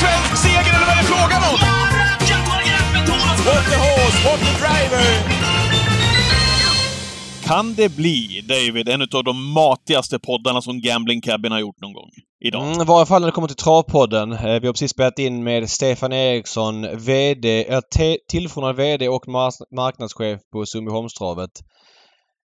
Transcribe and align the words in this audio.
svensk 0.00 0.32
seger 0.44 0.72
eller 0.76 0.86
vad 0.88 0.94
är 0.96 1.00
det 1.02 1.08
frågan 1.14 1.42
om? 1.50 1.56
What 3.48 3.64
the 3.72 3.78
horse, 3.86 4.18
what 4.26 4.38
the 4.46 4.52
driver! 4.62 5.04
Kan 7.44 7.74
det 7.74 7.96
bli, 7.96 8.40
David, 8.48 8.88
en 8.88 9.02
av 9.02 9.24
de 9.24 9.52
matigaste 9.52 10.18
poddarna 10.18 10.62
som 10.62 10.80
Gambling 10.80 11.20
Cabin 11.20 11.52
har 11.52 11.58
gjort 11.58 11.80
någon 11.80 11.92
gång? 11.92 12.10
Idag? 12.44 12.62
Mm, 12.66 12.80
I 12.80 12.84
varje 12.84 13.06
fall 13.06 13.20
när 13.22 13.26
det 13.28 13.32
kommer 13.32 13.48
till 13.48 13.56
Travpodden. 13.56 14.32
Eh, 14.32 14.60
Vi 14.60 14.66
har 14.66 14.72
precis 14.72 14.90
spelat 14.90 15.18
in 15.18 15.44
med 15.44 15.70
Stefan 15.70 16.12
Eriksson, 16.12 16.86
VD, 16.98 17.64
äh, 17.68 17.80
tillförordnad 18.28 18.76
VD 18.76 19.08
och 19.08 19.28
marknadschef 19.76 20.40
på 20.52 20.66
Sundbyholmstravet. 20.66 21.50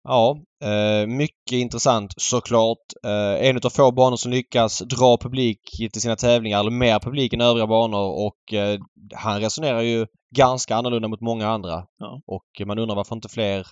Ja, 0.08 0.38
eh, 0.64 1.08
mycket 1.08 1.52
intressant 1.52 2.14
såklart. 2.18 2.78
Eh, 3.06 3.48
en 3.50 3.58
av 3.58 3.70
få 3.70 3.92
banor 3.92 4.16
som 4.16 4.32
lyckas 4.32 4.80
dra 4.80 5.18
publik 5.18 5.60
till 5.94 6.02
sina 6.02 6.16
tävlingar, 6.16 6.60
eller 6.60 6.72
mer 6.72 7.00
publik 7.00 7.34
än 7.34 7.42
övriga 7.42 7.68
banor 7.68 8.26
och 8.26 8.54
eh, 8.54 8.80
han 9.14 9.42
resonerar 9.42 9.82
ju 9.82 10.08
ganska 10.36 10.76
annorlunda 10.76 11.08
mot 11.08 11.22
många 11.22 11.48
andra. 11.48 11.86
Ja. 12.00 12.22
Och 12.28 12.68
man 12.68 12.80
undrar 12.80 12.96
varför 12.96 13.16
inte 13.16 13.30
fler 13.30 13.68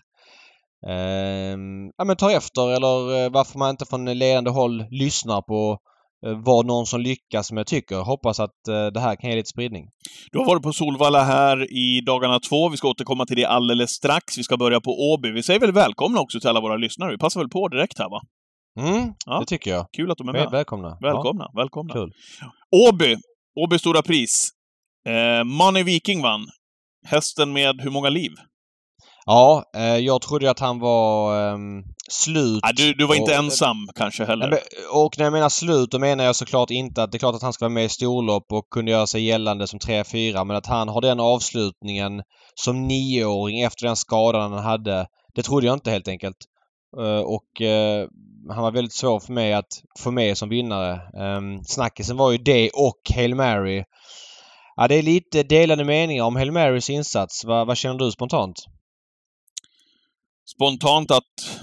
ja, 1.98 2.04
men 2.06 2.16
tar 2.16 2.30
efter 2.30 2.72
eller 2.72 3.30
varför 3.30 3.60
man 3.60 3.70
inte 3.70 3.86
från 3.86 4.06
ledande 4.06 4.50
håll 4.50 4.86
lyssnar 4.90 5.42
på 5.42 5.80
eh, 6.26 6.42
vad 6.46 6.66
någon 6.66 6.86
som 6.86 7.02
lyckas 7.02 7.48
som 7.48 7.58
jag 7.58 7.68
tycker. 7.68 7.96
Hoppas 7.96 8.40
att 8.40 8.68
eh, 8.68 8.86
det 8.88 9.00
här 9.00 9.16
kan 9.16 9.30
ge 9.30 9.36
lite 9.36 9.50
spridning. 9.50 9.86
Du 10.32 10.38
har 10.40 10.46
varit 10.46 10.64
på 10.64 10.74
Solvalla 10.74 11.24
här 11.24 11.74
i 11.74 12.02
dagarna 12.02 12.40
två. 12.40 12.70
Vi 12.70 12.78
ska 12.78 12.88
återkomma 12.90 13.26
till 13.26 13.36
det 13.38 13.46
alldeles 13.46 13.90
strax. 13.92 14.38
Vi 14.38 14.44
ska 14.44 14.58
börja 14.58 14.82
på 14.82 14.92
Åby. 15.14 15.32
Vi 15.32 15.44
säger 15.44 15.60
väl 15.60 15.72
välkomna 15.72 16.20
också 16.20 16.40
till 16.40 16.50
alla 16.50 16.62
våra 16.62 16.78
lyssnare. 16.78 17.12
Vi 17.12 17.18
passar 17.18 17.40
väl 17.40 17.50
på 17.50 17.68
direkt 17.68 18.00
här, 18.00 18.10
va? 18.10 18.22
Mm, 18.80 19.14
Ja. 19.26 19.40
det 19.40 19.46
tycker 19.46 19.72
jag. 19.72 19.86
Kul 19.98 20.12
att 20.12 20.18
de 20.18 20.30
är 20.30 20.34
med. 20.34 20.50
välkomna. 20.52 20.98
Välkomna, 21.02 21.48
välkomna. 21.56 21.94
Kul. 21.94 22.12
Åby! 22.90 23.16
Åby 23.56 23.80
Stora 23.80 24.02
Pris. 24.02 24.50
Eh, 25.08 25.44
Money 25.44 25.84
Viking 25.84 26.22
vann. 26.22 26.46
Hästen 27.06 27.54
med 27.54 27.82
hur 27.82 27.90
många 27.92 28.10
liv? 28.10 28.32
Ja, 29.26 29.64
eh, 29.76 29.98
jag 29.98 30.22
trodde 30.22 30.52
att 30.52 30.60
han 30.60 30.80
var 30.80 31.40
ehm, 31.54 31.84
slut. 32.10 32.60
Ah, 32.64 32.72
du, 32.76 32.94
du 32.94 33.06
var 33.08 33.16
inte 33.16 33.32
och- 33.32 33.38
ensam 33.38 33.90
kanske 33.96 34.26
heller. 34.26 34.50
Men, 34.50 34.60
och 34.94 35.18
när 35.18 35.26
jag 35.26 35.34
menar 35.34 35.50
slut 35.50 35.92
då 35.92 36.00
menar 36.00 36.24
jag 36.24 36.36
såklart 36.36 36.70
inte 36.70 37.04
att 37.04 37.12
det 37.12 37.18
är 37.18 37.20
klart 37.20 37.36
att 37.36 37.42
han 37.42 37.54
ska 37.54 37.66
vara 37.66 37.74
med 37.74 37.86
i 37.86 37.90
storlopp 37.90 38.52
och 38.52 38.70
kunna 38.70 38.92
göra 38.92 39.08
sig 39.08 39.24
gällande 39.24 39.68
som 39.68 39.80
3-4 39.80 40.46
men 40.46 40.58
att 40.58 40.66
han 40.66 40.90
har 40.90 41.02
den 41.02 41.20
avslutningen 41.20 42.22
som 42.56 42.88
nioåring 42.88 43.62
efter 43.62 43.86
den 43.88 43.96
skadan 43.96 44.52
han 44.54 44.64
hade. 44.64 45.08
Det 45.36 45.44
trodde 45.44 45.66
jag 45.66 45.74
inte 45.76 45.92
helt 45.92 46.08
enkelt. 46.08 46.38
Eh, 47.00 47.20
och 47.20 47.62
eh, 47.62 48.08
han 48.50 48.64
var 48.64 48.72
väldigt 48.72 48.94
svår 48.94 49.20
för 49.20 49.34
mig 49.34 49.54
att 49.54 49.82
få 50.00 50.12
med 50.12 50.38
som 50.38 50.50
vinnare. 50.50 51.02
Um, 51.38 51.64
snackisen 51.64 52.18
var 52.18 52.32
ju 52.32 52.38
det 52.38 52.70
och 52.70 53.16
Hail 53.16 53.36
Mary. 53.36 53.84
Ja, 54.76 54.88
det 54.88 54.96
är 54.96 55.02
lite 55.02 55.44
delade 55.44 55.84
meningar 55.84 56.24
om 56.24 56.36
Hail 56.36 56.52
Marys 56.52 56.90
insats. 56.90 57.46
Vad, 57.46 57.68
vad 57.68 57.78
känner 57.78 58.00
du 58.00 58.12
spontant? 58.12 58.66
Spontant 60.46 61.12
att 61.12 61.60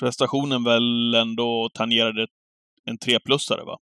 prestationen 0.00 0.64
väl 0.64 1.14
ändå 1.14 1.70
tangerade 1.74 2.26
en 2.84 2.98
treplussare, 2.98 3.64
va? 3.64 3.78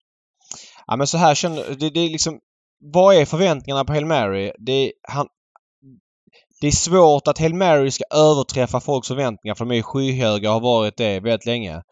Ja 0.87 0.97
men 0.97 1.07
så 1.07 1.19
här 1.19 1.35
känner... 1.35 1.75
Det, 1.75 1.91
det 1.91 2.01
är 2.01 2.11
liksom... 2.11 2.41
Vad 2.93 3.15
är 3.15 3.25
förväntningarna 3.25 3.85
på 3.85 3.93
Hail 3.93 4.07
Mary? 4.07 4.53
Det 4.59 4.73
är, 4.73 4.93
han, 5.09 5.27
det 6.61 6.67
är 6.67 6.73
svårt 6.73 7.29
att 7.29 7.39
Hail 7.39 7.55
Mary 7.55 7.91
ska 7.91 8.05
överträffa 8.15 8.81
folks 8.81 9.09
förväntningar 9.09 9.55
för 9.55 9.65
de 9.65 9.79
är 9.79 9.83
skyhöga 9.83 10.49
och 10.49 10.55
har 10.55 10.61
varit 10.61 10.97
det 10.97 11.21
väldigt 11.21 11.47
länge. 11.47 11.83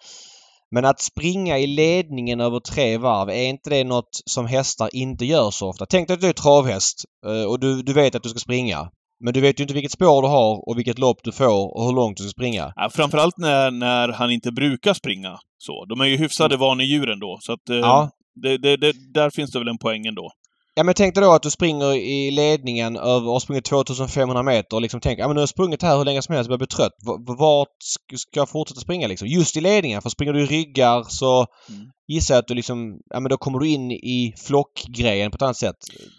Men 0.70 0.84
att 0.84 1.00
springa 1.00 1.58
i 1.58 1.66
ledningen 1.66 2.40
över 2.40 2.60
tre 2.60 2.98
varv, 2.98 3.28
är 3.30 3.44
inte 3.44 3.70
det 3.70 3.84
något 3.84 4.20
som 4.26 4.46
hästar 4.46 4.90
inte 4.92 5.24
gör 5.24 5.50
så 5.50 5.68
ofta? 5.68 5.86
Tänk 5.86 6.08
dig 6.08 6.14
att 6.14 6.20
du 6.20 6.28
är 6.28 6.32
travhäst 6.32 7.04
eh, 7.26 7.44
och 7.44 7.60
du, 7.60 7.82
du 7.82 7.92
vet 7.92 8.14
att 8.14 8.22
du 8.22 8.28
ska 8.28 8.38
springa. 8.38 8.90
Men 9.24 9.34
du 9.34 9.40
vet 9.40 9.60
ju 9.60 9.62
inte 9.64 9.74
vilket 9.74 9.92
spår 9.92 10.22
du 10.22 10.28
har 10.28 10.68
och 10.68 10.78
vilket 10.78 10.98
lopp 10.98 11.18
du 11.22 11.32
får 11.32 11.76
och 11.76 11.84
hur 11.86 11.92
långt 11.92 12.16
du 12.16 12.22
ska 12.22 12.30
springa. 12.30 12.72
Ja, 12.76 12.90
framförallt 12.92 13.38
när, 13.38 13.70
när 13.70 14.08
han 14.08 14.30
inte 14.30 14.52
brukar 14.52 14.94
springa 14.94 15.38
så. 15.58 15.84
De 15.84 16.00
är 16.00 16.04
ju 16.04 16.16
hyfsade 16.16 16.56
vanedjur 16.56 17.10
ändå, 17.10 17.38
så 17.40 17.52
att... 17.52 17.68
Eh, 17.70 17.76
Ja. 17.76 18.10
det, 18.42 18.58
det, 18.58 18.76
det, 18.76 18.92
där 19.14 19.30
finns 19.30 19.50
det 19.52 19.58
väl 19.58 19.68
en 19.68 19.78
poäng 19.78 20.06
ändå. 20.06 20.30
Ja 20.74 20.82
men 20.84 20.94
tänk 20.94 21.14
dig 21.14 21.24
då 21.24 21.32
att 21.32 21.42
du 21.42 21.50
springer 21.50 21.94
i 21.94 22.30
ledningen 22.30 22.96
över 22.96 23.26
och 23.26 23.32
har 23.32 23.40
sprungit 23.40 23.64
2500 23.64 24.42
meter 24.42 24.76
och 24.76 24.82
liksom 24.82 25.00
tänker 25.00 25.22
ja 25.22 25.28
men 25.28 25.34
nu 25.34 25.38
har 25.38 25.42
jag 25.42 25.48
sprungit 25.48 25.82
här 25.82 25.98
hur 25.98 26.04
länge 26.04 26.22
som 26.22 26.34
helst 26.34 26.46
och 26.46 26.50
börjar 26.50 26.58
bli 26.58 26.66
trött. 26.66 26.92
V- 27.06 27.34
Vart 27.38 27.68
sk- 27.68 28.16
ska 28.16 28.40
jag 28.40 28.48
fortsätta 28.48 28.80
springa 28.80 29.06
liksom? 29.08 29.28
Just 29.28 29.56
i 29.56 29.60
ledningen. 29.60 30.02
För 30.02 30.10
springer 30.10 30.32
du 30.32 30.42
i 30.42 30.46
ryggar 30.46 31.04
så 31.08 31.46
Mm. 31.68 31.84
gissar 32.08 32.34
jag 32.34 32.42
att 32.42 32.48
du 32.48 32.54
liksom, 32.54 32.98
ja 33.10 33.20
men 33.20 33.30
då 33.30 33.36
kommer 33.36 33.58
du 33.58 33.68
in 33.68 33.90
i 33.92 34.34
flockgrejen 34.46 35.30
på 35.30 35.34
ett 35.36 35.42
annat 35.42 35.56
sätt. 35.56 35.76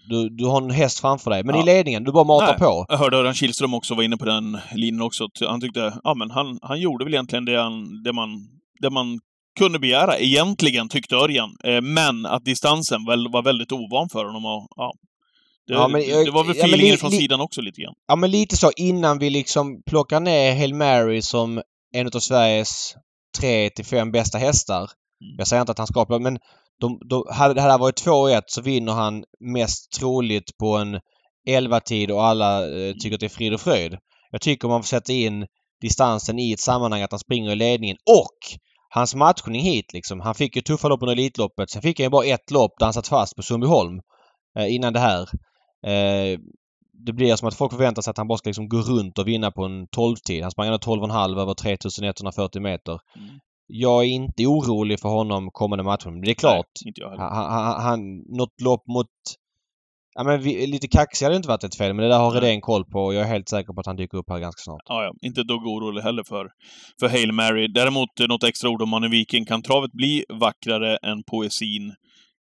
Du, 0.09 0.29
du 0.29 0.45
har 0.45 0.61
en 0.61 0.69
häst 0.71 0.99
framför 0.99 1.31
dig. 1.31 1.43
Men 1.43 1.55
Ja. 1.55 1.61
i 1.61 1.65
ledningen, 1.65 2.03
du 2.03 2.11
bara 2.11 2.23
matar 2.23 2.47
Nej. 2.47 2.57
på. 2.59 2.85
Jag 2.89 2.97
hörde 2.97 3.17
Örjan 3.17 3.33
Kihlström 3.33 3.73
också 3.73 3.95
var 3.95 4.03
inne 4.03 4.17
på 4.17 4.25
den 4.25 4.57
linjen 4.75 5.01
också. 5.01 5.27
Han 5.47 5.61
tyckte, 5.61 5.93
ja 6.03 6.13
men 6.13 6.31
han, 6.31 6.59
han 6.61 6.79
gjorde 6.81 7.05
väl 7.05 7.13
egentligen 7.13 7.45
det, 7.45 7.61
han, 7.61 8.03
det, 8.03 8.13
man, 8.13 8.29
det 8.81 8.89
man 8.89 9.19
kunde 9.57 9.79
begära, 9.79 10.19
egentligen, 10.19 10.89
tyckte 10.89 11.15
Örjan. 11.15 11.49
Eh, 11.63 11.81
men 11.81 12.25
att 12.25 12.45
distansen 12.45 13.05
väl 13.05 13.31
var 13.31 13.43
väldigt 13.43 13.71
ovan 13.71 14.09
för 14.09 14.25
honom 14.25 14.45
och, 14.45 14.67
ja. 14.75 14.93
Det, 15.67 15.73
Ja, 15.73 15.87
men 15.87 16.01
det 16.01 16.31
var 16.31 16.43
väl 16.43 16.57
ja, 16.57 16.63
feelingen 16.63 16.91
li- 16.91 16.97
från 16.97 17.11
sidan 17.11 17.41
också 17.41 17.61
lite 17.61 17.81
grann. 17.81 17.93
Ja 18.07 18.15
men 18.15 18.31
lite 18.31 18.57
så 18.57 18.71
innan 18.75 19.19
vi 19.19 19.29
liksom 19.29 19.81
plockar 19.85 20.19
ner 20.19 20.55
Hail 20.55 20.73
Mary 20.73 21.21
som 21.21 21.61
en 21.95 22.07
av 22.07 22.19
Sveriges 22.19 22.95
tre 23.39 23.69
till 23.69 23.85
fem 23.85 24.11
bästa 24.11 24.37
hästar. 24.37 24.77
Mm. 24.79 25.35
Jag 25.37 25.47
säger 25.47 25.61
inte 25.61 25.71
att 25.71 25.77
han 25.77 25.87
ska 25.87 26.19
men 26.19 26.39
de, 26.79 26.99
de, 27.09 27.23
hade 27.31 27.53
det 27.53 27.61
här 27.61 27.77
varit 27.77 28.05
2-1 28.05 28.41
så 28.47 28.61
vinner 28.61 28.93
han 28.93 29.23
mest 29.39 29.91
troligt 29.91 30.57
på 30.57 30.77
en 30.77 30.99
11-tid 31.49 32.11
och 32.11 32.25
alla 32.25 32.63
eh, 32.63 32.93
tycker 32.93 33.13
att 33.13 33.19
det 33.19 33.25
är 33.25 33.29
frid 33.29 33.53
och 33.53 33.61
fröjd. 33.61 33.97
Jag 34.31 34.41
tycker 34.41 34.67
man 34.67 34.83
får 34.83 34.87
sätta 34.87 35.13
in 35.13 35.45
distansen 35.81 36.39
i 36.39 36.51
ett 36.51 36.59
sammanhang 36.59 37.01
att 37.01 37.11
han 37.11 37.19
springer 37.19 37.51
i 37.51 37.55
ledningen 37.55 37.97
och 38.05 38.37
hans 38.95 39.15
matchning 39.15 39.61
hit 39.61 39.93
liksom. 39.93 40.19
Han 40.19 40.35
fick 40.35 40.55
ju 40.55 40.61
tuffa 40.61 40.87
lopp 40.87 41.01
under 41.01 41.13
Elitloppet. 41.13 41.69
Sen 41.69 41.81
fick 41.81 41.99
han 41.99 42.05
ju 42.05 42.09
bara 42.09 42.25
ett 42.25 42.51
lopp 42.51 42.71
där 42.79 42.85
han 42.85 42.93
satt 42.93 43.07
fast 43.07 43.35
på 43.35 43.41
Sundbyholm 43.41 44.01
eh, 44.59 44.75
innan 44.75 44.93
det 44.93 44.99
här. 44.99 45.21
Eh, 45.85 46.39
det 47.05 47.13
blir 47.13 47.35
som 47.35 47.47
att 47.47 47.55
folk 47.55 47.71
förväntar 47.71 48.01
sig 48.01 48.11
att 48.11 48.17
han 48.17 48.27
bara 48.27 48.37
ska 48.37 48.49
liksom 48.49 48.69
gå 48.69 48.77
runt 48.77 49.19
och 49.19 49.27
vinna 49.27 49.51
på 49.51 49.63
en 49.63 49.87
12-tid. 49.87 50.41
Han 50.41 50.51
sprang 50.51 50.67
ändå 50.67 50.77
12,5 50.77 51.41
över 51.41 51.53
3140 51.53 52.61
meter. 52.61 52.99
Mm. 53.15 53.39
Jag 53.67 54.03
är 54.03 54.07
inte 54.07 54.45
orolig 54.45 54.99
för 54.99 55.09
honom 55.09 55.49
kommande 55.51 55.83
matchen. 55.83 56.13
Men 56.13 56.21
det 56.21 56.31
är 56.31 56.35
klart. 56.35 56.65
Nej. 56.85 57.17
Han, 57.17 57.51
han, 57.51 57.81
han, 57.81 58.17
något 58.17 58.61
lopp 58.61 58.87
mot... 58.87 59.07
Ja 60.15 60.23
men 60.23 60.41
vi, 60.41 60.67
lite 60.67 60.87
kaxig 60.87 61.25
hade 61.25 61.35
inte 61.35 61.47
varit 61.47 61.63
ett 61.63 61.77
fel 61.77 61.93
men 61.93 62.03
det 62.03 62.09
där 62.09 62.19
har. 62.19 62.31
Redén 62.31 62.61
koll 62.61 62.85
på 62.85 62.99
och 62.99 63.13
jag 63.13 63.23
är 63.23 63.27
helt 63.27 63.49
säker 63.49 63.73
på 63.73 63.79
att 63.79 63.85
han 63.85 63.95
dyker 63.95 64.17
upp 64.17 64.29
här 64.29 64.39
ganska 64.39 64.59
snart. 64.59 64.81
Ja, 64.85 65.03
ja. 65.03 65.13
Inte 65.21 65.41
ett 65.41 65.47
dugg 65.47 65.67
orolig 65.67 66.01
heller 66.01 66.23
för, 66.23 66.47
för 66.99 67.09
Hail 67.09 67.31
Mary. 67.31 67.67
Däremot 67.67 68.19
eh, 68.19 68.27
något 68.27 68.43
extra 68.43 68.69
ord 68.69 68.81
om 68.81 68.89
Manne 68.89 69.07
Viking. 69.07 69.45
Kan 69.45 69.61
travet 69.61 69.91
bli 69.91 70.25
vackrare 70.29 70.97
än 70.97 71.23
poesin 71.23 71.93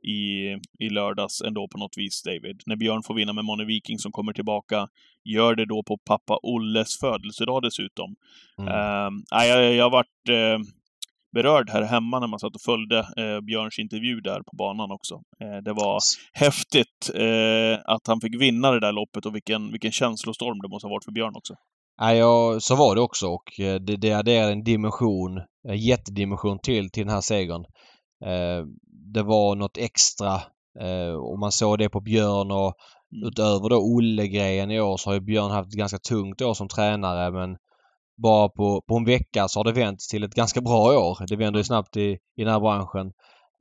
i, 0.08 0.50
i 0.85 0.90
lördags 0.90 1.41
ändå 1.41 1.68
på 1.72 1.78
något 1.78 1.97
vis, 1.97 2.24
David? 2.24 2.62
När 2.66 2.75
Björn 2.75 3.03
får 3.03 3.13
vinna 3.13 3.34
med 3.34 3.46
Manne 3.46 3.66
Viking 3.66 3.97
som 4.00 4.12
kommer 4.12 4.34
tillbaka. 4.34 4.88
Gör 5.25 5.56
det 5.56 5.66
då 5.66 5.84
på 5.84 5.97
pappa 5.97 6.40
Olles 6.44 7.00
födelsedag 7.00 7.62
dessutom. 7.62 8.16
Mm. 8.59 9.13
Nej, 9.31 9.50
jag, 9.50 9.74
jag 9.74 9.85
har 9.85 9.91
varit 9.91 10.29
eh, 10.29 10.59
berörd 11.34 11.69
här 11.69 11.81
hemma 11.81 12.19
när 12.19 12.28
man 12.28 12.40
satt 12.40 12.56
och 12.56 12.62
följde 12.62 12.97
eh, 13.00 13.41
Björns 13.41 13.79
intervju 13.79 14.22
där 14.22 14.40
på 14.40 14.56
banan 14.57 14.91
också. 14.91 15.16
Eh, 15.16 15.57
det 15.63 15.73
var 15.73 16.00
häftigt 16.34 17.09
eh, 17.16 17.94
att 17.94 18.07
han 18.07 18.22
fick 18.22 18.41
vinna 18.41 18.72
det 18.72 18.79
där 18.79 18.91
loppet 18.91 19.25
och 19.25 19.35
vilken, 19.35 19.72
vilken 19.72 19.91
känslostorm 19.91 20.59
det 20.62 20.69
måste 20.69 20.88
ha 20.88 20.91
varit 20.91 21.06
för 21.06 21.12
Björn 21.12 21.35
också. 21.35 21.53
Ja, 22.01 22.57
så 22.59 22.75
var 22.75 22.95
det 22.95 23.01
också 23.01 23.28
och 23.28 23.59
eh, 23.59 23.75
det, 23.75 23.95
det 23.95 24.13
adderade 24.13 24.51
en 24.51 24.63
dimension, 24.63 25.38
en 25.67 25.78
jättedimension 25.78 26.59
till, 26.59 26.90
till 26.91 27.06
den 27.06 27.13
här 27.13 27.22
segern. 27.22 27.66
Eh, 28.25 28.66
det 29.14 29.23
var 29.23 29.55
något 29.55 29.78
extra 29.78 30.34
eh, 30.79 31.14
och 31.14 31.40
man 31.40 31.52
såg 31.52 31.78
det 31.78 31.90
på 31.90 32.02
Björn 32.02 32.52
och 32.52 32.73
Mm. 33.14 33.28
utöver 33.28 33.70
då 33.70 33.78
Olle-grejen 33.78 34.72
i 34.72 34.81
år 34.81 34.97
så 34.97 35.09
har 35.09 35.14
ju 35.14 35.20
Björn 35.20 35.52
haft 35.52 35.67
ett 35.67 35.79
ganska 35.79 35.97
tungt 35.97 36.41
år 36.41 36.53
som 36.53 36.67
tränare 36.67 37.31
men 37.31 37.58
bara 38.21 38.49
på, 38.49 38.81
på 38.87 38.97
en 38.97 39.05
vecka 39.05 39.47
så 39.47 39.59
har 39.59 39.63
det 39.63 39.71
vänt 39.71 39.99
till 39.99 40.23
ett 40.23 40.35
ganska 40.35 40.61
bra 40.61 40.99
år. 40.99 41.27
Det 41.27 41.35
vänder 41.35 41.59
ju 41.59 41.63
snabbt 41.63 41.97
i, 41.97 42.17
i 42.37 42.43
den 42.43 42.53
här 42.53 42.59
branschen. 42.59 43.11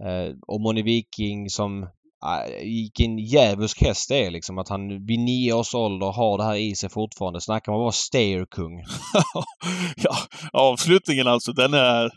Eh, 0.04 0.34
och 0.46 0.60
Moni 0.60 0.82
Viking 0.82 1.50
som 1.50 1.82
äh, 1.82 2.62
vilken 2.62 3.18
djävulsk 3.18 3.82
häst 3.82 4.08
det 4.08 4.26
är 4.26 4.30
liksom. 4.30 4.58
Att 4.58 4.68
han 4.68 5.06
vid 5.06 5.18
nio 5.18 5.52
års 5.52 5.74
ålder 5.74 6.12
har 6.12 6.38
det 6.38 6.44
här 6.44 6.56
i 6.56 6.74
sig 6.74 6.90
fortfarande. 6.90 7.40
Snackar 7.40 7.72
man 7.72 7.80
bara 7.80 7.92
stairkung. 7.92 8.82
ja, 9.96 10.16
avslutningen 10.52 11.26
alltså, 11.26 11.52
den 11.52 11.74
är... 11.74 12.10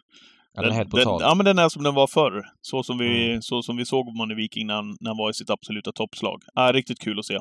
Ja, 0.54 0.62
den 0.62 0.72
är 0.72 0.76
helt 0.76 0.90
brutal. 0.90 1.22
ja, 1.22 1.36
men 1.36 1.46
den 1.46 1.60
är 1.60 1.70
som 1.70 1.84
den 1.84 1.94
var 1.96 2.08
förr. 2.08 2.44
Så 2.62 2.84
som 2.84 2.98
vi, 2.98 3.30
Mm. 3.30 3.42
så 3.42 3.62
som 3.62 3.78
vi 3.78 3.86
såg 3.86 4.16
Money 4.18 4.36
Viking 4.36 4.68
när 4.68 4.74
han, 4.74 4.88
när 5.00 5.10
han 5.10 5.18
var 5.18 5.30
i 5.30 5.34
sitt 5.34 5.50
absoluta 5.50 5.92
toppslag. 5.92 6.42
Ja, 6.56 6.72
riktigt 6.74 7.00
kul 7.00 7.20
att 7.20 7.26
se. 7.26 7.34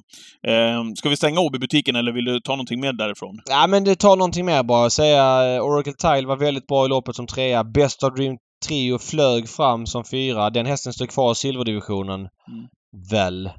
Eh, 0.52 0.84
ska 0.96 1.08
vi 1.08 1.16
stänga 1.16 1.40
Åby-butiken 1.40 1.96
eller 1.96 2.12
vill 2.12 2.24
du 2.24 2.40
ta 2.40 2.52
någonting 2.52 2.80
med 2.80 2.96
därifrån? 2.96 3.40
Ja 3.50 3.66
men 3.66 3.84
det 3.84 3.96
tar 3.96 4.16
någonting 4.16 4.46
mer 4.46 4.62
bara. 4.62 4.90
Säga 4.90 5.54
eh, 5.56 5.62
Oracle 5.64 5.92
Tile 5.92 6.26
var 6.26 6.36
väldigt 6.36 6.66
bra 6.66 6.84
i 6.86 6.88
loppet 6.88 7.16
som 7.16 7.26
trea. 7.26 7.64
Best 7.64 8.02
of 8.02 8.14
Dream 8.14 8.36
Trio 8.66 8.98
flög 8.98 9.48
fram 9.48 9.86
som 9.86 10.04
fyra. 10.04 10.50
Den 10.50 10.66
hästen 10.66 10.92
stod 10.92 11.08
kvar 11.10 11.32
i 11.32 11.34
silverdivisionen. 11.34 12.20
Mm. 12.20 12.68
väl, 13.10 13.50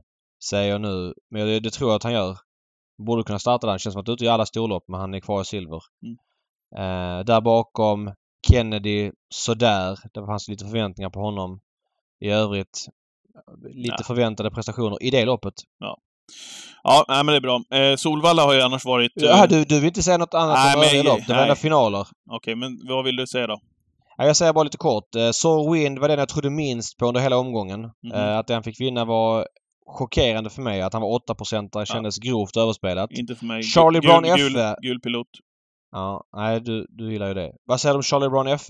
säger 0.49 0.71
jag 0.71 0.81
nu. 0.81 1.13
Men 1.31 1.47
det, 1.47 1.59
det 1.59 1.69
tror 1.69 1.89
jag 1.89 1.95
att 1.95 2.03
han 2.03 2.13
gör. 2.13 2.37
Borde 3.07 3.23
kunna 3.23 3.39
starta 3.39 3.67
den. 3.67 3.79
Känns 3.79 3.93
som 3.93 3.99
att 4.01 4.07
han 4.07 4.11
är 4.13 4.15
ute 4.15 4.25
i 4.25 4.27
alla 4.27 4.45
storlopp 4.45 4.83
men 4.87 4.99
han 4.99 5.13
är 5.13 5.19
kvar 5.19 5.41
i 5.41 5.45
silver. 5.45 5.79
Mm. 6.03 6.17
Eh, 6.75 7.25
där 7.25 7.41
bakom 7.41 8.11
Kennedy 8.51 9.11
sådär. 9.29 9.97
Det 10.13 10.25
fanns 10.25 10.47
lite 10.47 10.65
förväntningar 10.65 11.09
på 11.09 11.19
honom. 11.19 11.59
I 12.19 12.29
övrigt 12.29 12.85
lite 13.73 13.95
Ja. 13.99 14.03
förväntade 14.03 14.51
prestationer 14.51 15.03
i 15.03 15.09
det 15.09 15.25
loppet. 15.25 15.53
Ja, 16.83 17.05
nej, 17.07 17.23
men 17.23 17.25
det 17.33 17.35
är 17.37 17.41
bra. 17.41 17.61
Eh, 17.79 17.95
Solvalla 17.95 18.43
har 18.43 18.53
ju 18.53 18.61
annars 18.61 18.85
varit... 18.85 19.17
eh, 19.21 19.23
Jaha, 19.23 19.47
du, 19.47 19.63
du 19.63 19.75
vill 19.79 19.87
inte 19.87 20.03
säga 20.03 20.17
något 20.17 20.33
annat 20.33 20.55
Nej, 20.57 20.75
om 20.75 20.81
övriga 20.83 21.03
lopp? 21.03 21.27
Det 21.27 21.33
var 21.33 21.55
finaler. 21.55 22.07
Okej, 22.31 22.55
men 22.55 22.79
vad 22.87 23.03
vill 23.05 23.15
du 23.15 23.27
säga 23.27 23.47
då? 23.47 23.59
Ja, 24.17 24.25
jag 24.25 24.35
säger 24.37 24.53
bara 24.53 24.63
lite 24.63 24.77
kort. 24.77 25.15
Eh, 25.15 25.31
Soar 25.31 25.73
Wind 25.73 25.99
var 25.99 26.07
den 26.07 26.19
jag 26.19 26.29
trodde 26.29 26.49
minst 26.49 26.97
på 26.97 27.05
under 27.07 27.21
hela 27.21 27.37
omgången. 27.37 27.79
Mhm. 27.81 28.11
Eh, 28.13 28.37
att 28.37 28.47
den 28.47 28.63
fick 28.63 28.81
vinna 28.81 29.05
var 29.05 29.47
chockerande 29.85 30.49
för 30.49 30.61
mig. 30.61 30.81
Att 30.81 30.93
han 30.93 31.01
var 31.01 31.19
8% 31.19 31.85
kändes 31.85 32.17
grovt 32.19 32.57
överspelat. 32.57 33.11
Inte 33.11 33.35
för 33.35 33.45
mig. 33.45 33.63
Charlie 33.63 33.99
Gul- 33.99 34.07
Brown 34.21 34.37
gul. 34.37 34.57
Gul 34.81 34.99
pilot. 34.99 35.27
Ja, 35.91 36.23
nej 36.33 36.61
du, 36.61 36.87
du 36.89 37.11
gillar 37.11 37.27
ju 37.27 37.33
det. 37.33 37.55
Vad 37.63 37.81
säger 37.81 37.93
du 37.93 37.97
om 37.97 38.03
Charlie 38.03 38.29
Brown 38.29 38.47
F? 38.47 38.67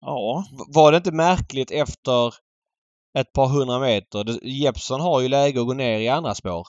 Ja. 0.00 0.44
Var 0.74 0.92
det 0.92 0.96
inte 0.96 1.12
märkligt 1.12 1.70
efter 1.70 2.34
ett 3.18 3.32
par 3.32 3.46
hundra 3.46 3.78
meter? 3.78 4.46
Jeppson 4.46 5.00
har 5.00 5.20
ju 5.20 5.28
läge 5.28 5.60
att 5.60 5.66
gå 5.66 5.74
ner 5.74 5.98
i 5.98 6.08
andra 6.08 6.34
spår. 6.34 6.68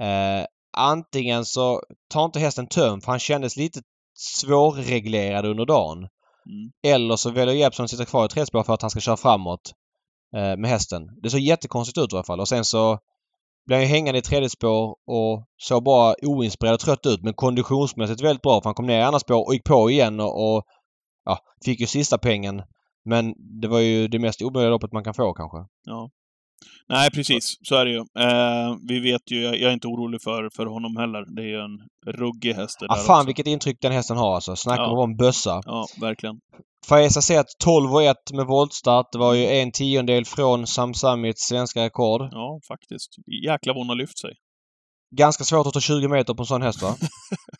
Eh, 0.00 0.46
antingen 0.76 1.44
så 1.44 1.82
tar 2.10 2.24
inte 2.24 2.38
hästen 2.38 2.66
töm 2.66 3.00
för 3.00 3.12
han 3.12 3.18
kändes 3.18 3.56
lite 3.56 3.80
svårreglerad 4.14 5.46
under 5.46 5.64
dagen. 5.64 5.98
Mm. 5.98 6.72
Eller 6.82 7.16
så 7.16 7.30
väljer 7.30 7.54
Jeppson 7.54 7.84
att 7.84 7.90
sitta 7.90 8.04
kvar 8.04 8.24
i 8.24 8.28
tredje 8.28 8.46
spår 8.46 8.62
för 8.62 8.74
att 8.74 8.82
han 8.82 8.90
ska 8.90 9.00
köra 9.00 9.16
framåt 9.16 9.72
eh, 10.36 10.56
med 10.56 10.70
hästen. 10.70 11.02
Det 11.22 11.30
såg 11.30 11.40
jättekonstigt 11.40 11.98
ut 11.98 12.12
i 12.12 12.16
alla 12.16 12.24
fall. 12.24 12.40
Och 12.40 12.48
sen 12.48 12.64
så 12.64 12.98
blev 13.66 13.76
han 13.76 13.86
ju 13.86 13.88
hängande 13.88 14.18
i 14.18 14.22
tredje 14.22 14.50
spår 14.50 14.96
och 15.06 15.44
såg 15.56 15.84
bara 15.84 16.14
oinspirerad 16.22 16.74
och 16.74 16.80
trött 16.80 17.06
ut 17.06 17.22
men 17.22 17.34
konditionsmässigt 17.34 18.22
väldigt 18.22 18.42
bra 18.42 18.60
för 18.60 18.68
han 18.68 18.74
kom 18.74 18.86
ner 18.86 18.98
i 18.98 19.02
andra 19.02 19.20
spår 19.20 19.46
och 19.46 19.54
gick 19.54 19.64
på 19.64 19.90
igen 19.90 20.20
och, 20.20 20.56
och 20.56 20.64
ja, 21.24 21.38
fick 21.64 21.80
ju 21.80 21.86
sista 21.86 22.18
pengen. 22.18 22.62
Men 23.04 23.34
det 23.60 23.68
var 23.68 23.80
ju 23.80 24.08
det 24.08 24.18
mest 24.18 24.42
omöjliga 24.42 24.70
loppet 24.70 24.92
man 24.92 25.04
kan 25.04 25.14
få 25.14 25.32
kanske. 25.32 25.58
Ja. 25.84 26.10
Nej, 26.88 27.10
precis. 27.10 27.44
Så 27.62 27.74
är 27.76 27.84
det 27.84 27.90
ju. 27.90 27.98
Eh, 27.98 28.76
vi 28.88 29.00
vet 29.00 29.30
ju, 29.30 29.42
jag, 29.42 29.54
jag 29.60 29.68
är 29.70 29.74
inte 29.74 29.86
orolig 29.88 30.22
för, 30.22 30.48
för 30.56 30.66
honom 30.66 30.96
heller. 30.96 31.34
Det 31.36 31.42
är 31.42 31.46
ju 31.46 31.60
en 31.60 31.78
ruggig 32.14 32.54
häst 32.54 32.76
det 32.80 32.86
Ah, 32.88 32.94
fan 32.96 33.16
också. 33.16 33.26
vilket 33.26 33.46
intryck 33.46 33.76
den 33.80 33.92
hästen 33.92 34.16
har 34.16 34.34
alltså. 34.34 34.56
Snacka 34.56 34.82
Ja. 34.82 34.86
om 34.86 34.92
att 34.92 34.96
vara 34.96 35.10
en 35.10 35.16
bössa. 35.16 35.60
Ja, 35.64 35.86
verkligen. 36.00 36.36
Faesa 36.88 37.22
sett 37.22 37.46
12 37.64 37.94
och 37.94 38.02
1 38.02 38.16
med 38.34 38.46
voltstart. 38.46 39.06
Det 39.12 39.18
var 39.18 39.34
ju 39.34 39.46
en 39.46 39.72
tiondel 39.72 40.24
från 40.24 40.66
Sam 40.66 40.94
Samits 40.94 41.42
svenska 41.48 41.84
rekord. 41.84 42.28
Ja, 42.30 42.60
faktiskt. 42.68 43.10
Jäklar 43.46 43.74
vad 43.74 43.80
hon 43.80 43.88
har 43.88 43.96
lyft 43.96 44.18
sig. 44.18 44.30
Ganska 45.16 45.44
svårt 45.44 45.66
att 45.66 45.72
ta 45.72 45.80
20 45.80 46.08
meter 46.08 46.34
på 46.34 46.42
en 46.42 46.46
sån 46.46 46.62
häst 46.62 46.82
va? 46.82 46.94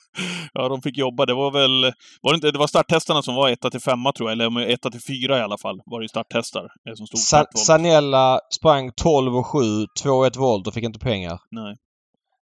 Ja, 0.52 0.68
de 0.68 0.82
fick 0.82 0.98
jobba. 0.98 1.26
Det 1.26 1.34
var 1.34 1.50
väl... 1.50 1.92
Var 2.22 2.32
det, 2.32 2.34
inte, 2.34 2.50
det 2.50 2.58
var 2.58 2.66
starttestarna 2.66 3.22
som 3.22 3.34
var 3.34 3.48
1 3.48 3.60
till 3.60 3.80
5 3.80 3.98
tror 4.16 4.30
jag, 4.30 4.32
eller 4.32 4.60
1 4.60 4.82
till 4.82 5.00
4 5.00 5.38
i 5.38 5.40
alla 5.40 5.58
fall, 5.58 5.80
var 5.86 6.00
det 6.00 6.04
ju 6.04 6.08
starttestar 6.08 6.72
eh, 6.88 6.94
som 6.94 7.06
stod 7.06 7.20
Sa. 7.20 7.44
Sanella 7.54 8.40
sprang 8.50 8.90
12 8.96 9.36
och 9.36 9.46
7, 9.46 9.58
2-1 10.04 10.38
volt 10.38 10.66
och 10.66 10.74
fick 10.74 10.84
inte 10.84 10.98
pengar. 10.98 11.38
Nej, 11.50 11.76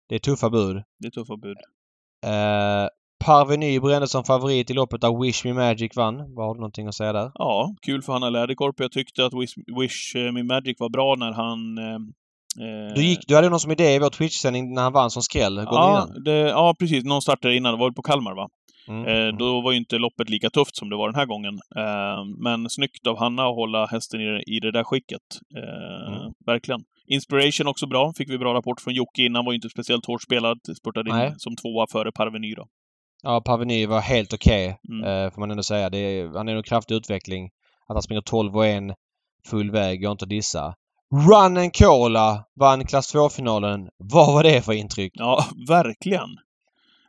Det 0.08 0.14
är 0.14 0.18
tuffa 0.18 0.50
bud. 0.50 0.82
det 0.98 1.06
är 1.06 1.10
tuffa 1.10 1.36
bud. 1.36 1.56
Eh, 2.26 2.88
Parveny 3.24 3.80
brändes 3.80 4.10
som 4.10 4.24
favorit 4.24 4.70
i 4.70 4.74
loppet 4.74 5.00
där 5.00 5.22
Wish 5.22 5.44
Me 5.44 5.52
Magic 5.52 5.96
vann. 5.96 6.34
Vad 6.34 6.46
har 6.46 6.54
du 6.54 6.60
någonting 6.60 6.86
att 6.86 6.94
säga 6.94 7.12
där? 7.12 7.30
Ja, 7.34 7.74
kul 7.82 8.02
för 8.02 8.12
Hanna 8.12 8.30
Läderkorp. 8.30 8.80
Jag 8.80 8.92
tyckte 8.92 9.24
att 9.26 9.34
Wish, 9.34 9.54
Wish 9.80 10.14
Me 10.14 10.42
Magic 10.42 10.76
var 10.80 10.88
bra 10.88 11.14
när 11.14 11.32
han... 11.32 11.78
Eh, 11.78 11.98
Du, 12.94 13.02
gick, 13.04 13.18
du 13.28 13.34
hade 13.34 13.48
någon 13.48 13.60
som 13.60 13.70
idé 13.72 13.94
i 13.94 13.98
vår 13.98 14.10
Twitch-sändning 14.10 14.74
när 14.74 14.82
han 14.82 14.92
vann 14.92 15.10
som 15.10 15.22
skräll 15.22 15.56
Ja, 15.66 16.08
det, 16.24 16.32
ja, 16.38 16.74
precis. 16.78 17.04
Någon 17.04 17.22
startade 17.22 17.56
innan. 17.56 17.72
Det 17.74 17.78
var 17.80 17.90
på 17.90 18.02
Kalmar, 18.02 18.34
va? 18.34 18.48
Mm. 18.88 19.06
Eh, 19.06 19.22
mm. 19.22 19.36
då 19.38 19.60
var 19.60 19.72
ju 19.72 19.78
inte 19.78 19.98
loppet 19.98 20.30
lika 20.30 20.50
tufft 20.50 20.76
som 20.76 20.90
det 20.90 20.96
var 20.96 21.08
den 21.08 21.14
här 21.14 21.26
gången. 21.26 21.54
Eh, 21.76 22.24
men 22.44 22.70
snyggt 22.70 23.06
av 23.06 23.18
Hanna 23.18 23.42
att 23.48 23.54
hålla 23.54 23.86
hästen 23.86 24.20
i, 24.20 24.24
det- 24.24 24.42
i 24.56 24.60
det 24.60 24.72
där 24.72 24.84
skicket. 24.84 25.20
Eh, 25.56 26.12
Mm. 26.12 26.32
Verkligen. 26.46 26.80
Inspiration 27.06 27.66
också 27.66 27.86
bra. 27.86 28.12
Fick 28.16 28.30
vi 28.30 28.38
bra 28.38 28.54
rapport 28.54 28.80
från 28.80 28.94
Jocke 28.94 29.22
innan. 29.22 29.44
Var 29.44 29.52
ju 29.52 29.56
inte 29.56 29.68
speciellt 29.68 30.06
hårt 30.06 30.22
spelad. 30.22 30.58
Spurtade 30.78 31.10
in 31.10 31.16
Nej. 31.16 31.34
som 31.36 31.56
tvåa 31.56 31.86
före 31.92 32.12
Parveny 32.12 32.54
då. 32.54 32.66
Ja, 33.22 33.40
Parveny 33.44 33.86
var 33.86 34.00
helt 34.00 34.32
okej. 34.32 34.76
Mm. 34.92 35.04
eh, 35.04 35.30
får 35.32 35.40
man 35.40 35.50
ändå 35.50 35.62
säga. 35.62 35.90
Det 35.90 35.98
är, 35.98 36.28
han 36.36 36.48
är 36.48 36.56
en 36.56 36.62
kraftig 36.62 36.94
utveckling. 36.94 37.44
Att 37.88 37.94
han 37.96 38.02
springer 38.02 38.20
12 38.22 38.56
och 38.56 38.66
1 38.66 38.82
full 39.50 39.70
väg 39.70 40.02
går 40.02 40.12
inte 40.12 40.24
att 40.24 40.28
dissa. 40.28 40.74
Run 41.12 41.56
and 41.56 41.76
Cola 41.76 42.44
vann 42.60 42.86
klass 42.86 43.14
2-finalen. 43.14 43.88
Vad 43.98 44.34
var 44.34 44.42
det 44.42 44.62
för 44.62 44.72
intryck? 44.72 45.12
Ja, 45.14 45.44
verkligen. 45.68 46.28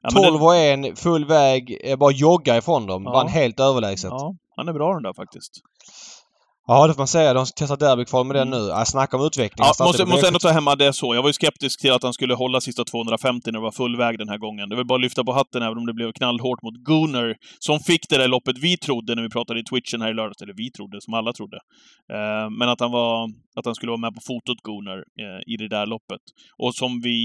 Ja, 0.01 0.09
men 0.13 0.23
12 0.23 0.43
och 0.43 0.55
1 0.55 0.99
full 0.99 1.25
väg, 1.25 1.77
eh, 1.83 1.97
bara 1.97 2.11
jogga 2.11 2.57
ifrån 2.57 2.87
dem. 2.87 3.03
Ja. 3.03 3.11
Vann 3.11 3.27
helt 3.27 3.59
överlägset. 3.59 4.11
Ja, 4.11 4.35
han 4.55 4.67
är 4.67 4.73
bra 4.73 4.93
den 4.93 5.03
där 5.03 5.13
faktiskt. 5.13 5.51
Det 6.67 6.93
får 6.93 6.97
man 6.97 7.07
säga. 7.07 7.33
De 7.33 7.45
testar 7.55 7.77
derbykval 7.77 8.25
med 8.25 8.35
den 8.35 8.47
Mm. 8.47 8.59
nu. 8.59 8.67
Jag 8.67 8.87
snackar 8.87 9.17
om 9.17 9.25
utveckling. 9.25 9.65
Ja, 9.65 9.85
måste, 9.85 10.05
måste 10.05 10.25
V75. 10.25 10.27
ändå 10.27 10.39
ta 10.39 10.49
hemma 10.49 10.75
det 10.75 10.93
så. 10.93 11.15
Jag 11.15 11.21
var 11.21 11.29
ju 11.29 11.33
skeptisk 11.33 11.81
till 11.81 11.91
att 11.91 12.03
han 12.03 12.13
skulle 12.13 12.33
hålla 12.33 12.61
sista 12.61 12.83
250 12.85 13.51
när 13.51 13.59
det 13.59 13.63
var 13.63 13.71
full 13.71 13.97
väg 13.97 14.17
den 14.17 14.29
här 14.29 14.37
gången. 14.37 14.69
Det 14.69 14.75
vill 14.75 14.85
bara 14.85 14.97
lyfta 14.97 15.23
på 15.23 15.31
hatten 15.33 15.61
även 15.63 15.77
om 15.77 15.85
det 15.85 15.93
blev 15.93 16.11
knallhårt 16.11 16.61
mot 16.61 16.73
Gunnar, 16.73 17.35
som 17.59 17.79
fick 17.79 18.09
det 18.09 18.17
där 18.17 18.27
loppet 18.27 18.57
vi 18.57 18.77
trodde 18.77 19.15
när 19.15 19.23
vi 19.23 19.29
pratade 19.29 19.59
i 19.59 19.63
Twitchen 19.63 20.01
här 20.01 20.11
i 20.11 20.13
lördags. 20.13 20.41
Eller 20.41 20.53
vi 20.57 20.71
trodde, 20.71 21.01
som 21.01 21.13
alla 21.13 21.33
trodde. 21.33 21.57
Eh, 22.13 22.49
men 22.59 22.69
att 22.69 22.79
han, 22.79 22.91
var, 22.91 23.29
att 23.55 23.65
han 23.65 23.75
skulle 23.75 23.89
vara 23.89 24.05
med 24.05 24.13
på 24.17 24.21
fotot 24.27 24.59
Gunnar 24.67 24.99
eh, 25.23 25.53
i 25.53 25.55
det 25.57 25.69
där 25.75 25.85
loppet. 25.85 26.23
Och 26.63 26.75
som 26.75 27.01
vi 27.01 27.19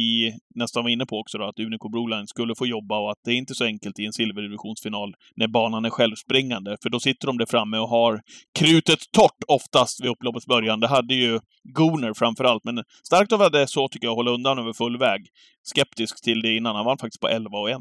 nästan 0.55 0.83
var 0.85 0.91
inne 0.91 1.07
på 1.07 1.17
också 1.23 1.39
då, 1.39 1.45
att 1.49 1.59
Unico 1.59 1.89
Broline 1.89 2.27
skulle 2.27 2.55
få 2.59 2.67
jobba 2.67 2.97
och 3.03 3.11
att 3.11 3.21
det 3.25 3.31
är 3.31 3.39
inte 3.45 3.55
så 3.55 3.65
enkelt 3.65 3.99
i 3.99 4.05
en 4.07 4.13
silverdivisionsfinal 4.13 5.11
när 5.37 5.49
banan 5.49 5.85
är 5.85 5.91
självspringande. 5.91 6.77
För 6.83 6.91
då 6.91 7.01
sitter 7.01 7.27
de 7.27 7.39
där 7.39 7.47
framme 7.47 7.79
och 7.79 7.89
har 7.89 8.21
krutet 8.59 8.99
torrt 9.17 9.28
oftast 9.49 10.01
vid 10.05 10.11
upploppets 10.11 10.47
början. 10.47 10.81
Det 10.81 10.89
hade 10.89 11.15
ju 11.15 11.41
Gunnar 11.75 12.15
framför 12.15 12.45
allt, 12.45 12.65
men 12.65 12.85
starkt 13.07 13.33
av 13.33 13.51
det 13.51 13.67
så 13.69 13.89
tycker 13.89 14.07
jag 14.07 14.15
hålla 14.15 14.31
undan 14.31 14.59
över 14.59 14.73
full 14.73 14.99
väg. 14.99 15.21
Skeptisk 15.63 16.23
till 16.25 16.41
det 16.43 16.57
innan. 16.57 16.77
Han 16.77 16.85
vann 16.85 16.99
faktiskt 16.99 17.21
på 17.21 17.29
11 17.29 17.59
och 17.59 17.71
1. 17.71 17.79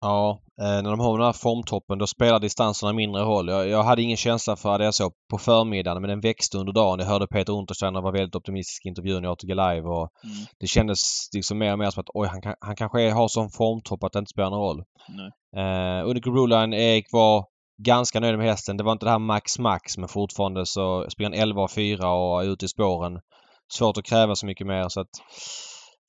Ja, 0.00 0.40
eh, 0.60 0.82
när 0.82 0.90
de 0.90 1.00
har 1.00 1.18
den 1.18 1.26
här 1.26 1.32
formtoppen 1.32 1.98
då 1.98 2.06
spelar 2.06 2.40
distanserna 2.40 2.92
mindre 2.92 3.22
roll. 3.22 3.48
Jag, 3.48 3.68
jag 3.68 3.82
hade 3.82 4.02
ingen 4.02 4.16
känsla 4.16 4.56
för 4.56 4.80
ADSO 4.80 5.10
på 5.30 5.38
förmiddagen 5.38 6.02
men 6.02 6.08
den 6.08 6.20
växte 6.20 6.58
under 6.58 6.72
dagen. 6.72 6.98
Jag 6.98 7.06
hörde 7.06 7.26
Peter 7.26 7.52
Untersteiner 7.52 8.00
vara 8.00 8.12
väldigt 8.12 8.34
optimistisk 8.34 8.86
i 8.86 8.88
intervjun 8.88 9.24
i 9.24 9.28
ATG 9.28 9.48
Live 9.54 9.82
och 9.88 10.08
Mm. 10.24 10.36
det 10.60 10.66
kändes 10.66 11.28
liksom 11.34 11.58
mer 11.58 11.72
och 11.72 11.78
mer 11.78 11.90
som 11.90 12.00
att 12.00 12.10
oj, 12.14 12.28
han, 12.28 12.42
kan, 12.42 12.54
han 12.60 12.76
kanske 12.76 13.10
har 13.10 13.28
sån 13.28 13.50
formtopp 13.50 14.04
att 14.04 14.12
det 14.12 14.18
inte 14.18 14.30
spelar 14.30 14.50
någon 14.50 14.60
roll. 14.60 14.84
Nej. 15.08 15.30
Eh, 15.64 16.08
Unico 16.08 16.30
Broline, 16.30 16.74
Erik 16.74 17.06
var 17.12 17.44
ganska 17.78 18.20
nöjd 18.20 18.38
med 18.38 18.46
hästen. 18.46 18.76
Det 18.76 18.84
var 18.84 18.92
inte 18.92 19.06
det 19.06 19.10
här 19.10 19.18
max 19.18 19.58
max 19.58 19.98
men 19.98 20.08
fortfarande 20.08 20.66
så 20.66 21.06
springer 21.10 21.30
han 21.30 21.40
11 21.40 21.62
och 21.62 21.70
4 21.70 22.10
och 22.10 22.42
är 22.42 22.52
ute 22.52 22.64
i 22.64 22.68
spåren. 22.68 23.20
Svårt 23.72 23.98
att 23.98 24.04
kräva 24.04 24.34
så 24.34 24.46
mycket 24.46 24.66
mer 24.66 24.88
så 24.88 25.00
att 25.00 25.10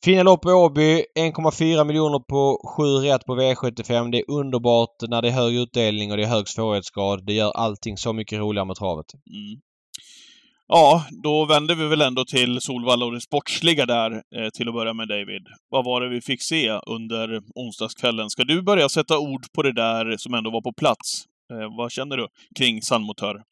Fina 0.06 0.24
lopp 0.24 0.46
i 0.46 0.50
Åby. 0.50 1.04
1,4 1.20 1.84
miljoner 1.84 2.20
på 2.20 2.74
7 2.78 2.84
rätt 2.84 3.26
på 3.26 3.36
V75. 3.36 4.12
Det 4.12 4.18
är 4.18 4.32
underbart 4.32 4.96
när 5.10 5.22
det 5.22 5.28
är 5.28 5.32
hög 5.32 5.56
utdelning 5.56 6.12
och 6.12 6.18
det 6.18 6.24
är 6.24 6.28
hög 6.28 6.48
svårighetsgrad. 6.48 7.26
Det 7.26 7.34
gör 7.34 7.52
allting 7.52 7.98
så 7.98 8.14
mycket 8.14 8.40
roligare 8.40 8.68
med 8.68 8.76
travet. 8.76 9.06
Mm. 9.14 9.62
Ja, 10.68 11.06
då 11.24 11.46
vänder 11.46 11.76
vi 11.76 11.88
väl 11.88 12.02
ändå 12.02 12.26
till 12.26 12.62
Solvalla 12.62 13.06
och 13.06 13.12
det 13.12 13.22
sportsliga 13.22 13.86
där 13.86 14.12
eh, 14.12 14.50
till 14.54 14.68
att 14.68 14.74
börja 14.74 14.94
med 14.94 15.08
David. 15.08 15.46
Vad 15.70 15.86
var 15.86 16.02
det 16.02 16.10
vi 16.10 16.22
fick 16.22 16.44
se 16.44 16.70
under 16.70 17.42
onsdagskvällen? 17.56 18.30
Ska 18.30 18.44
du 18.44 18.62
börja 18.62 18.90
sätta 18.90 19.20
ord 19.20 19.46
på 19.56 19.64
det 19.64 19.74
där 19.74 20.18
som 20.18 20.34
ändå 20.34 20.52
var 20.52 20.62
på 20.62 20.74
plats? 20.74 21.26
Eh, 21.54 21.78
vad 21.78 21.92
känner 21.92 22.18
du 22.18 22.28
kring 22.56 22.82
Sandmotör? 22.82 23.44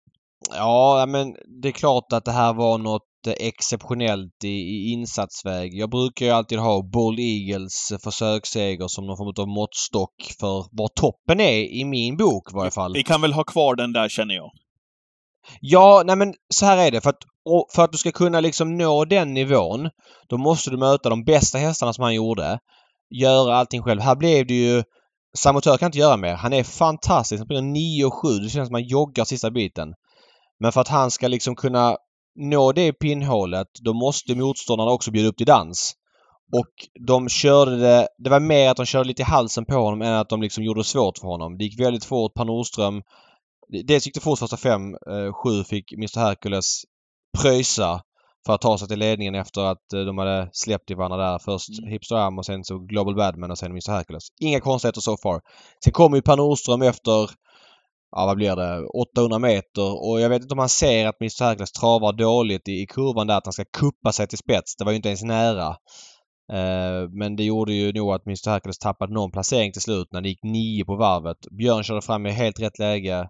Ja, 0.50 1.06
men 1.08 1.36
det 1.62 1.68
är 1.68 1.72
klart 1.72 2.14
att 2.14 2.26
det 2.26 2.32
här 2.32 2.54
var 2.54 2.78
något 2.78 3.28
eh, 3.28 3.34
exceptionellt 3.40 4.44
i, 4.44 4.48
i 4.48 4.92
insatsväg. 4.92 5.74
Jag 5.74 5.90
brukar 5.90 6.26
ju 6.26 6.32
alltid 6.32 6.60
ha 6.60 6.82
Bold 6.82 7.20
Eagles 7.20 7.94
försöksseger 8.04 8.88
som 8.88 9.08
någon 9.08 9.18
form 9.18 9.34
av 9.40 9.48
måttstock 9.48 10.34
för 10.40 10.66
var 10.72 10.88
toppen 10.88 11.40
är 11.40 11.58
i 11.58 11.86
min 11.86 12.18
bok 12.18 12.52
i 12.52 12.56
varje 12.56 12.72
fall. 12.72 12.94
Vi 12.94 13.04
kan 13.04 13.22
väl 13.22 13.34
ha 13.34 13.44
kvar 13.44 13.76
den 13.76 13.94
där 13.94 14.10
känner 14.10 14.36
jag. 14.36 14.52
Ja, 15.62 16.04
nej 16.06 16.16
men 16.16 16.34
så 16.54 16.66
här 16.66 16.88
är 16.88 16.92
det. 16.92 17.02
För 17.02 17.10
att, 17.10 17.24
för 17.76 17.84
att 17.84 17.92
du 17.92 17.98
ska 17.98 18.12
kunna 18.12 18.40
liksom 18.40 18.78
nå 18.78 19.06
den 19.06 19.34
nivån 19.34 19.90
då 20.30 20.38
måste 20.38 20.70
du 20.70 20.78
möta 20.78 21.10
de 21.10 21.24
bästa 21.24 21.58
hästarna 21.58 21.94
som 21.94 22.04
han 22.04 22.16
gjorde. 22.16 22.60
Göra 23.10 23.56
allting 23.56 23.82
själv. 23.82 24.02
Här 24.02 24.16
blev 24.16 24.48
det 24.48 24.54
ju... 24.54 24.84
Samotör 25.36 25.78
kan 25.78 25.86
inte 25.86 25.98
göra 25.98 26.18
mer. 26.18 26.34
Han 26.34 26.54
är 26.54 26.64
fantastisk. 26.64 27.40
Han 27.40 27.48
springer 27.48 27.62
9 27.62 28.06
och 28.06 28.14
7. 28.14 28.28
Det 28.28 28.50
känns 28.50 28.68
som 28.68 28.76
att 28.76 28.82
han 28.82 28.90
joggar 28.90 29.26
sista 29.26 29.52
biten. 29.52 29.94
Men 30.60 30.72
för 30.72 30.82
att 30.82 30.88
han 30.88 31.12
ska 31.12 31.28
liksom 31.28 31.56
kunna 31.56 31.98
nå 32.36 32.72
det 32.72 32.94
pinnhålet 32.94 33.68
då 33.82 33.94
måste 33.94 34.36
motståndarna 34.36 34.92
också 34.92 35.12
bjuda 35.12 35.30
upp 35.30 35.38
till 35.38 35.46
dans. 35.46 35.94
Och 36.52 37.06
de 37.08 37.30
körde 37.30 37.78
det... 37.78 38.08
Det 38.18 38.30
var 38.30 38.40
mer 38.40 38.70
att 38.70 38.78
de 38.78 38.86
körde 38.86 39.08
lite 39.08 39.22
i 39.22 39.26
halsen 39.26 39.66
på 39.66 39.74
honom 39.74 40.02
än 40.02 40.14
att 40.14 40.30
de 40.30 40.42
liksom 40.42 40.64
gjorde 40.64 40.80
det 40.80 40.84
svårt 40.84 41.18
för 41.18 41.28
honom. 41.28 41.58
Det 41.58 41.64
gick 41.64 41.80
väldigt 41.80 42.06
fort. 42.06 42.34
Per 42.34 42.46
Nordström 42.46 43.02
Dels 43.68 44.06
gick 44.06 44.16
det 44.16 44.22
fort 44.22 44.40
första 44.40 44.58
fem. 44.58 44.94
Eh, 45.10 45.34
sju 45.34 45.64
fick 45.64 45.94
Mr 45.94 46.20
Hercules 46.20 46.84
pröjsa 47.38 48.02
för 48.46 48.54
att 48.54 48.62
ta 48.62 48.78
sig 48.78 48.88
till 48.88 49.00
ledningen 49.00 49.36
efter 49.36 49.62
att 49.62 49.94
eh, 49.94 50.00
de 50.00 50.18
hade 50.18 50.50
släppt 50.52 50.92
i 50.92 50.94
varandra 50.94 51.32
där. 51.32 51.40
Först 51.40 51.80
Mm. 51.80 51.92
Hipster 51.92 52.16
Am 52.16 52.38
och 52.38 52.46
sen 52.46 52.64
så 52.64 52.80
Global 52.80 53.16
Badman 53.16 53.52
och 53.52 53.58
sen 53.58 53.72
Mr 53.72 53.92
Hercules. 53.92 54.28
Inga 54.42 54.60
konstigheter 54.60 55.02
so 55.02 55.18
far. 55.18 55.42
Sen 55.84 55.94
kommer 55.94 56.18
ju 56.18 56.22
Per 56.22 56.38
Nordström 56.38 56.82
efter, 56.82 57.30
ja 58.12 58.26
vad 58.26 58.36
blir 58.36 58.56
det, 58.56 58.86
800 58.86 59.40
meter 59.40 60.06
och 60.08 60.22
jag 60.22 60.30
vet 60.30 60.42
inte 60.42 60.54
om 60.54 60.60
han 60.60 60.70
ser 60.70 61.08
att 61.08 61.22
Mr 61.22 61.44
Hercules 61.44 61.72
travar 61.72 62.14
dåligt 62.14 62.68
i, 62.68 62.82
i 62.82 62.88
kurvan 62.88 63.28
där 63.28 63.38
att 63.38 63.46
han 63.46 63.54
ska 63.54 63.66
kuppa 63.78 64.12
sig 64.12 64.28
till 64.28 64.38
spets. 64.38 64.76
Det 64.76 64.84
var 64.84 64.92
ju 64.92 64.96
inte 64.96 65.10
ens 65.10 65.24
nära. 65.24 65.68
Eh, 66.54 67.10
men 67.10 67.36
det 67.36 67.44
gjorde 67.44 67.74
ju 67.74 67.94
nog 67.94 68.12
att 68.12 68.26
Mr 68.26 68.50
Hercules 68.50 68.78
tappade 68.78 69.14
någon 69.14 69.32
placering 69.32 69.72
till 69.72 69.82
slut 69.82 70.08
när 70.12 70.22
det 70.22 70.30
gick 70.30 70.44
nio 70.44 70.86
på 70.86 70.96
varvet. 70.96 71.38
Björn 71.52 71.84
körde 71.84 72.02
fram 72.02 72.26
i 72.26 72.32
helt 72.32 72.60
rätt 72.60 72.80
läge 72.80 73.30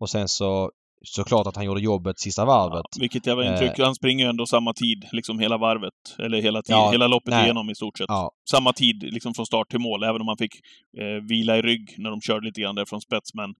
och 0.00 0.10
sen 0.10 0.28
så 0.28 0.70
såklart 1.04 1.46
att 1.46 1.56
han 1.56 1.64
gjorde 1.64 1.80
jobbet 1.80 2.18
sista 2.18 2.44
varvet. 2.44 2.86
Ja, 2.96 3.00
vilket 3.00 3.26
jävla 3.26 3.52
intryck. 3.52 3.78
Han 3.78 3.94
springer 3.94 4.24
ju 4.24 4.28
ändå 4.30 4.46
samma 4.46 4.72
tid, 4.72 5.04
liksom 5.12 5.38
hela 5.38 5.58
varvet. 5.58 5.92
Eller 6.18 6.42
hela, 6.42 6.62
tid, 6.62 6.72
Ja, 6.74 6.90
hela 6.90 7.06
loppet 7.06 7.30
nej. 7.34 7.44
igenom 7.44 7.70
i 7.70 7.74
stort 7.74 7.98
sett. 7.98 8.06
Ja. 8.08 8.30
Samma 8.50 8.72
tid 8.72 9.02
liksom 9.02 9.34
från 9.34 9.46
start 9.46 9.70
till 9.70 9.78
mål, 9.80 10.02
även 10.02 10.20
om 10.20 10.28
han 10.28 10.36
fick 10.36 10.54
eh, 10.98 11.22
vila 11.28 11.58
i 11.58 11.62
rygg 11.62 11.94
när 11.98 12.10
de 12.10 12.20
körde 12.20 12.46
lite 12.46 12.60
grann 12.60 12.74
där 12.74 12.84
från 12.84 13.00
spets. 13.00 13.34
Men, 13.34 13.50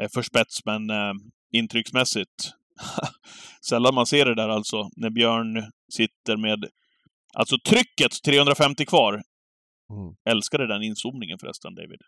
eh, 0.00 0.08
för 0.14 0.22
spets, 0.22 0.64
men 0.64 0.90
eh, 0.90 1.12
intrycksmässigt. 1.52 2.52
Sällan 3.68 3.94
man 3.94 4.06
ser 4.06 4.24
det 4.24 4.34
där 4.34 4.48
alltså, 4.48 4.88
när 4.96 5.10
Björn 5.10 5.64
sitter 5.92 6.36
med... 6.36 6.64
Alltså 7.34 7.56
trycket, 7.68 8.22
350 8.26 8.86
kvar. 8.86 9.12
Mm. 9.14 10.14
Älskade 10.30 10.66
den 10.66 10.82
inzoomningen 10.82 11.38
förresten, 11.38 11.74
David. 11.74 12.00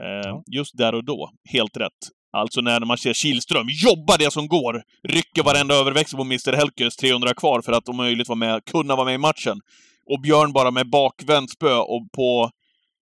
Eh, 0.00 0.28
Ja. 0.30 0.42
Just 0.46 0.76
där 0.78 0.94
och 0.94 1.04
då, 1.04 1.30
helt 1.52 1.76
rätt. 1.76 2.00
Alltså 2.36 2.60
när 2.60 2.80
man 2.80 2.98
ser 2.98 3.12
Kihlström 3.12 3.66
jobba 3.68 4.16
det 4.16 4.32
som 4.32 4.48
går, 4.48 4.82
rycker 5.08 5.42
varenda 5.42 5.74
överväxel 5.74 6.16
på 6.16 6.22
Mr. 6.22 6.52
Helkers 6.52 6.96
300 6.96 7.34
kvar 7.34 7.62
för 7.62 7.72
att 7.72 7.88
om 7.88 7.96
möjligt 7.96 8.28
vara 8.28 8.36
med, 8.36 8.64
kunna 8.64 8.96
vara 8.96 9.04
med 9.04 9.14
i 9.14 9.18
matchen. 9.18 9.60
Och 10.10 10.20
Björn 10.20 10.52
bara 10.52 10.70
med 10.70 10.90
bakvänt 10.90 11.50
spö 11.50 11.76
och 11.76 12.08
på 12.16 12.50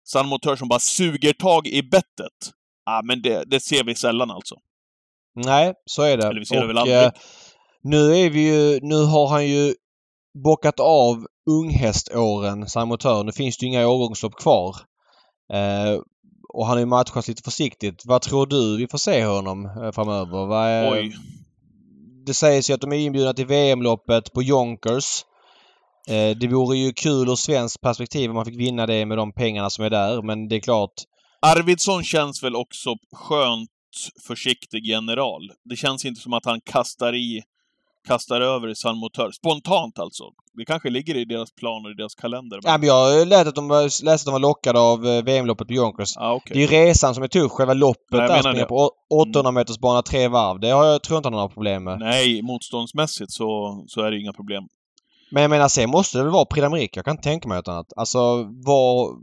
San 0.04 0.28
Motör 0.28 0.56
som 0.56 0.68
bara 0.68 0.80
suger 0.80 1.34
tag 1.34 1.68
i 1.68 1.84
bettet. 1.84 2.38
Ja, 2.86 3.02
men 3.04 3.22
det, 3.22 3.44
det 3.48 3.60
ser 3.60 3.84
vi 3.84 3.96
sällan 3.96 4.32
alltså. 4.32 4.56
Nej, 5.36 5.74
så 5.86 6.02
är 6.04 6.18
det. 6.18 6.28
Eller 6.28 6.40
vi 6.40 6.46
ser 6.46 6.62
det 6.62 6.68
väl 6.68 6.76
Och, 6.76 6.82
aldrig. 6.82 6.98
eh, 7.04 7.12
nu 7.84 8.18
är 8.18 8.30
vi 8.30 8.42
ju... 8.54 8.80
Nu 8.82 9.04
har 9.04 9.28
han 9.28 9.48
ju 9.48 9.74
bockat 10.44 10.80
av 10.80 11.26
unghäståren, 11.50 12.68
Samotör. 12.68 13.24
Nu 13.24 13.32
finns 13.32 13.58
det 13.58 13.66
ju 13.66 13.72
inga 13.72 13.88
årgångslopp 13.88 14.36
kvar. 14.36 14.76
Eh, 15.54 16.00
och 16.58 16.66
han 16.66 16.76
har 16.76 16.80
ju 16.80 16.86
matchats 16.86 17.28
lite 17.28 17.44
försiktigt. 17.44 18.04
Vad 18.06 18.22
tror 18.22 18.46
du 18.46 18.78
vi 18.78 18.88
får 18.88 18.98
se 18.98 19.26
honom 19.26 19.66
eh, 19.66 19.92
framöver? 19.92 20.46
Vad 20.46 20.68
är, 20.68 20.92
Oj. 20.92 21.16
Det 22.26 22.34
sägs 22.34 22.70
ju 22.70 22.74
att 22.74 22.82
de 22.82 22.92
är 22.92 22.98
inbjudna 22.98 23.34
till 23.34 23.46
VM-loppet 23.46 24.34
på 24.34 24.44
Yonkers. 24.44 25.26
Eh, 26.08 26.38
det 26.38 26.48
vore 26.48 26.78
ju 26.78 26.94
kul 26.94 27.30
ur 27.30 27.36
svenskt 27.36 27.82
perspektiv 27.82 28.30
om 28.30 28.36
man 28.36 28.46
fick 28.46 28.60
vinna 28.60 28.86
det 28.86 29.06
med 29.06 29.18
de 29.18 29.34
pengarna 29.34 29.70
som 29.70 29.86
är 29.86 29.90
där. 29.90 30.22
Men 30.22 30.48
det 30.48 30.56
är 30.56 30.60
klart, 30.60 30.94
Arvidsson 31.42 32.04
känns 32.04 32.44
väl 32.44 32.56
också 32.56 32.96
skönt 33.12 33.70
försiktig 34.28 34.86
general. 34.86 35.52
Det 35.70 35.76
känns 35.76 36.06
inte 36.06 36.22
som 36.22 36.34
att 36.34 36.46
han 36.46 36.62
kastar 36.62 37.16
i, 37.16 37.44
kastar 38.08 38.42
över 38.42 38.68
i 38.68 38.76
San 38.76 38.98
Motör. 38.98 39.32
Spontant 39.32 40.00
alltså. 40.00 40.24
Det 40.54 40.66
kanske 40.66 40.90
ligger 40.90 41.16
i 41.18 41.26
deras 41.26 41.52
planer, 41.52 41.92
i 41.92 41.94
deras 41.94 42.16
kalender. 42.16 42.60
Ja, 42.64 42.78
men 42.78 42.88
jag 42.88 43.28
lät 43.28 43.48
att 43.48 43.56
de, 43.56 43.68
var- 43.68 43.84
läste 43.84 44.12
att 44.14 44.26
de 44.26 44.32
var 44.32 44.40
lockade 44.40 44.80
av 44.80 45.08
eh, 45.08 45.24
VM-loppet 45.24 45.68
på 45.68 45.74
Yonkers. 45.74 46.14
Ja, 46.16 46.34
okej. 46.34 46.54
Det 46.58 46.64
är 46.64 46.82
ju 46.84 46.88
resan 46.88 47.14
som 47.16 47.24
är 47.24 47.28
tuff. 47.28 47.52
Själva 47.52 47.74
loppet 47.74 48.02
jag 48.10 48.30
där 48.30 48.40
springer 48.42 48.66
på 48.66 48.76
å- 49.10 49.22
800 49.22 49.52
meters 49.52 49.80
bana 49.80 50.02
tre 50.02 50.28
varv. 50.28 50.60
Det 50.60 50.70
har 50.70 50.86
jag, 50.86 51.04
tror 51.04 51.18
inte 51.18 51.28
han 51.28 51.34
har 51.34 51.42
några 51.42 51.54
problem 51.54 51.84
med. 51.84 52.00
Nej, 52.00 52.42
motståndsmässigt 52.42 53.32
så, 53.32 53.84
så 53.88 54.02
är 54.02 54.12
det 54.12 54.20
inga 54.20 54.34
problem. 54.34 54.64
Men 55.32 55.42
jag 55.42 55.50
menar 55.50 55.68
sen 55.68 55.90
måste 55.90 56.18
det 56.18 56.24
väl 56.24 56.34
vara 56.34 56.46
Prix. 56.46 56.96
Jag 56.96 57.06
kan 57.06 57.12
inte 57.14 57.24
tänka 57.24 57.48
mig 57.48 57.58
något 57.58 57.68
annat. 57.68 57.94
Alltså 57.96 58.20
vad... 58.66 59.16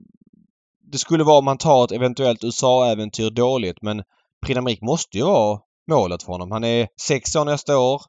Det 0.93 0.99
skulle 0.99 1.25
vara 1.25 1.38
om 1.38 1.45
man 1.45 1.59
tar 1.59 1.85
ett 1.85 1.93
eventuellt 1.93 2.45
USA-äventyr 2.45 3.31
dåligt 3.31 3.83
men 3.83 4.03
Prix 4.47 4.81
måste 4.83 5.19
ju 5.19 5.25
vara 5.25 5.59
målet 5.91 6.23
för 6.23 6.33
honom. 6.33 6.50
Han 6.50 6.64
är 6.64 6.88
60 7.00 7.38
år 7.38 7.45
nästa 7.45 7.79
år. 7.79 8.03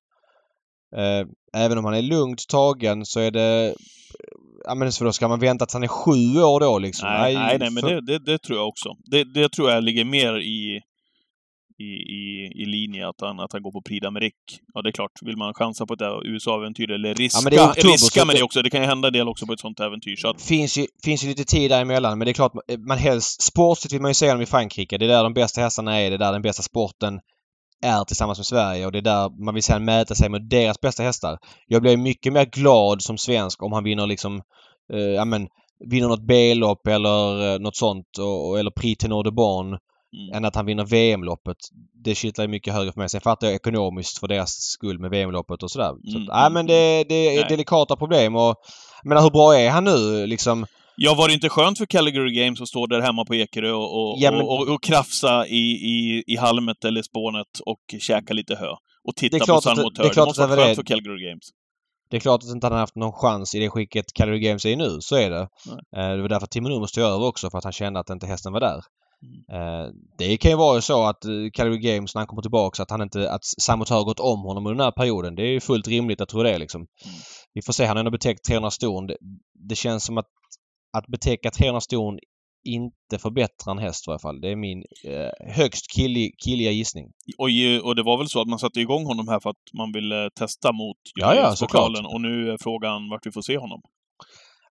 Eh, 0.97 1.27
även 1.63 1.77
om 1.77 1.85
han 1.85 1.93
är 1.93 2.01
lugnt 2.01 2.47
tagen 2.47 3.05
så 3.05 3.19
är 3.19 3.31
det... 3.31 3.75
Ja 4.67 4.75
men 4.75 4.91
så 4.91 5.03
då 5.03 5.13
ska 5.13 5.27
man 5.27 5.39
vänta 5.39 5.63
att 5.63 5.73
han 5.73 5.83
är 5.83 5.87
sju 5.87 6.41
år 6.43 6.59
då 6.59 6.79
liksom? 6.79 7.09
Nej, 7.09 7.33
nej, 7.35 7.57
nej 7.59 7.69
men 7.71 7.81
för- 7.83 7.89
det, 7.89 8.01
det, 8.01 8.19
det 8.31 8.37
tror 8.39 8.57
jag 8.59 8.67
också. 8.67 8.89
Det, 9.11 9.23
det 9.33 9.49
tror 9.49 9.71
jag 9.71 9.83
ligger 9.83 10.05
mer 10.05 10.37
i, 10.39 10.81
i, 11.79 11.91
i, 12.19 12.51
i 12.61 12.65
linje 12.65 13.07
att 13.09 13.15
han, 13.21 13.39
att 13.39 13.53
han 13.53 13.61
går 13.61 13.71
på 13.71 13.81
Prix 13.81 14.05
d'Amérique. 14.05 14.59
Ja, 14.73 14.81
det 14.81 14.89
är 14.89 14.91
klart. 14.91 15.11
Vill 15.25 15.37
man 15.37 15.53
chansa 15.53 15.85
på 15.85 15.93
ett 15.93 16.01
USA-äventyr 16.25 16.91
eller 16.91 17.15
riska, 17.15 17.39
men 17.43 17.51
det 17.51 17.57
är 17.57 17.69
oktober, 17.69 17.91
riska 17.91 18.25
med 18.25 18.35
det- 18.35 18.39
det 18.39 18.43
också. 18.43 18.61
Det 18.61 18.69
kan 18.69 18.81
ju 18.81 18.87
hända 18.87 19.07
en 19.07 19.13
del 19.13 19.27
också 19.27 19.45
på 19.45 19.53
ett 19.53 19.59
sånt 19.59 19.79
äventyr. 19.79 20.15
Så 20.15 20.27
att, 20.29 20.41
finns 20.41 20.77
ju, 20.77 20.85
finns 21.03 21.23
ju 21.23 21.27
lite 21.27 21.43
tid 21.45 21.71
däremellan 21.71 22.17
men 22.17 22.25
det 22.25 22.31
är 22.31 22.33
klart 22.33 22.53
man 22.87 22.97
helst... 22.97 23.41
Sportsligt 23.41 23.93
vill 23.93 24.01
man 24.01 24.11
ju 24.11 24.15
se 24.15 24.31
dem 24.31 24.41
i 24.41 24.45
Frankrike. 24.45 24.97
Det 24.97 25.05
är 25.05 25.09
där 25.09 25.23
de 25.23 25.33
bästa 25.33 25.61
hästarna 25.61 26.01
är. 26.01 26.09
Det 26.09 26.15
är 26.15 26.17
där 26.17 26.31
den 26.33 26.41
bästa 26.41 26.63
sporten 26.63 27.19
är 27.81 28.03
tillsammans 28.03 28.39
med 28.39 28.45
Sverige 28.45 28.85
och 28.85 28.91
det 28.91 28.97
är 28.97 29.01
där 29.01 29.45
man 29.45 29.53
vill 29.53 29.63
sedan 29.63 29.85
mäta 29.85 30.15
sig 30.15 30.29
med 30.29 30.49
deras 30.49 30.81
bästa 30.81 31.03
hästar. 31.03 31.37
Jag 31.67 31.81
blir 31.81 31.97
mycket 31.97 32.33
mer 32.33 32.45
glad 32.45 33.01
som 33.01 33.17
svensk 33.17 33.63
om 33.63 33.71
han 33.73 33.83
vinner 33.83 34.07
liksom... 34.07 34.41
Eh, 34.93 34.99
ja 34.99 35.25
men 35.25 35.47
vinner 35.79 36.07
något 36.07 36.27
B-lopp 36.27 36.87
eller 36.87 37.53
eh, 37.53 37.59
något 37.59 37.75
sånt 37.75 38.17
och, 38.19 38.59
eller 38.59 38.71
Prix 38.71 38.97
Tenor 38.97 39.23
de 39.23 39.31
Born 39.31 39.67
mm. 39.67 40.33
än 40.33 40.45
att 40.45 40.55
han 40.55 40.65
vinner 40.65 40.85
VM-loppet. 40.85 41.57
Det 42.03 42.15
kittlar 42.15 42.47
mycket 42.47 42.73
högre 42.73 42.91
för 42.91 42.99
mig. 42.99 43.09
Sen 43.09 43.21
fattar 43.21 43.47
jag 43.47 43.55
ekonomiskt 43.55 44.19
för 44.19 44.27
deras 44.27 44.51
skull 44.51 44.99
med 44.99 45.09
VM-loppet 45.11 45.63
och 45.63 45.71
sådär. 45.71 45.93
Så, 46.03 46.17
Mm, 46.17 46.29
att, 46.29 46.35
nej, 46.35 46.45
mm, 46.45 46.53
men 46.53 46.65
det, 46.65 47.03
det 47.03 47.15
är 47.15 47.39
Nej. 47.39 47.45
delikata 47.49 47.95
problem 47.95 48.35
och... 48.35 48.55
Menar 49.03 49.21
hur 49.21 49.29
bra 49.29 49.55
är 49.55 49.69
han 49.69 49.83
nu 49.83 50.27
liksom? 50.27 50.65
Ja, 50.97 51.13
var 51.13 51.27
det 51.27 51.33
inte 51.33 51.49
skönt 51.49 51.77
för 51.77 51.85
Calgary 51.85 52.31
Games 52.31 52.61
att 52.61 52.67
stå 52.67 52.87
där 52.87 53.01
hemma 53.01 53.25
på 53.25 53.35
Ekerö 53.35 53.71
och, 53.71 53.83
och, 54.11 54.17
Ja, 54.19 54.31
men- 54.31 54.41
och, 54.41 54.67
och, 54.67 54.83
krafsa 54.83 55.47
i, 55.47 55.71
i, 55.71 56.23
i 56.27 56.35
halmet 56.37 56.85
eller 56.85 57.01
spånet 57.01 57.47
och 57.65 57.99
käka 58.01 58.33
lite 58.33 58.55
hö? 58.55 58.67
Och 59.07 59.15
titta 59.15 59.39
på 59.45 59.61
San 59.61 59.75
det- 59.75 59.83
Motör. 59.83 60.03
det 60.03 60.09
Det, 60.15 60.25
måste 60.25 60.41
vara 60.41 60.55
var 60.55 60.63
skönt 60.63 60.75
för 60.75 60.83
Calgary 60.83 61.29
Games. 61.29 61.43
Det 62.09 62.15
är 62.17 62.21
klart 62.21 62.43
att 62.43 62.49
inte 62.49 62.67
han 62.67 62.77
haft 62.77 62.95
någon 62.95 63.11
chans 63.13 63.55
i 63.55 63.59
det 63.59 63.69
skicket 63.69 64.05
Calgary 64.13 64.39
Games 64.39 64.65
är 64.65 64.69
i 64.69 64.75
nu. 64.75 64.97
Så 64.99 65.15
är 65.15 65.29
det. 65.29 65.47
Nej. 65.93 66.05
Eh, 66.11 66.15
Det 66.15 66.21
var 66.21 66.29
därför 66.29 66.47
Timo 66.47 66.69
Nummers 66.69 66.91
tog 66.91 67.03
över 67.03 67.25
också 67.25 67.49
för 67.49 67.57
att 67.57 67.63
han 67.63 67.73
kände 67.73 67.99
att 67.99 68.09
inte 68.09 68.27
hästen 68.27 68.53
var 68.53 68.59
där. 68.59 68.81
Mm. 69.25 69.61
Eh, 69.85 69.89
Det 70.17 70.37
kan 70.37 70.51
ju 70.51 70.57
vara 70.57 70.81
så 70.81 71.03
att 71.03 71.25
eh, 71.25 71.31
Calgary 71.53 71.79
Games 71.79 72.15
när 72.15 72.19
han 72.19 72.27
kommer 72.27 72.41
tillbaka 72.41 72.83
att 72.83 72.91
han 72.91 73.01
inte, 73.01 73.31
att 73.31 73.45
Samotör 73.61 73.95
har 73.95 74.03
gått 74.03 74.19
om 74.19 74.39
honom 74.39 74.65
under 74.67 74.77
den 74.77 74.85
här 74.85 74.91
perioden. 74.91 75.35
Det 75.35 75.41
är 75.43 75.51
ju 75.51 75.59
fullt 75.59 75.87
rimligt 75.87 76.21
att 76.21 76.29
tro 76.29 76.43
det 76.43 76.57
liksom. 76.57 76.81
Mm. 76.81 77.15
Vi 77.53 77.61
får 77.61 77.73
se. 77.73 77.85
Han 77.85 77.97
har 77.97 77.99
ändå 78.01 78.11
betäckt 78.11 78.45
300 78.47 78.71
ston. 78.71 79.07
Det, 79.07 79.17
det 79.69 79.75
känns 79.75 80.05
som 80.05 80.17
att 80.17 80.25
att 80.97 81.07
betäcka 81.07 81.51
300 81.51 81.81
ston 81.81 82.19
inte 82.63 83.17
förbättrar 83.19 83.71
en 83.71 83.77
häst 83.77 84.07
i 84.07 84.11
alla 84.11 84.19
fall. 84.19 84.41
Det 84.41 84.49
är 84.51 84.55
min 84.55 84.83
eh, 85.03 85.53
högst 85.55 85.91
killig, 85.95 86.35
killiga 86.45 86.71
gissning. 86.71 87.05
Och, 87.37 87.49
och 87.87 87.95
det 87.95 88.03
var 88.03 88.17
väl 88.17 88.27
så 88.29 88.41
att 88.41 88.47
man 88.47 88.59
satte 88.59 88.79
igång 88.79 89.05
honom 89.05 89.27
här 89.27 89.39
för 89.39 89.49
att 89.49 89.63
man 89.77 89.91
ville 89.91 90.29
testa 90.39 90.71
mot 90.71 90.97
Ja, 91.15 91.55
såklart. 91.55 92.05
Och 92.13 92.21
nu 92.21 92.51
är 92.51 92.57
frågan 92.61 93.09
vart 93.09 93.25
vi 93.25 93.31
får 93.31 93.41
se 93.41 93.57
honom. 93.57 93.81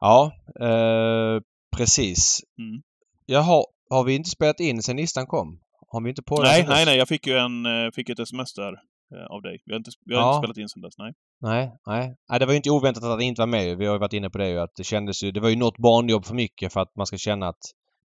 Ja, 0.01 0.33
eh, 0.61 1.41
precis. 1.77 2.41
Mm. 2.59 2.83
Jaha, 3.27 3.65
har 3.91 4.05
vi 4.05 4.15
inte 4.15 4.31
spelat 4.31 4.61
in 4.61 4.83
sen 4.83 4.97
listan 4.97 5.27
kom? 5.27 5.61
Har 5.89 6.03
vi 6.03 6.09
inte 6.09 6.23
på 6.23 6.43
Nej, 6.43 6.65
nej, 6.69 6.85
nej. 6.85 6.99
Jag 6.99 7.09
fick 7.09 7.27
ju 7.27 7.37
en, 7.39 7.67
eh, 7.67 7.91
fick 7.95 8.09
ett 8.09 8.19
sms 8.19 8.55
där 8.55 8.73
eh, 9.15 9.27
av 9.31 9.43
dig. 9.43 9.59
Vi 9.65 9.73
har 9.73 9.79
inte, 9.79 9.91
vi 10.07 10.15
har 10.15 10.23
Ja. 10.23 10.29
inte 10.29 10.41
spelat 10.47 10.57
in 10.59 10.69
sen 10.69 10.83
dess, 10.83 10.99
nej. 10.99 11.13
Nej, 11.43 11.73
nej. 11.87 12.15
Nej, 12.31 12.39
det 12.39 12.47
var 12.47 12.53
ju 12.53 12.57
inte 12.57 12.71
oväntat 12.71 13.05
att 13.05 13.11
han 13.11 13.21
inte 13.21 13.43
var 13.43 13.47
med. 13.47 13.79
Vi 13.79 13.87
har 13.87 13.93
ju 13.95 13.99
varit 13.99 14.13
inne 14.13 14.31
på 14.31 14.39
det 14.39 14.49
ju 14.49 14.61
att 14.61 14.75
det 14.77 14.85
kändes 14.85 15.23
ju... 15.25 15.31
Det 15.31 15.41
var 15.41 15.49
ju 15.49 15.57
något 15.57 15.79
barnjobb 15.79 16.25
för 16.25 16.35
mycket 16.35 16.73
för 16.73 16.81
att 16.81 16.97
man 16.97 17.07
ska 17.07 17.17
känna 17.17 17.49
att 17.49 17.61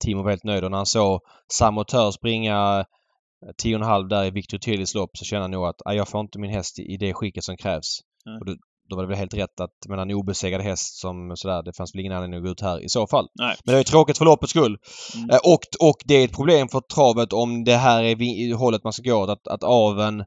Timo 0.04 0.22
var 0.22 0.30
helt 0.30 0.44
nöjd. 0.44 0.64
Och 0.64 0.70
när 0.70 0.76
han 0.76 0.86
såg 0.86 1.20
Samotör 1.52 2.10
springa 2.10 2.84
10,5 3.64 4.08
där 4.08 4.24
i 4.24 4.30
Victor 4.30 4.58
Tillys 4.58 4.94
lopp 4.94 5.16
så 5.16 5.24
kände 5.24 5.42
han 5.44 5.50
nog 5.50 5.66
att 5.66 5.82
"Ah, 5.84 5.92
jag 5.92 6.08
får 6.08 6.20
inte 6.20 6.38
min 6.38 6.50
häst 6.50 6.78
i, 6.78 6.96
det 6.96 7.14
skicket 7.14 7.44
som 7.44 7.56
krävs. 7.56 7.98
Och 8.40 8.46
då, 8.46 8.54
då 8.88 8.96
var 8.96 9.02
det 9.02 9.08
väl 9.08 9.18
helt 9.18 9.34
rätt 9.34 9.60
att, 9.60 9.70
menar 9.88 10.02
en 10.02 10.10
obesegrad 10.12 10.60
häst 10.60 11.00
som 11.00 11.32
sådär, 11.36 11.62
det 11.62 11.72
fanns 11.76 11.94
väl 11.94 12.00
ingen 12.00 12.12
anledning 12.12 12.38
att 12.38 12.44
gå 12.44 12.50
ut 12.50 12.60
här 12.60 12.84
i 12.84 12.88
så 12.88 13.06
fall. 13.06 13.28
Nej. 13.34 13.56
Men 13.64 13.74
det 13.74 13.80
är 13.80 13.84
tråkigt 13.84 14.18
för 14.18 14.24
loppets 14.24 14.50
skull. 14.50 14.76
Mm. 15.16 15.30
Eh, 15.30 15.36
Och, 15.44 15.88
och 15.88 15.96
det 16.04 16.14
är 16.14 16.24
ett 16.24 16.32
problem 16.36 16.68
för 16.68 16.80
travet 16.80 17.32
om 17.32 17.64
det 17.64 17.76
här 17.76 18.02
är 18.02 18.54
hållet 18.54 18.84
man 18.84 18.92
ska 18.92 19.02
gå. 19.10 19.30
Att, 19.30 19.48
att 19.48 19.62
aven... 19.64 20.24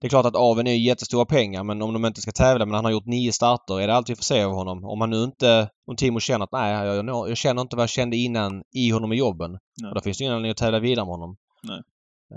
Det 0.00 0.06
är 0.06 0.08
klart 0.08 0.26
att 0.26 0.36
aven 0.36 0.66
är 0.66 0.74
jättestora 0.74 1.24
pengar 1.24 1.64
men 1.64 1.82
om 1.82 1.92
de 1.92 2.06
inte 2.06 2.20
ska 2.20 2.32
tävla 2.32 2.66
men 2.66 2.74
han 2.74 2.84
har 2.84 2.92
gjort 2.92 3.06
nio 3.06 3.32
starter 3.32 3.80
är 3.80 3.86
det 3.86 3.94
allt 3.94 4.10
vi 4.10 4.16
får 4.16 4.22
se 4.22 4.42
av 4.42 4.52
honom. 4.52 4.84
Om 4.84 5.00
han 5.00 5.10
nu 5.10 5.24
inte... 5.24 5.68
Om 5.86 5.96
Timo 5.96 6.20
känner 6.20 6.44
att 6.44 6.52
nej, 6.52 6.86
jag, 6.86 7.08
jag, 7.08 7.30
jag 7.30 7.36
känner 7.36 7.62
inte 7.62 7.76
vad 7.76 7.82
jag 7.82 7.90
kände 7.90 8.16
innan 8.16 8.62
i 8.72 8.90
honom 8.90 9.12
i 9.12 9.16
jobben. 9.16 9.50
Nej. 9.50 9.88
Och 9.88 9.94
då 9.94 10.00
finns 10.00 10.18
det 10.18 10.24
ingen 10.24 10.34
anledning 10.34 10.50
att 10.50 10.56
tävla 10.56 10.78
vidare 10.78 11.06
med 11.06 11.14
honom. 11.14 11.36
Nej. 11.62 11.80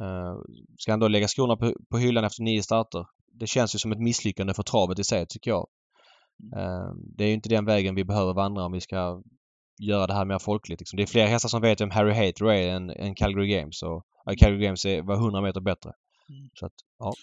Eh, 0.01 0.35
ska 0.77 0.91
han 0.91 0.99
då 0.99 1.07
lägga 1.07 1.27
skorna 1.27 1.57
på, 1.57 1.73
på 1.91 1.97
hyllan 1.97 2.23
efter 2.23 2.43
nio 2.43 2.63
starter? 2.63 3.05
Det 3.39 3.47
känns 3.47 3.75
ju 3.75 3.79
som 3.79 3.91
ett 3.91 3.99
misslyckande 3.99 4.53
för 4.53 4.63
travet 4.63 4.99
i 4.99 5.03
sig 5.03 5.25
tycker 5.29 5.51
jag. 5.51 5.67
Eh, 6.55 6.91
det 7.17 7.23
är 7.23 7.27
ju 7.27 7.33
inte 7.33 7.49
den 7.49 7.65
vägen 7.65 7.95
vi 7.95 8.03
behöver 8.03 8.33
vandra 8.33 8.65
om 8.65 8.71
vi 8.71 8.81
ska 8.81 9.21
göra 9.79 10.07
det 10.07 10.13
här 10.13 10.25
mer 10.25 10.39
folkligt. 10.39 10.81
Liksom. 10.81 10.97
Det 10.97 11.03
är 11.03 11.07
fler 11.07 11.27
hästar 11.27 11.49
som 11.49 11.61
vet 11.61 11.81
vem 11.81 11.91
Harry 11.91 12.13
Hater 12.13 12.51
är 12.51 12.75
än, 12.75 12.89
än 12.89 13.15
Calgary 13.15 13.47
Games. 13.47 13.83
Och 13.83 14.05
ja, 14.25 14.33
Calgary 14.37 14.65
Games 14.65 14.85
är, 14.85 15.01
var 15.01 15.15
100 15.15 15.41
meter 15.41 15.61
bättre. 15.61 15.91
Så 16.59 16.65
att, 16.65 16.73
ja. 16.99 17.13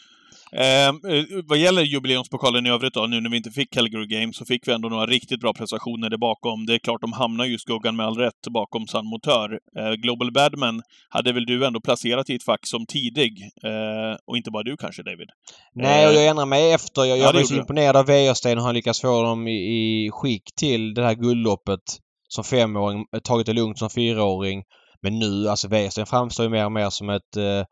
Eh, 0.53 0.89
eh, 0.89 1.25
vad 1.45 1.59
gäller 1.59 1.83
jubileumspokalen 1.83 2.67
i 2.67 2.71
övrigt 2.71 2.95
då, 2.95 3.07
nu 3.07 3.21
när 3.21 3.31
vi 3.31 3.37
inte 3.37 3.51
fick 3.51 3.75
Calgary 3.75 4.07
Games, 4.07 4.37
så 4.37 4.45
fick 4.45 4.69
vi 4.69 4.73
ändå 4.73 4.89
några 4.89 5.07
riktigt 5.07 5.41
bra 5.41 5.53
prestationer 5.53 6.11
där 6.11 6.19
bakom. 6.19 6.67
Det 6.67 6.75
är 6.75 6.79
klart, 6.79 7.01
de 7.01 7.13
hamnar 7.13 7.45
ju 7.45 7.55
i 7.55 7.59
skuggan 7.59 7.97
med 7.97 8.07
all 8.07 8.17
rätt 8.17 8.47
bakom 8.51 8.87
San 8.87 9.07
Motör. 9.07 9.59
Eh, 9.79 9.93
Global 9.93 10.33
Badman 10.33 10.83
hade 11.09 11.33
väl 11.33 11.47
du 11.47 11.67
ändå 11.67 11.81
placerat 11.81 12.31
i 12.31 12.35
ett 12.35 12.45
fack 12.45 12.67
som 12.67 12.87
tidig. 12.87 13.43
Eh, 13.65 14.17
och 14.27 14.37
inte 14.37 14.51
bara 14.51 14.63
du 14.63 14.77
kanske, 14.77 15.03
David? 15.03 15.29
Nej, 15.75 16.07
och 16.07 16.11
Eh, 16.11 16.17
jag 16.21 16.27
ändrar 16.27 16.47
mig 16.47 16.73
efter. 16.73 17.05
Jag, 17.05 17.19
ja, 17.19 17.23
jag 17.23 17.33
var 17.33 17.43
så 17.43 17.55
imponerad 17.55 17.97
av 17.97 18.07
Wäjersten 18.07 18.59
hur 18.59 18.65
han 18.65 18.75
lyckas 18.75 19.01
få 19.01 19.23
dem 19.23 19.49
i, 19.49 19.53
i 19.53 20.11
skick 20.13 20.43
till 20.57 20.95
det 20.95 21.05
här 21.05 21.15
guldloppet 21.15 21.81
som 22.29 22.45
femåring. 22.45 23.05
Tagit 23.25 23.47
det 23.47 23.53
lugnt 23.53 23.79
som 23.79 23.91
fyraåring. 23.91 24.63
Men 25.03 25.19
nu, 25.19 25.49
alltså 25.49 25.69
Wäjersten 25.69 26.07
framstår 26.07 26.45
ju 26.45 26.51
mer 26.51 26.65
och 26.65 26.73
mer 26.73 26.91
som 26.91 27.11
ett... 27.11 27.37
Eh, 27.37 27.65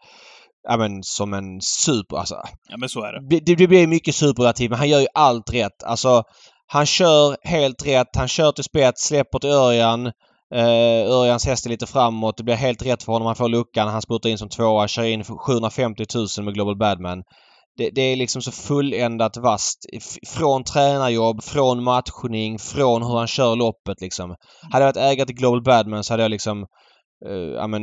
ja 0.69 0.77
men 0.77 1.03
som 1.03 1.35
en 1.35 1.61
super... 1.61 2.17
Alltså, 2.17 2.35
Ja, 2.69 2.77
men 2.77 2.89
så 2.89 3.05
är 3.05 3.13
det. 3.13 3.41
det, 3.41 3.55
det 3.55 3.67
blir 3.67 3.87
mycket 3.87 4.15
superlativ 4.15 4.71
men 4.71 4.79
han 4.79 4.89
gör 4.89 5.01
ju 5.01 5.07
allt 5.15 5.55
rätt. 5.55 5.83
Alltså 5.85 6.23
han 6.67 6.87
kör 6.87 7.37
helt 7.43 7.87
rätt. 7.87 8.17
Han 8.17 8.29
kör 8.29 8.53
till 8.53 8.65
spets, 8.65 9.07
släpper 9.07 9.39
till 9.39 9.51
Örjan. 9.51 10.07
Eh, 10.55 11.11
Örjans 11.11 11.47
häst 11.47 11.67
är 11.67 11.71
lite 11.71 11.87
framåt. 11.87 12.37
Det 12.37 12.45
blir 12.45 12.55
helt 12.55 12.83
rätt 12.87 13.03
för 13.03 13.13
honom. 13.13 13.27
Han 13.27 13.37
får 13.37 13.49
luckan. 13.49 13.89
Han 13.89 14.03
spurtar 14.03 14.29
in 14.29 14.39
som 14.39 14.49
tvåa. 14.49 14.89
Kör 14.89 15.05
in 15.05 15.25
för 15.25 15.35
750 15.35 16.05
000 16.15 16.45
med 16.45 16.55
Global 16.55 16.79
Badman. 16.79 17.23
Det, 17.77 17.91
det 17.91 18.03
är 18.03 18.17
liksom 18.17 18.43
så 18.43 18.53
fulländat 18.53 19.37
vasst. 19.37 19.79
Från 20.27 20.65
tränarjobb, 20.65 21.43
från 21.43 21.83
matchning, 21.85 22.59
från 22.59 23.03
hur 23.03 23.17
han 23.19 23.27
kör 23.27 23.57
loppet 23.57 24.01
liksom. 24.01 24.35
Hade 24.73 24.85
jag 24.85 24.93
varit 24.93 25.13
ägare 25.13 25.27
till 25.27 25.37
Global 25.37 25.63
Badman 25.63 26.05
så 26.05 26.13
hade 26.13 26.23
jag 26.23 26.31
liksom 26.31 26.67
eh, 27.27 27.33
ja, 27.33 27.67
men, 27.67 27.83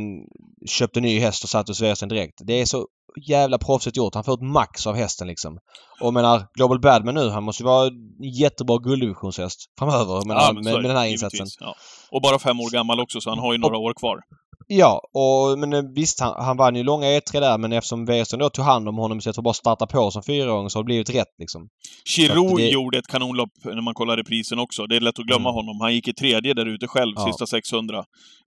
köpt 0.66 0.96
en 0.96 1.02
ny 1.02 1.18
häst 1.18 1.44
och 1.44 1.50
satt 1.50 1.68
hos 1.68 1.78
Sverige 1.78 2.06
direkt. 2.06 2.40
Det 2.46 2.60
är 2.60 2.64
så 2.64 2.86
jävla 3.28 3.58
proffsigt 3.58 3.96
gjort. 3.96 4.14
Han 4.14 4.24
får 4.24 4.34
ett 4.34 4.52
max 4.52 4.86
av 4.86 4.94
hästen 4.94 5.26
liksom. 5.26 5.58
Och 6.00 6.14
menar, 6.14 6.46
Global 6.54 6.80
Badman 6.80 7.14
nu, 7.14 7.28
han 7.28 7.44
måste 7.44 7.62
ju 7.62 7.66
vara 7.66 7.86
en 7.86 8.22
jättebra 8.40 8.78
gulddivisionsshäst 8.78 9.58
framöver 9.78 10.26
menar, 10.26 10.40
Ja, 10.40 10.52
men 10.52 10.64
med, 10.64 10.74
med 10.74 10.84
den 10.84 10.96
här 10.96 11.06
givetvis. 11.06 11.40
insatsen. 11.40 11.66
Ja. 11.66 11.74
Och 12.10 12.22
bara 12.22 12.38
fem 12.38 12.60
år 12.60 12.70
gammal 12.70 13.00
också, 13.00 13.20
så 13.20 13.30
han 13.30 13.38
har 13.38 13.52
ju 13.52 13.58
några 13.58 13.78
år 13.78 13.94
kvar. 13.94 14.20
Ja, 14.68 15.00
och 15.12 15.58
men 15.58 15.72
eh, 15.72 15.82
visst 15.94 16.20
han, 16.20 16.44
han 16.44 16.56
vann 16.56 16.76
ju 16.76 16.82
långa 16.82 17.06
E3 17.06 17.40
där 17.40 17.58
men 17.58 17.72
eftersom 17.72 18.04
Westerson 18.04 18.38
då 18.38 18.50
tog 18.50 18.64
hand 18.64 18.88
om 18.88 18.96
honom 18.98 19.20
för 19.20 19.30
att 19.30 19.36
bara 19.36 19.54
starta 19.54 19.86
på 19.86 20.10
som 20.10 20.22
fyraåring 20.22 20.70
så 20.70 20.78
har 20.78 20.82
det 20.82 20.86
blivit 20.86 21.10
rätt 21.14 21.34
liksom. 21.38 21.68
Chirou 22.16 22.48
Så 22.50 22.56
det- 22.56 22.68
gjorde 22.68 22.98
ett 22.98 23.06
kanonlopp 23.06 23.50
när 23.64 23.80
man 23.82 23.94
kollar 23.94 24.16
reprisen 24.16 24.58
också. 24.58 24.86
Det 24.86 24.96
är 24.96 25.00
lätt 25.00 25.18
att 25.18 25.24
glömma 25.26 25.48
Mm. 25.48 25.54
honom. 25.54 25.80
Han 25.80 25.94
gick 25.94 26.08
i 26.08 26.12
tredje 26.14 26.54
där 26.54 26.66
ute 26.66 26.86
själv, 26.86 27.12
Ja. 27.16 27.26
sista 27.26 27.46
600. 27.46 27.98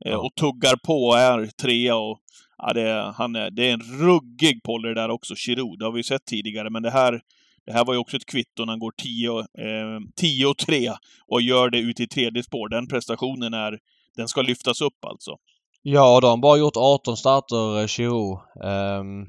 Eh, 0.05 0.11
Ja. 0.11 0.17
Och 0.17 0.35
tuggar 0.35 0.75
på 0.85 0.93
och 1.07 1.17
är 1.17 1.45
trea 1.61 1.95
och... 1.95 2.19
Ja, 2.57 2.73
det, 2.73 3.13
han 3.17 3.35
är, 3.35 3.51
det 3.51 3.69
är 3.69 3.73
en 3.73 3.81
ruggig 3.99 4.63
poller 4.63 4.95
där 4.95 5.09
också, 5.09 5.35
Chirou. 5.35 5.75
Det 5.77 5.85
har 5.85 5.91
vi 5.91 5.99
ju 5.99 6.03
sett 6.03 6.25
tidigare, 6.25 6.69
men 6.69 6.83
det 6.83 6.91
här... 6.91 7.19
Det 7.65 7.73
här 7.73 7.85
var 7.85 7.93
ju 7.93 7.99
också 7.99 8.17
ett 8.17 8.25
kvitto 8.25 8.65
när 8.65 8.73
han 8.73 8.79
går 8.79 8.91
10 9.03 9.39
eh, 9.39 9.99
10 10.15 10.45
och 10.45 10.57
3 10.57 10.91
och 11.27 11.41
gör 11.41 11.69
det 11.69 11.77
ute 11.79 12.03
i 12.03 12.07
tredje 12.07 12.43
spår. 12.43 12.69
Den 12.69 12.87
prestationen 12.87 13.53
är... 13.53 13.77
Den 14.17 14.27
ska 14.27 14.41
lyftas 14.41 14.81
upp 14.81 15.05
alltså. 15.07 15.31
Ja, 15.81 16.15
och 16.15 16.21
de 16.21 16.27
har 16.27 16.37
bara 16.37 16.57
gjort 16.57 16.77
18 16.77 17.17
starter, 17.17 17.81
eh, 17.81 17.87
Chirou. 17.87 18.39
Ehm, 18.63 19.25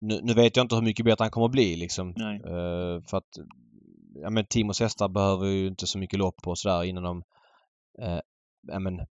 nu, 0.00 0.20
nu 0.22 0.34
vet 0.34 0.56
jag 0.56 0.64
inte 0.64 0.74
hur 0.74 0.82
mycket 0.82 1.04
bättre 1.04 1.22
han 1.22 1.30
kommer 1.30 1.46
att 1.46 1.52
bli 1.52 1.76
liksom. 1.76 2.14
Eh, 2.44 3.08
för 3.10 3.16
att 3.16 3.28
ja, 4.22 4.30
men 4.30 4.46
Timos 4.46 4.80
hästar 4.80 5.08
behöver 5.08 5.46
ju 5.46 5.66
inte 5.66 5.86
så 5.86 5.98
mycket 5.98 6.18
lopp 6.18 6.36
på 6.42 6.56
sådär 6.56 6.84
innan 6.84 7.02
de 7.02 7.22
eh, 8.02 8.20
ja, 8.68 8.78
men, 8.78 9.06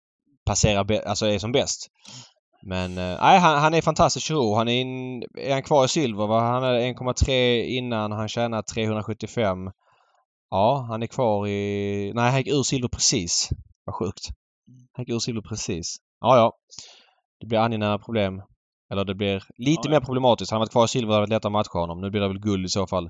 passerar, 0.45 1.07
alltså 1.07 1.27
är 1.27 1.39
som 1.39 1.53
bäst. 1.53 1.91
Men 2.63 2.95
nej, 2.95 3.39
han, 3.39 3.59
han 3.59 3.75
är 3.75 3.83
fantastisk 3.83 4.27
Chirou. 4.27 4.55
Han 4.55 4.69
är, 4.69 4.81
in, 4.81 5.23
är 5.39 5.53
han 5.53 5.63
kvar 5.63 5.85
i 5.85 5.89
silver 5.89 6.27
va? 6.27 6.41
Han 6.41 6.63
hade 6.63 6.81
1,3 6.81 7.63
innan. 7.63 8.13
Han 8.13 8.29
tjänar 8.29 8.63
375. 8.63 9.71
Ja, 10.51 10.87
han 10.89 11.03
är 11.03 11.07
kvar 11.07 11.47
i... 11.47 12.13
Nej, 12.15 12.31
han 12.31 12.39
gick 12.39 12.55
ur 12.55 12.63
silver 12.63 12.89
precis. 12.89 13.51
Vad 13.85 13.95
sjukt. 13.95 14.29
Han 14.93 15.03
gick 15.03 15.15
ur 15.15 15.19
silver 15.19 15.43
precis. 15.43 15.97
Ja, 16.27 16.37
ja. 16.37 16.53
Det 17.41 17.47
blir 17.47 17.59
angenäma 17.59 17.99
problem. 17.99 18.43
Eller 18.93 19.05
det 19.05 19.15
blir 19.15 19.43
lite 19.59 19.81
Ja, 19.85 19.91
mer 19.91 19.97
ja. 19.97 20.01
problematiskt. 20.07 20.51
Han 20.51 20.61
varit 20.61 20.71
kvar 20.71 20.85
i 20.85 20.89
silver 20.89 21.13
hade 21.15 21.21
varit 21.23 21.29
lättare 21.31 21.49
att 21.49 21.53
matcha 21.53 21.79
honom. 21.79 22.01
Nu 22.01 22.11
blir 22.11 22.21
det 22.21 22.29
väl 22.29 22.39
guld 22.41 22.67
i 22.67 22.69
så 22.69 22.87
fall. 22.87 23.09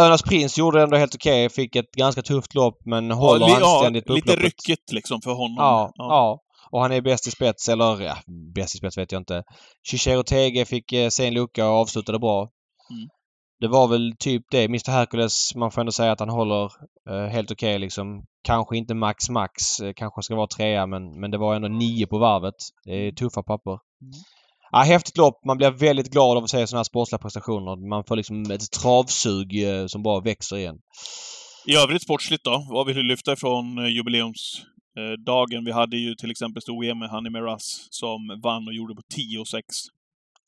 Önas 0.00 0.22
Prins 0.22 0.58
gjorde 0.58 0.78
det 0.78 0.84
ändå 0.84 0.96
helt 0.96 1.14
okej. 1.14 1.48
Fick 1.48 1.76
ett 1.76 1.92
ganska 1.96 2.22
tufft 2.22 2.54
lopp 2.54 2.78
men 2.84 3.10
håller 3.10 3.46
li- 3.46 3.52
anständigt 3.64 4.06
på 4.06 4.12
lite 4.12 4.32
upploppet. 4.32 4.44
ryckigt 4.44 4.92
liksom 4.92 5.20
för 5.24 5.30
honom. 5.32 5.56
Ja, 5.58 5.90
ja. 5.94 6.38
Och 6.70 6.80
han 6.82 6.92
är 6.92 7.00
bäst 7.00 7.26
i 7.26 7.30
spets, 7.30 7.68
eller 7.68 8.00
ja, 8.02 8.16
bäst 8.54 8.74
i 8.74 8.78
spets 8.78 8.98
vet 8.98 9.12
jag 9.12 9.20
inte. 9.20 9.42
Chichero 9.90 10.22
Tege 10.22 10.64
fick 10.64 10.92
eh, 10.92 11.08
se 11.08 11.26
en 11.26 11.34
lucka 11.34 11.68
och 11.68 11.74
avslutade 11.76 12.18
bra. 12.18 12.48
Mm. 13.60 13.70
Det 13.70 13.78
var 13.78 13.88
väl 13.88 14.14
typ 14.18 14.42
det. 14.50 14.64
Mr 14.64 14.90
Hercules, 14.90 15.54
man 15.54 15.70
får 15.70 15.80
ändå 15.80 15.92
säga 15.92 16.12
att 16.12 16.20
han 16.20 16.28
håller 16.28 16.64
eh, 17.10 17.26
helt 17.26 17.50
okej 17.50 17.78
liksom. 17.78 18.24
Kanske 18.42 18.76
inte 18.76 18.94
max 18.94 19.30
max, 19.30 19.80
eh, 19.80 19.92
kanske 19.96 20.22
ska 20.22 20.34
vara 20.34 20.46
trea 20.46 20.86
men, 20.86 21.20
men 21.20 21.30
det 21.30 21.38
var 21.38 21.54
ändå 21.54 21.68
nio 21.68 22.06
på 22.06 22.18
varvet. 22.18 22.54
Det 22.84 22.92
är 22.92 23.12
tuffa 23.12 23.42
papper. 23.42 23.70
Mm. 23.72 24.12
Ja, 24.72 24.78
häftigt 24.78 25.16
lopp. 25.16 25.44
Man 25.44 25.56
blir 25.56 25.70
väldigt 25.70 26.12
glad 26.12 26.36
av 26.36 26.44
att 26.44 26.50
se 26.50 26.66
sådana 26.66 26.78
här 26.78 26.84
sportsliga 26.84 27.18
prestationer. 27.18 27.88
Man 27.88 28.04
får 28.04 28.16
liksom 28.16 28.50
ett 28.50 28.70
travsug 28.70 29.62
eh, 29.64 29.86
som 29.86 30.02
bara 30.02 30.20
växer 30.20 30.56
igen. 30.56 30.78
I 31.66 31.76
övrigt 31.76 32.02
sportsligt 32.02 32.44
då? 32.44 32.66
Vad 32.70 32.86
vill 32.86 32.96
du 32.96 33.02
lyfta 33.02 33.32
ifrån 33.32 33.78
eh, 33.78 33.86
jubileumsdagen? 33.86 35.64
Vi 35.64 35.72
hade 35.72 35.96
ju 35.96 36.14
till 36.14 36.30
exempel 36.30 36.62
stor-EM 36.62 36.98
med 36.98 37.10
Hanni 37.10 37.30
Meras 37.30 37.88
som 37.90 38.40
vann 38.42 38.68
och 38.68 38.74
gjorde 38.74 38.94
på 38.94 39.02
10 39.14 39.38
och 39.38 39.48
6. 39.48 39.66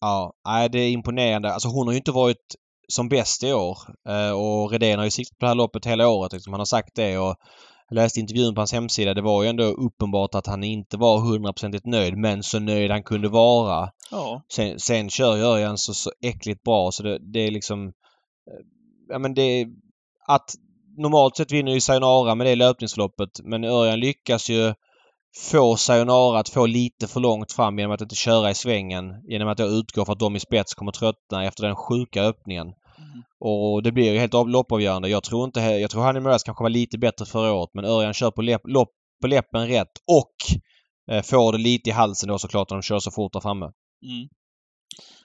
Ja, 0.00 0.32
nej, 0.46 0.68
det 0.68 0.78
är 0.78 0.90
imponerande. 0.90 1.52
Alltså 1.52 1.68
hon 1.68 1.86
har 1.86 1.92
ju 1.92 1.98
inte 1.98 2.12
varit 2.12 2.54
som 2.92 3.08
bäst 3.08 3.42
i 3.42 3.52
år. 3.52 3.78
Eh, 4.08 4.30
och 4.30 4.70
Redén 4.70 4.98
har 4.98 5.04
ju 5.04 5.10
siktat 5.10 5.38
på 5.38 5.44
det 5.44 5.48
här 5.48 5.54
loppet 5.54 5.86
hela 5.86 6.08
året. 6.08 6.32
Liksom. 6.32 6.52
Han 6.52 6.60
har 6.60 6.66
sagt 6.66 6.94
det 6.94 7.18
och 7.18 7.36
jag 7.88 7.94
läste 7.94 8.20
intervjun 8.20 8.54
på 8.54 8.60
hans 8.60 8.72
hemsida. 8.72 9.14
Det 9.14 9.22
var 9.22 9.42
ju 9.42 9.48
ändå 9.48 9.64
uppenbart 9.64 10.34
att 10.34 10.46
han 10.46 10.64
inte 10.64 10.96
var 10.96 11.18
hundraprocentigt 11.18 11.86
nöjd 11.86 12.16
men 12.16 12.42
så 12.42 12.58
nöjd 12.58 12.90
han 12.90 13.02
kunde 13.02 13.28
vara. 13.28 13.90
Ja. 14.10 14.42
Sen, 14.52 14.80
sen 14.80 15.10
kör 15.10 15.36
Örjan 15.36 15.78
så, 15.78 15.94
så 15.94 16.10
äckligt 16.22 16.62
bra 16.62 16.90
så 16.92 17.02
det, 17.02 17.32
det 17.32 17.40
är 17.40 17.50
liksom... 17.50 17.86
eh, 17.86 17.92
Ja 19.10 19.18
men 19.18 19.34
det. 19.34 19.66
Att 20.26 20.50
normalt 20.96 21.36
sett 21.36 21.52
vinner 21.52 21.72
ju 21.72 21.80
Sayonara 21.80 22.34
med 22.34 22.46
det 22.46 22.54
löpningsloppet 22.56 23.30
men 23.44 23.64
Örjan 23.64 24.00
lyckas 24.00 24.50
ju 24.50 24.74
få 25.50 25.76
Sayonara 25.76 26.38
att 26.38 26.48
få 26.48 26.66
lite 26.66 27.06
för 27.06 27.20
långt 27.20 27.52
fram 27.52 27.78
genom 27.78 27.94
att 27.94 28.00
inte 28.00 28.14
köra 28.14 28.50
i 28.50 28.54
svängen. 28.54 29.04
Genom 29.28 29.48
att 29.48 29.58
jag 29.58 29.68
utgår 29.68 30.04
för 30.04 30.12
att 30.12 30.18
de 30.18 30.36
i 30.36 30.40
spets 30.40 30.74
kommer 30.74 30.92
tröttna 30.92 31.44
efter 31.44 31.62
den 31.66 31.76
sjuka 31.76 32.22
öppningen. 32.22 32.66
Och 33.40 33.82
det 33.82 33.92
blir 33.92 34.18
helt 34.18 34.34
av 34.34 34.48
loppavgörande. 34.48 35.08
Jag 35.08 35.22
tror 35.22 35.44
inte... 35.44 35.60
Jag 35.60 35.90
tror 35.90 36.02
Hanni 36.02 36.20
Moraes 36.20 36.42
kanske 36.42 36.62
var 36.64 36.70
lite 36.70 36.98
bättre 36.98 37.26
förra 37.26 37.52
året 37.52 37.70
men 37.74 37.84
Örjan 37.84 38.14
kör 38.14 38.30
på, 38.30 38.42
läpp, 38.42 38.60
lopp, 38.64 38.88
på 39.20 39.26
läppen 39.26 39.68
rätt 39.68 39.92
och 40.06 40.34
eh, 41.14 41.22
får 41.22 41.52
det 41.52 41.58
lite 41.58 41.90
i 41.90 41.92
halsen 41.92 42.28
då 42.28 42.38
såklart 42.38 42.70
när 42.70 42.76
de 42.76 42.82
kör 42.82 42.98
så 42.98 43.10
fort 43.10 43.32
där 43.32 43.40
framme. 43.40 43.64
Mm. 43.64 44.28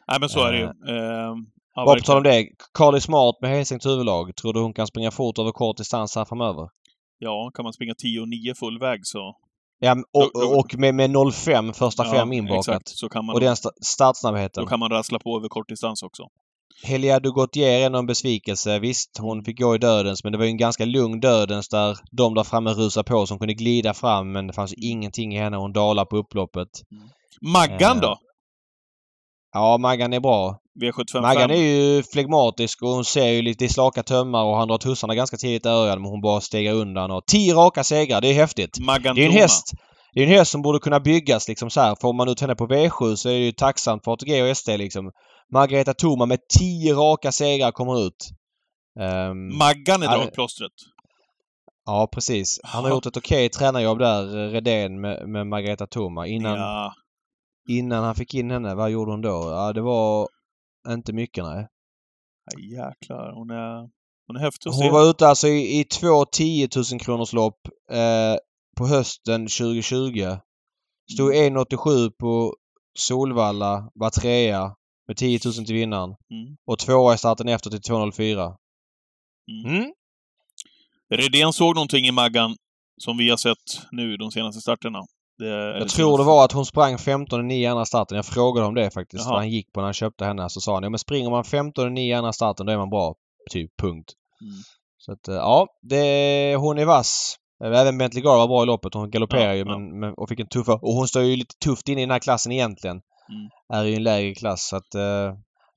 Nej, 0.07 0.19
men 0.19 0.29
så 0.29 0.45
är 0.45 0.51
det 0.51 0.57
ju. 0.59 0.63
Eh, 0.65 1.35
ja, 1.75 1.85
Bara 1.85 1.95
på 1.95 2.03
tal 2.05 2.17
om 2.17 2.23
det. 2.23 2.47
Carly 2.73 2.99
Smart 2.99 3.35
med 3.41 3.49
Helsings 3.51 3.85
huvudlag. 3.85 4.35
Tror 4.35 4.53
du 4.53 4.59
hon 4.59 4.73
kan 4.73 4.87
springa 4.87 5.11
fort 5.11 5.39
över 5.39 5.51
kort 5.51 5.77
distans 5.77 6.15
här 6.15 6.25
framöver? 6.25 6.69
Ja, 7.17 7.51
kan 7.53 7.63
man 7.63 7.73
springa 7.73 7.93
10 7.95 8.19
och 8.21 8.29
9 8.29 8.55
full 8.55 8.79
väg 8.79 8.99
så... 9.03 9.35
Ja, 9.79 9.95
och, 10.13 10.59
och 10.59 10.75
med, 10.77 10.95
med 10.95 11.15
05 11.33 11.73
första 11.73 12.05
ja, 12.05 12.11
fem 12.11 12.33
inbakat. 12.33 12.67
Exakt, 12.67 12.89
så 12.89 13.09
kan 13.09 13.25
man, 13.25 13.35
Och 13.35 13.39
den 13.41 13.53
sta- 13.55 13.81
startsnabbheten. 13.81 14.63
då 14.63 14.69
kan 14.69 14.79
man 14.79 14.89
rassla 14.89 15.19
på 15.19 15.37
över 15.37 15.47
kortdistans 15.49 16.03
också. 16.03 16.23
Helia 16.83 17.19
Gautier 17.19 17.85
är 17.85 17.89
nog 17.89 17.99
en 17.99 18.05
besvikelse. 18.05 18.79
Visst, 18.79 19.17
hon 19.19 19.43
fick 19.43 19.59
gå 19.59 19.75
i 19.75 19.77
dödens 19.77 20.23
men 20.23 20.31
det 20.31 20.37
var 20.37 20.45
ju 20.45 20.51
en 20.51 20.57
ganska 20.57 20.85
lugn 20.85 21.19
dödens 21.19 21.69
där 21.69 21.97
de 22.11 22.33
där 22.33 22.43
framme 22.43 22.73
rusade 22.73 23.03
på 23.03 23.25
som 23.25 23.39
kunde 23.39 23.53
glida 23.53 23.93
fram 23.93 24.31
men 24.31 24.47
det 24.47 24.53
fanns 24.53 24.73
ingenting 24.73 25.35
i 25.35 25.39
henne. 25.39 25.57
Hon 25.57 25.73
dalade 25.73 26.05
på 26.09 26.17
upploppet. 26.17 26.67
Maggan 27.41 27.97
Eh, 27.97 28.01
då? 28.01 28.17
Ja, 29.53 29.77
Maggan 29.77 30.13
är 30.13 30.19
bra. 30.19 30.59
V755. 30.81 31.21
Maggan 31.21 31.51
är 31.51 31.55
ju 31.55 32.03
flegmatisk 32.03 32.81
och 32.83 32.89
hon 32.89 33.05
ser 33.05 33.27
ju 33.27 33.41
lite 33.41 33.65
i 33.65 33.69
slaka 33.69 34.03
tömmar 34.03 34.43
och 34.43 34.57
han 34.57 34.67
drar 34.67 34.77
tussarna 34.77 35.15
ganska 35.15 35.37
tidigt 35.37 35.65
i 35.65 35.69
Örjan 35.69 36.01
men 36.01 36.11
hon 36.11 36.21
bara 36.21 36.41
stegar 36.41 36.73
undan. 36.73 37.11
Och 37.11 37.25
tio 37.25 37.53
raka 37.53 37.83
segrar, 37.83 38.21
det 38.21 38.27
är 38.27 38.33
häftigt. 38.33 38.79
Maggan 38.79 39.15
Det 39.15 39.21
är 39.21 39.25
en 39.25 39.31
häst. 39.31 39.71
Det 40.13 40.19
är 40.19 40.23
en 40.23 40.31
häst 40.31 40.51
som 40.51 40.61
borde 40.61 40.79
kunna 40.79 40.99
byggas 40.99 41.47
liksom 41.47 41.69
så 41.69 41.81
här. 41.81 41.95
Får 42.01 42.13
man 42.13 42.29
ut 42.29 42.41
henne 42.41 42.55
på 42.55 42.67
V7 42.67 43.15
så 43.15 43.29
är 43.29 43.33
det 43.33 43.39
ju 43.39 43.51
tacksamt 43.51 44.03
för 44.03 44.11
ATG 44.11 44.41
och 44.41 44.49
ST 44.49 44.77
liksom. 44.77 45.11
Margareta 45.53 45.93
Thoma 45.93 46.25
med 46.25 46.39
10 46.59 46.93
raka 46.93 47.31
segrar 47.31 47.71
kommer 47.71 48.07
ut. 48.07 48.29
Ehm, 48.99 49.57
Maggan 49.57 50.03
är 50.03 50.07
dragplåstret. 50.07 50.71
ja 51.85 52.09
precis. 52.11 52.59
Han 52.63 52.83
har 52.83 52.91
gjort 52.91 53.05
ett 53.05 53.17
okej 53.17 53.49
tränarjobb 53.49 53.99
där, 53.99 54.49
Redén 54.49 55.01
med, 55.01 55.29
med 55.29 55.47
Margareta 55.47 55.87
Thoma. 55.87 56.27
Innan, 56.27 56.57
Ja. 56.57 56.93
innan 57.69 58.03
han 58.03 58.15
fick 58.15 58.33
in 58.33 58.51
henne, 58.51 58.75
vad 58.75 58.89
gjorde 58.91 59.11
hon 59.11 59.21
då? 59.21 59.43
Ja 59.51 59.73
det 59.73 59.81
var 59.81 60.27
inte 60.87 61.13
mycket 61.13 61.43
nej. 61.43 61.67
ja, 62.53 62.59
jäklar. 62.89 63.31
Hon 63.33 63.49
är, 63.49 63.89
hon 64.27 64.35
är 64.35 64.39
häftig 64.39 64.69
att 64.69 64.75
se. 64.75 64.83
Hon 64.83 64.93
var 64.93 65.09
ute 65.09 65.27
alltså 65.27 65.47
i, 65.47 65.79
i 65.79 65.83
två 65.83 66.25
10 66.25 66.67
000 66.91 66.99
kronors 66.99 67.33
lopp 67.33 67.59
eh, 67.91 68.35
på 68.77 68.87
hösten 68.87 69.41
2020. 69.47 70.37
Stod 71.13 71.35
Mm. 71.35 71.57
1,87 71.57 72.11
på 72.19 72.55
Solvalla, 72.99 73.91
var 73.93 74.09
trea. 74.09 74.75
Med 75.07 75.17
10 75.17 75.39
000 75.45 75.53
till 75.53 75.75
vinnaren. 75.75 76.09
Mm. 76.09 76.55
Och 76.67 76.79
tvåa 76.79 77.13
i 77.13 77.17
starten 77.17 77.47
efter 77.47 77.69
till 77.69 77.79
2.04. 77.79 78.55
Mm. 79.51 79.75
Mm. 79.75 79.93
Redén 81.09 81.53
såg 81.53 81.75
någonting 81.75 82.05
i 82.05 82.11
Maggan 82.11 82.55
som 82.97 83.17
vi 83.17 83.29
har 83.29 83.37
sett 83.37 83.87
nu 83.91 84.17
de 84.17 84.31
senaste 84.31 84.61
starterna. 84.61 84.99
Det, 85.37 85.79
Jag 85.79 85.89
tror 85.89 86.17
det 86.17 86.23
var 86.23 86.45
att 86.45 86.51
hon 86.51 86.65
sprang 86.65 86.97
15 86.97 87.51
i 87.51 87.65
andra 87.65 87.85
starten. 87.85 88.15
Jag 88.15 88.25
frågade 88.25 88.67
om 88.67 88.73
det 88.73 88.91
faktiskt. 88.91 89.25
Vad 89.25 89.37
han 89.37 89.49
gick 89.49 89.71
på 89.73 89.79
när 89.79 89.85
han 89.85 89.93
köpte 89.93 90.25
henne. 90.25 90.49
Så 90.49 90.61
sa 90.61 90.73
han 90.73 90.83
ja 90.83 90.89
men 90.89 90.99
springer 90.99 91.29
man 91.29 91.43
15 91.43 91.97
i 91.97 92.13
andra 92.13 92.33
starten 92.33 92.65
då 92.65 92.71
är 92.71 92.77
man 92.77 92.89
bra. 92.89 93.15
Typ 93.51 93.71
punkt. 93.81 94.13
Mm. 94.41 94.53
Så 94.97 95.11
att 95.11 95.27
eh, 95.27 95.35
ja, 95.35 95.67
det, 95.81 96.55
hon 96.55 96.77
är 96.77 96.85
vass. 96.85 97.35
Även 97.63 97.97
Bentley 97.97 98.23
Gar 98.23 98.37
var 98.37 98.47
bra 98.47 98.63
i 98.63 98.65
loppet. 98.65 98.93
Hon 98.93 99.11
galopperar 99.11 99.47
Ja, 99.47 99.53
ju 99.53 99.59
ja. 99.59 99.65
men, 99.65 99.99
men, 99.99 100.13
och 100.13 100.29
fick 100.29 100.39
en 100.39 100.47
tuffa... 100.47 100.73
Och 100.73 100.93
hon 100.93 101.07
står 101.07 101.21
ju 101.23 101.35
lite 101.35 101.55
tufft 101.63 101.87
inne 101.89 102.01
i 102.01 102.03
den 102.03 102.11
här 102.11 102.19
klassen 102.19 102.51
egentligen. 102.51 103.01
Mm. 103.29 103.49
Är 103.73 103.85
i 103.85 103.95
en 103.95 104.03
lägre 104.03 104.35
klass. 104.35 104.67
Så 104.67 104.75
att 104.75 104.95
eh, 104.95 105.33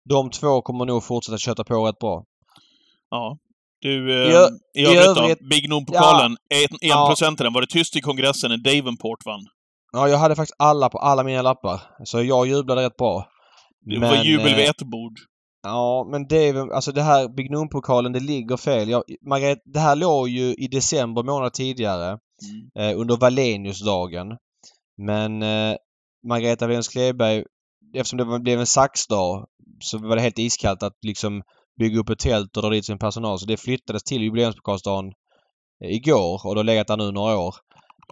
de 0.08 0.30
två 0.30 0.62
kommer 0.62 0.84
nog 0.84 1.04
fortsätta 1.04 1.38
köta 1.38 1.64
på 1.64 1.86
rätt 1.86 1.98
bra. 1.98 2.24
Ja. 3.10 3.38
Du, 3.80 4.12
eh, 4.12 4.36
ö- 4.36 4.48
i, 4.74 4.84
övrigt 4.86 5.00
övrigt- 5.06 5.38
då? 5.40 5.46
Big 5.46 5.68
Noom-pokalen, 5.68 6.36
en, 6.48 6.76
en 6.80 6.88
Ja. 6.88 7.14
Var 7.52 7.60
det 7.60 7.66
tyst 7.66 7.96
i 7.96 8.00
kongressen 8.00 8.50
när 8.50 8.56
Davenport 8.56 9.26
vann? 9.26 9.40
Ja, 9.92 10.08
jag 10.08 10.18
hade 10.18 10.36
faktiskt 10.36 10.56
alla 10.58 10.88
på 10.88 10.98
alla 10.98 11.22
mina 11.22 11.42
lappar. 11.42 11.80
Så 12.04 12.22
jag 12.22 12.46
jublade 12.46 12.82
rätt 12.82 12.96
bra. 12.96 13.28
Det 13.80 13.98
var 13.98 14.24
jubel 14.24 14.46
eh, 14.52 14.56
vid 14.56 14.68
ett 14.68 14.82
bord. 14.82 15.12
Ja, 15.62 16.08
men 16.10 16.26
väl- 16.28 16.72
alltså 16.72 16.92
det 16.92 17.02
här 17.02 17.28
Big 17.28 17.50
Noon-pokalen, 17.50 18.12
det 18.12 18.20
ligger 18.20 18.56
fel. 18.56 18.88
Jag, 18.88 19.02
Margret, 19.28 19.58
det 19.64 19.80
här 19.80 19.96
låg 19.96 20.28
ju 20.28 20.54
i 20.54 20.68
december 20.68 21.22
månad 21.22 21.52
tidigare 21.52 22.18
Mm. 22.78 22.90
eh, 22.94 23.00
under 23.00 23.16
Valeniusdagen. 23.16 24.26
Men 24.98 25.42
eh, 25.42 25.76
Margareta 26.28 26.66
Wilhelms 26.66 26.88
Kleberg, 26.88 27.44
eftersom 27.94 28.18
det 28.18 28.38
blev 28.40 28.60
en 28.60 28.66
saxdag 28.66 29.46
så 29.80 29.98
var 29.98 30.16
det 30.16 30.22
helt 30.22 30.38
iskallt 30.38 30.82
att 30.82 30.96
liksom 31.02 31.42
bygga 31.78 32.00
upp 32.00 32.10
ett 32.10 32.18
tält 32.18 32.56
och 32.56 32.62
dra 32.62 32.70
dit 32.70 32.84
sin 32.84 32.98
personal. 32.98 33.38
Så 33.38 33.46
det 33.46 33.56
flyttades 33.56 34.02
till 34.02 34.22
jubileumspokalsdagen 34.22 35.12
eh, 35.84 35.90
igår 35.90 36.46
och 36.46 36.54
det 36.54 36.58
har 36.58 36.64
legat 36.64 36.86
där 36.86 36.96
nu 36.96 37.12
några 37.12 37.38
år. 37.38 37.54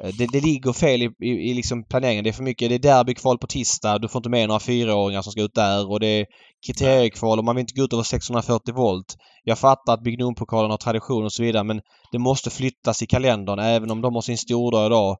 Eh, 0.03 0.11
det, 0.19 0.27
det 0.33 0.41
ligger 0.41 0.73
fel 0.73 1.03
i, 1.03 1.11
i, 1.21 1.51
i 1.51 1.55
liksom 1.55 1.85
planeringen. 1.85 2.25
Det 2.25 2.31
är 2.31 2.33
för 2.33 2.43
mycket. 2.43 2.69
Det 2.69 2.75
är 2.75 2.79
derbykval 2.79 3.39
på 3.39 3.47
tisdag. 3.47 3.99
Du 3.99 4.09
får 4.09 4.19
inte 4.19 4.29
med 4.29 4.49
några 4.49 4.61
fyraåringar 4.61 5.23
som 5.23 5.33
ska 5.33 5.43
ut 5.43 5.55
där 5.55 5.91
och 5.91 6.01
det 6.01 6.07
är 6.07 6.27
kriteriekval 6.67 7.39
och 7.39 7.45
man 7.45 7.57
vill 7.57 7.63
inte 7.63 7.75
gå 7.75 7.85
ut 7.85 7.93
över 7.93 8.03
640 8.03 8.75
volt. 8.75 9.17
Jag 9.45 9.59
fattar 9.59 9.95
att 9.95 10.03
Big 10.03 10.19
Noon-pokalen 10.19 10.71
har 10.71 10.79
tradition 10.79 11.25
och 11.25 11.33
så 11.33 11.43
vidare 11.43 11.65
men 11.65 11.81
det 12.13 12.19
måste 12.19 12.51
flyttas 12.51 13.03
i 13.03 13.07
kalendern 13.07 13.59
även 13.59 13.91
om 13.91 14.01
de 14.01 14.15
har 14.15 14.23
sin 14.23 14.39
stordag 14.39 14.87
idag. 14.87 15.17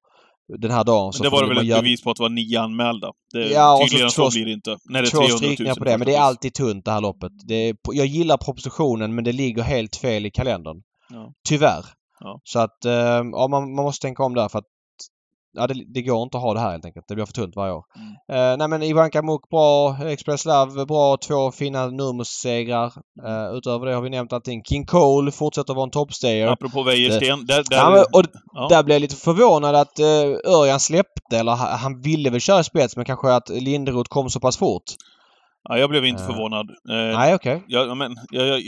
Den 0.59 0.71
här 0.71 0.85
dagen. 0.85 1.13
Men 1.19 1.23
det 1.23 1.29
var 1.31 1.43
det 1.43 1.49
väl 1.49 1.59
ett 1.59 1.65
göra- 1.65 1.83
bevis 1.83 2.03
på 2.03 2.11
att 2.11 2.17
det 2.17 2.23
var 2.23 2.29
nio 2.31 2.61
anmälda. 2.61 3.13
Det, 3.33 3.49
Ja, 3.49 3.79
så 3.83 3.89
tydligare 3.89 4.11
så 4.11 4.23
två- 4.23 4.31
blir 4.31 4.45
det 4.47 4.53
inte. 4.53 4.71
Nej, 4.85 5.03
det 5.03 5.09
är 5.09 5.11
Två 5.11 5.17
300 5.19 5.31
000 5.33 5.39
strykningar 5.39 5.75
på 5.75 5.85
det. 5.85 5.99
Men 5.99 6.07
det 6.07 6.15
är 6.15 6.21
alltid 6.21 6.55
tunt 6.55 6.85
det 6.85 6.91
här 6.91 7.01
loppet. 7.01 7.33
Det 7.47 7.55
är, 7.55 7.77
jag 7.93 8.07
gillar 8.07 8.37
propositionen 8.37 9.15
men 9.15 9.25
det 9.25 9.33
ligger 9.33 9.63
helt 9.63 9.97
fel 9.97 10.27
i 10.27 10.31
kalendern. 10.31 10.77
Ja. 11.11 11.33
Tyvärr. 11.49 11.85
Ja. 12.21 12.41
Så 12.45 12.59
att 12.59 12.85
eh, 12.85 12.93
ja, 13.33 13.49
man, 13.51 13.75
man 13.75 13.85
måste 13.85 14.03
tänka 14.07 14.23
om 14.23 14.35
där 14.35 14.49
för 14.49 14.59
att 14.59 14.65
ja, 15.55 15.67
det, 15.67 15.85
det 15.95 16.03
går 16.03 16.23
inte 16.23 16.37
att 16.37 16.43
ha 16.43 16.55
det 16.55 16.61
här 16.61 16.71
helt 16.71 16.85
enkelt. 16.85 17.09
Det 17.09 17.15
blir 17.15 17.25
för 17.27 17.33
tunt 17.33 17.57
varje 17.57 17.73
år. 17.73 17.85
Mm. 17.97 18.53
Eh, 18.53 18.57
nej 18.59 18.69
men 18.69 18.83
Ivanka 18.83 19.23
Muk 19.23 19.49
bra. 19.51 19.97
Express 20.09 20.45
Love 20.45 20.87
bra. 20.87 21.17
Två 21.17 21.51
fina 21.53 21.87
Nurmos-segrar. 21.87 22.93
Eh, 23.27 23.57
utöver 23.57 23.87
det 23.87 23.95
har 23.95 24.03
vi 24.03 24.11
nämnt 24.11 24.33
allting. 24.33 24.63
King 24.65 24.87
Cole 24.87 25.31
fortsätter 25.33 25.75
vara 25.75 25.85
en 25.85 25.91
toppstayer. 25.91 26.47
Apropå 26.49 26.83
Wäjersten. 26.83 27.47
Där, 27.47 27.65
där, 27.71 27.77
Ja, 27.77 28.05
och 28.13 28.23
ja. 28.53 28.67
där 28.71 28.83
blev 28.83 28.95
jag 28.95 29.01
lite 29.01 29.17
förvånad 29.17 29.75
att 29.75 29.99
eh, 29.99 30.53
Örjan 30.61 30.81
släppte. 30.81 31.39
Eller 31.39 31.53
ha- 31.53 31.77
han 31.77 32.01
ville 32.01 32.31
väl 32.31 32.41
köra 32.41 32.65
spets 32.65 32.97
men 32.97 33.05
kanske 33.05 33.33
att 33.35 33.49
Linderoth 33.49 34.09
kom 34.09 34.31
så 34.31 34.41
pass 34.41 34.57
fort. 34.59 34.83
ja, 35.69 35.79
jag 35.79 35.91
blev 35.91 36.05
inte 36.05 36.23
Eh, 36.23 36.27
förvånad. 36.29 36.71
Eh, 36.71 37.19
Nej 37.19 37.35
okej. 37.35 37.65
jag, 37.69 37.89
ja, 37.89 37.95
men, 37.95 38.15
jag, 38.31 38.47
jag, 38.49 38.61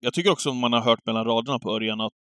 jag 0.00 0.14
tycker 0.14 0.30
också 0.32 0.52
man 0.52 0.72
har 0.72 0.80
hört 0.80 1.06
mellan 1.06 1.24
raderna 1.24 1.58
på 1.58 1.70
Örjan 1.76 2.00
att 2.00 2.12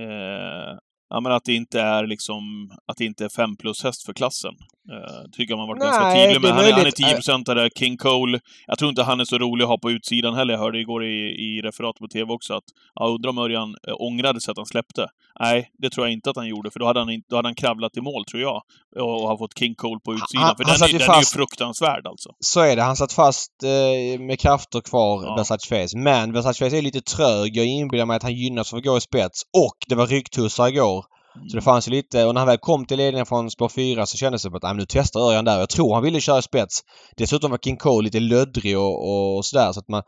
eh, 0.00 0.78
Ja, 1.10 1.20
men 1.20 1.32
att 1.32 1.44
det 1.44 1.54
inte 1.54 1.80
är 1.80 2.06
liksom, 2.06 2.42
att 2.86 2.96
det 2.96 3.04
inte 3.04 3.24
är 3.24 3.28
fem 3.28 3.56
plus 3.56 3.82
häst 3.84 4.06
för 4.06 4.12
klassen. 4.12 4.54
Eh, 4.92 5.30
tycker 5.32 5.52
jag 5.52 5.58
man 5.58 5.68
varit 5.68 5.82
ganska 5.82 6.02
Nej, 6.04 6.26
tydlig 6.26 6.42
det 6.42 6.48
är 6.48 6.52
med. 6.52 6.56
Han 6.56 6.58
är, 6.64 6.70
han 6.70 6.72
är 6.72 6.76
möjligt. 6.76 6.96
10 6.96 7.14
procent 7.14 7.46
där. 7.46 7.68
King 7.78 7.96
Cole, 7.96 8.40
jag 8.66 8.78
tror 8.78 8.88
inte 8.88 9.02
han 9.02 9.20
är 9.20 9.24
så 9.24 9.38
rolig 9.38 9.62
att 9.64 9.68
ha 9.68 9.78
på 9.78 9.90
utsidan 9.90 10.34
heller. 10.34 10.54
Jag 10.54 10.60
hörde 10.60 10.80
igår 10.80 11.04
i, 11.04 11.16
i 11.46 11.60
referat 11.62 11.96
på 11.96 12.08
TV 12.08 12.32
också 12.32 12.54
att, 12.54 12.64
ja, 12.94 13.06
undrar 13.06 13.30
om 13.30 13.38
Örjan 13.38 13.74
eh, 13.88 13.94
ångrade 13.98 14.40
sig 14.40 14.50
att 14.52 14.56
han 14.56 14.66
släppte. 14.66 15.06
Nej, 15.40 15.70
det 15.78 15.90
tror 15.90 16.06
jag 16.06 16.12
inte 16.12 16.30
att 16.30 16.36
han 16.36 16.48
gjorde, 16.48 16.70
för 16.70 16.80
då 16.80 16.86
hade 16.86 17.00
han, 17.00 17.08
då 17.30 17.36
hade 17.36 17.48
han 17.48 17.54
kravlat 17.54 17.96
i 17.96 18.00
mål, 18.00 18.24
tror 18.24 18.42
jag. 18.42 18.62
Och, 19.00 19.22
och 19.22 19.28
har 19.28 19.38
fått 19.38 19.58
King 19.58 19.74
Cole 19.74 20.00
på 20.04 20.14
utsidan. 20.14 20.42
Han- 20.44 20.56
för 20.56 20.64
han 20.64 20.78
den, 20.80 20.88
är- 20.88 20.92
den 20.98 21.06
fast- 21.06 21.34
är 21.34 21.38
ju 21.38 21.38
fruktansvärd 21.40 22.06
alltså. 22.06 22.30
Så 22.40 22.60
är 22.60 22.76
det. 22.76 22.82
Han 22.82 22.96
satt 22.96 23.12
fast 23.12 23.52
eh, 23.62 24.20
med 24.20 24.38
krafter 24.40 24.80
kvar, 24.80 25.24
Ja. 25.24 25.34
Versace 25.36 25.68
Face. 25.68 25.98
Men 25.98 26.32
Versace 26.32 26.58
Face 26.64 26.76
är 26.78 26.82
lite 26.82 27.00
trög. 27.00 27.56
Jag 27.56 27.66
inbillar 27.66 28.06
mig 28.06 28.16
att 28.16 28.22
han 28.22 28.34
gynnas 28.34 28.70
för 28.70 28.76
att 28.76 28.84
gå 28.84 28.96
i 28.96 29.00
spets. 29.00 29.42
Och 29.58 29.76
det 29.88 29.94
var 29.94 30.06
rycktussar 30.06 30.68
igår. 30.68 31.04
Så 31.48 31.56
det 31.56 31.62
fanns 31.62 31.88
ju 31.88 31.92
lite... 31.92 32.24
Och 32.24 32.34
när 32.34 32.40
han 32.40 32.48
väl 32.48 32.58
kom 32.58 32.84
till 32.86 32.96
ledningen 32.96 33.26
från 33.26 33.50
spår 33.50 33.68
4 33.68 34.06
så 34.06 34.16
kändes 34.16 34.42
det 34.42 34.50
som 34.50 34.60
att 34.62 34.76
nu 34.76 34.86
testar 34.88 35.20
Örjan 35.20 35.44
där. 35.44 35.58
Jag 35.58 35.68
tror 35.68 35.94
han 35.94 36.02
ville 36.02 36.20
köra 36.20 36.38
i 36.38 36.42
spets. 36.42 36.80
Dessutom 37.16 37.50
var 37.50 37.58
King 37.58 37.76
Cole 37.76 38.04
lite 38.04 38.20
löddrig 38.20 38.78
och, 38.78 39.36
och 39.36 39.44
sådär 39.44 39.72
så 39.72 39.80
att 39.80 39.88
man... 39.88 40.02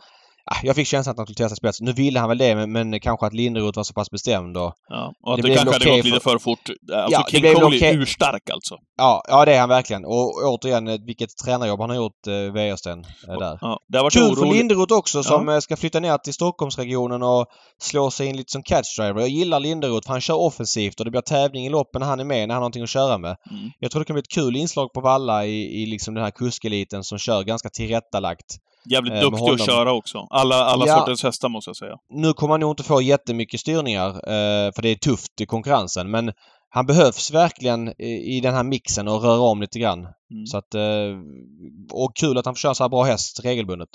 Ah, 0.50 0.60
jag 0.62 0.76
fick 0.76 0.86
känslan 0.86 1.12
att 1.12 1.16
han 1.16 1.26
skulle 1.26 1.48
testa 1.48 1.56
spets. 1.56 1.80
Nu 1.80 1.92
ville 1.92 2.20
han 2.20 2.28
väl 2.28 2.38
det 2.38 2.54
men, 2.54 2.72
men 2.72 3.00
kanske 3.00 3.26
att 3.26 3.34
Linderoth 3.34 3.76
var 3.76 3.84
så 3.84 3.92
pass 3.92 4.10
bestämd 4.10 4.56
och... 4.56 4.74
Ja, 4.88 5.12
och 5.22 5.34
att 5.34 5.42
Det 5.42 5.48
det, 5.48 5.54
kanske 5.54 5.72
väl 5.72 5.82
hade 5.82 5.96
gått 5.96 6.04
lite 6.04 6.20
för 6.20 6.38
fort. 6.38 6.58
Alltså 6.68 7.12
Ja, 7.12 7.24
det 7.30 7.30
King 7.30 7.54
Cole 7.54 7.66
okej. 7.66 7.88
är 7.88 7.98
urstark 7.98 8.50
alltså. 8.50 8.76
Ja, 8.96 9.22
ja 9.28 9.44
det 9.44 9.54
är 9.54 9.60
han 9.60 9.68
verkligen. 9.68 10.04
Och 10.04 10.34
återigen, 10.44 10.88
eh, 10.88 10.98
vilket 11.06 11.36
tränarjobb 11.44 11.80
han 11.80 11.90
har 11.90 11.96
gjort, 11.96 12.26
eh, 12.26 12.52
Wäjersten, 12.52 13.04
eh, 13.28 13.38
där. 13.38 13.58
Ja, 13.60 13.78
där 13.88 14.02
var 14.02 14.10
Kul 14.10 14.36
för. 14.36 14.46
Linderoth 14.46 14.94
också 14.94 15.22
som 15.22 15.48
eh, 15.48 15.58
ska 15.58 15.76
flytta 15.76 16.00
ner 16.00 16.18
till 16.18 16.34
Stockholmsregionen 16.34 17.22
och 17.22 17.46
slå 17.78 18.10
sig 18.10 18.26
in 18.26 18.36
lite 18.36 18.52
som 18.52 18.62
catchdriver. 18.62 19.20
Jag 19.20 19.28
gillar 19.28 19.60
Linderoth 19.60 20.06
för 20.06 20.12
han 20.12 20.20
kör 20.20 20.40
offensivt 20.40 21.00
och 21.00 21.04
det 21.04 21.10
blir 21.10 21.20
tävling 21.20 21.66
i 21.66 21.68
loppen 21.68 22.00
när 22.00 22.06
han 22.06 22.20
är 22.20 22.24
med, 22.24 22.48
när 22.48 22.54
han 22.54 22.60
har 22.60 22.60
någonting 22.60 22.82
att 22.82 22.88
köra 22.90 23.18
med. 23.18 23.36
Mm. 23.50 23.70
Jag 23.78 23.90
tror 23.90 24.00
det 24.00 24.06
kan 24.06 24.14
bli 24.14 24.20
ett 24.20 24.34
kul 24.34 24.56
inslag 24.56 24.92
på 24.92 25.00
Valla 25.00 25.46
i, 25.46 25.82
i 25.82 25.86
liksom 25.86 26.14
den 26.14 26.24
här 26.24 26.30
kuskeliten 26.30 27.04
som 27.04 27.18
kör 27.18 27.42
ganska 27.42 27.68
tillrättalagt. 27.68 28.58
Jävligt 28.84 29.12
eh, 29.12 29.20
duktig 29.20 29.50
att 29.50 29.66
köra 29.66 29.92
också. 29.92 30.26
Alla, 30.30 30.56
alla 30.64 30.86
Ja. 30.86 30.98
sorters 30.98 31.22
hästar 31.22 31.48
måste 31.48 31.68
jag 31.68 31.76
säga. 31.76 31.96
Nu 32.10 32.32
kommer 32.32 32.52
han 32.52 32.60
nog 32.60 32.70
inte 32.70 32.82
få 32.82 33.02
jättemycket 33.02 33.60
styrningar 33.60 34.08
eh, 34.08 34.72
för 34.72 34.82
det 34.82 34.88
är 34.88 34.94
tufft 34.94 35.40
i 35.40 35.46
konkurrensen 35.46 36.10
men 36.10 36.32
han 36.70 36.86
behövs 36.86 37.30
verkligen 37.30 37.88
i, 37.88 38.36
i 38.36 38.40
den 38.40 38.54
här 38.54 38.62
mixen 38.64 39.08
och 39.08 39.22
röra 39.22 39.40
om 39.40 39.60
lite 39.60 39.78
grann. 39.78 39.98
Mm. 39.98 40.46
Så 40.46 40.58
att, 40.58 40.74
eh, 40.74 40.82
och 41.92 42.16
kul 42.16 42.38
att 42.38 42.44
han 42.46 42.54
får 42.54 42.58
köra 42.58 42.74
så 42.74 42.84
här 42.84 42.88
bra 42.88 43.02
häst 43.02 43.40
regelbundet. 43.44 43.88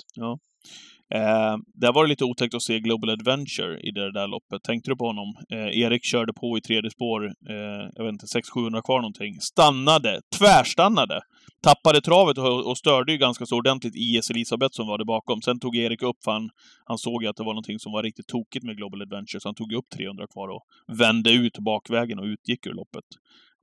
Eh, 1.14 1.56
där 1.74 1.92
var 1.92 2.04
det 2.04 2.08
lite 2.08 2.24
otäckt 2.24 2.54
att 2.54 2.62
se 2.62 2.80
Global 2.80 3.10
Adventure 3.10 3.80
i 3.80 3.90
det 3.90 4.12
där 4.12 4.28
loppet. 4.28 4.62
Tänkte 4.62 4.90
du 4.90 4.96
på 4.96 5.06
honom? 5.06 5.28
Eh, 5.52 5.78
Erik 5.82 6.04
körde 6.04 6.32
på 6.32 6.58
i 6.58 6.60
tredje 6.60 6.90
spår, 6.90 7.24
eh, 7.24 7.84
jag 7.94 8.04
vet 8.04 8.12
inte, 8.12 8.26
600-700 8.26 8.82
kvar 8.82 9.00
någonting. 9.00 9.40
Stannade, 9.40 10.20
tvärstannade. 10.38 11.20
Tappade 11.62 12.00
travet 12.00 12.38
och, 12.38 12.70
och 12.70 12.78
störde 12.78 13.12
ju 13.12 13.18
ganska 13.18 13.46
så 13.46 13.56
ordentligt 13.56 13.96
IS 13.96 14.30
Elisabeth 14.30 14.72
som 14.72 14.86
var 14.86 14.98
där 14.98 15.04
bakom. 15.04 15.42
Sen 15.42 15.60
tog 15.60 15.76
Erik 15.76 16.02
upp, 16.02 16.16
för 16.24 16.32
han, 16.32 16.50
han 16.84 16.98
såg 16.98 17.22
ju 17.22 17.28
att 17.28 17.36
det 17.36 17.44
var 17.44 17.52
någonting 17.52 17.78
som 17.78 17.92
var 17.92 18.02
riktigt 18.02 18.26
tokigt 18.26 18.64
med 18.64 18.76
Global 18.76 19.02
Adventure, 19.02 19.40
så 19.40 19.48
han 19.48 19.54
tog 19.54 19.72
upp 19.72 19.88
300 19.96 20.26
kvar 20.34 20.48
och 20.48 20.62
vände 20.98 21.30
ut 21.32 21.58
bakvägen 21.58 22.18
och 22.18 22.24
utgick 22.24 22.66
ur 22.66 22.74
loppet. 22.74 23.08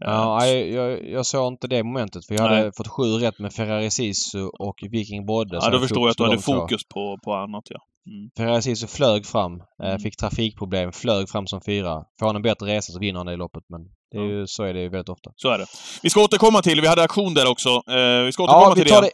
Eh, 0.06 0.12
Ja, 0.12 0.38
nej, 0.40 0.74
jag, 0.74 1.10
jag 1.10 1.26
såg 1.26 1.54
inte 1.54 1.68
det 1.68 1.84
momentet 1.84 2.26
för 2.26 2.36
jag 2.36 2.50
Nej. 2.50 2.58
hade 2.60 2.72
fått 2.78 2.88
sju 2.88 3.04
rätt 3.04 3.40
med 3.40 3.54
Ferrari 3.54 3.92
Sisu 3.92 4.44
och 4.60 4.76
Viking 4.92 5.26
Brodde. 5.26 5.56
ja, 5.62 5.70
då 5.70 5.76
jag 5.76 5.82
förstår 5.82 6.02
jag 6.04 6.10
att 6.12 6.18
du 6.18 6.24
hade 6.24 6.40
fokus 6.42 6.82
på, 6.94 7.18
på 7.24 7.34
annat, 7.34 7.64
ja. 7.70 7.80
Mm. 8.12 8.30
Ferrari 8.38 8.62
Sisu 8.62 8.88
flög 8.88 9.26
fram, 9.26 9.54
eh, 9.84 9.90
Mm. 9.90 10.00
fick 10.00 10.18
trafikproblem, 10.18 10.92
flög 10.92 11.30
fram 11.30 11.48
som 11.48 11.62
fyra. 11.66 12.04
Får 12.20 12.26
han 12.28 12.36
en 12.36 12.42
bättre 12.42 12.66
resa 12.68 12.94
så 12.94 13.00
vinner 13.00 13.18
han 13.20 13.26
det 13.26 13.34
i 13.34 13.38
loppet 13.38 13.64
men 13.70 13.82
det 14.12 14.18
är 14.18 14.24
ju, 14.40 14.48
så 14.48 14.64
är 14.64 14.74
det 14.74 14.82
ju 14.82 14.90
väldigt 14.90 15.10
ofta. 15.10 15.32
Så 15.36 15.50
är 15.50 15.58
det. 15.58 15.66
Vi 16.04 16.10
ska 16.10 16.24
återkomma 16.24 16.62
till, 16.62 16.82
vi 16.82 16.88
hade 16.88 17.04
aktion 17.04 17.34
där 17.34 17.52
också. 17.52 17.70
Eh, 17.70 18.26
vi 18.26 18.32
ska 18.32 18.44
återkomma 18.44 18.64
Ja, 18.66 18.74
vi 18.76 18.82
till 18.84 18.94
det. 18.94 19.02
det 19.02 19.12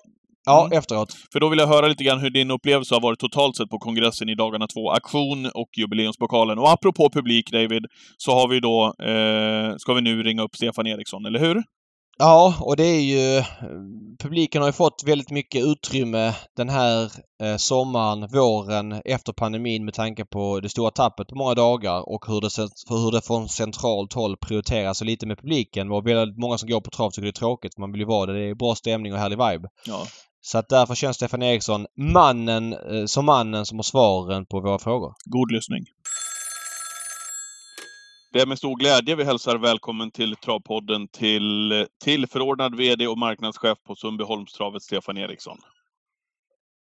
ja, 0.48 0.66
Mm. 0.66 0.78
efteråt. 0.78 1.14
För 1.34 1.40
då 1.40 1.50
vill 1.50 1.60
jag 1.60 1.68
höra 1.68 1.88
lite 1.88 2.04
grann 2.04 2.20
hur 2.20 2.30
din 2.30 2.52
upplevelse 2.52 2.96
har 2.96 3.02
varit 3.02 3.20
totalt 3.20 3.56
sett 3.58 3.70
på 3.70 3.80
kongressen 3.80 4.30
i 4.30 4.36
dagarna 4.36 4.68
två. 4.68 4.92
Aktion 4.92 5.46
och 5.46 5.70
jubileumspokalen. 5.78 6.60
Och 6.60 6.70
apropå 6.72 7.10
publik, 7.10 7.52
David, 7.52 7.86
så 8.18 8.32
har 8.32 8.48
vi 8.48 8.60
då, 8.60 8.86
eh, 9.12 9.76
ska 9.78 9.94
vi 9.94 10.02
nu 10.02 10.24
ringa 10.24 10.42
upp 10.44 10.56
Stefan 10.56 10.88
Eriksson, 10.88 11.26
eller 11.26 11.40
hur? 11.40 11.64
Ja, 12.20 12.56
och 12.62 12.76
det 12.76 12.84
är 12.86 13.02
ju... 13.02 13.44
Publiken 14.24 14.62
har 14.62 14.70
ju 14.70 14.74
fått 14.74 15.04
väldigt 15.06 15.32
mycket 15.32 15.64
utrymme 15.66 16.34
den 16.58 16.70
här 16.70 17.12
eh, 17.44 17.58
sommaren, 17.58 18.28
våren, 18.34 19.02
efter 19.06 19.34
pandemin 19.34 19.86
med 19.86 19.94
tanke 19.94 20.26
på 20.26 20.60
det 20.60 20.70
stora 20.70 20.92
tappet 20.92 21.28
på 21.28 21.36
många 21.36 21.54
dagar 21.54 22.10
och 22.10 22.26
hur 22.28 22.42
det, 22.42 22.50
för 22.88 23.04
hur 23.06 23.12
det 23.12 23.22
från 23.28 23.50
centralt 23.50 24.14
håll 24.14 24.38
prioriteras 24.38 24.98
så 24.98 25.06
lite 25.06 25.28
med 25.28 25.38
publiken. 25.38 25.92
Och 25.92 26.08
väldigt 26.08 26.38
många 26.38 26.58
som 26.58 26.70
går 26.70 26.82
på 26.82 26.90
trav 26.90 27.10
tycker 27.10 27.22
det 27.26 27.30
är 27.30 27.32
tråkigt. 27.32 27.74
för 27.76 27.82
Man 27.82 27.92
vill 27.92 28.02
ju 28.02 28.08
vara 28.08 28.26
där. 28.26 28.34
Det 28.34 28.50
är 28.50 28.56
bra 28.56 28.76
stämning 28.76 29.14
och 29.14 29.20
härlig 29.20 29.38
vibe. 29.38 29.68
Ja. 29.86 30.04
Så 30.48 30.58
att 30.58 30.70
därför 30.70 30.96
känns 30.96 31.16
Stefan 31.16 31.44
Eriksson 31.44 31.86
mannen, 31.98 32.74
eh, 32.74 33.06
som 33.06 33.26
mannen 33.26 33.66
som 33.66 33.78
har 33.78 33.84
svaren 33.84 34.46
på 34.46 34.60
våra 34.60 34.80
frågor. 34.80 35.14
God 35.26 35.52
lyssning. 35.52 35.86
Det 38.34 38.40
är 38.42 38.46
med 38.46 38.58
stor 38.58 38.76
glädje 38.76 39.16
vi 39.16 39.24
hälsar 39.24 39.58
välkommen 39.58 40.12
till 40.12 40.36
Travpodden 40.36 41.08
till 41.08 41.86
tillförordnad 42.04 42.76
VD 42.76 43.08
och 43.08 43.18
marknadschef 43.18 43.78
på 43.88 43.96
Sundbyholmstravet, 43.96 44.84
Stefan 44.84 45.18
Eriksson. 45.18 45.58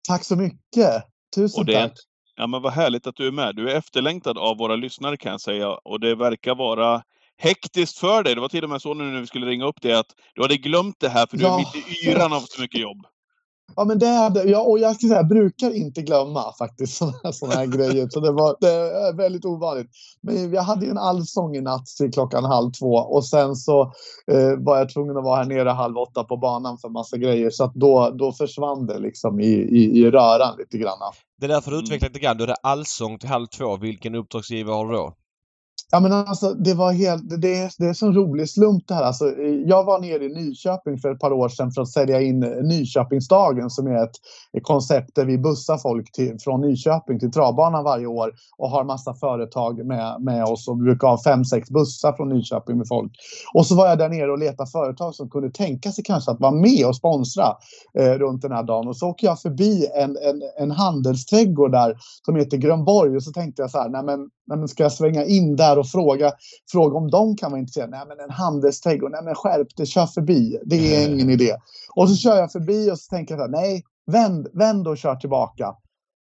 Tack 0.08 0.24
så 0.24 0.36
mycket! 0.36 1.04
Tusen 1.34 1.66
det 1.66 1.74
är- 1.74 1.88
tack! 1.88 1.98
Ja, 2.36 2.46
men 2.46 2.62
vad 2.62 2.72
härligt 2.72 3.06
att 3.06 3.16
du 3.16 3.26
är 3.26 3.32
med. 3.32 3.56
Du 3.56 3.70
är 3.70 3.74
efterlängtad 3.76 4.38
av 4.38 4.58
våra 4.58 4.76
lyssnare 4.76 5.16
kan 5.16 5.30
jag 5.32 5.40
säga. 5.40 5.68
Och 5.70 6.00
det 6.00 6.14
verkar 6.14 6.54
vara 6.54 7.02
hektiskt 7.38 7.98
för 7.98 8.22
dig. 8.22 8.34
Det 8.34 8.40
var 8.40 8.48
till 8.48 8.64
och 8.64 8.70
med 8.70 8.82
så 8.82 8.94
nu 8.94 9.04
när 9.04 9.20
vi 9.20 9.26
skulle 9.26 9.46
ringa 9.46 9.64
upp 9.64 9.82
dig 9.82 9.92
att 9.92 10.06
du 10.34 10.42
hade 10.42 10.56
glömt 10.56 10.96
det 11.00 11.08
här 11.08 11.26
för 11.26 11.36
du 11.36 11.44
är 11.44 11.48
Ja. 11.48 11.58
mitt 11.74 11.86
i 11.88 12.08
yran 12.10 12.32
av 12.32 12.40
så 12.40 12.60
mycket 12.62 12.80
jobb. 12.80 13.06
Ja, 13.76 13.84
men 13.84 13.98
det 13.98 14.06
hade, 14.06 14.44
jag, 14.44 14.68
och 14.68 14.78
jag 14.78 14.94
ska 14.94 15.06
säga, 15.06 15.16
jag 15.16 15.28
brukar 15.28 15.74
inte 15.74 16.02
glömma 16.02 16.52
faktiskt 16.58 16.96
sådana 17.32 17.54
här, 17.56 17.66
grejer. 17.66 18.08
Så 18.10 18.20
det, 18.20 18.32
var, 18.32 18.56
det 18.60 18.70
är 19.08 19.16
väldigt 19.16 19.44
ovanligt. 19.44 19.90
Men 20.20 20.52
jag 20.52 20.62
hade 20.62 20.84
ju 20.84 20.90
en 20.90 20.98
allsång 20.98 21.56
i 21.56 21.60
natt 21.60 21.86
till 21.86 22.12
klockan 22.12 22.44
halv 22.44 22.70
två 22.72 22.94
och 22.94 23.24
sen 23.26 23.56
så 23.56 23.82
eh, 24.32 24.52
var 24.58 24.78
jag 24.78 24.92
tvungen 24.92 25.16
att 25.16 25.24
vara 25.24 25.36
här 25.36 25.44
nere 25.44 25.68
halv 25.68 25.96
åtta 25.98 26.24
på 26.24 26.36
banan 26.36 26.78
för 26.78 26.88
massa 26.88 27.16
grejer. 27.16 27.50
Så 27.50 27.64
att 27.64 27.74
då, 27.74 28.10
då 28.18 28.32
försvann 28.32 28.86
det 28.86 28.98
liksom 28.98 29.40
i, 29.40 29.52
i, 29.52 29.98
i 29.98 30.10
röran 30.10 30.56
lite 30.58 30.78
grann. 30.78 30.98
Det 31.40 31.46
är 31.46 31.48
därför 31.48 31.70
du 31.70 31.76
Mm. 31.76 31.84
utvecklat 31.84 32.10
lite 32.10 32.20
grann. 32.24 32.36
Du 32.36 32.42
hade 32.42 32.54
allsång 32.62 33.18
till 33.18 33.28
halv 33.28 33.46
två. 33.46 33.76
Vilken 33.76 34.14
uppdragsgivare 34.14 34.74
har 34.74 34.86
du 34.86 34.92
då? 34.94 35.14
Ja, 35.90 36.00
men 36.00 36.12
alltså, 36.12 36.54
det 36.54 36.74
var 36.74 36.92
helt, 36.92 37.40
det 37.40 37.54
är, 37.54 37.72
det 37.78 37.84
är 37.84 37.88
en 37.88 37.94
sån 37.94 38.14
rolig 38.14 38.50
slump 38.50 38.88
det 38.88 38.94
här. 38.94 39.02
Alltså, 39.02 39.24
jag 39.66 39.84
var 39.84 40.00
nere 40.00 40.24
i 40.24 40.28
Nyköping 40.28 40.98
för 40.98 41.10
ett 41.10 41.20
par 41.20 41.32
år 41.32 41.48
sedan 41.48 41.70
för 41.72 41.82
att 41.82 41.88
sälja 41.88 42.20
in 42.20 42.42
eh, 42.42 42.50
Nyköpingsdagen 42.50 43.70
som 43.70 43.86
är 43.86 44.04
ett, 44.04 44.16
ett 44.52 44.62
koncept 44.62 45.14
där 45.14 45.24
vi 45.24 45.38
bussar 45.38 45.78
folk 45.78 46.12
till, 46.12 46.36
från 46.40 46.60
Nyköping 46.60 47.18
till 47.18 47.30
travbanan 47.30 47.84
varje 47.84 48.06
år 48.06 48.32
och 48.58 48.70
har 48.70 48.84
massa 48.84 49.14
företag 49.14 49.86
med, 49.86 50.16
med 50.20 50.44
oss 50.44 50.68
och 50.68 50.80
vi 50.80 50.84
brukar 50.84 51.08
ha 51.08 51.22
fem, 51.22 51.44
sex 51.44 51.70
bussar 51.70 52.12
från 52.12 52.28
Nyköping 52.28 52.78
med 52.78 52.88
folk. 52.88 53.12
Och 53.54 53.66
så 53.66 53.74
var 53.74 53.86
jag 53.88 53.98
där 53.98 54.08
nere 54.08 54.32
och 54.32 54.38
letade 54.38 54.70
företag 54.70 55.14
som 55.14 55.30
kunde 55.30 55.50
tänka 55.50 55.92
sig 55.92 56.04
kanske 56.04 56.30
att 56.30 56.40
vara 56.40 56.52
med 56.52 56.86
och 56.86 56.96
sponsra 56.96 57.46
eh, 57.98 58.12
runt 58.12 58.42
den 58.42 58.52
här 58.52 58.62
dagen. 58.62 58.88
Och 58.88 58.96
så 58.96 59.08
åker 59.08 59.26
jag 59.26 59.40
förbi 59.40 59.86
en, 59.94 60.16
en, 60.16 60.42
en 60.58 60.70
handelsträdgård 60.70 61.72
där 61.72 61.96
som 62.26 62.36
heter 62.36 62.56
Grönborg 62.56 63.16
och 63.16 63.22
så 63.22 63.32
tänkte 63.32 63.62
jag 63.62 63.70
så 63.70 63.78
här, 63.78 63.88
nej 63.88 64.02
men, 64.02 64.28
nej 64.48 64.58
men 64.58 64.68
ska 64.68 64.82
jag 64.82 64.92
svänga 64.92 65.24
in 65.24 65.56
där 65.56 65.78
och 65.78 65.88
fråga, 65.88 66.32
fråga 66.72 66.96
om 66.96 67.10
de 67.10 67.36
kan 67.36 67.50
vara 67.50 67.60
intresserade? 67.60 67.90
Nej 67.90 68.06
men 68.08 68.20
en 68.20 68.30
handelsträdgård, 68.30 69.10
nej 69.10 69.24
men 69.24 69.34
skärp 69.34 69.76
dig, 69.76 69.86
kör 69.86 70.06
förbi, 70.06 70.58
det 70.64 70.96
är 70.96 71.08
ingen 71.08 71.30
idé. 71.30 71.56
Och 71.94 72.10
så 72.10 72.16
kör 72.16 72.36
jag 72.36 72.52
förbi 72.52 72.90
och 72.90 72.98
så 72.98 73.08
tänker 73.10 73.34
jag 73.34 73.40
så 73.40 73.56
här, 73.56 73.62
nej, 73.62 73.82
vänd, 74.06 74.48
vänd 74.52 74.88
och 74.88 74.98
kör 74.98 75.16
tillbaka. 75.16 75.74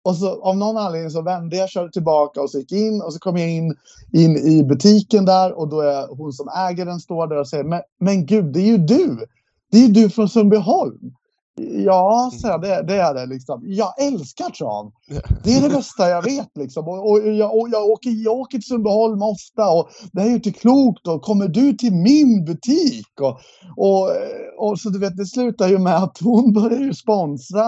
Och 0.03 0.15
så 0.15 0.41
av 0.41 0.58
någon 0.58 0.77
anledning 0.77 1.12
så 1.12 1.21
vände 1.21 1.58
jag, 1.58 1.69
körde 1.69 1.91
tillbaka 1.91 2.41
och 2.41 2.49
så 2.49 2.60
gick 2.60 2.71
in 2.71 3.01
och 3.01 3.13
så 3.13 3.19
kom 3.19 3.38
jag 3.38 3.49
in, 3.49 3.75
in 4.13 4.38
i 4.38 4.63
butiken 4.63 5.25
där 5.25 5.60
och 5.60 5.69
då 5.69 5.82
är 5.82 6.08
hon 6.17 6.34
som 6.34 6.47
äger 6.69 6.86
den 6.86 6.99
står 6.99 7.27
där 7.27 7.39
och 7.39 7.47
säger, 7.47 7.63
men, 7.63 7.82
men 7.99 8.25
gud, 8.25 8.53
det 8.53 8.60
är 8.60 8.65
ju 8.65 8.77
du! 8.77 9.27
Det 9.71 9.77
är 9.77 9.82
ju 9.82 9.88
du 9.88 10.10
från 10.10 10.30
Sundbyholm. 10.30 11.13
Ja, 11.60 12.32
så 12.34 12.48
jag, 12.48 12.62
det, 12.62 12.84
det 12.88 12.96
är 12.96 13.13
det 13.13 13.26
liksom. 13.26 13.62
Jag 13.65 14.02
älskar 14.02 14.50
trav. 14.50 14.91
Det 15.43 15.54
är 15.54 15.62
det 15.62 15.70
bästa 15.70 16.10
jag 16.10 16.22
vet 16.22 16.52
liksom. 16.56 16.88
Och, 16.88 17.10
och, 17.10 17.20
jag, 17.20 17.58
och 17.58 17.70
jag, 17.70 17.86
åker, 17.86 18.10
jag 18.10 18.34
åker 18.34 18.58
till 18.58 18.67
Sundbyholm 18.67 19.22
ofta 19.22 19.70
och 19.70 19.89
det 20.12 20.22
här 20.22 20.28
är 20.28 20.30
ju 20.30 20.36
inte 20.36 20.52
klokt. 20.52 21.08
Och 21.08 21.22
kommer 21.22 21.48
du 21.48 21.74
till 21.74 21.93
min 21.93 22.46
butik? 22.46 23.22
Och, 23.22 23.39
och, 23.78 24.10
och 24.58 24.80
så 24.80 24.89
du 24.89 25.00
vet, 25.00 25.17
det 25.17 25.26
slutar 25.26 25.67
ju 25.67 25.78
med 25.78 25.96
att 25.96 26.17
hon 26.22 26.54
börjar 26.54 26.93
sponsra, 26.93 27.65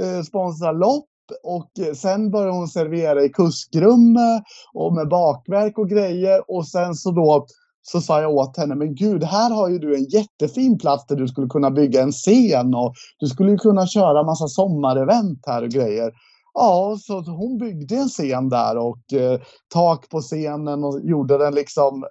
eh, 0.00 0.22
sponsra 0.22 0.72
lopp. 0.72 1.08
Och 1.42 1.86
eh, 1.86 1.94
sen 1.94 2.30
börjar 2.30 2.52
hon 2.52 2.68
servera 2.68 3.24
i 3.24 3.28
kuskrummet 3.28 4.42
och 4.74 4.94
med 4.94 5.08
bakverk 5.08 5.78
och 5.78 5.88
grejer. 5.88 6.50
Och 6.50 6.68
sen 6.68 6.94
så 6.94 7.10
då 7.10 7.46
så 7.86 8.00
sa 8.00 8.20
jag 8.20 8.34
åt 8.34 8.56
henne, 8.56 8.74
men 8.74 8.94
gud, 8.94 9.24
här 9.24 9.50
har 9.50 9.68
ju 9.68 9.78
du 9.78 9.96
en 9.96 10.04
jättefin 10.04 10.78
plats 10.78 11.06
där 11.06 11.16
du 11.16 11.28
skulle 11.28 11.46
kunna 11.46 11.70
bygga 11.70 12.02
en 12.02 12.12
scen 12.12 12.74
och 12.74 12.94
du 13.18 13.26
skulle 13.26 13.56
kunna 13.56 13.86
köra 13.86 14.22
massa 14.22 14.48
sommarevent 14.48 15.42
här 15.46 15.62
och 15.62 15.68
grejer. 15.68 16.12
Ja, 16.54 16.96
så 17.00 17.20
hon 17.20 17.58
byggde 17.58 17.96
en 17.96 18.08
scen 18.08 18.48
där 18.48 18.76
och 18.76 19.12
eh, 19.12 19.40
tak 19.74 20.08
på 20.08 20.20
scenen 20.20 20.84
och 20.84 21.00
gjorde 21.02 21.38
den 21.38 21.54
liksom 21.54 22.04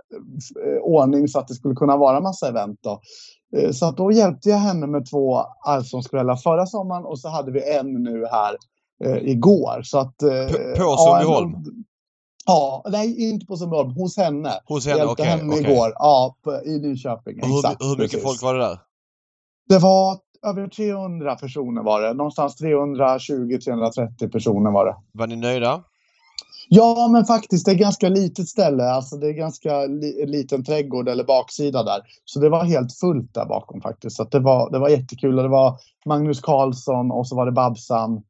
eh, 0.65 0.81
ordning 0.81 1.27
så 1.27 1.39
att 1.39 1.47
det 1.47 1.53
skulle 1.53 1.75
kunna 1.75 1.97
vara 1.97 2.21
massa 2.21 2.47
event. 2.49 2.79
Då. 2.83 3.01
Eh, 3.57 3.71
så 3.71 3.85
att 3.85 3.97
då 3.97 4.11
hjälpte 4.11 4.49
jag 4.49 4.57
henne 4.57 4.87
med 4.87 5.09
två 5.09 5.37
allsångskvällar 5.65 6.35
förra 6.35 6.65
sommaren 6.65 7.05
och 7.05 7.19
så 7.19 7.29
hade 7.29 7.51
vi 7.51 7.75
en 7.75 7.93
nu 8.03 8.25
här 8.31 8.57
eh, 9.05 9.29
igår. 9.29 9.81
Så 9.83 9.99
att, 9.99 10.23
eh, 10.23 10.29
På- 10.29 10.73
ja, 10.77 10.97
Sundbyholm? 10.97 11.82
Ja, 12.45 12.83
nej 12.89 13.29
inte 13.31 13.45
på 13.45 13.57
Sundbyholm, 13.57 13.91
hos 13.91 14.17
henne. 14.17 14.51
Hos 14.65 14.85
henne? 14.85 14.97
hjälpte 14.97 15.11
Okej. 15.11 15.25
henne 15.25 15.53
okej. 15.53 15.71
igår, 15.71 15.93
ja, 15.95 16.35
på, 16.43 16.61
i 16.65 16.79
Nyköping. 16.79 17.41
Och 17.41 17.47
Hur, 17.47 17.57
Exakt, 17.57 17.81
hur 17.83 17.89
mycket 17.89 18.11
precis. 18.11 18.23
folk 18.23 18.41
var 18.41 18.53
det 18.53 18.59
där? 18.59 18.79
Det 19.69 19.79
var 19.79 20.17
över 20.45 20.67
300 20.67 21.35
personer 21.35 21.83
var 21.83 22.01
det. 22.01 22.13
Någonstans 22.13 22.61
320-330 22.61 24.31
personer 24.31 24.71
var 24.71 24.85
det. 24.85 24.95
Var 25.11 25.27
ni 25.27 25.35
nöjda? 25.35 25.83
Ja, 26.69 27.09
men 27.11 27.25
faktiskt, 27.25 27.65
det 27.65 27.71
är 27.71 27.75
ganska 27.75 28.09
litet 28.09 28.47
ställe. 28.47 28.83
Alltså 28.83 29.17
det 29.17 29.27
är 29.27 29.33
ganska 29.33 29.85
li 29.85 30.25
liten 30.25 30.63
trädgård 30.63 31.09
eller 31.09 31.23
baksida 31.23 31.83
där. 31.83 32.01
Så 32.25 32.39
det 32.39 32.49
var 32.49 32.63
helt 32.63 32.93
fullt 32.99 33.33
där 33.33 33.45
bakom 33.45 33.81
faktiskt. 33.81 34.15
Så 34.15 34.23
det, 34.23 34.39
var, 34.39 34.71
det 34.71 34.79
var 34.79 34.89
jättekul. 34.89 35.35
Det 35.35 35.47
var 35.47 35.79
Magnus 36.05 36.41
Karlsson 36.41 37.11
och 37.11 37.27
så 37.27 37.35
var 37.35 37.45
det 37.45 37.51
Babsan. 37.51 38.21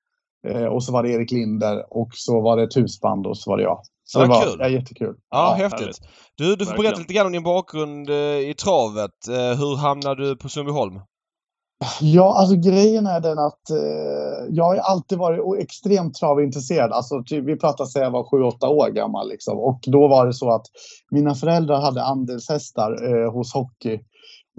Eh, 0.47 0.65
och 0.65 0.83
så 0.83 0.91
var 0.93 1.03
det 1.03 1.09
Erik 1.11 1.31
Linder 1.31 1.93
och 1.97 2.09
så 2.13 2.41
var 2.41 2.57
det 2.57 2.63
ett 2.63 2.77
husband 2.77 3.27
och 3.27 3.37
så 3.37 3.49
var 3.49 3.57
det 3.57 3.63
jag. 3.63 3.81
Så 4.03 4.19
Ja, 4.19 4.23
det 4.23 4.29
var 4.29 4.45
kul. 4.45 4.57
ja, 4.59 4.69
jättekul. 4.69 5.15
Ja, 5.29 5.57
Ja, 5.59 5.63
häftigt. 5.63 5.99
Du, 6.37 6.55
du 6.55 6.65
får 6.65 6.77
berätta 6.77 6.99
lite 6.99 7.13
grann 7.13 7.25
om 7.25 7.31
din 7.31 7.43
bakgrund 7.43 8.09
eh, 8.09 8.15
i 8.49 8.53
travet. 8.63 9.27
Eh, 9.29 9.59
hur 9.59 9.77
hamnade 9.77 10.25
du 10.25 10.35
på 10.35 10.49
Sundbyholm? 10.49 10.99
Ja, 12.01 12.35
alltså 12.37 12.55
grejen 12.55 13.07
är 13.07 13.19
den 13.19 13.39
att 13.39 13.69
eh, 13.69 14.45
jag 14.49 14.63
har 14.63 14.75
alltid 14.75 15.17
varit 15.17 15.63
extremt 15.63 16.13
travintresserad. 16.15 16.91
Alltså, 16.91 17.23
typ, 17.25 17.45
vi 17.45 17.55
pratar 17.59 17.85
sig 17.85 18.01
jag 18.01 18.11
var 18.11 18.23
7-8 18.23 18.67
år 18.67 18.89
gammal. 18.89 19.29
Liksom. 19.29 19.57
Och 19.59 19.79
då 19.87 20.07
var 20.07 20.25
det 20.25 20.33
så 20.33 20.49
att 20.51 20.65
mina 21.11 21.35
föräldrar 21.35 21.81
hade 21.81 22.03
andelshästar 22.03 22.91
eh, 22.91 23.33
hos 23.33 23.53
hockey. 23.53 23.99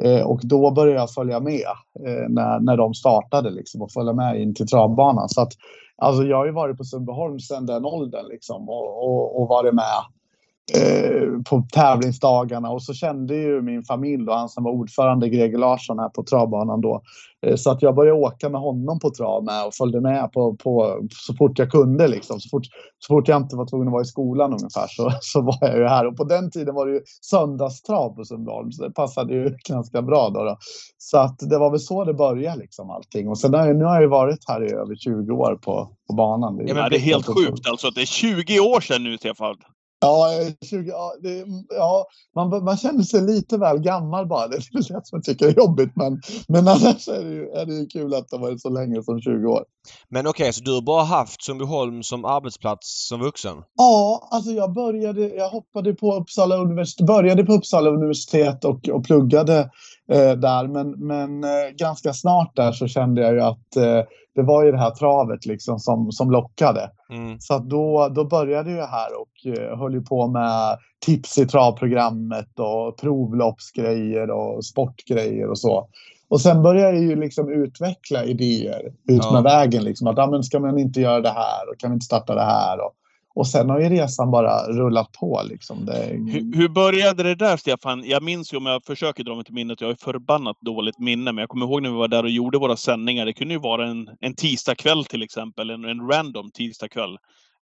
Eh, 0.02 0.22
och 0.22 0.40
då 0.42 0.70
började 0.70 1.00
jag 1.00 1.10
följa 1.10 1.40
med 1.40 1.66
eh, 2.06 2.28
när, 2.28 2.60
när 2.60 2.76
de 2.76 2.94
startade 2.94 3.50
liksom, 3.50 3.82
och 3.82 3.92
följa 3.92 4.12
med 4.12 4.40
in 4.42 4.54
till 4.54 4.66
travbanan. 4.66 5.28
Så 5.28 5.40
att, 5.42 5.52
alltså, 5.96 6.24
jag 6.24 6.36
har 6.36 6.46
ju 6.46 6.52
varit 6.52 6.78
på 6.78 6.84
Sundbyholm 6.84 7.40
sedan 7.40 7.66
den 7.66 7.84
åldern 7.84 8.26
liksom, 8.28 8.68
och, 8.68 9.04
och, 9.04 9.40
och 9.40 9.48
varit 9.48 9.74
med 9.74 10.04
eh, 10.72 11.42
på 11.50 11.66
tävlingsdagarna. 11.72 12.70
Och 12.70 12.82
så 12.82 12.94
kände 12.94 13.36
ju 13.36 13.62
min 13.62 13.84
familj 13.84 14.28
och 14.28 14.34
han 14.34 14.48
som 14.48 14.64
var 14.64 14.70
ordförande, 14.70 15.28
Greger 15.28 15.58
Larsson, 15.58 15.98
här 15.98 16.08
på 16.08 16.22
travbanan 16.22 16.80
då. 16.80 17.02
Eh, 17.46 17.56
Så 17.56 17.70
att 17.70 17.82
jag 17.82 17.94
började 17.94 18.20
åka 18.20 18.48
med 18.48 18.60
honom 18.60 18.98
på 19.00 19.10
trav 19.10 19.44
med 19.44 19.66
och 19.66 19.74
följde 19.74 20.00
med 20.00 20.32
på, 20.32 20.56
på, 20.56 21.00
så 21.10 21.34
fort 21.34 21.58
jag 21.58 21.70
kunde. 21.70 22.08
Liksom. 22.08 22.40
Så, 22.40 22.48
fort, 22.48 22.64
så 22.98 23.14
fort 23.14 23.28
jag 23.28 23.42
inte 23.42 23.56
var 23.56 23.66
tvungen 23.66 23.88
att 23.88 23.92
vara 23.92 24.02
i 24.02 24.06
skolan 24.06 24.52
ungefär 24.52 24.86
så, 24.88 25.12
så 25.20 25.42
var 25.42 25.58
jag 25.60 25.78
ju 25.78 25.86
här. 25.86 26.06
Och 26.06 26.16
på 26.16 26.24
den 26.24 26.50
tiden 26.50 26.74
var 26.74 26.86
det 26.86 26.92
ju 26.92 27.00
söndagstrav 27.20 28.16
på 28.16 28.24
Sundbyholm 28.24 28.72
så 28.72 28.84
det 28.84 28.90
passade 28.90 29.34
ju 29.34 29.56
ganska 29.68 30.02
bra. 30.02 30.30
Då, 30.30 30.44
då. 30.44 30.56
Så 30.98 31.18
att 31.18 31.38
det 31.38 31.58
var 31.58 31.70
väl 31.70 31.80
så 31.80 32.04
det 32.04 32.14
började 32.14 32.58
liksom 32.58 32.90
allting. 32.90 33.28
Och 33.28 33.38
sen 33.38 33.54
har 33.54 33.66
jag, 33.66 33.76
nu 33.76 33.84
har 33.84 33.94
jag 33.94 34.02
ju 34.02 34.08
varit 34.08 34.48
här 34.48 34.64
i 34.64 34.72
över 34.72 34.96
20 34.96 35.32
år 35.32 35.58
på, 35.62 35.88
på 36.08 36.14
banan. 36.14 36.56
Ja, 36.58 36.74
men 36.74 36.82
Ja, 36.82 36.88
det 36.88 36.96
är 36.96 37.00
helt 37.00 37.26
sjukt 37.26 37.68
alltså. 37.68 37.90
Det 37.90 38.00
är 38.00 38.06
20 38.06 38.60
år 38.60 38.80
sedan 38.80 39.02
nu, 39.02 39.18
Stefan. 39.18 39.56
Ja, 40.04 40.32
eh, 40.40 40.52
20, 40.70 40.90
ja, 40.90 41.12
det, 41.22 41.44
ja 41.76 42.06
man, 42.34 42.64
man 42.64 42.76
känner 42.76 43.02
sig 43.02 43.22
lite 43.22 43.58
väl 43.58 43.78
gammal 43.78 44.26
bara. 44.26 44.48
Det 44.48 44.56
är 44.56 44.76
det 44.76 44.84
som 44.84 45.02
jag 45.10 45.24
tycker 45.24 45.46
är 45.46 45.56
jobbigt. 45.56 45.96
Men, 45.96 46.20
men 46.48 46.68
annars 46.68 47.08
är 47.08 47.24
det, 47.24 47.30
ju, 47.30 47.48
är 47.48 47.66
det 47.66 47.74
ju 47.74 47.86
kul 47.86 48.14
att 48.14 48.28
det 48.28 48.36
har 48.36 48.42
varit 48.42 48.60
så 48.60 48.70
länge 48.70 49.02
som 49.02 49.20
20 49.20 49.46
år. 49.46 49.64
Men 50.08 50.26
okej, 50.26 50.52
så 50.52 50.64
du 50.64 50.74
har 50.74 50.82
bara 50.82 51.02
haft 51.02 51.44
Sundbyholm 51.44 52.02
som 52.02 52.24
arbetsplats 52.24 53.08
som 53.08 53.20
vuxen? 53.20 53.56
Ja, 53.76 54.28
alltså 54.30 54.50
jag 54.50 54.72
började, 54.72 55.28
jag 55.28 55.48
hoppade 55.48 55.94
på 55.94 56.14
Uppsala 56.14 56.56
universitet, 56.56 57.06
började 57.06 57.44
på 57.44 57.52
Uppsala 57.52 57.90
universitet 57.90 58.64
och, 58.64 58.88
och 58.88 59.04
pluggade 59.04 59.58
eh, 60.12 60.32
där. 60.32 60.68
Men, 60.68 60.90
men 60.90 61.44
eh, 61.44 61.70
ganska 61.78 62.12
snart 62.12 62.56
där 62.56 62.72
så 62.72 62.88
kände 62.88 63.22
jag 63.22 63.32
ju 63.32 63.40
att 63.40 63.76
eh, 63.76 64.00
det 64.34 64.42
var 64.42 64.64
ju 64.64 64.72
det 64.72 64.78
här 64.78 64.90
travet 64.90 65.46
liksom 65.46 65.78
som, 65.78 66.12
som 66.12 66.30
lockade. 66.30 66.90
Mm. 67.10 67.40
Så 67.40 67.58
då, 67.58 68.08
då 68.14 68.24
började 68.24 68.70
jag 68.70 68.86
här 68.86 69.08
och 69.20 69.58
eh, 69.58 69.78
höll 69.78 70.02
på 70.02 70.26
med 70.26 70.78
tips 71.06 71.38
i 71.38 71.46
travprogrammet 71.46 72.58
och 72.58 72.98
provloppsgrejer 72.98 74.30
och 74.30 74.64
sportgrejer 74.64 75.48
och 75.50 75.58
så. 75.58 75.88
Och 76.28 76.40
sen 76.40 76.62
började 76.62 76.96
jag 76.96 77.02
ju 77.02 77.16
liksom 77.16 77.52
utveckla 77.52 78.24
idéer 78.24 78.86
ut 78.86 79.22
Ja. 79.24 79.32
med 79.32 79.42
vägen. 79.42 79.84
Liksom, 79.84 80.06
att, 80.06 80.16
ja, 80.16 80.26
men 80.26 80.42
ska 80.42 80.60
man 80.60 80.78
inte 80.78 81.00
göra 81.00 81.20
det 81.20 81.28
här 81.30 81.70
och 81.70 81.78
kan 81.78 81.90
vi 81.90 81.94
inte 81.94 82.06
starta 82.06 82.34
det 82.34 82.44
här? 82.44 82.80
Och, 82.80 82.92
och 83.34 83.46
sen 83.46 83.70
har 83.70 83.80
ju 83.80 83.88
resan 83.88 84.30
bara 84.30 84.62
rullat 84.62 85.12
på. 85.12 85.42
Liksom. 85.44 85.84
Det, 85.84 86.06
Hur, 86.32 86.56
hur 86.56 86.68
började 86.68 87.22
det 87.22 87.34
där, 87.34 87.56
Stefan? 87.56 88.04
Jag 88.06 88.22
minns 88.22 88.52
ju, 88.52 88.56
om 88.56 88.66
jag 88.66 88.84
försöker 88.84 89.24
dra 89.24 89.34
mig 89.34 89.44
till 89.44 89.54
minnet, 89.54 89.80
jag 89.80 89.88
har 89.88 89.94
förbannat 89.94 90.60
dåligt 90.60 90.98
minne, 90.98 91.32
men 91.32 91.42
jag 91.42 91.48
kommer 91.48 91.66
ihåg 91.66 91.82
när 91.82 91.90
vi 91.90 91.96
var 91.96 92.08
där 92.08 92.22
och 92.22 92.30
gjorde 92.30 92.58
våra 92.58 92.76
sändningar. 92.76 93.26
Det 93.26 93.32
kunde 93.32 93.54
ju 93.54 93.60
vara 93.60 93.86
en, 93.86 94.10
en 94.20 94.34
tisdagkväll 94.34 95.04
till 95.04 95.22
exempel, 95.22 95.70
en, 95.70 95.84
en 95.84 96.10
random 96.10 96.50
tisdagkväll 96.50 97.18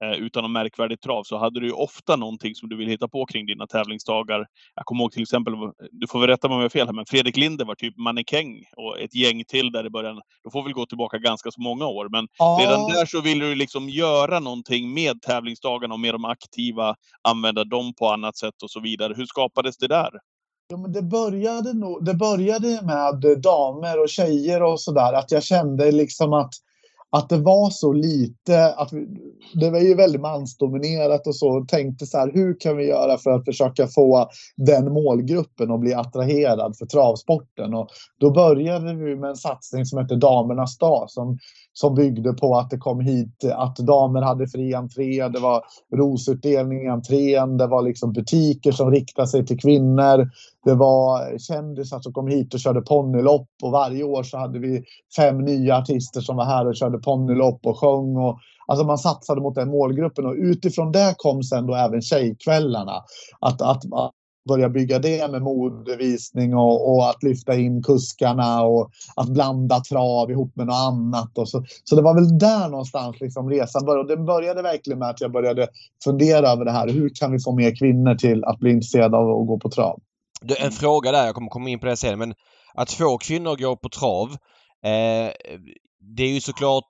eh, 0.04 0.12
utan 0.12 0.44
någon 0.44 0.52
märkvärdigt 0.52 1.02
trav 1.02 1.24
så 1.24 1.38
hade 1.38 1.60
du 1.60 1.66
ju 1.66 1.74
ofta 1.74 2.16
någonting 2.16 2.56
som 2.56 2.70
du 2.70 2.78
vill 2.78 2.88
hitta 2.88 3.08
på 3.08 3.26
kring 3.26 3.46
dina 3.46 3.68
tävlingsdagar. 3.68 4.46
Jag 4.76 4.86
kommer 4.86 5.04
ihåg 5.04 5.12
till 5.12 5.22
exempel, 5.22 5.54
du 5.92 6.08
får 6.08 6.20
väl 6.20 6.30
rätta 6.30 6.48
mig 6.48 6.56
om 6.56 6.60
jag 6.62 6.66
har 6.66 6.70
fel 6.70 6.88
här, 6.88 6.94
men 6.94 7.06
Fredrik 7.06 7.38
Linder 7.38 7.66
var 7.66 7.76
typ 7.76 7.98
mannekäng 7.98 8.64
och 8.78 9.00
ett 9.00 9.16
gäng 9.16 9.44
till 9.48 9.72
där 9.72 9.86
i 9.86 9.90
början. 9.90 10.22
Då 10.44 10.52
får 10.52 10.64
vi 10.64 10.72
gå 10.72 10.86
tillbaka 10.86 11.18
ganska 11.18 11.52
så 11.52 11.62
många 11.62 11.86
år, 11.86 12.10
men 12.12 12.28
Ja. 12.38 12.58
redan 12.62 12.88
där 12.88 13.06
så 13.06 13.22
ville 13.22 13.46
du 13.46 13.56
liksom 13.56 13.90
göra 13.90 14.40
någonting 14.40 14.94
med 14.94 15.22
tävlingsdagarna 15.22 15.94
och 15.94 16.00
med 16.00 16.14
de 16.14 16.26
aktiva, 16.26 16.96
använda 17.22 17.64
dem 17.64 17.94
på 18.00 18.08
annat 18.10 18.38
sätt 18.38 18.64
och 18.64 18.72
så 18.72 18.80
vidare. 18.80 19.14
Hur 19.18 19.26
skapades 19.26 19.78
det 19.78 19.88
där? 19.88 20.10
Ja, 20.72 20.78
men 20.78 20.92
det, 20.92 21.02
började 21.02 21.74
nog, 21.74 22.06
det 22.06 22.14
började 22.14 22.68
med 22.84 23.42
damer 23.42 24.02
och 24.02 24.10
tjejer 24.10 24.64
och 24.64 24.82
sådär. 24.82 25.14
Att 25.14 25.32
jag 25.32 25.44
kände 25.44 25.92
liksom 25.92 26.34
att, 26.34 26.54
att 27.12 27.30
det 27.30 27.38
var 27.38 27.69
så 27.69 27.93
lite. 27.93 28.74
Att 28.74 28.93
vi, 28.93 29.08
det 29.54 29.69
var 29.69 29.80
ju 29.80 29.95
väldigt 29.95 30.22
mansdominerat 30.22 31.28
och 31.28 31.36
så. 31.36 31.50
Och 31.50 31.67
tänkte 31.67 32.06
så 32.06 32.17
här, 32.17 32.32
hur 32.34 32.60
kan 32.60 32.78
vi 32.78 32.88
göra 32.88 33.17
för 33.17 33.32
att 33.32 33.45
försöka 33.45 33.88
få 33.88 34.30
den 34.58 34.93
målgruppen 34.93 35.72
att 35.72 35.80
bli 35.80 35.93
attraherad 35.93 36.78
för 36.78 36.86
travsporten? 36.86 37.74
Och 37.74 37.88
då 38.19 38.32
började 38.32 38.95
vi 38.95 39.15
med 39.15 39.30
en 39.30 39.36
satsning 39.36 39.86
som 39.86 40.00
hette 40.00 40.15
Damernas 40.15 40.78
dag. 40.78 41.06
Som, 41.10 41.38
som 41.74 41.95
byggde 41.95 42.34
på 42.34 42.56
att 42.56 42.69
det 42.69 42.78
kom 42.78 43.00
hit 43.00 43.43
att 43.54 43.76
damer 43.76 44.22
hade 44.22 44.48
fri 44.48 44.74
entré. 44.74 45.28
Det 45.28 45.39
var 45.39 45.63
rosutdelning 45.95 46.86
i 46.86 46.88
entrén. 46.88 47.58
Det 47.58 47.67
var 47.67 47.82
liksom 47.82 48.13
butiker 48.13 48.72
som 48.72 48.91
riktade 48.91 49.28
sig 49.28 49.45
till 49.45 49.60
kvinnor. 49.60 50.30
Det 50.65 50.76
var 50.76 51.38
kändisar 51.38 52.00
som 52.00 52.13
kom 52.13 52.28
hit 52.28 52.54
och 52.54 52.60
körde 52.60 52.82
ponnylopp 52.82 53.48
och 53.63 53.72
varje 53.72 54.04
år 54.04 54.24
så 54.24 54.38
hade 54.38 54.60
vi 54.60 54.84
fem 55.15 55.38
nya 55.38 55.78
artister 55.78 56.22
som 56.22 56.36
var 56.36 56.45
här 56.45 56.67
och 56.67 56.76
körde 56.76 57.00
ponnylopp 57.00 57.65
och 57.65 57.80
sjöng. 57.80 58.17
Och, 58.17 58.39
alltså 58.67 58.86
man 58.86 58.98
satsade 58.98 59.41
mot 59.41 59.56
den 59.56 59.69
målgruppen 59.69 60.26
och 60.26 60.36
utifrån 60.38 60.91
det 60.91 61.15
kom 61.17 61.43
sen 61.43 61.67
då 61.67 61.76
även 61.76 62.02
tjejkvällarna. 62.02 63.04
Att, 63.39 63.62
att, 63.62 63.93
att 63.93 64.12
börja 64.48 64.69
bygga 64.69 65.00
det 65.00 65.32
med 65.32 65.41
modevisning 65.41 66.56
och, 66.56 66.91
och 66.91 67.10
att 67.10 67.24
lyfta 67.24 67.56
in 67.56 67.84
kuskarna 67.84 68.63
och 68.63 68.91
att 69.15 69.30
blanda 69.30 69.80
trav 69.80 70.32
ihop 70.32 70.56
med 70.56 70.67
något 70.67 70.76
annat. 70.76 71.38
Och 71.38 71.50
så, 71.50 71.63
så 71.84 71.95
det 71.95 72.02
var 72.02 72.15
väl 72.15 72.38
där 72.38 72.69
någonstans 72.69 73.22
liksom 73.22 73.50
resan 73.50 73.86
började. 73.86 74.02
Och 74.02 74.08
det 74.17 74.24
började 74.24 74.62
verkligen 74.62 75.00
med 75.00 75.10
att 75.10 75.22
jag 75.22 75.32
började 75.32 75.67
fundera 76.04 76.50
över 76.50 76.65
det 76.65 76.72
här. 76.72 76.88
Hur 76.88 77.10
kan 77.19 77.32
vi 77.32 77.39
få 77.39 77.56
mer 77.56 77.76
kvinnor 77.76 78.15
till 78.15 78.43
att 78.43 78.60
bli 78.60 78.72
intresserade 78.72 79.17
av 79.17 79.41
att 79.41 79.48
gå 79.48 79.60
på 79.60 79.69
trav? 79.69 80.00
Du, 80.41 80.56
en 80.58 80.71
fråga 80.71 81.12
där, 81.12 81.25
jag 81.25 81.36
kommer 81.36 81.49
komma 81.49 81.69
in 81.69 81.80
på 81.80 81.86
det 81.86 81.97
sen, 81.97 82.19
men 82.19 82.34
att 82.73 82.88
två 82.88 83.17
kvinnor 83.17 83.56
går 83.56 83.75
på 83.75 83.89
trav. 83.89 84.32
Eh, 84.84 85.32
det 86.15 86.23
är 86.23 86.34
ju 86.34 86.41
såklart 86.41 86.88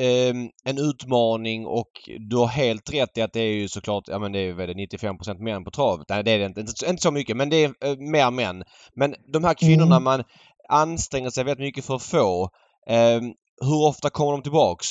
eh, 0.00 0.34
en 0.64 0.78
utmaning 0.78 1.66
och 1.66 1.90
du 2.30 2.36
har 2.36 2.46
helt 2.46 2.92
rätt 2.94 3.18
i 3.18 3.22
att 3.22 3.32
det 3.32 3.40
är 3.40 3.52
ju 3.54 3.68
såklart, 3.68 4.04
ja 4.06 4.18
men 4.18 4.32
det 4.32 4.38
är 4.38 4.52
väl 4.52 4.70
95% 4.70 5.38
män 5.38 5.64
på 5.64 5.70
trav. 5.70 6.04
Nej 6.08 6.22
det 6.24 6.30
är 6.30 6.38
det 6.38 6.44
inte, 6.44 6.60
inte, 6.60 6.90
inte 6.90 7.02
så 7.02 7.10
mycket 7.10 7.36
men 7.36 7.50
det 7.50 7.64
är 7.64 7.68
eh, 7.84 7.96
mer 7.98 8.30
män. 8.30 8.64
Men 8.94 9.14
de 9.32 9.44
här 9.44 9.54
kvinnorna 9.54 9.96
Mm. 9.96 10.04
man 10.04 10.24
anstränger 10.68 11.30
sig 11.30 11.44
väldigt 11.44 11.66
mycket 11.66 11.84
för 11.84 11.94
att 11.94 12.02
få. 12.02 12.50
Eh, 12.88 13.20
hur 13.60 13.86
ofta 13.88 14.10
kommer 14.10 14.32
de 14.32 14.42
tillbaks? 14.42 14.86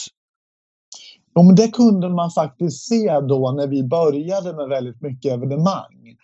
Ja, 1.33 1.43
men 1.43 1.55
det 1.55 1.67
kunde 1.67 2.09
man 2.09 2.31
faktiskt 2.31 2.87
se 2.87 3.19
då 3.19 3.51
när 3.57 3.67
vi 3.67 3.83
började 3.83 4.53
med 4.53 4.67
väldigt 4.69 5.01
mycket 5.01 5.31
evenemang. 5.33 6.17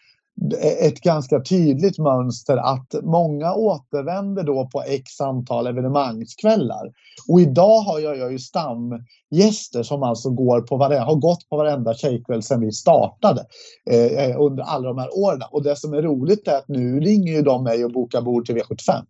Ett 0.82 1.02
ganska 1.02 1.39
tydligt 1.39 1.97
mönster 1.97 2.58
att 2.58 2.95
många 3.04 3.54
återvänder 3.54 4.43
då 4.43 4.69
på 4.73 4.82
x 4.82 5.21
antal 5.21 5.67
evenemangskvällar. 5.67 6.91
Och 7.28 7.41
idag 7.41 7.80
har 7.80 7.99
jag, 7.99 8.17
jag 8.17 8.32
ju 8.32 8.39
stamgäster 8.39 9.84
som 9.84 10.04
alltså 10.04 10.30
går 10.30 10.62
på 10.62 10.78
varenda, 10.78 11.06
har 11.06 11.15
gått 11.15 11.49
på 11.49 11.58
varenda 11.58 11.93
tjejkväll 11.93 12.43
sedan 12.43 12.62
vi 12.62 12.71
startade 12.71 13.45
eh, 13.91 14.41
under 14.41 14.63
alla 14.63 14.88
de 14.88 14.97
här 14.97 15.17
åren. 15.17 15.41
Och 15.52 15.63
det 15.63 15.75
som 15.75 15.93
är 15.93 16.02
roligt 16.02 16.47
är 16.47 16.58
att 16.58 16.67
nu 16.67 16.99
ringer 16.99 17.34
ju 17.34 17.41
de 17.41 17.63
mig 17.63 17.86
och 17.86 17.91
bokar 17.91 18.21
bord 18.21 18.45
till 18.45 18.56
V75. 18.56 19.04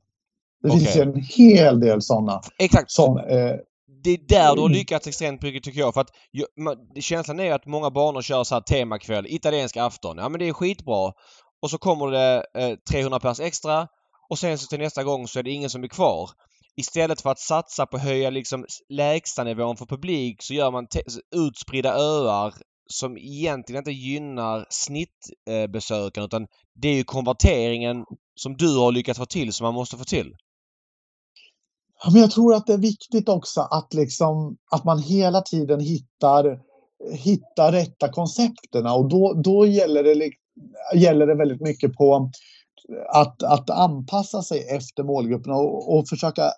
Det 0.64 0.70
finns 0.72 0.96
ju 0.96 1.02
Okej. 1.02 1.14
en 1.14 1.24
hel 1.24 1.80
del 1.80 2.02
sådana 2.02 2.42
Exakt. 2.60 2.92
som 2.92 3.18
eh, 3.18 3.56
det 4.04 4.10
är 4.10 4.18
där 4.28 4.56
du 4.56 4.62
har 4.62 4.68
Mm. 4.68 4.78
lyckats 4.78 5.08
extremt 5.08 5.42
mycket 5.42 5.64
tycker 5.64 5.80
jag. 5.80 5.94
För 5.94 6.02
att 6.02 6.10
man, 6.58 6.76
känslan 7.02 7.40
är 7.40 7.54
att 7.54 7.66
många 7.66 7.90
banor 7.92 8.22
kör 8.22 8.44
så 8.44 8.56
här 8.56 8.62
temakväll, 8.62 9.26
italiensk 9.30 9.78
afton. 9.78 10.18
Ja 10.18 10.30
men 10.30 10.40
det 10.40 10.48
är 10.48 10.54
skitbra. 10.54 11.12
Och 11.62 11.70
så 11.70 11.78
kommer 11.78 12.12
det 12.12 12.46
eh, 12.58 12.76
300 12.92 13.20
pers 13.20 13.40
extra 13.40 13.88
och 14.30 14.40
sen 14.40 14.58
så 14.58 14.68
till 14.68 14.80
nästa 14.80 15.04
gång 15.04 15.28
så 15.28 15.40
är 15.40 15.44
det 15.44 15.52
ingen 15.52 15.70
som 15.70 15.84
är 15.84 15.88
kvar. 15.88 16.30
Istället 16.78 17.22
för 17.22 17.30
att 17.30 17.40
satsa 17.40 17.86
på 17.86 17.98
att 17.98 18.04
höja 18.04 18.30
liksom 18.30 18.66
lägstanivån 18.90 19.78
för 19.78 19.86
publik 19.86 20.44
så 20.44 20.54
gör 20.54 20.72
man 20.72 20.88
utspridda 21.36 21.94
öar 21.94 22.54
som 22.92 23.18
egentligen 23.18 23.80
inte 23.80 23.92
gynnar 23.92 24.66
snittbesökaren 24.70 25.64
eh, 25.64 25.68
besökaren, 25.72 26.26
utan 26.26 26.48
det 26.82 26.88
är 26.88 26.94
ju 26.96 27.04
konverteringen 27.04 28.06
som 28.36 28.58
du 28.58 28.78
har 28.78 28.92
lyckats 28.92 29.20
få 29.20 29.26
till 29.26 29.54
som 29.54 29.66
man 29.66 29.74
måste 29.74 29.98
få 29.98 30.04
till. 30.04 30.36
Ja, 32.04 32.10
men 32.12 32.22
jag 32.22 32.32
tror 32.32 32.54
att 32.54 32.68
det 32.68 32.74
är 32.74 32.78
viktigt 32.78 33.30
också 33.30 33.62
att, 33.62 33.94
liksom, 33.94 34.58
att 34.72 34.84
man 34.84 35.00
hela 35.00 35.42
tiden 35.42 35.80
hittar, 35.80 36.60
hittar 37.12 37.72
rätta 37.72 38.10
koncepterna 38.10 38.94
och 38.94 39.10
då, 39.10 39.34
då 39.34 39.66
gäller, 39.66 40.04
det, 40.04 40.32
gäller 40.96 41.28
det 41.28 41.36
väldigt 41.36 41.62
mycket 41.62 41.94
på 41.94 42.32
att, 43.10 43.44
att 43.44 43.70
anpassa 43.70 44.42
sig 44.42 44.68
efter 44.70 45.04
målgrupperna 45.04 45.56
och, 45.56 45.98
och 45.98 46.08
försöka 46.08 46.52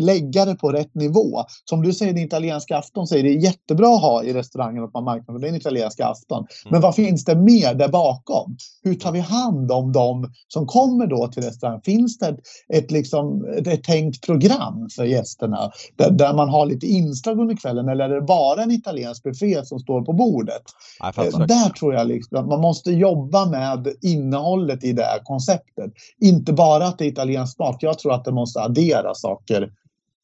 lägga 0.00 0.44
det 0.44 0.54
på 0.54 0.72
rätt 0.72 0.94
nivå. 0.94 1.44
Som 1.64 1.82
du 1.82 1.92
säger, 1.92 2.12
den 2.12 2.22
italienska 2.22 2.78
afton, 2.78 3.06
är 3.12 3.22
det 3.22 3.32
jättebra 3.32 3.94
att 3.94 4.02
ha 4.02 4.24
i 4.24 4.32
restaurangen 4.32 4.84
att 4.84 4.94
man 4.94 5.04
marknadsför 5.04 5.46
den 5.46 5.54
italienska 5.54 6.06
afton. 6.06 6.46
Men 6.70 6.80
vad 6.80 6.94
finns 6.94 7.24
det 7.24 7.36
mer 7.36 7.74
där 7.74 7.88
bakom? 7.88 8.56
Hur 8.82 8.94
tar 8.94 9.12
vi 9.12 9.20
hand 9.20 9.72
om 9.72 9.92
dem 9.92 10.32
som 10.48 10.66
kommer 10.66 11.06
då 11.06 11.28
till 11.28 11.42
restaurangen? 11.42 11.82
Finns 11.82 12.18
det 12.18 12.26
ett, 12.26 12.38
ett, 12.74 12.90
liksom, 12.90 13.44
ett, 13.66 13.84
tänkt 13.84 14.26
program 14.26 14.88
för 14.96 15.04
gästerna 15.04 15.70
där, 15.96 16.10
där 16.10 16.34
man 16.34 16.48
har 16.48 16.66
lite 16.66 16.86
inslag 16.86 17.40
under 17.40 17.56
kvällen 17.56 17.88
eller 17.88 18.10
är 18.10 18.14
det 18.14 18.22
bara 18.22 18.62
en 18.62 18.70
italiensk 18.70 19.22
buffé 19.22 19.64
som 19.64 19.78
står 19.78 20.02
på 20.02 20.12
bordet? 20.12 20.62
Eh. 21.04 21.46
Där 21.46 21.68
tror 21.68 21.94
jag 21.94 22.06
liksom 22.06 22.38
att 22.38 22.46
man 22.46 22.60
måste 22.60 22.90
jobba 22.90 23.46
med 23.46 23.88
innehållet 24.02 24.84
i 24.84 24.92
det 24.92 25.02
här 25.02 25.18
konceptet. 25.24 25.92
Inte 26.20 26.52
bara 26.52 26.86
att 26.86 26.98
det 26.98 27.04
är 27.04 27.08
italiensk 27.08 27.58
mat. 27.58 27.76
Jag 27.80 27.98
tror 27.98 28.14
att 28.14 28.24
det 28.24 28.32
måste 28.32 28.60
addera 28.60 29.14
saker 29.14 29.67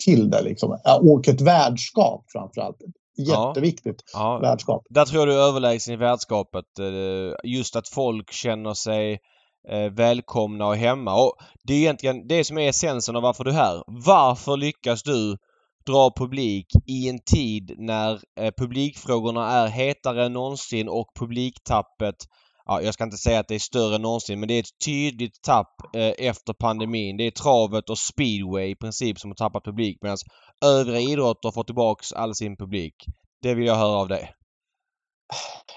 till 0.04 0.30
det. 0.30 0.42
Liksom. 0.42 0.78
Ja, 0.84 1.00
Och 1.02 1.28
ett 1.28 1.40
värdskap 1.40 2.24
framförallt. 2.32 2.76
Ja. 3.16 3.48
Jätteviktigt 3.48 4.02
Ja, 4.12 4.38
värdskap. 4.38 4.82
Där 4.90 5.04
tror 5.04 5.20
jag 5.20 5.28
du 5.28 5.40
är 5.40 5.48
överlägsen 5.48 5.94
i 5.94 5.96
värdskapet. 5.96 6.78
Eh, 6.78 7.50
Just 7.50 7.76
att 7.76 7.88
folk 7.88 8.32
känner 8.32 8.74
sig 8.74 9.18
eh, 9.68 9.92
välkomna 9.92 10.66
och 10.66 10.76
hemma. 10.76 11.14
Och 11.24 11.34
Det 11.64 11.74
är 11.74 11.78
egentligen 11.78 12.26
det 12.28 12.44
som 12.44 12.58
är 12.58 12.68
essensen 12.68 13.16
av 13.16 13.22
varför 13.22 13.44
du 13.44 13.50
är 13.50 13.54
här. 13.54 13.82
Varför 13.86 14.56
lyckas 14.56 15.02
du 15.02 15.36
dra 15.86 16.10
publik 16.16 16.66
i 16.86 17.08
en 17.08 17.18
tid 17.18 17.74
när 17.78 18.20
eh, 18.40 18.50
publikfrågorna 18.56 19.50
är 19.50 19.66
hetare 19.68 20.24
än 20.26 20.32
någonsin 20.32 20.88
och 20.88 21.06
publiktappet 21.18 22.16
Ja, 22.66 22.82
jag 22.82 22.94
ska 22.94 23.04
inte 23.04 23.16
säga 23.16 23.40
att 23.40 23.48
det 23.48 23.54
är 23.54 23.58
större 23.58 23.94
än 23.94 24.02
någonsin 24.02 24.40
men 24.40 24.48
det 24.48 24.54
är 24.54 24.60
ett 24.60 24.78
tydligt 24.84 25.42
tapp 25.42 25.96
eh, 25.96 26.26
efter 26.28 26.52
pandemin. 26.52 27.16
Det 27.16 27.26
är 27.26 27.30
travet 27.30 27.90
och 27.90 27.98
speedway 27.98 28.70
i 28.70 28.76
princip 28.76 29.18
som 29.18 29.30
har 29.30 29.34
tappat 29.34 29.64
publik 29.64 29.98
medan 30.02 30.16
övriga 30.64 31.00
idrotter 31.00 31.48
har 31.48 31.52
fått 31.52 31.66
tillbaks 31.66 32.12
all 32.12 32.34
sin 32.34 32.56
publik. 32.56 32.94
Det 33.42 33.54
vill 33.54 33.66
jag 33.66 33.74
höra 33.74 33.96
av 33.96 34.08
dig. 34.08 34.30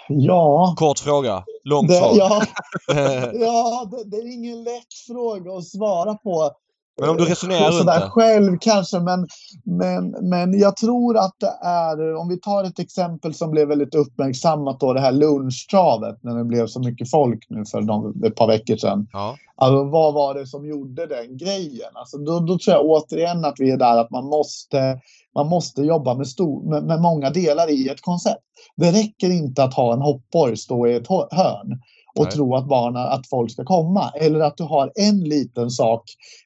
Ja, 0.08 0.76
Kort 0.78 1.00
fråga. 1.00 1.44
Långt 1.64 1.94
svar. 1.94 2.12
ja, 2.18 2.44
ja 3.34 3.88
det, 3.92 4.10
det 4.10 4.18
är 4.18 4.34
ingen 4.34 4.64
lätt 4.64 4.94
fråga 5.08 5.52
att 5.52 5.68
svara 5.68 6.16
på. 6.16 6.52
Men 7.00 7.10
om 7.10 7.18
du 7.18 7.26
resonerar 7.26 7.72
runt 7.72 7.86
det. 7.86 8.10
själv 8.10 8.58
kanske, 8.62 9.00
men, 9.00 9.28
men, 9.64 10.10
men 10.10 10.60
jag 10.60 10.78
tror 10.78 11.18
att 11.18 11.36
det 11.40 11.54
är, 11.68 12.16
om 12.16 12.28
vi 12.30 12.40
tar 12.40 12.64
ett 12.64 12.80
exempel 12.80 13.34
som 13.34 13.52
blev 13.52 13.68
väldigt 13.68 13.96
uppmärksammat 13.96 14.80
då, 14.80 14.94
det 14.94 15.00
här 15.00 15.12
lunchtravet 15.12 16.24
när 16.24 16.38
det 16.38 16.44
blev 16.44 16.68
så 16.68 16.80
mycket 16.80 17.10
folk 17.10 17.46
nu 17.50 17.66
för 17.72 17.82
någon, 17.82 18.24
ett 18.24 18.36
par 18.36 18.48
veckor 18.48 18.76
sedan. 18.76 19.08
Ja. 19.12 19.38
Alltså, 19.56 19.84
vad 19.84 20.14
var 20.14 20.34
det 20.34 20.48
som 20.48 20.66
gjorde 20.66 21.06
den 21.06 21.38
grejen? 21.38 21.90
Alltså, 21.94 22.18
då, 22.18 22.40
då 22.40 22.58
tror 22.58 22.76
jag 22.76 22.86
återigen 22.86 23.46
att 23.46 23.56
vi 23.58 23.72
är 23.72 23.78
där 23.78 23.98
att 23.98 24.12
man 24.12 24.26
måste, 24.26 25.00
man 25.36 25.48
måste 25.48 25.82
jobba 25.82 26.16
med, 26.16 26.28
stor, 26.28 26.70
med, 26.70 26.84
med 26.84 27.02
många 27.02 27.30
delar 27.30 27.70
i 27.72 27.88
ett 27.88 28.02
koncept. 28.02 28.44
Det 28.76 28.92
räcker 28.92 29.30
inte 29.32 29.64
att 29.64 29.74
ha 29.74 29.94
en 29.94 30.02
hoppborg 30.02 30.58
stå 30.58 30.88
i 30.88 30.96
ett 30.96 31.08
hörn 31.08 31.82
och 32.18 32.24
Nej. 32.24 32.32
tro 32.32 32.56
att, 32.56 32.68
barna, 32.68 33.00
att 33.00 33.28
folk 33.28 33.52
ska 33.52 33.64
komma. 33.64 34.12
Eller 34.16 34.40
att 34.40 34.58
du 34.58 34.64
har 34.64 34.92
en 34.96 35.20
liten 35.20 35.70
sak 35.70 36.04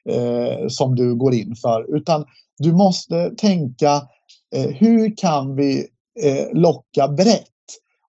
eh, 0.08 0.68
som 0.68 0.94
du 0.94 1.14
går 1.14 1.34
in 1.34 1.56
för. 1.56 1.96
Utan 1.96 2.24
du 2.58 2.72
måste 2.72 3.30
tänka 3.30 3.92
eh, 4.54 4.70
hur 4.70 5.16
kan 5.16 5.56
vi 5.56 5.86
eh, 6.22 6.46
locka 6.52 7.08
brett? 7.08 7.48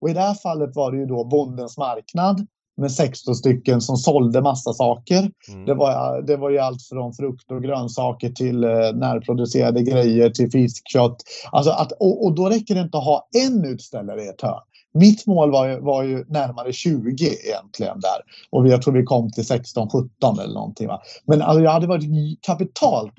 Och 0.02 0.10
i 0.10 0.14
det 0.14 0.20
här 0.20 0.34
fallet 0.34 0.76
var 0.76 0.92
det 0.92 0.98
ju 0.98 1.06
då 1.06 1.24
Bondens 1.24 1.78
marknad 1.78 2.48
med 2.78 2.92
16 2.92 3.36
stycken 3.36 3.82
som 3.82 3.98
sålde 3.98 4.42
massa 4.42 4.74
saker. 4.74 5.32
Mm. 5.48 5.66
Det, 5.66 5.74
var, 5.74 6.22
det 6.22 6.38
var 6.38 6.50
ju 6.50 6.60
allt 6.60 6.84
från 6.90 7.14
frukt 7.14 7.52
och 7.52 7.64
grönsaker 7.64 8.30
till 8.30 8.64
eh, 8.64 8.70
närproducerade 8.94 9.82
grejer 9.82 10.30
till 10.30 10.52
fiskkött. 10.52 11.16
Alltså 11.52 11.72
att, 11.72 11.92
och, 11.92 12.26
och 12.26 12.36
då 12.36 12.50
räcker 12.50 12.76
det 12.76 12.82
inte 12.82 12.98
att 12.98 13.06
ha 13.06 13.28
en 13.46 13.66
utställare 13.66 14.24
i 14.24 14.28
ett 14.28 14.42
hörn. 14.42 14.62
Mitt 14.94 15.28
mål 15.28 15.52
var 15.52 15.68
ju, 15.68 15.80
var 15.80 16.04
ju 16.04 16.26
närmare 16.28 16.74
20 16.74 17.26
egentligen 17.26 18.00
där. 18.00 18.22
Och 18.50 18.68
jag 18.68 18.82
tror 18.82 18.94
vi 18.94 19.04
kom 19.04 19.32
till 19.32 19.44
16-17 19.44 20.42
eller 20.44 20.54
någonting. 20.54 20.88
Va? 20.88 21.02
Men 21.26 21.42
alltså, 21.42 21.64
jag 21.64 21.72
hade 21.72 21.88
varit 21.88 22.42
kapitalt 22.42 23.14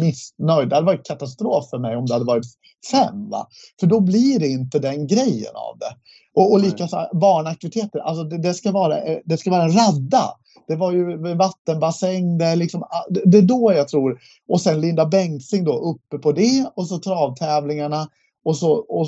missnöjd. 0.00 0.68
Det 0.68 0.74
hade 0.74 0.86
varit 0.86 1.06
katastrof 1.06 1.70
för 1.70 1.78
mig 1.78 1.96
om 1.96 2.06
det 2.06 2.12
hade 2.12 2.24
varit 2.24 2.46
fem. 2.92 3.30
Va? 3.30 3.46
För 3.80 3.86
då 3.86 4.00
blir 4.00 4.38
det 4.38 4.48
inte 4.48 4.78
den 4.78 5.06
grejen 5.06 5.54
av 5.54 5.78
det. 5.78 5.96
Och, 6.34 6.52
och 6.52 6.60
likaså 6.60 7.08
barnaktiviteter. 7.12 7.98
Alltså 7.98 8.24
det, 8.24 8.38
det, 8.38 8.54
ska 8.54 8.72
vara, 8.72 8.98
eh, 8.98 9.18
det 9.24 9.36
ska 9.36 9.50
vara 9.50 9.62
en 9.62 9.72
radda. 9.72 10.34
Det 10.68 10.76
var 10.76 10.92
ju 10.92 11.34
vattenbassäng. 11.34 12.38
Det 12.38 12.44
är, 12.44 12.56
liksom, 12.56 12.84
det 13.24 13.38
är 13.38 13.42
då 13.42 13.72
jag 13.72 13.88
tror. 13.88 14.20
Och 14.48 14.60
sen 14.60 14.80
Linda 14.80 15.06
Bengtzing 15.06 15.64
då 15.64 15.72
uppe 15.72 16.18
på 16.18 16.32
det 16.32 16.66
och 16.74 16.86
så 16.86 16.98
travtävlingarna. 16.98 18.08
Och 18.44 18.56
så, 18.56 18.72
och 18.72 19.06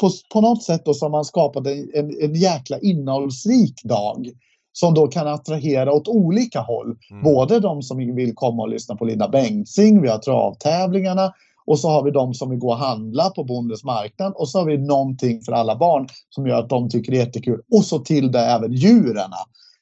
på, 0.00 0.10
på 0.32 0.40
något 0.40 0.62
sätt 0.62 0.84
då 0.84 0.94
så 0.94 1.04
har 1.04 1.10
man 1.10 1.24
skapat 1.24 1.66
en, 1.66 1.90
en, 1.94 2.22
en 2.22 2.34
jäkla 2.34 2.78
innehållsrik 2.78 3.82
dag 3.84 4.30
som 4.72 4.94
då 4.94 5.06
kan 5.06 5.28
attrahera 5.28 5.92
åt 5.92 6.08
olika 6.08 6.60
håll. 6.60 6.96
Mm. 7.10 7.22
Både 7.22 7.60
de 7.60 7.82
som 7.82 8.14
vill 8.14 8.34
komma 8.34 8.62
och 8.62 8.68
lyssna 8.68 8.96
på 8.96 9.04
Linda 9.04 9.28
Bengtzing, 9.28 10.02
vi 10.02 10.08
har 10.08 10.18
travtävlingarna 10.18 11.32
och 11.66 11.78
så 11.78 11.88
har 11.88 12.02
vi 12.02 12.10
de 12.10 12.34
som 12.34 12.50
vill 12.50 12.58
gå 12.58 12.68
och 12.68 12.76
handla 12.76 13.30
på 13.30 13.44
Bondens 13.44 13.84
marknad 13.84 14.32
och 14.36 14.48
så 14.48 14.58
har 14.58 14.66
vi 14.66 14.78
någonting 14.78 15.42
för 15.42 15.52
alla 15.52 15.76
barn 15.76 16.08
som 16.30 16.46
gör 16.46 16.58
att 16.58 16.68
de 16.68 16.88
tycker 16.88 17.12
det 17.12 17.18
är 17.18 17.24
jättekul. 17.26 17.60
Och 17.72 17.84
så 17.84 17.98
till 17.98 18.32
det 18.32 18.40
även 18.40 18.72
djuren. 18.72 19.30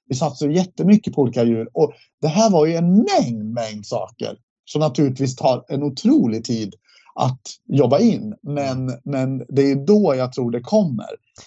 Vi 0.08 0.14
satsar 0.14 0.48
jättemycket 0.48 1.14
på 1.14 1.22
olika 1.22 1.44
djur 1.44 1.68
och 1.72 1.92
det 2.20 2.28
här 2.28 2.50
var 2.50 2.66
ju 2.66 2.74
en 2.74 2.94
mängd, 2.94 3.44
mängd 3.44 3.86
saker 3.86 4.36
som 4.64 4.80
naturligtvis 4.80 5.36
tar 5.36 5.64
en 5.68 5.82
otrolig 5.82 6.44
tid 6.44 6.74
att 7.14 7.40
jobba 7.68 7.98
in. 7.98 8.34
Men, 8.42 9.00
men 9.04 9.38
det 9.48 9.70
är 9.70 9.86
då 9.86 10.14
jag 10.16 10.32
tror 10.32 10.50
det 10.50 10.60
kommer. 10.60 11.06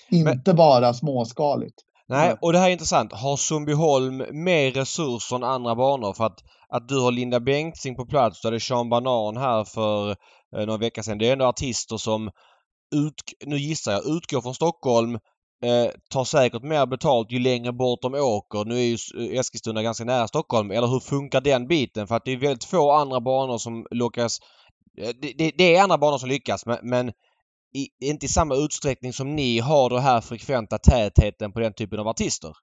Inte 0.09 0.41
men, 0.45 0.55
bara 0.55 0.93
småskaligt. 0.93 1.75
Nej, 2.09 2.35
och 2.41 2.53
det 2.53 2.59
här 2.59 2.67
är 2.67 2.71
intressant. 2.71 3.13
Har 3.13 3.37
Sundbyholm 3.37 4.17
mer 4.31 4.71
resurser 4.71 5.35
än 5.35 5.43
andra 5.43 5.75
banor? 5.75 6.13
För 6.13 6.25
att, 6.25 6.39
att 6.69 6.87
du 6.87 6.99
har 6.99 7.11
Linda 7.11 7.39
Bengtzing 7.39 7.95
på 7.95 8.05
plats, 8.05 8.41
du 8.41 8.47
hade 8.47 8.59
Sean 8.59 8.89
Banan 8.89 9.37
här 9.37 9.63
för 9.63 10.09
eh, 10.09 10.65
några 10.65 10.77
veckor 10.77 11.01
sedan. 11.01 11.17
Det 11.17 11.27
är 11.27 11.33
ändå 11.33 11.45
artister 11.45 11.97
som, 11.97 12.27
ut, 12.95 13.13
nu 13.45 13.57
gissar 13.57 13.91
jag, 13.91 14.05
utgår 14.05 14.41
från 14.41 14.53
Stockholm, 14.53 15.15
eh, 15.63 15.91
tar 16.09 16.23
säkert 16.23 16.63
mer 16.63 16.85
betalt 16.85 17.31
ju 17.31 17.39
längre 17.39 17.73
bort 17.73 18.01
de 18.01 18.13
åker. 18.13 18.65
Nu 18.65 18.75
är 18.75 18.83
ju 18.83 18.97
Eskilstuna 19.39 19.83
ganska 19.83 20.03
nära 20.03 20.27
Stockholm. 20.27 20.71
Eller 20.71 20.87
hur 20.87 20.99
funkar 20.99 21.41
den 21.41 21.67
biten? 21.67 22.07
För 22.07 22.15
att 22.15 22.25
det 22.25 22.31
är 22.31 22.37
väldigt 22.37 22.63
få 22.63 22.91
andra 22.91 23.21
banor 23.21 23.57
som 23.57 23.85
lyckas 23.91 24.39
Eh, 24.39 24.56
det, 24.97 25.33
det, 25.37 25.51
det, 25.57 25.75
är 25.75 25.83
andra 25.83 25.97
banor 25.97 26.17
som 26.17 26.29
lyckas 26.29 26.65
men, 26.65 26.77
men 26.83 27.09
i, 27.73 27.87
inte 27.99 28.25
i 28.25 28.29
samma 28.29 28.55
utsträckning 28.55 29.13
som 29.13 29.35
ni 29.35 29.59
har 29.59 29.89
den 29.89 29.99
här 29.99 30.21
frekventa 30.21 30.77
tätheten 30.77 31.51
på 31.51 31.59
den 31.59 31.73
typen 31.73 31.99
av 31.99 32.07
artister. 32.07 32.53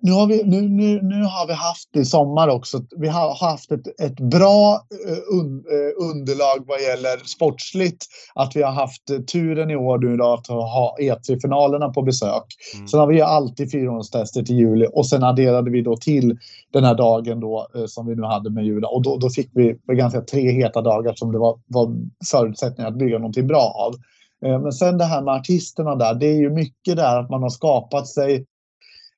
Nu 0.00 0.12
har, 0.12 0.26
vi, 0.26 0.44
nu, 0.44 0.60
nu, 0.60 1.02
nu 1.02 1.22
har 1.22 1.46
vi 1.46 1.52
haft 1.52 1.96
i 1.96 2.04
sommar 2.04 2.48
också, 2.48 2.80
vi 2.96 3.08
har 3.08 3.48
haft 3.48 3.72
ett, 3.72 4.00
ett 4.00 4.20
bra 4.20 4.74
eh, 5.08 5.38
un, 5.38 5.64
eh, 5.70 6.10
underlag 6.10 6.64
vad 6.66 6.82
gäller 6.82 7.26
sportsligt. 7.26 8.06
Att 8.34 8.56
vi 8.56 8.62
har 8.62 8.72
haft 8.72 9.02
turen 9.32 9.70
i 9.70 9.76
år 9.76 9.98
nu 9.98 10.16
då 10.16 10.32
att 10.32 10.46
ha 10.46 10.96
E3-finalerna 11.00 11.88
på 11.88 12.02
besök. 12.02 12.44
Mm. 12.74 12.88
Sen 12.88 13.00
har 13.00 13.06
vi 13.06 13.20
alltid 13.20 13.70
fyrhjulstester 13.70 14.42
till 14.42 14.56
juli 14.56 14.86
och 14.92 15.06
sen 15.06 15.24
adderade 15.24 15.70
vi 15.70 15.82
då 15.82 15.96
till 15.96 16.38
den 16.72 16.84
här 16.84 16.94
dagen 16.94 17.40
då 17.40 17.68
eh, 17.74 17.86
som 17.86 18.06
vi 18.06 18.16
nu 18.16 18.22
hade 18.22 18.50
med 18.50 18.64
jula 18.64 18.88
och 18.88 19.02
då, 19.02 19.16
då 19.16 19.30
fick 19.30 19.50
vi 19.52 19.76
ganska 19.94 20.20
tre 20.20 20.50
heta 20.50 20.82
dagar 20.82 21.14
som 21.14 21.32
det 21.32 21.38
var, 21.38 21.58
var 21.66 21.96
förutsättningar 22.30 22.90
att 22.90 22.98
bygga 22.98 23.18
någonting 23.18 23.46
bra 23.46 23.74
av. 23.88 23.94
Men 24.40 24.72
sen 24.72 24.98
det 24.98 25.04
här 25.04 25.22
med 25.22 25.34
artisterna 25.34 25.94
där, 25.94 26.14
det 26.14 26.26
är 26.26 26.36
ju 26.36 26.50
mycket 26.50 26.96
där 26.96 27.20
att 27.20 27.30
man 27.30 27.42
har 27.42 27.50
skapat 27.50 28.08
sig 28.08 28.46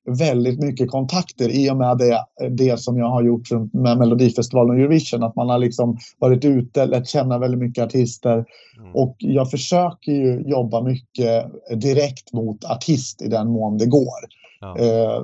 väldigt 0.07 0.59
mycket 0.59 0.91
kontakter 0.91 1.49
i 1.49 1.71
och 1.71 1.77
med 1.77 1.97
det, 1.97 2.25
det 2.49 2.79
som 2.79 2.97
jag 2.97 3.09
har 3.09 3.23
gjort 3.23 3.51
med 3.73 3.97
Melodifestivalen 3.97 4.75
och 4.75 4.81
Eurovision. 4.81 5.23
Att 5.23 5.35
man 5.35 5.49
har 5.49 5.57
liksom 5.57 5.97
varit 6.19 6.45
ute, 6.45 6.85
lärt 6.85 7.07
känna 7.07 7.37
väldigt 7.37 7.59
mycket 7.59 7.83
artister. 7.83 8.45
Mm. 8.77 8.95
Och 8.95 9.15
jag 9.19 9.51
försöker 9.51 10.11
ju 10.11 10.43
jobba 10.45 10.81
mycket 10.81 11.45
direkt 11.81 12.33
mot 12.33 12.65
artist 12.65 13.21
i 13.21 13.27
den 13.27 13.49
mån 13.49 13.77
det 13.77 13.85
går. 13.85 14.19
Ja. 14.59 14.77
Eh, 14.77 15.23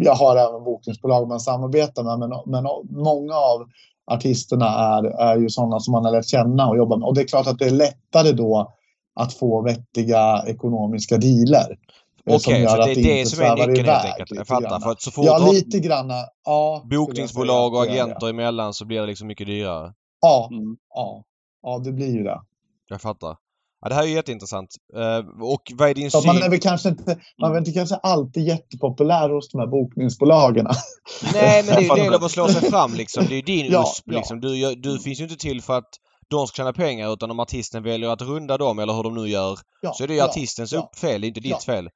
jag 0.00 0.14
har 0.14 0.36
även 0.36 0.64
bokningsbolag 0.64 1.28
man 1.28 1.40
samarbetar 1.40 2.02
med 2.04 2.18
men, 2.18 2.30
men 2.46 2.64
många 2.90 3.34
av 3.34 3.66
artisterna 4.10 4.66
är, 4.66 5.04
är 5.04 5.36
ju 5.36 5.48
sådana 5.48 5.80
som 5.80 5.92
man 5.92 6.04
har 6.04 6.12
lärt 6.12 6.26
känna 6.26 6.68
och 6.68 6.76
jobba 6.76 6.96
med. 6.96 7.06
Och 7.06 7.14
det 7.14 7.20
är 7.20 7.26
klart 7.26 7.46
att 7.46 7.58
det 7.58 7.66
är 7.66 7.70
lättare 7.70 8.32
då 8.32 8.72
att 9.14 9.32
få 9.32 9.62
vettiga 9.62 10.44
ekonomiska 10.46 11.16
dealer. 11.16 11.78
Okej, 12.26 12.36
okay, 12.36 12.66
så 12.66 12.76
det 12.76 12.90
är 12.90 13.18
det 13.18 13.26
som 13.26 13.44
är 13.44 13.66
nyckeln 13.66 13.88
helt 13.88 14.04
enkelt. 14.04 14.30
Jag 14.34 14.46
fattar. 14.46 14.80
För 14.80 14.90
att 14.90 15.02
så 15.02 15.10
fort 15.10 15.24
ja, 15.24 15.50
lite 15.52 15.78
granna. 15.78 16.14
Ja, 16.44 16.86
bokningsbolag 16.90 17.74
och 17.74 17.82
agenter 17.82 18.28
emellan 18.28 18.74
så 18.74 18.84
blir 18.84 19.00
det 19.00 19.06
liksom 19.06 19.26
mycket 19.26 19.46
dyrare. 19.46 19.92
Ja, 20.20 20.48
mm. 20.52 20.76
ja, 20.94 21.24
ja, 21.62 21.78
det 21.78 21.92
blir 21.92 22.16
ju 22.16 22.22
det. 22.22 22.40
Jag 22.88 23.00
fattar. 23.00 23.36
Ja, 23.82 23.88
det 23.88 23.94
här 23.94 24.02
är 24.02 24.06
jätteintressant. 24.06 24.74
Uh, 24.96 25.42
och 25.42 25.72
vad 25.74 25.90
är 25.90 25.94
din 25.94 26.10
syn? 26.10 26.22
Man 26.26 26.42
är 26.42 26.50
väl 26.50 26.60
kanske 26.60 26.88
inte, 26.88 27.18
man 27.40 27.54
är 27.54 27.58
inte 27.58 27.72
kanske 27.72 27.94
alltid 27.94 28.44
jättepopulär 28.44 29.30
hos 29.30 29.50
de 29.50 29.58
här 29.58 29.66
bokningsbolagen. 29.66 30.66
Nej, 31.32 31.64
men 31.64 31.74
det 31.74 31.88
är 31.88 31.96
ju 31.96 32.02
del 32.02 32.14
av 32.14 32.24
att 32.24 32.30
slå 32.30 32.48
sig 32.48 32.70
fram 32.70 32.94
liksom. 32.94 33.24
Det 33.28 33.34
är 33.34 33.36
ju 33.36 33.42
din 33.42 33.72
ja, 33.72 33.82
USP 33.82 34.06
liksom. 34.06 34.40
Du, 34.40 34.74
du 34.74 34.98
finns 34.98 35.20
ju 35.20 35.24
inte 35.24 35.36
till 35.36 35.62
för 35.62 35.78
att 35.78 35.90
de 36.30 36.46
ska 36.46 36.56
tjäna 36.56 36.72
pengar 36.72 37.12
utan 37.12 37.30
om 37.30 37.40
artisten 37.40 37.82
väljer 37.82 38.10
att 38.10 38.22
runda 38.22 38.58
dem 38.58 38.78
eller 38.78 38.92
hur 38.92 39.02
de 39.02 39.14
nu 39.14 39.28
gör 39.28 39.58
ja, 39.80 39.92
så 39.92 40.02
är 40.02 40.08
det 40.08 40.14
ju 40.14 40.18
ja, 40.18 40.24
artistens 40.24 40.72
ja, 40.72 40.90
fel, 41.00 41.24
inte 41.24 41.40
ditt 41.40 41.64
fel. 41.64 41.88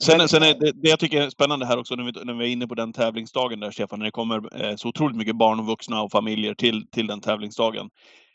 Sen, 0.00 0.28
sen 0.28 0.42
är 0.42 0.54
det, 0.54 0.72
det, 0.72 0.88
jag 0.88 0.98
tycker 0.98 1.22
är 1.22 1.30
spännande 1.30 1.66
här 1.66 1.78
också 1.78 1.94
när 1.94 2.04
vi, 2.04 2.24
när 2.24 2.34
vi 2.34 2.44
är 2.44 2.52
inne 2.52 2.66
på 2.66 2.74
den 2.74 2.92
tävlingsdagen 2.92 3.60
där 3.60 3.70
Stefan, 3.70 3.98
när 3.98 4.06
det 4.06 4.12
kommer 4.12 4.64
eh, 4.64 4.76
så 4.76 4.88
otroligt 4.88 5.16
mycket 5.16 5.36
barn 5.36 5.60
och 5.60 5.66
vuxna 5.66 6.02
och 6.02 6.10
familjer 6.12 6.54
till, 6.54 6.86
till 6.90 7.06
den 7.06 7.20
tävlingsdagen. 7.20 7.90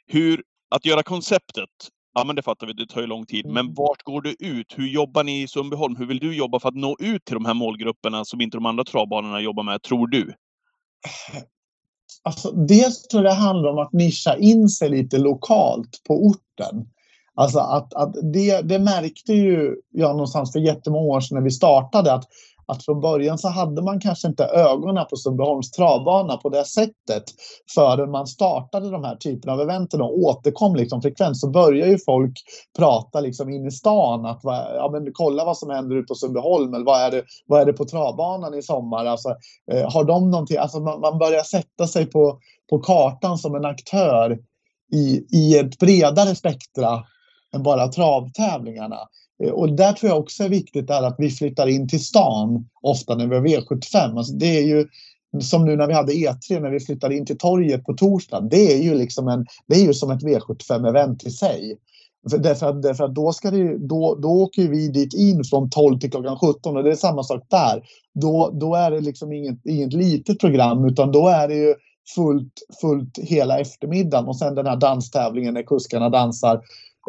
Hur, 0.08 0.44
att 0.76 0.86
göra 0.86 1.04
konceptet, 1.04 1.70
ja 2.14 2.24
men 2.24 2.36
det 2.36 2.42
fattar 2.42 2.68
vi, 2.68 2.74
det 2.74 2.88
tar 2.88 3.02
ju 3.02 3.08
lång 3.08 3.26
tid. 3.26 3.46
Mm. 3.46 3.54
Men 3.54 3.74
vart 3.74 4.04
går 4.04 4.22
du 4.22 4.36
ut? 4.40 4.74
Hur 4.76 4.88
jobbar 4.88 5.24
ni 5.24 5.42
i 5.42 5.48
Sundbyholm? 5.48 5.96
Hur 5.96 6.06
vill 6.06 6.20
du 6.20 6.36
jobba 6.36 6.60
för 6.60 6.70
att 6.70 6.76
nå 6.76 6.98
ut 7.00 7.26
till 7.26 7.34
de 7.34 7.46
här 7.46 7.54
målgrupperna 7.54 8.26
som 8.26 8.42
inte 8.42 8.58
de 8.58 8.66
andra 8.66 8.84
travbanorna 8.84 9.42
jobbar 9.42 9.64
med, 9.64 9.82
tror 9.82 10.08
du? 10.08 10.34
Alltså, 12.24 12.52
dels 12.52 13.08
tror 13.08 13.24
jag 13.24 13.32
det 13.32 13.40
handlar 13.40 13.70
om 13.70 13.78
att 13.78 13.94
nischa 13.94 14.38
in 14.38 14.70
sig 14.70 14.90
lite 14.90 15.18
lokalt 15.18 16.02
på 16.08 16.26
orten. 16.26 16.88
Alltså 17.36 17.60
att, 17.60 17.94
att 17.94 18.14
det, 18.34 18.62
det 18.62 18.80
märkte 18.80 19.34
ju 19.34 19.76
jag 19.92 20.12
någonstans 20.12 20.52
för 20.52 20.60
jättemånga 20.60 21.08
år 21.08 21.22
sedan 21.22 21.36
när 21.36 21.44
vi 21.44 21.52
startade 21.52 22.14
att 22.14 22.26
att 22.66 22.86
från 22.86 23.02
början 23.02 23.38
så 23.38 23.50
hade 23.50 23.82
man 23.82 24.00
kanske 24.00 24.28
inte 24.28 24.46
ögonen 24.46 25.06
på 25.10 25.16
Sundbyholms 25.16 25.72
travbana 25.72 26.38
på 26.38 26.50
det 26.50 26.66
sättet 26.66 27.24
förrän 27.76 28.12
man 28.12 28.28
startade 28.28 28.90
de 28.90 29.04
här 29.04 29.16
typerna 29.16 29.54
av 29.54 29.62
eventen 29.62 30.02
och 30.02 30.18
återkom 30.18 30.76
liksom 30.76 31.02
frekvent 31.02 31.38
så 31.38 31.50
börjar 31.50 31.88
ju 31.88 31.98
folk 32.06 32.34
prata 32.78 33.20
liksom 33.20 33.50
in 33.50 33.68
i 33.68 33.72
stan 33.72 34.26
att 34.26 34.40
ja, 34.44 34.90
men 34.92 35.14
kolla 35.14 35.46
vad 35.46 35.58
som 35.58 35.70
händer 35.70 35.96
ute 35.96 36.08
på 36.08 36.16
Sundbyholm 36.16 36.74
eller 36.74 36.86
vad 36.86 37.02
är 37.02 37.12
det, 37.12 37.24
vad 37.48 37.62
är 37.62 37.66
det 37.66 37.74
på 37.74 37.86
travbanan 37.86 38.54
i 38.54 38.62
sommar? 38.62 39.06
Alltså, 39.06 39.30
eh, 39.72 39.92
har 39.92 40.04
de 40.04 40.32
någonting? 40.32 40.58
Alltså 40.58 40.80
man, 40.80 41.00
man 41.00 41.18
börjar 41.18 41.44
sätta 41.44 41.88
sig 41.88 42.06
på, 42.06 42.40
på 42.70 42.80
kartan 42.80 43.38
som 43.38 43.56
en 43.56 43.66
aktör 43.66 44.40
i, 44.94 45.26
i 45.32 45.58
ett 45.60 45.80
bredare 45.80 46.36
spektra 46.36 47.04
än 47.56 47.64
bara 47.64 47.88
travtävlingarna. 47.88 49.00
Eh, 49.44 49.52
och 49.52 49.76
där 49.76 49.94
tror 49.94 50.10
jag 50.12 50.20
också 50.20 50.44
är 50.44 50.50
viktigt 50.50 50.90
är 50.90 51.04
att 51.04 51.16
vi 51.18 51.30
flyttar 51.30 51.68
in 51.68 51.90
till 51.90 52.06
stan 52.06 52.70
ofta 52.82 53.16
när 53.16 53.28
vi 53.28 53.36
har 53.36 53.44
V75. 53.44 54.18
Alltså 54.18 54.34
det 54.34 54.58
är 54.58 54.64
ju 54.64 54.88
som 55.42 55.66
nu 55.66 55.76
när 55.76 55.88
vi 55.88 55.94
hade 55.94 56.14
E3 56.14 56.60
när 56.60 56.70
vi 56.70 56.80
flyttade 56.80 57.16
in 57.18 57.26
till 57.26 57.38
torget 57.38 57.84
på 57.84 57.94
torsdag. 57.94 58.42
Det 58.42 58.74
är 58.74 58.84
ju 58.84 58.96
liksom 58.96 59.28
en, 59.28 59.46
det 59.68 59.76
är 59.76 59.86
ju 59.86 59.94
som 59.94 60.12
ett 60.12 60.24
V75-event 60.24 61.28
i 61.28 61.32
sig. 61.32 61.78
För 62.30 62.38
därför, 62.38 62.70
att, 62.70 62.82
därför 62.82 63.04
att 63.04 63.16
då, 63.16 63.34
ska 63.34 63.52
det, 63.52 63.78
då, 63.78 64.16
då 64.16 64.28
åker 64.28 64.68
vi 64.68 64.88
dit 64.88 65.14
in 65.14 65.44
från 65.44 65.70
12 65.70 66.00
till 66.00 66.12
klockan 66.12 66.38
17 66.38 66.78
och 66.78 66.84
det 66.84 66.92
är 66.92 66.96
samma 66.96 67.24
sak 67.24 67.44
där. 67.50 67.84
Då, 68.14 68.52
då 68.54 68.76
är 68.76 68.92
det 68.92 69.02
liksom 69.02 69.34
inget, 69.34 69.66
inget 69.66 69.94
litet 69.94 70.40
program 70.40 70.86
utan 70.86 71.12
då 71.12 71.28
är 71.28 71.48
det 71.48 71.56
ju 71.56 71.76
fullt, 72.16 72.54
fullt 72.82 73.18
hela 73.18 73.60
eftermiddagen 73.60 74.28
och 74.28 74.38
sen 74.38 74.56
den 74.56 74.66
här 74.66 74.76
danstävlingen 74.76 75.54
när 75.54 75.64
kuskarna 75.64 76.10
dansar 76.10 76.62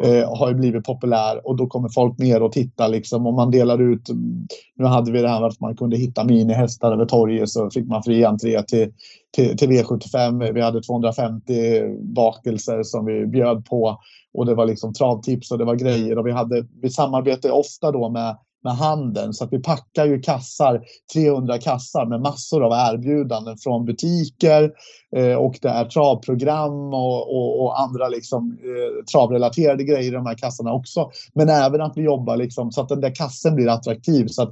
eh, 0.03 0.37
har 0.37 0.49
ju 0.49 0.55
blivit 0.55 0.85
populär 0.85 1.47
och 1.47 1.55
då 1.55 1.67
kommer 1.67 1.89
folk 1.89 2.17
ner 2.17 2.43
och 2.43 2.51
tittar 2.51 2.87
liksom. 2.87 3.27
Om 3.27 3.35
man 3.35 3.51
delar 3.51 3.81
ut, 3.81 4.09
mm, 4.09 4.47
nu 4.75 4.85
hade 4.85 5.11
vi 5.11 5.21
det 5.21 5.29
här 5.29 5.41
att 5.41 5.59
man 5.59 5.75
kunde 5.75 5.97
hitta 5.97 6.23
minihästar 6.23 6.91
över 6.91 7.05
torget 7.05 7.49
så 7.49 7.69
fick 7.69 7.87
man 7.87 8.03
fri 8.03 8.25
entré 8.25 8.63
till, 8.63 8.91
till, 9.35 9.57
till 9.57 9.69
V75. 9.69 10.53
Vi 10.53 10.61
hade 10.61 10.81
250 10.81 11.53
bakelser 12.01 12.83
som 12.83 13.05
vi 13.05 13.25
bjöd 13.25 13.65
på 13.65 13.97
och 14.33 14.45
det 14.45 14.55
var 14.55 14.65
liksom 14.65 14.93
travtips 14.93 15.51
och 15.51 15.57
det 15.57 15.65
var 15.65 15.75
grejer 15.75 16.17
och 16.17 16.27
vi 16.27 16.31
hade, 16.31 16.65
vi 16.81 16.89
samarbetade 16.89 17.53
ofta 17.53 17.91
då 17.91 18.09
med 18.09 18.37
med 18.65 18.75
handen. 18.75 19.33
Så 19.33 19.43
att 19.43 19.53
vi 19.53 19.59
packar 19.59 20.05
ju 20.05 20.21
kassar, 20.21 20.81
300 21.13 21.57
kassar 21.57 22.05
med 22.05 22.21
massor 22.21 22.63
av 22.63 22.71
erbjudanden 22.71 23.57
från 23.57 23.85
butiker 23.85 24.71
eh, 25.15 25.35
och 25.35 25.55
det 25.61 25.69
är 25.69 25.85
travprogram 25.85 26.93
och, 26.93 27.35
och, 27.35 27.63
och 27.63 27.81
andra 27.81 28.07
liksom, 28.07 28.57
eh, 28.61 29.03
travrelaterade 29.03 29.83
grejer 29.83 30.07
i 30.07 30.15
de 30.15 30.25
här 30.25 30.35
kassarna 30.35 30.73
också. 30.73 31.11
Men 31.33 31.49
även 31.49 31.81
att 31.81 31.97
vi 31.97 32.01
jobbar 32.01 32.37
liksom, 32.37 32.71
så 32.71 32.81
att 32.81 32.89
den 32.89 33.01
där 33.01 33.15
kassen 33.15 33.55
blir 33.55 33.69
attraktiv. 33.69 34.27
Så 34.27 34.41
att 34.41 34.51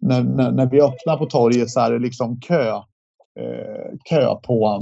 när, 0.00 0.22
när, 0.22 0.52
när 0.52 0.66
vi 0.66 0.80
öppnar 0.80 1.16
på 1.16 1.26
torget 1.26 1.70
så 1.70 1.80
är 1.80 1.92
det 1.92 1.98
liksom 1.98 2.40
kö, 2.40 2.68
eh, 3.40 3.98
kö 4.04 4.34
på 4.42 4.80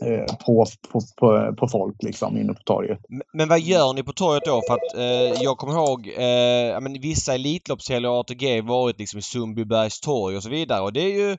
Eh, 0.00 0.36
på, 0.46 0.66
på, 0.92 1.00
på, 1.16 1.54
på, 1.56 1.68
folk 1.68 2.02
liksom 2.02 2.38
inne 2.38 2.54
på 2.54 2.62
torget. 2.62 2.98
Men 3.32 3.48
vad 3.48 3.60
gör 3.60 3.92
ni 3.92 4.02
på 4.02 4.12
torget 4.12 4.44
då? 4.44 4.62
För 4.68 4.74
att 4.74 4.96
eh, 4.96 5.42
jag 5.42 5.58
kommer 5.58 5.74
ihåg 5.74 6.08
eh, 6.08 6.80
men 6.80 7.00
vissa 7.00 7.34
Elitloppshelger 7.34 8.10
och 8.10 8.20
ATG 8.20 8.60
varit 8.60 8.98
liksom 8.98 9.18
i 9.18 9.22
Sundbybergs 9.22 10.00
torg 10.00 10.36
och 10.36 10.42
så 10.42 10.50
vidare 10.50 10.80
och 10.80 10.92
det 10.92 11.00
är 11.00 11.28
ju 11.28 11.32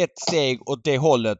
ett 0.00 0.18
steg 0.18 0.68
åt 0.68 0.84
det 0.84 0.98
hållet. 0.98 1.38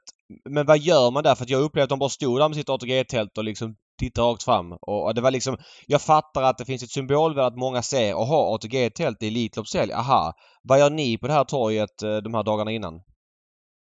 Men 0.49 0.67
vad 0.67 0.79
gör 0.79 1.11
man 1.11 1.23
där? 1.23 1.35
För 1.35 1.45
att 1.45 1.51
jag 1.51 1.63
upplevde 1.63 1.85
att 1.85 1.91
de 1.91 1.99
bara 1.99 2.11
stod 2.11 2.41
där 2.41 2.49
med 2.49 2.57
sitt 2.57 2.69
ATG-tält 2.69 3.39
och 3.39 3.45
liksom 3.45 3.77
tittade 4.01 4.29
rakt 4.29 4.43
fram. 4.43 4.73
Och 4.73 5.15
det 5.15 5.21
var 5.21 5.31
liksom... 5.31 5.57
Jag 5.87 6.03
fattar 6.03 6.43
att 6.43 6.59
det 6.59 6.65
finns 6.65 6.83
ett 6.83 6.91
symbolvärde 6.91 7.47
att 7.47 7.57
många 7.57 7.83
ser 7.83 8.15
och 8.15 8.55
ATG-tält 8.55 9.23
i 9.23 9.29
Elitloppshelg. 9.29 9.93
Aha! 9.93 10.33
Vad 10.63 10.79
gör 10.79 10.91
ni 10.91 11.19
på 11.19 11.27
det 11.27 11.33
här 11.33 11.45
torget 11.45 12.03
eh, 12.03 12.17
de 12.17 12.35
här 12.35 12.43
dagarna 12.43 12.71
innan? 12.71 13.01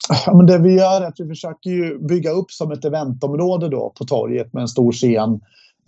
Ja, 0.10 0.34
men 0.34 0.46
det 0.46 0.58
vi 0.58 0.74
gör 0.74 1.02
är 1.02 1.06
att 1.06 1.20
vi 1.20 1.28
försöker 1.28 1.70
ju 1.70 2.00
bygga 2.00 2.32
upp 2.32 2.52
som 2.52 2.72
ett 2.72 2.86
eventområde 2.86 3.70
då 3.70 3.94
på 3.98 4.06
torget 4.06 4.54
med 4.54 4.62
en 4.62 4.68
stor 4.68 4.92
scen 4.92 5.40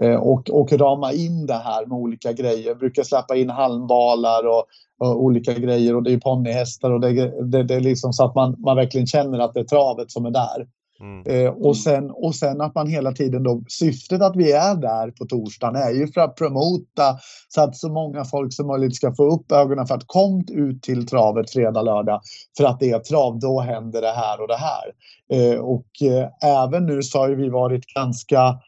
eh, 0.02 0.16
och, 0.16 0.50
och 0.50 0.74
rama 0.74 1.14
in 1.14 1.46
det 1.46 1.54
här 1.54 1.86
med 1.86 1.98
olika 1.98 2.34
grejer. 2.34 2.74
Vi 2.74 2.76
brukar 2.76 3.04
släppa 3.04 3.36
in 3.36 3.50
halmbalar 3.50 4.48
och, 4.48 4.66
och 5.00 5.24
olika 5.24 5.54
grejer 5.54 5.96
och 5.96 6.04
det 6.04 6.14
är 6.14 6.18
ponnyhästar 6.18 6.92
och 6.92 7.00
det, 7.00 7.12
det, 7.52 7.64
det, 7.64 7.76
är 7.76 7.80
liksom 7.80 8.14
så 8.14 8.26
att 8.26 8.36
man, 8.36 8.56
man 8.58 8.76
verkligen 8.76 9.08
känner 9.08 9.40
att 9.40 9.54
det 9.54 9.60
är 9.60 9.64
travet 9.64 10.12
som 10.12 10.26
är 10.26 10.32
där. 10.32 10.68
Mm. 11.00 11.46
Eh, 11.46 11.52
och, 11.52 11.78
sen, 11.78 12.12
och 12.12 12.36
sen 12.36 12.62
att 12.62 12.76
man 12.76 12.88
hela 12.88 13.12
tiden 13.12 13.44
då, 13.44 13.64
syftet 13.68 14.22
att 14.22 14.36
vi 14.36 14.52
är 14.52 14.76
där 14.76 15.12
på 15.12 15.26
torsdagen 15.26 15.76
är 15.76 15.92
ju 15.92 16.08
för 16.08 16.22
att 16.22 16.36
promota 16.36 17.18
så 17.48 17.62
att 17.62 17.78
så 17.78 17.90
många 17.90 18.26
folk 18.26 18.54
som 18.54 18.68
möjligt 18.68 18.96
ska 18.96 19.16
få 19.16 19.36
upp 19.36 19.52
ögonen 19.52 19.88
för 19.88 19.96
att 19.96 20.08
kom 20.08 20.46
ut 20.52 20.84
till 20.84 21.08
travet 21.08 21.52
fredag, 21.52 21.82
lördag. 21.82 22.22
För 22.58 22.64
att 22.64 22.80
det 22.80 22.90
är 22.90 23.00
trav, 23.00 23.40
då 23.40 23.60
händer 23.60 24.02
det 24.02 24.12
här 24.12 24.42
och 24.42 24.48
det 24.48 24.58
här. 24.58 24.92
Eh, 25.34 25.60
och 25.60 25.88
eh, 26.02 26.64
även 26.64 26.86
nu 26.86 27.04
så 27.04 27.20
har 27.20 27.30
vi 27.30 27.50
varit 27.50 27.86
ganska 27.86 28.60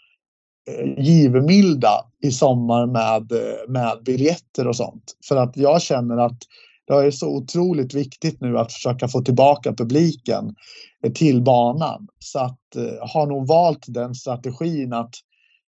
eh, 0.71 1.03
givmilda 1.03 2.05
i 2.23 2.31
sommar 2.31 2.85
med, 2.85 3.31
eh, 3.31 3.67
med 3.67 4.03
biljetter 4.05 4.67
och 4.67 4.75
sånt. 4.75 5.03
För 5.27 5.35
att 5.35 5.57
jag 5.57 5.81
känner 5.81 6.17
att 6.17 6.37
det 6.87 6.93
är 6.93 7.11
så 7.11 7.37
otroligt 7.37 7.93
viktigt 7.93 8.41
nu 8.41 8.57
att 8.57 8.73
försöka 8.73 9.07
få 9.07 9.21
tillbaka 9.21 9.73
publiken 9.73 10.55
till 11.15 11.41
banan. 11.41 12.07
Så 12.19 12.39
att 12.39 12.75
eh, 12.75 13.07
har 13.13 13.27
nog 13.27 13.47
valt 13.47 13.85
den 13.87 14.15
strategin 14.15 14.93
att 14.93 15.11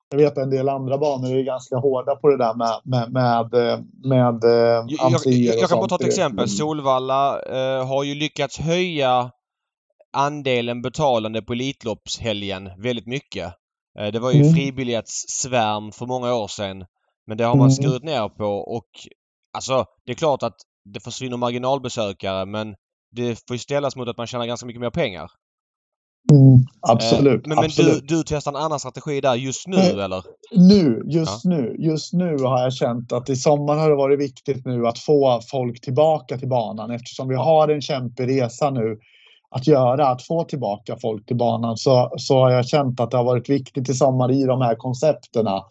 jag 0.09 0.18
vet 0.18 0.32
att 0.32 0.38
en 0.38 0.49
del 0.49 0.70
andra 0.70 0.97
banor 0.97 1.38
är 1.38 1.43
ganska 1.43 1.76
hårda 1.76 2.16
på 2.16 2.30
det 2.30 2.38
där 2.38 2.53
med, 2.53 2.82
med, 2.84 3.11
med, 3.11 3.53
eh, 3.53 3.80
med 4.03 4.43
eh, 4.43 4.86
jag, 4.88 5.11
jag, 5.11 5.34
jag 5.34 5.70
kan 5.70 5.80
bara 5.80 5.88
ta 5.88 5.95
ett 5.95 6.05
exempel. 6.05 6.49
Solvalla 6.49 7.41
eh, 7.41 7.88
har 7.88 8.03
ju 8.03 8.16
lyckats 8.16 8.59
höja 8.59 9.32
andelen 10.14 10.82
betalande 10.82 11.41
på 11.41 11.53
Elitloppshelgen 11.53 12.70
väldigt 12.78 13.07
mycket. 13.07 13.53
Eh, 13.99 14.07
det 14.07 14.20
var 14.20 14.32
ju 14.32 14.41
mm. 14.41 14.53
fribiljettssvärm 14.53 15.91
för 15.91 16.05
många 16.05 16.36
år 16.36 16.47
sedan. 16.47 16.86
Men 17.28 17.38
det 17.38 17.43
har 17.43 17.55
man 17.55 17.70
mm. 17.70 17.72
skurit 17.72 18.03
ner 18.03 18.30
på 18.30 18.45
och 18.45 18.89
alltså 19.53 19.86
det 20.05 20.11
är 20.11 20.16
klart 20.16 20.43
att 20.43 20.57
det 20.86 20.99
försvinner 20.99 21.38
marginalbesökare 21.38 22.45
men 22.45 22.75
det 23.11 23.47
får 23.47 23.55
ju 23.55 23.59
ställas 23.59 23.95
mot 23.95 24.07
att 24.07 24.17
man 24.17 24.27
tjänar 24.27 24.45
ganska 24.45 24.65
mycket 24.65 24.81
mer 24.81 24.89
pengar. 24.89 25.31
Mm, 26.31 26.65
absolut. 26.81 27.45
Eh, 27.45 27.49
men, 27.49 27.55
men 27.55 27.65
absolut. 27.65 28.07
Du, 28.07 28.15
du 28.15 28.23
testar 28.25 28.51
en 28.51 28.57
annan 28.57 28.79
strategi 28.79 29.21
där 29.21 29.36
just 29.36 29.67
nu 29.67 29.77
eh, 29.77 30.03
eller? 30.03 30.23
Nu, 30.51 31.03
just 31.05 31.45
ja. 31.45 31.49
nu. 31.49 31.75
Just 31.79 32.13
nu 32.13 32.38
har 32.38 32.61
jag 32.61 32.73
känt 32.73 33.11
att 33.11 33.29
i 33.29 33.36
sommar 33.36 33.75
har 33.75 33.89
det 33.89 33.95
varit 33.95 34.19
viktigt 34.19 34.65
nu 34.65 34.88
att 34.88 34.99
få 34.99 35.41
folk 35.51 35.81
tillbaka 35.81 36.38
till 36.38 36.49
banan 36.49 36.91
eftersom 36.91 37.27
vi 37.27 37.36
har 37.36 37.67
en 37.67 37.81
kämpig 37.81 38.27
resa 38.29 38.69
nu 38.69 38.99
att 39.49 39.67
göra, 39.67 40.07
att 40.07 40.21
få 40.21 40.43
tillbaka 40.43 40.97
folk 41.01 41.25
till 41.25 41.38
banan 41.38 41.77
så, 41.77 42.13
så 42.17 42.39
har 42.39 42.51
jag 42.51 42.67
känt 42.67 42.99
att 42.99 43.11
det 43.11 43.17
har 43.17 43.23
varit 43.23 43.49
viktigt 43.49 43.89
i 43.89 43.93
sommar 43.93 44.31
i 44.31 44.43
de 44.43 44.61
här 44.61 44.75
koncepterna 44.75 45.63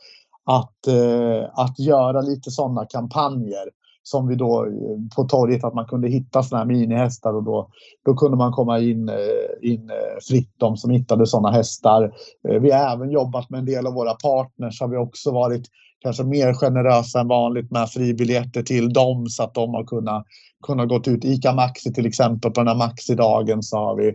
att, 0.45 0.87
eh, 0.87 1.51
att 1.55 1.79
göra 1.79 2.21
lite 2.21 2.51
sådana 2.51 2.87
kampanjer 2.87 3.65
som 4.03 4.29
vi 4.29 4.35
då 4.35 4.65
eh, 4.65 5.17
på 5.17 5.25
torget 5.25 5.65
att 5.65 5.75
man 5.75 5.87
kunde 5.87 6.09
hitta 6.09 6.43
såna 6.43 6.59
här 6.59 6.67
minihästar 6.67 7.35
och 7.35 7.43
då, 7.43 7.69
då 8.05 8.15
kunde 8.15 8.37
man 8.37 8.53
komma 8.53 8.79
in, 8.79 9.09
eh, 9.09 9.73
in 9.73 9.91
eh, 9.91 10.19
fritt 10.29 10.55
de 10.57 10.77
som 10.77 10.91
hittade 10.91 11.27
sådana 11.27 11.51
hästar. 11.51 12.13
Vi 12.61 12.71
har 12.71 12.95
även 12.95 13.11
jobbat 13.11 13.51
med 13.51 13.59
en 13.59 13.67
del 13.67 13.87
av 13.87 13.95
våra 13.95 14.15
partners 14.15 14.81
har 14.81 14.89
vi 14.89 14.97
också 14.97 15.31
varit 15.31 15.67
kanske 16.03 16.25
mer 16.25 16.55
generösa 16.55 17.21
än 17.21 17.29
vanligt 17.29 17.71
med 17.71 17.91
fribiljetter 17.91 18.63
till 18.63 18.93
dem 18.93 19.27
så 19.27 19.43
att 19.43 19.55
de 19.55 19.75
har 19.75 19.85
kunnat, 19.85 20.25
kunnat 20.67 20.89
gått 20.89 21.09
ut. 21.09 21.25
ICA 21.25 21.53
Maxi 21.53 21.93
till 21.93 22.07
exempel 22.07 22.51
på 22.51 22.61
den 22.61 22.69
här 22.69 22.75
Maxi-dagen 22.75 23.63
så 23.63 23.77
har 23.77 23.97
vi 23.97 24.15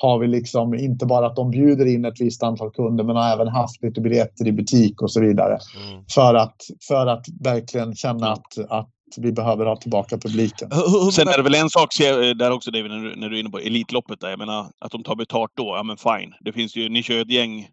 har 0.00 0.18
vi 0.18 0.26
liksom 0.26 0.74
inte 0.74 1.06
bara 1.06 1.26
att 1.26 1.36
de 1.36 1.50
bjuder 1.50 1.86
in 1.86 2.04
ett 2.04 2.20
visst 2.20 2.42
antal 2.42 2.70
kunder 2.70 3.04
men 3.04 3.16
har 3.16 3.32
även 3.32 3.48
haft 3.48 3.82
lite 3.82 4.00
biljetter 4.00 4.46
i 4.46 4.52
butik 4.52 5.02
och 5.02 5.12
så 5.12 5.20
vidare. 5.20 5.58
Mm. 5.90 6.04
För, 6.14 6.34
att, 6.34 6.56
för 6.88 7.06
att 7.06 7.24
verkligen 7.40 7.94
känna 7.94 8.32
att, 8.32 8.58
att 8.68 8.88
vi 9.16 9.32
behöver 9.32 9.66
ha 9.66 9.76
tillbaka 9.76 10.18
publiken. 10.18 10.70
Sen 11.12 11.28
är 11.28 11.36
det 11.36 11.42
väl 11.42 11.54
en 11.54 11.70
sak 11.70 11.88
där 12.36 12.50
också 12.50 12.70
David, 12.70 12.90
när 12.90 13.02
du, 13.02 13.16
när 13.16 13.28
du 13.28 13.36
är 13.36 13.40
inne 13.40 13.50
på 13.50 13.58
Elitloppet. 13.58 14.20
Där. 14.20 14.30
Jag 14.30 14.38
menar, 14.38 14.66
att 14.78 14.92
de 14.92 15.04
tar 15.04 15.16
betalt 15.16 15.50
då, 15.54 15.74
ja 15.76 15.82
men 15.82 15.96
fine. 15.96 16.34
Det 16.40 16.52
finns 16.52 16.76
ju, 16.76 16.88
ni 16.88 17.02
kör 17.02 17.20
ett 17.20 17.30
gäng, 17.30 17.68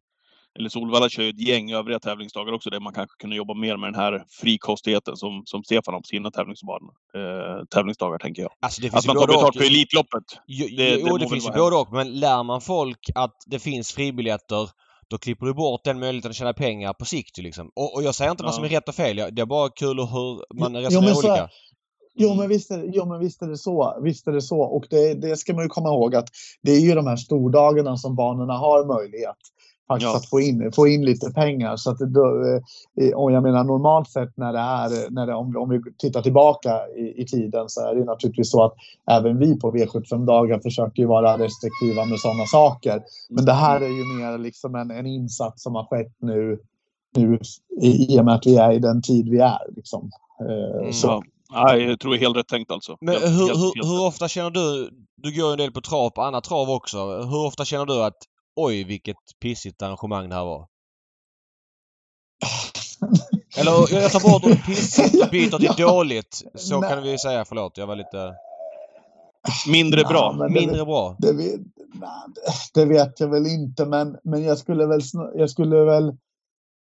eller 0.59 0.69
Solvalla 0.69 1.09
kör 1.09 1.29
ett 1.29 1.47
gäng 1.47 1.71
övriga 1.71 1.99
tävlingsdagar 1.99 2.53
också 2.53 2.69
där 2.69 2.79
man 2.79 2.93
kanske 2.93 3.15
kunde 3.19 3.35
jobba 3.35 3.53
mer 3.53 3.77
med 3.77 3.93
den 3.93 4.01
här 4.01 4.23
frikostigheten 4.29 5.17
som, 5.17 5.43
som 5.45 5.63
Stefan 5.63 5.93
har 5.93 6.01
på 6.01 6.07
sina 6.07 6.31
tävlingsbanor. 6.31 6.93
Eh, 7.15 7.65
tävlingsdagar 7.65 8.17
tänker 8.19 8.41
jag. 8.41 8.51
Alltså 8.59 8.87
att 8.87 9.05
man 9.07 9.15
tar 9.15 9.27
betalt 9.27 9.57
för 9.57 9.65
Elitloppet. 9.65 10.23
Jo, 10.47 10.67
det, 10.77 10.89
jo, 10.89 11.17
det, 11.17 11.23
det 11.23 11.29
finns 11.29 11.47
ju 11.47 11.51
både 11.51 11.75
och. 11.75 11.93
Men 11.93 12.19
lär 12.19 12.43
man 12.43 12.61
folk 12.61 12.99
att 13.15 13.35
det 13.45 13.59
finns 13.59 13.93
fribiljetter 13.93 14.69
då 15.09 15.17
klipper 15.17 15.45
du 15.45 15.53
bort 15.53 15.83
den 15.83 15.99
möjligheten 15.99 16.31
att 16.31 16.35
tjäna 16.35 16.53
pengar 16.53 16.93
på 16.93 17.05
sikt. 17.05 17.37
Liksom. 17.37 17.71
Och, 17.75 17.95
och 17.95 18.03
jag 18.03 18.15
säger 18.15 18.31
inte 18.31 18.43
ja. 18.43 18.47
vad 18.47 18.55
som 18.55 18.63
är 18.63 18.69
rätt 18.69 18.89
och 18.89 18.95
fel. 18.95 19.15
Det 19.15 19.41
är 19.41 19.45
bara 19.45 19.69
kul 19.69 19.99
hur 19.99 20.59
man 20.59 20.75
resonerar 20.75 21.11
jo, 21.11 21.17
olika. 21.17 21.49
Jo 22.17 22.33
men, 22.33 22.49
visst 22.49 22.71
är, 22.71 22.89
jo, 22.93 23.05
men 23.05 23.19
visst 23.19 23.41
är 23.41 23.47
det 23.47 23.57
så. 23.57 23.99
Visst 24.03 24.27
är 24.27 24.31
det 24.31 24.41
så. 24.41 24.61
Och 24.61 24.85
det, 24.89 25.13
det 25.13 25.37
ska 25.37 25.53
man 25.53 25.63
ju 25.63 25.69
komma 25.69 25.89
ihåg 25.89 26.15
att 26.15 26.27
det 26.61 26.71
är 26.71 26.79
ju 26.79 26.95
de 26.95 27.07
här 27.07 27.15
stordagarna 27.15 27.97
som 27.97 28.15
banorna 28.15 28.53
har 28.53 28.85
möjlighet 28.85 29.37
faktiskt 29.87 30.11
ja. 30.11 30.17
att 30.17 30.29
få 30.29 30.41
in, 30.41 30.71
få 30.71 30.87
in 30.87 31.05
lite 31.05 31.31
pengar. 31.31 31.75
Så 31.75 31.91
att 31.91 31.99
då, 31.99 32.25
eh, 33.01 33.17
och 33.17 33.31
jag 33.31 33.43
menar 33.43 33.63
normalt 33.63 34.09
sett 34.09 34.37
när 34.37 34.53
det 34.53 34.59
är, 34.59 35.11
när 35.11 35.27
det, 35.27 35.33
om, 35.33 35.57
om 35.57 35.69
vi 35.69 35.81
tittar 35.97 36.21
tillbaka 36.21 36.69
i, 36.97 37.21
i, 37.21 37.25
tiden 37.25 37.69
så 37.69 37.81
är 37.81 37.95
det 37.95 38.05
naturligtvis 38.05 38.51
så 38.51 38.63
att 38.63 38.73
även 39.11 39.39
vi 39.39 39.59
på 39.59 39.71
V75-dagar 39.71 40.59
försöker 40.59 41.01
ju 41.01 41.07
vara 41.07 41.37
restriktiva 41.37 42.05
med 42.05 42.19
sådana 42.19 42.45
saker. 42.45 43.01
Men 43.29 43.45
det 43.45 43.53
här 43.53 43.81
är 43.81 43.87
ju 43.87 44.03
mer 44.17 44.37
liksom 44.37 44.75
en, 44.75 44.91
en 44.91 45.05
insats 45.05 45.63
som 45.63 45.75
har 45.75 45.85
skett 45.85 46.13
nu, 46.19 46.59
nu 47.17 47.39
i, 47.81 48.15
i 48.15 48.19
och 48.19 48.25
med 48.25 48.33
att 48.33 48.45
vi 48.45 48.57
är 48.57 48.71
i 48.71 48.79
den 48.79 49.01
tid 49.01 49.29
vi 49.29 49.39
är. 49.39 49.75
Liksom. 49.75 50.09
Eh, 50.49 50.79
mm. 50.81 50.93
Så. 50.93 51.23
Ja, 51.53 51.77
jag 51.77 51.99
tror 51.99 52.15
helt 52.15 52.37
rätt 52.37 52.47
tänkt 52.47 52.71
alltså. 52.71 52.97
Men 53.01 53.13
helt, 53.13 53.23
hur, 53.23 53.29
helt, 53.29 53.49
helt 53.49 53.75
hur, 53.75 53.83
hur 53.83 54.07
ofta 54.07 54.27
känner 54.27 54.49
du, 54.49 54.89
du 55.15 55.35
går 55.35 55.47
ju 55.47 55.51
en 55.51 55.57
del 55.57 55.71
på 55.71 55.81
trav, 55.81 56.09
på 56.09 56.21
annat 56.21 56.43
trav 56.43 56.69
också. 56.69 56.97
Hur 56.97 57.45
ofta 57.45 57.65
känner 57.65 57.85
du 57.85 58.03
att 58.03 58.17
oj 58.55 58.83
vilket 58.83 59.17
pissigt 59.39 59.81
arrangemang 59.81 60.29
det 60.29 60.35
här 60.35 60.45
var. 60.45 60.67
Eller 63.57 64.01
jag 64.01 64.11
tar 64.11 64.31
bort 64.31 64.43
ordet 64.43 64.65
pissigt 64.65 65.23
och 65.23 65.29
byter 65.29 65.57
till 65.57 65.73
dåligt. 65.85 66.43
Så 66.55 66.81
kan 66.81 67.03
vi 67.03 67.17
säga. 67.17 67.45
Förlåt, 67.45 67.77
jag 67.77 67.87
var 67.87 67.95
lite... 67.95 68.35
Mindre 69.67 70.03
bra. 70.03 70.35
Nej, 70.39 70.49
Mindre 70.49 70.77
det, 70.77 70.85
bra. 70.85 71.15
Det, 71.19 71.33
det, 71.33 71.59
det, 72.73 72.85
vet 72.85 73.19
jag 73.19 73.27
väl 73.27 73.47
inte 73.47 73.85
men, 73.85 74.17
men 74.23 74.43
jag 74.43 74.57
skulle 74.57 74.85
väl, 74.85 75.01
jag 75.35 75.49
skulle 75.49 75.83
väl 75.83 76.17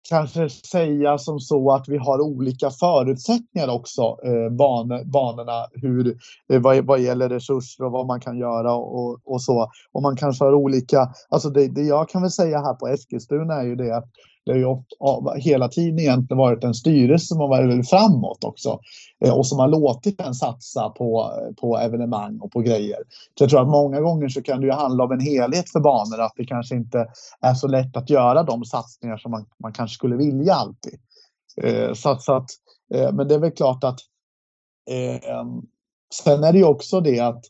kanske 0.08 0.48
säga 0.48 1.18
som 1.18 1.40
så 1.40 1.72
att 1.72 1.88
vi 1.88 1.96
har 1.96 2.20
olika 2.20 2.70
förutsättningar 2.70 3.68
också, 3.68 4.02
eh, 4.02 4.50
ban, 4.50 5.10
banorna, 5.10 5.66
hur, 5.72 6.16
eh, 6.52 6.60
vad, 6.60 6.84
vad 6.84 7.00
gäller 7.00 7.28
resurser 7.28 7.84
och 7.84 7.92
vad 7.92 8.06
man 8.06 8.20
kan 8.20 8.38
göra 8.38 8.74
och, 8.74 9.20
och 9.24 9.42
så. 9.42 9.70
Och 9.92 10.02
man 10.02 10.16
kanske 10.16 10.44
har 10.44 10.54
olika, 10.54 11.08
alltså 11.28 11.50
det, 11.50 11.68
det 11.68 11.82
jag 11.82 12.08
kan 12.08 12.22
väl 12.22 12.30
säga 12.30 12.58
här 12.58 12.74
på 12.74 12.88
Eskilstuna 12.88 13.54
är 13.54 13.64
ju 13.64 13.76
det 13.76 13.96
att 13.96 14.08
det 14.46 14.52
har 14.52 14.58
ju 14.58 14.64
ofta, 14.98 15.34
hela 15.34 15.68
tiden 15.68 15.98
egentligen 15.98 16.38
varit 16.38 16.64
en 16.64 16.74
styrelse 16.74 17.26
som 17.26 17.40
har 17.40 17.48
varit 17.48 17.90
framåt 17.90 18.44
också 18.44 18.78
eh, 19.24 19.38
och 19.38 19.46
som 19.46 19.58
har 19.58 19.68
låtit 19.68 20.18
den 20.18 20.34
satsa 20.34 20.88
på, 20.88 21.32
på 21.60 21.78
evenemang 21.78 22.38
och 22.40 22.52
på 22.52 22.60
grejer. 22.60 22.98
Så 23.38 23.44
jag 23.44 23.50
tror 23.50 23.60
att 23.60 23.68
många 23.68 24.00
gånger 24.00 24.28
så 24.28 24.42
kan 24.42 24.60
det 24.60 24.66
ju 24.66 24.72
handla 24.72 25.04
om 25.04 25.12
en 25.12 25.20
helhet 25.20 25.70
för 25.70 25.80
banor, 25.80 26.20
att 26.20 26.32
det 26.36 26.46
kanske 26.46 26.74
inte 26.74 27.06
är 27.40 27.54
så 27.54 27.68
lätt 27.68 27.96
att 27.96 28.10
göra 28.10 28.42
de 28.42 28.64
satsningar 28.64 29.16
som 29.16 29.30
man, 29.30 29.46
man 29.62 29.72
kanske 29.72 29.94
skulle 29.94 30.16
vilja 30.16 30.54
alltid. 30.54 30.98
Så, 31.94 32.16
så 32.16 32.32
att, 32.32 32.50
eh, 32.94 33.12
men 33.12 33.28
det 33.28 33.34
är 33.34 33.38
väl 33.38 33.50
klart 33.50 33.84
att 33.84 34.00
sen 36.14 36.44
är 36.44 36.52
det 36.52 36.58
ju 36.58 36.64
också 36.64 37.00
det 37.00 37.20
att 37.20 37.44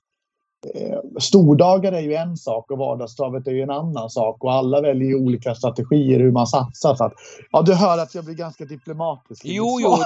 stordagar 1.21 1.93
är 1.93 2.01
ju 2.01 2.15
en 2.15 2.37
sak 2.37 2.71
och 2.71 2.79
vardagstravet 2.79 3.47
är 3.47 3.51
ju 3.51 3.63
en 3.63 3.71
annan 3.71 4.11
sak 4.11 4.45
och 4.45 4.53
alla 4.53 4.81
väljer 4.81 5.09
ju 5.09 5.15
olika 5.15 5.55
strategier 5.55 6.19
hur 6.21 6.33
man 6.33 6.47
satsar. 6.47 6.95
Så 6.95 7.05
att, 7.05 7.13
ja, 7.51 7.63
du 7.63 7.75
hör 7.75 7.99
att 7.99 8.15
jag 8.15 8.25
blir 8.25 8.35
ganska 8.35 8.65
diplomatisk. 8.65 9.43
Jo, 9.45 9.79
jo. 9.81 9.99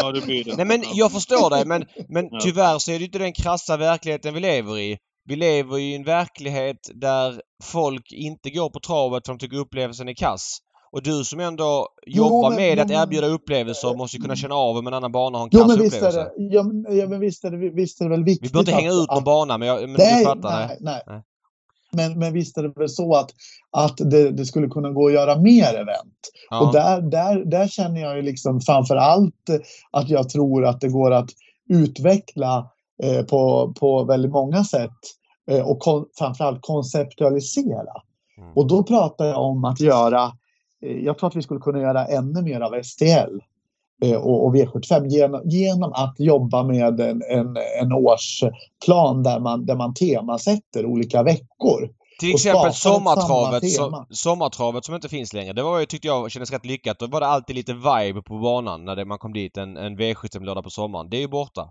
Ja, 0.00 0.12
det 0.12 0.20
blir 0.26 0.44
det. 0.44 0.56
Nej 0.56 0.66
men 0.66 0.82
jag 0.94 1.12
förstår 1.12 1.50
dig 1.50 1.64
men, 1.66 1.84
men 2.08 2.28
Ja. 2.30 2.38
tyvärr 2.42 2.78
så 2.78 2.90
är 2.92 2.98
det 2.98 3.04
inte 3.04 3.18
den 3.18 3.32
krassa 3.32 3.76
verkligheten 3.76 4.34
vi 4.34 4.40
lever 4.40 4.78
i. 4.78 4.96
Vi 5.28 5.36
lever 5.36 5.78
i 5.78 5.94
en 5.94 6.04
verklighet 6.04 6.76
där 6.94 7.40
folk 7.62 8.12
inte 8.12 8.50
går 8.50 8.70
på 8.70 8.80
travet 8.80 9.26
för 9.26 9.32
de 9.32 9.38
tycker 9.38 9.56
upplevelsen 9.56 10.08
är 10.08 10.14
kass. 10.14 10.58
Och 10.94 11.02
du 11.02 11.24
som 11.24 11.40
ändå 11.40 11.88
Jo, 12.06 12.24
jobbar 12.24 12.50
men- 12.50 12.56
med 12.56 12.76
jo, 12.76 12.82
att 12.82 12.88
men- 12.88 13.02
erbjuda 13.02 13.26
upplevelser 13.26 13.94
måste 13.96 14.18
kunna 14.18 14.36
känna 14.36 14.54
av 14.54 14.76
om 14.76 14.86
en 14.86 14.94
annan 14.94 15.12
bana 15.12 15.38
har 15.38 15.44
en 15.44 15.50
Jo, 15.52 15.66
men 15.66 15.78
visst 15.80 15.94
är 16.02 16.06
upplevelse. 16.06 16.30
det, 16.36 16.44
ja, 16.54 16.62
men, 16.62 16.96
ja, 16.98 17.08
men 17.08 17.20
visst 17.20 17.44
är 17.44 17.50
det, 17.50 17.70
visst 17.70 18.00
är 18.00 18.04
det 18.04 18.10
väl 18.10 18.24
viktigt 18.24 18.50
Vi 18.50 18.52
behöver 18.52 18.70
inte 18.70 18.82
hänga 18.82 18.92
ut 19.02 19.08
någon 19.08 19.18
att- 19.18 19.24
bana 19.24 19.58
men, 19.58 19.68
jag, 19.68 19.80
men 19.82 19.92
Nej, 19.98 20.18
du 20.18 20.24
fattar? 20.24 20.66
nej, 20.66 20.76
Nej. 20.80 21.02
nej. 21.06 21.22
Men, 21.92 22.18
men 22.18 22.32
visst 22.32 22.58
är 22.58 22.62
det 22.62 22.72
väl 22.76 22.88
så 22.88 23.14
att, 23.14 23.30
att 23.70 23.96
det, 23.96 24.30
det 24.30 24.46
skulle 24.46 24.68
kunna 24.68 24.90
gå 24.90 25.06
att 25.06 25.12
göra 25.12 25.38
mer 25.40 25.74
event. 25.74 26.18
Ja. 26.50 26.60
Och 26.66 26.72
där, 26.72 27.00
där, 27.00 27.44
där 27.44 27.68
känner 27.68 28.00
jag 28.00 28.16
ju 28.16 28.22
liksom 28.22 28.60
framför 28.60 28.96
allt 28.96 29.34
att 29.90 30.08
jag 30.08 30.28
tror 30.28 30.64
att 30.66 30.80
det 30.80 30.88
går 30.88 31.10
att 31.10 31.30
utveckla 31.68 32.70
eh, 33.02 33.22
på, 33.26 33.72
på 33.80 34.04
väldigt 34.04 34.30
många 34.32 34.64
sätt 34.64 34.90
eh, 35.50 35.68
och 35.68 35.78
kon, 35.80 36.04
framförallt 36.18 36.58
konceptualisera. 36.62 37.92
Mm. 38.38 38.52
Och 38.56 38.66
då 38.66 38.82
pratar 38.82 39.24
jag 39.24 39.42
om 39.42 39.64
att 39.64 39.80
göra, 39.80 40.32
jag 40.84 41.18
tror 41.18 41.28
att 41.28 41.36
vi 41.36 41.42
skulle 41.42 41.60
kunna 41.60 41.80
göra 41.80 42.06
ännu 42.06 42.42
mer 42.42 42.60
av 42.60 42.82
STL 42.82 43.38
eh, 44.04 44.16
och, 44.16 44.46
och 44.46 44.54
V75 44.54 45.06
genom, 45.06 45.40
genom 45.44 45.92
att 45.92 46.14
jobba 46.18 46.62
med 46.62 47.00
en, 47.00 47.22
en, 47.28 47.56
en 47.80 47.92
årsplan 47.92 49.22
där 49.22 49.40
man, 49.40 49.66
där 49.66 49.76
man 49.76 49.94
temasätter 49.94 50.86
olika 50.86 51.22
veckor. 51.22 51.88
Till 52.20 52.34
exempel 52.34 52.72
sommartravet, 52.72 53.72
som, 53.72 54.06
sommartravet 54.10 54.84
som 54.84 54.94
inte 54.94 55.08
finns 55.08 55.32
längre. 55.32 55.52
Det 55.52 55.62
var 55.62 55.80
ju, 55.80 55.86
tyckte 55.86 56.06
jag 56.06 56.30
kändes 56.30 56.50
rätt 56.50 56.66
lyckat. 56.66 56.98
Då 56.98 57.06
var 57.06 57.20
det 57.20 57.26
alltid 57.26 57.56
lite 57.56 57.72
vibe 57.72 58.22
på 58.22 58.38
banan 58.38 58.84
när 58.84 58.96
det, 58.96 59.04
man 59.04 59.18
kom 59.18 59.32
dit 59.32 59.56
en, 59.56 59.76
en 59.76 59.98
V75-lördag 59.98 60.64
på 60.64 60.70
sommaren. 60.70 61.10
Det 61.10 61.16
är 61.16 61.20
ju 61.20 61.28
borta. 61.28 61.68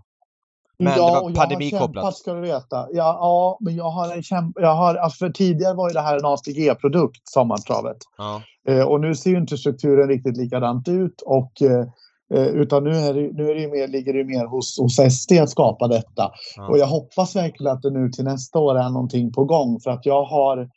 Men 0.78 0.94
det 0.94 1.00
var 1.00 1.34
pandemikopplat. 1.34 1.94
kämpat 1.94 2.16
ska 2.16 2.32
du 2.34 2.40
veta. 2.40 2.76
Ja, 2.76 2.88
ja 2.92 3.58
men 3.60 3.76
jag 3.76 3.90
har 3.90 4.12
en 4.12 4.22
kämp 4.22 4.56
jag 4.60 4.74
har, 4.74 4.94
alltså 4.94 5.24
för 5.24 5.32
tidigare 5.32 5.74
var 5.74 5.88
ju 5.88 5.92
det 5.92 6.00
här 6.00 6.16
en 6.16 6.24
ATG-produkt, 6.24 7.28
sommartravet. 7.28 7.96
Ja. 8.18 8.42
Eh, 8.68 8.82
och 8.82 9.00
nu 9.00 9.14
ser 9.14 9.30
ju 9.30 9.36
inte 9.38 9.56
strukturen 9.56 10.08
riktigt 10.08 10.36
likadant 10.36 10.88
ut. 10.88 11.22
Och, 11.26 11.62
eh, 11.62 11.86
eh, 12.34 12.46
utan 12.46 12.84
nu, 12.84 12.90
är 12.90 13.14
det, 13.14 13.32
nu 13.32 13.50
är 13.50 13.54
det 13.54 13.60
ju 13.60 13.70
mer, 13.70 13.88
ligger 13.88 14.12
det 14.12 14.24
mer 14.24 14.46
hos, 14.46 14.78
hos 14.78 14.96
SD 14.96 15.32
att 15.32 15.50
skapa 15.50 15.88
detta. 15.88 16.30
Ja. 16.56 16.68
Och 16.68 16.78
jag 16.78 16.86
hoppas 16.86 17.36
verkligen 17.36 17.72
att 17.72 17.82
det 17.82 17.90
nu 17.90 18.08
till 18.10 18.24
nästa 18.24 18.58
år 18.58 18.78
är 18.78 18.88
någonting 18.90 19.32
på 19.32 19.44
gång. 19.44 19.80
För 19.80 19.90
att 19.90 20.06
jag 20.06 20.24
har, 20.24 20.68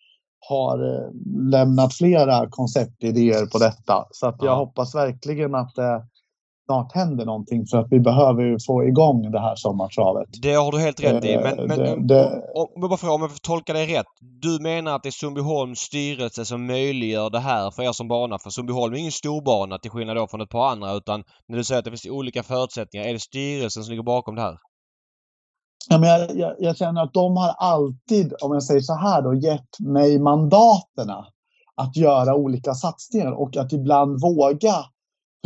har 0.49 1.09
lämnat 1.51 1.93
flera 1.93 2.49
konceptidéer 2.49 3.45
på 3.45 3.57
detta. 3.57 4.05
Så 4.11 4.27
att 4.27 4.35
jag 4.39 4.51
Ja. 4.51 4.55
hoppas 4.55 4.95
verkligen 4.95 5.55
att 5.55 5.75
det 5.75 6.03
snart 6.67 6.95
händer 6.95 7.25
någonting. 7.25 7.65
För 7.65 7.77
att 7.77 7.87
vi 7.91 7.99
behöver 7.99 8.57
få 8.67 8.83
igång 8.83 9.31
det 9.31 9.39
här 9.39 9.55
sommartravet. 9.55 10.27
Det 10.41 10.53
har 10.53 10.71
du 10.71 10.79
helt 10.79 11.03
rätt 11.03 11.25
i. 11.25 11.33
Eh, 11.33 11.41
Men, 11.43 11.67
men 11.67 11.77
det- 11.79 12.07
det- 12.07 12.41
om, 12.55 12.67
om, 12.83 12.83
om 13.13 13.21
jag 13.21 13.31
får 13.31 13.39
tolka 13.39 13.73
dig 13.73 13.95
rätt. 13.97 14.05
Du 14.41 14.59
menar 14.63 14.95
att 14.95 15.03
det 15.03 15.09
är 15.09 15.11
Sundbyholms 15.11 15.79
styrelse 15.79 16.45
som 16.45 16.65
möjliggör 16.67 17.29
det 17.29 17.39
här 17.39 17.71
för 17.71 17.83
er 17.83 17.91
som 17.91 18.07
bana? 18.07 18.39
För 18.39 18.49
Sundbyholm 18.49 18.93
är 18.93 18.97
ingen 18.97 19.11
stor 19.11 19.41
bana 19.41 19.77
till 19.77 19.91
skillnad 19.91 20.15
då 20.15 20.27
från 20.27 20.41
ett 20.41 20.49
par 20.49 20.67
andra 20.71 20.93
utan 20.93 21.23
när 21.47 21.57
du 21.57 21.63
säger 21.63 21.79
att 21.79 21.85
det 21.85 21.91
finns 21.91 22.05
olika 22.05 22.43
förutsättningar. 22.43 23.05
Är 23.07 23.13
det 23.13 23.19
styrelsen 23.19 23.83
som 23.83 23.91
ligger 23.91 24.03
bakom 24.03 24.35
det 24.35 24.41
här? 24.41 24.57
Ja, 25.89 25.97
men 25.97 26.09
jag, 26.09 26.35
jag, 26.37 26.55
jag 26.59 26.77
känner 26.77 27.03
att 27.03 27.13
de 27.13 27.37
har 27.37 27.49
alltid, 27.57 28.33
om 28.41 28.53
jag 28.53 28.63
säger 28.63 28.81
så 28.81 28.93
här 28.93 29.21
då, 29.21 29.33
gett 29.33 29.79
mig 29.79 30.19
mandaterna 30.19 31.25
att 31.75 31.97
göra 31.97 32.35
olika 32.35 32.73
satsningar 32.73 33.31
och 33.31 33.57
att 33.57 33.73
ibland 33.73 34.21
våga 34.21 34.75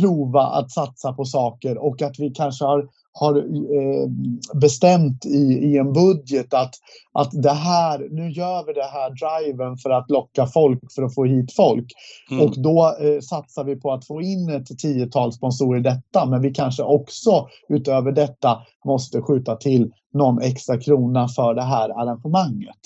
prova 0.00 0.42
att 0.42 0.70
satsa 0.70 1.12
på 1.12 1.24
saker 1.24 1.78
och 1.78 2.02
att 2.02 2.18
vi 2.18 2.30
kanske 2.30 2.64
har, 2.64 2.88
har 3.12 3.36
eh, 3.36 4.08
bestämt 4.54 5.26
i, 5.26 5.38
i 5.38 5.78
en 5.78 5.92
budget 5.92 6.54
att, 6.54 6.74
att 7.12 7.42
det 7.42 7.50
här, 7.50 8.08
nu 8.10 8.30
gör 8.30 8.66
vi 8.66 8.72
det 8.72 8.90
här 8.92 9.10
driven 9.10 9.76
för 9.76 9.90
att 9.90 10.10
locka 10.10 10.46
folk, 10.46 10.80
för 10.94 11.02
att 11.02 11.14
få 11.14 11.24
hit 11.24 11.52
folk. 11.56 11.86
Mm. 12.30 12.44
Och 12.44 12.62
då 12.62 12.96
eh, 13.00 13.20
satsar 13.20 13.64
vi 13.64 13.76
på 13.76 13.92
att 13.92 14.06
få 14.06 14.22
in 14.22 14.50
ett 14.50 14.78
tiotal 14.78 15.32
sponsorer 15.32 15.80
i 15.80 15.82
detta. 15.82 16.26
Men 16.26 16.42
vi 16.42 16.54
kanske 16.54 16.82
också 16.82 17.48
utöver 17.68 18.12
detta 18.12 18.58
måste 18.84 19.22
skjuta 19.22 19.56
till 19.56 19.92
någon 20.14 20.42
extra 20.42 20.80
krona 20.80 21.28
för 21.28 21.54
det 21.54 21.62
här 21.62 21.88
arrangemanget. 21.88 22.76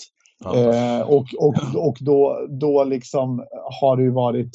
Eh, 0.45 1.01
och 1.01 1.27
och, 1.39 1.55
och 1.77 1.97
då, 2.01 2.47
då 2.49 2.85
liksom 2.85 3.45
har 3.81 3.97
det 3.97 4.03
ju 4.03 4.11
varit 4.11 4.51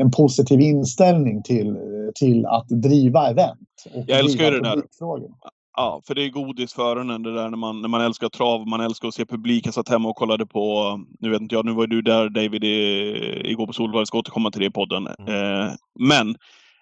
en 0.00 0.10
positiv 0.10 0.60
inställning 0.60 1.42
till, 1.42 1.76
till 2.14 2.46
att 2.46 2.68
driva 2.68 3.30
event. 3.30 3.58
Jag 4.06 4.18
älskar 4.18 4.44
ju 4.44 4.50
det 4.50 4.60
där. 4.60 4.82
Ja, 5.76 6.02
för 6.06 6.14
det 6.14 6.24
är 6.24 6.28
godis 6.28 6.72
för 6.72 6.82
öronen 6.82 7.22
det 7.22 7.34
där 7.34 7.50
när 7.50 7.56
man, 7.56 7.82
när 7.82 7.88
man 7.88 8.00
älskar 8.00 8.28
trav, 8.28 8.66
man 8.66 8.80
älskar 8.80 9.08
att 9.08 9.14
se 9.14 9.26
publiken. 9.26 9.72
satt 9.72 9.88
hemma 9.88 10.08
och 10.08 10.16
kollade 10.16 10.46
på, 10.46 10.96
nu 11.20 11.30
vet 11.30 11.40
inte 11.40 11.54
jag, 11.54 11.64
nu 11.64 11.72
var 11.72 11.86
du 11.86 12.02
där 12.02 12.28
David 12.28 12.64
i, 12.64 13.50
igår 13.50 13.66
på 13.66 13.72
Solvalla, 13.72 14.00
jag 14.00 14.08
ska 14.08 14.18
återkomma 14.18 14.50
till 14.50 14.60
det 14.60 14.66
i 14.66 14.70
podden. 14.70 15.06
Eh, 15.06 15.72
men 15.98 16.28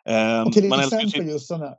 eh, 0.09 0.47
Och 0.47 0.53
till 0.53 0.69
man 0.69 0.81
älskar 0.81 0.97
exempel 0.97 1.21
sin... 1.21 1.29
just 1.29 1.47
sådana 1.47 1.75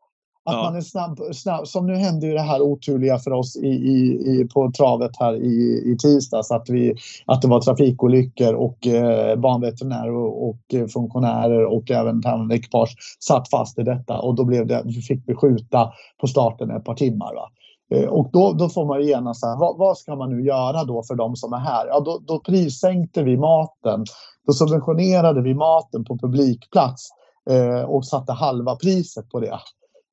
att 0.48 0.54
Ja. 0.54 0.64
man 0.64 0.76
är 0.76 0.82
snabb, 0.82 1.20
snabb. 1.34 1.68
Som 1.68 1.86
nu 1.88 1.96
hände 1.96 2.28
ju 2.28 2.34
det 2.34 2.42
här 2.42 2.62
oturliga 2.62 3.18
för 3.20 3.32
oss 3.32 3.56
i, 3.56 3.68
i, 3.68 3.98
i, 4.32 4.48
på 4.54 4.72
travet 4.78 5.12
här 5.20 5.34
i, 5.36 5.84
i 5.92 5.98
tisdags. 6.02 6.52
Att, 6.52 6.70
vi, 6.70 6.96
att 7.26 7.42
det 7.42 7.48
var 7.48 7.62
trafikolyckor 7.62 8.54
och 8.54 8.88
eh, 8.88 9.36
banveterinärer 9.40 10.14
och, 10.16 10.50
och 10.50 10.74
eh, 10.74 10.88
funktionärer 10.88 11.66
och 11.66 11.92
även 11.92 12.22
ekipage 12.52 12.96
satt 13.20 13.50
fast 13.50 13.80
i 13.80 13.84
detta. 13.84 14.20
Och 14.20 14.36
då 14.36 14.44
blev 14.46 14.68
det, 14.68 14.84
fick 15.08 15.24
vi 15.28 15.36
skjuta 15.36 15.92
på 16.22 16.28
starten 16.28 16.72
ett 16.72 16.86
par 16.86 16.96
timmar. 16.96 17.34
Va? 17.36 17.50
Eh, 17.98 18.10
Och 18.10 18.30
då, 18.34 18.54
då 18.54 18.70
får 18.70 18.86
man 18.86 19.02
ju 19.02 19.08
genast 19.08 19.40
så 19.40 19.48
här, 19.48 19.58
vad, 19.60 19.78
vad 19.78 19.98
ska 19.98 20.16
man 20.16 20.30
nu 20.30 20.44
göra 20.46 20.84
då 20.84 21.04
för 21.04 21.16
de 21.16 21.36
som 21.36 21.54
är 21.54 21.58
här? 21.60 21.88
Ja, 21.88 22.00
då, 22.00 22.20
då 22.28 22.40
prissänkte 22.40 23.24
vi 23.24 23.38
maten. 23.38 24.06
Då 24.48 24.54
subventionerade 24.54 25.42
vi 25.42 25.54
maten 25.54 26.06
på 26.06 26.18
publikplats 26.18 27.10
eh, 27.50 27.82
och 27.90 28.06
satte 28.06 28.34
halva 28.34 28.76
priset 28.76 29.30
på 29.30 29.40
det. 29.40 29.60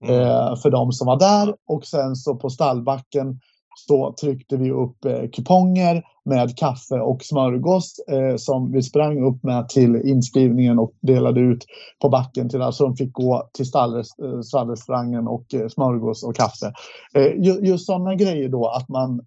Mm. 0.05 0.21
eh, 0.21 0.57
för 0.57 0.71
de 0.71 0.93
som 0.93 1.07
var 1.07 1.19
där. 1.19 1.55
Och 1.69 1.85
sen 1.85 2.17
så 2.17 2.35
på 2.35 2.51
stallbacken 2.51 3.41
så 3.77 4.15
tryckte 4.21 4.57
vi 4.57 4.71
upp 4.71 5.05
eh, 5.05 5.29
kuponger 5.33 6.03
med 6.25 6.59
kaffe 6.59 7.01
och 7.01 7.23
smörgås 7.23 7.99
eh, 8.09 8.37
som 8.37 8.73
vi 8.73 8.83
sprang 8.83 9.25
upp 9.25 9.43
med 9.43 9.69
till 9.69 9.97
inskrivningen 9.97 10.79
och 10.79 10.93
delade 11.01 11.41
ut 11.41 11.67
på 12.03 12.09
backen 12.09 12.49
till 12.49 12.63
alltså 12.63 12.85
de 12.85 12.97
fick 12.97 13.13
gå 13.13 13.51
till 13.53 13.67
eh, 13.75 14.41
stallrestaurangen 14.41 15.29
och 15.29 15.55
eh, 15.55 15.69
smörgås 15.69 16.23
och 16.23 16.37
kaffe. 16.37 16.73
Eh, 17.15 17.63
just 17.63 17.87
sådana 17.87 18.15
grejer 18.15 18.49
då 18.49 18.69
att 18.69 18.89
man 18.89 19.21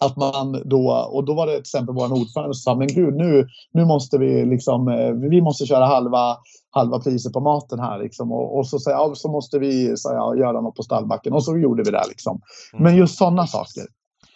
att 0.00 0.16
man 0.16 0.62
då, 0.64 1.08
och 1.12 1.24
då 1.24 1.34
var 1.34 1.46
det 1.46 1.52
till 1.52 1.60
exempel 1.60 1.94
vår 1.94 2.12
ordförande 2.12 2.54
som 2.54 2.62
sa, 2.62 2.74
men 2.74 2.86
gud 2.86 3.14
nu, 3.14 3.48
nu 3.72 3.84
måste 3.84 4.18
vi 4.18 4.44
liksom, 4.46 4.88
eh, 4.88 5.10
vi 5.30 5.40
måste 5.40 5.66
köra 5.66 5.86
halva, 5.86 6.36
halva 6.70 6.98
priset 7.00 7.32
på 7.32 7.40
maten 7.40 7.78
här 7.78 7.98
liksom. 7.98 8.32
Och, 8.32 8.58
och 8.58 8.68
så 8.68 8.78
jag, 8.84 9.10
ja, 9.10 9.14
så 9.14 9.28
måste 9.30 9.58
vi 9.58 9.96
så 9.96 10.12
jag, 10.12 10.38
göra 10.38 10.60
något 10.60 10.74
på 10.74 10.82
stallbacken. 10.82 11.32
Och 11.32 11.44
så 11.44 11.58
gjorde 11.58 11.82
vi 11.82 11.90
det 11.90 12.04
liksom. 12.08 12.40
Mm. 12.72 12.84
Men 12.84 12.96
just 12.96 13.18
sådana 13.18 13.46
saker. 13.46 13.82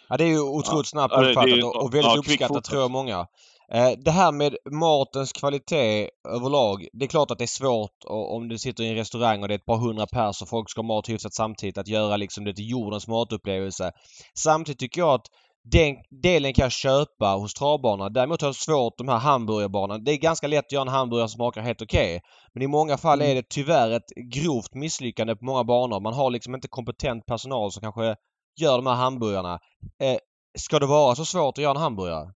Ja, 0.09 0.17
det 0.17 0.23
är 0.23 0.27
ju 0.27 0.41
otroligt 0.41 0.87
snabbt 0.87 1.13
Ja, 1.17 1.29
uppfattat 1.29 1.63
och, 1.63 1.83
och 1.83 1.93
väldigt 1.93 2.11
ja, 2.11 2.19
uppskattat 2.19 2.63
tror 2.63 2.81
jag 2.81 2.91
många. 2.91 3.27
Eh, 3.73 3.91
det 3.97 4.11
här 4.11 4.31
med 4.31 4.55
matens 4.71 5.33
kvalitet 5.33 6.09
överlag. 6.29 6.87
Det 6.93 7.05
är 7.05 7.09
klart 7.09 7.31
att 7.31 7.37
det 7.37 7.45
är 7.45 7.59
svårt 7.61 7.97
om 8.07 8.47
du 8.47 8.57
sitter 8.57 8.83
i 8.83 8.89
en 8.89 8.95
restaurang 8.95 9.41
och 9.41 9.47
det 9.47 9.53
är 9.53 9.57
ett 9.57 9.65
par 9.65 9.77
hundra 9.77 10.07
pers 10.07 10.41
och 10.41 10.49
folk 10.49 10.69
ska 10.69 10.81
ha 10.81 10.87
mat 10.87 11.09
hyfsat 11.09 11.33
samtidigt 11.33 11.77
att 11.77 11.87
göra 11.87 12.17
liksom 12.17 12.43
det 12.43 12.53
till 12.53 12.69
jordens 12.69 13.07
matupplevelse. 13.07 13.91
Samtidigt 14.37 14.79
tycker 14.79 15.01
jag 15.01 15.13
att 15.13 15.25
den 15.63 15.95
delen 16.21 16.53
kan 16.53 16.63
jag 16.63 16.71
köpa 16.71 17.25
hos 17.25 17.53
travbanorna. 17.53 18.09
Däremot 18.09 18.41
har 18.41 18.47
jag 18.47 18.55
svårt 18.55 18.97
de 18.97 19.07
här 19.07 19.17
hamburgarbanorna. 19.17 19.97
Det 19.97 20.11
är 20.11 20.17
ganska 20.17 20.47
lätt 20.47 20.65
att 20.65 20.71
göra 20.71 20.81
en 20.81 20.87
hamburgare 20.87 21.27
som 21.27 21.35
smakar 21.35 21.61
helt 21.61 21.81
okej. 21.81 22.21
Men 22.53 22.63
i 22.63 22.67
många 22.67 22.97
fall 22.97 23.21
är 23.21 23.35
det 23.35 23.49
tyvärr 23.49 23.91
ett 23.91 24.09
grovt 24.33 24.73
misslyckande 24.73 25.35
på 25.35 25.45
många 25.45 25.63
banor. 25.63 25.99
Man 25.99 26.13
har 26.13 26.31
liksom 26.31 26.55
inte 26.55 26.67
kompetent 26.67 27.25
personal 27.25 27.71
som 27.71 27.81
kanske 27.81 28.15
gör 28.59 28.75
de 28.75 28.87
här 28.87 28.95
hamburgarna. 28.95 29.59
Eh, 30.01 30.17
ska 30.59 30.79
det 30.79 30.85
vara 30.85 31.15
så 31.15 31.25
svårt 31.25 31.57
att 31.57 31.63
göra 31.63 31.75
en 31.75 31.81
hamburgare? 31.81 32.33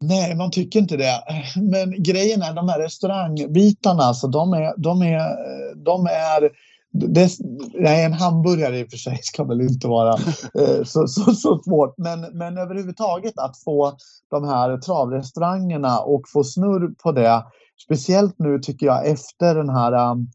Nej, 0.00 0.34
man 0.36 0.50
tycker 0.50 0.78
inte 0.78 0.96
det. 0.96 1.24
Men 1.56 2.02
grejen 2.02 2.42
är 2.42 2.54
de 2.54 2.68
här 2.68 2.78
restaurangbitarna, 2.78 4.02
alltså 4.02 4.26
de 4.28 4.52
är, 4.52 4.74
de 4.76 5.02
är, 5.02 5.20
de 5.84 6.06
är 6.06 6.50
det, 6.94 7.30
nej, 7.74 8.04
en 8.04 8.12
hamburgare 8.12 8.78
i 8.78 8.84
och 8.84 8.90
för 8.90 8.96
sig 8.96 9.18
ska 9.22 9.44
väl 9.44 9.60
inte 9.60 9.88
vara 9.88 10.12
eh, 10.60 10.84
så, 10.84 11.06
så, 11.06 11.32
så 11.32 11.62
svårt. 11.64 11.94
Men, 11.98 12.20
men 12.20 12.58
överhuvudtaget 12.58 13.38
att 13.38 13.62
få 13.64 13.96
de 14.30 14.44
här 14.44 14.78
travrestaurangerna 14.78 15.98
och 15.98 16.22
få 16.32 16.44
snurr 16.44 16.94
på 17.02 17.12
det. 17.12 17.44
Speciellt 17.84 18.34
nu 18.38 18.58
tycker 18.58 18.86
jag 18.86 19.06
efter 19.06 19.54
den 19.54 19.68
här 19.68 20.10
um, 20.10 20.28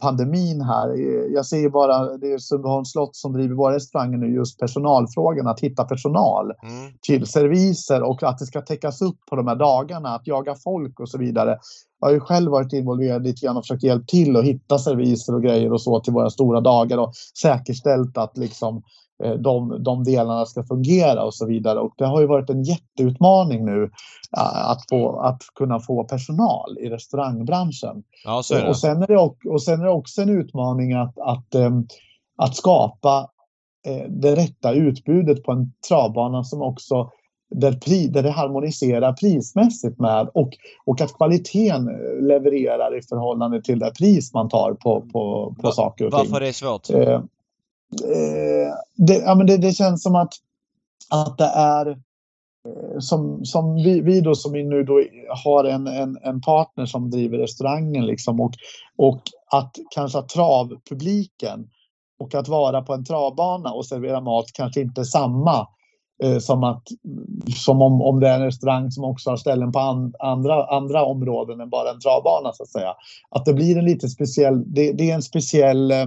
pandemin 0.00 0.60
här. 0.60 0.94
Jag 1.34 1.46
ser 1.46 1.58
ju 1.58 1.70
bara, 1.70 2.16
det 2.16 2.32
är 2.32 2.38
Sundbyholms 2.38 2.92
slott 2.92 3.16
som 3.16 3.32
driver 3.32 3.54
våra 3.54 3.74
restauranger 3.74 4.18
nu, 4.18 4.34
just 4.34 4.58
personalfrågan, 4.58 5.46
att 5.46 5.60
hitta 5.60 5.84
personal 5.84 6.52
Mm. 6.62 6.92
till 7.00 7.26
serviser 7.26 8.02
och 8.02 8.22
att 8.22 8.38
det 8.38 8.46
ska 8.46 8.60
täckas 8.60 9.02
upp 9.02 9.18
på 9.30 9.36
de 9.36 9.46
här 9.46 9.56
dagarna, 9.56 10.14
att 10.14 10.26
jaga 10.26 10.54
folk 10.54 11.00
och 11.00 11.08
så 11.08 11.18
vidare. 11.18 11.58
Jag 12.00 12.08
har 12.08 12.12
ju 12.12 12.20
själv 12.20 12.50
varit 12.50 12.72
involverad 12.72 13.22
lite 13.22 13.46
grann 13.46 13.56
och 13.56 13.62
försökt 13.62 13.82
hjälpa 13.82 14.04
till 14.06 14.36
och 14.36 14.44
hitta 14.44 14.78
serviser 14.78 15.34
och 15.34 15.42
grejer 15.42 15.72
och 15.72 15.82
så 15.82 16.00
till 16.00 16.12
våra 16.12 16.30
stora 16.30 16.60
dagar 16.60 16.98
och 16.98 17.12
säkerställt 17.42 18.18
att 18.18 18.38
liksom 18.38 18.82
de, 19.28 19.82
de 19.82 20.04
delarna 20.04 20.46
ska 20.46 20.62
fungera 20.64 21.24
och 21.24 21.34
så 21.34 21.46
vidare. 21.46 21.80
Och 21.80 21.94
det 21.96 22.04
har 22.04 22.20
ju 22.20 22.26
varit 22.26 22.50
en 22.50 22.62
jätteutmaning 22.62 23.64
nu 23.64 23.90
eh, 24.36 24.70
att, 24.70 24.88
få, 24.88 25.20
att 25.20 25.42
kunna 25.54 25.80
få 25.80 26.04
personal 26.04 26.78
i 26.78 26.88
restaurangbranschen. 26.88 28.02
Ja, 28.24 28.42
så 28.42 28.54
är 28.54 28.62
det. 28.62 28.68
Och 28.68 28.76
sen 28.76 29.02
är 29.02 29.06
det, 29.06 29.18
och, 29.50 29.62
sen 29.62 29.80
är 29.80 29.84
det 29.84 29.90
också 29.90 30.22
en 30.22 30.28
utmaning 30.28 30.92
att, 30.92 31.18
att, 31.18 31.54
em, 31.54 31.86
att 32.36 32.56
skapa 32.56 33.30
eh, 33.86 34.10
det 34.10 34.36
rätta 34.36 34.72
utbudet 34.72 35.42
på 35.42 35.52
en 35.52 35.72
travbana 35.88 36.44
som 36.44 36.62
också 36.62 37.10
där, 37.54 37.72
pri, 37.72 38.06
där 38.06 38.22
det 38.22 38.30
harmoniserar 38.30 39.12
prismässigt 39.12 39.98
med 39.98 40.28
och, 40.34 40.50
och 40.86 41.00
att 41.00 41.16
kvaliteten 41.16 41.88
eh, 41.88 42.26
levererar 42.26 42.98
i 42.98 43.02
förhållande 43.02 43.62
till 43.62 43.78
det 43.78 43.90
pris 43.98 44.34
man 44.34 44.48
tar 44.48 44.74
på, 44.74 45.00
på, 45.00 45.54
på 45.60 45.62
Va- 45.62 45.72
saker 45.72 46.06
och 46.06 46.10
ting. 46.12 46.18
Varför 46.18 46.36
är 46.36 46.46
det 46.46 46.52
svårt? 46.52 46.90
Eh, 48.04 48.74
det, 48.96 49.14
ja, 49.14 49.34
men 49.34 49.46
det, 49.46 49.56
det 49.56 49.72
känns 49.72 50.02
som 50.02 50.14
att, 50.14 50.32
att 51.10 51.38
det 51.38 51.50
är 51.54 51.86
eh, 51.88 52.98
som, 52.98 53.44
som 53.44 53.74
vi, 53.74 54.00
vi 54.00 54.20
då 54.20 54.34
som 54.34 54.52
nu 54.52 54.84
då 54.84 55.02
har 55.44 55.64
en, 55.64 55.86
en, 55.86 56.18
en 56.22 56.40
partner 56.40 56.86
som 56.86 57.10
driver 57.10 57.38
restaurangen 57.38 58.06
liksom 58.06 58.40
och, 58.40 58.52
och 58.96 59.22
att 59.52 59.76
kanske 59.90 60.18
att 60.18 60.28
travpubliken 60.28 61.68
och 62.18 62.34
att 62.34 62.48
vara 62.48 62.82
på 62.82 62.94
en 62.94 63.04
travbana 63.04 63.72
och 63.72 63.86
servera 63.86 64.20
mat 64.20 64.46
kanske 64.54 64.80
inte 64.80 65.00
är 65.00 65.04
samma 65.04 65.68
eh, 66.22 66.38
som, 66.38 66.64
att, 66.64 66.82
som 67.56 67.82
om, 67.82 68.02
om 68.02 68.20
det 68.20 68.28
är 68.28 68.34
en 68.34 68.44
restaurang 68.44 68.90
som 68.90 69.04
också 69.04 69.30
har 69.30 69.36
ställen 69.36 69.72
på 69.72 69.78
an, 69.78 70.14
andra, 70.18 70.66
andra 70.66 71.04
områden 71.04 71.60
än 71.60 71.70
bara 71.70 71.90
en 71.90 72.00
travbana 72.00 72.52
så 72.52 72.62
att 72.62 72.68
säga. 72.68 72.94
Att 73.30 73.44
det 73.44 73.54
blir 73.54 73.78
en 73.78 73.84
lite 73.84 74.08
speciell, 74.08 74.74
det, 74.74 74.92
det 74.92 75.10
är 75.10 75.14
en 75.14 75.22
speciell 75.22 75.90
eh, 75.90 76.06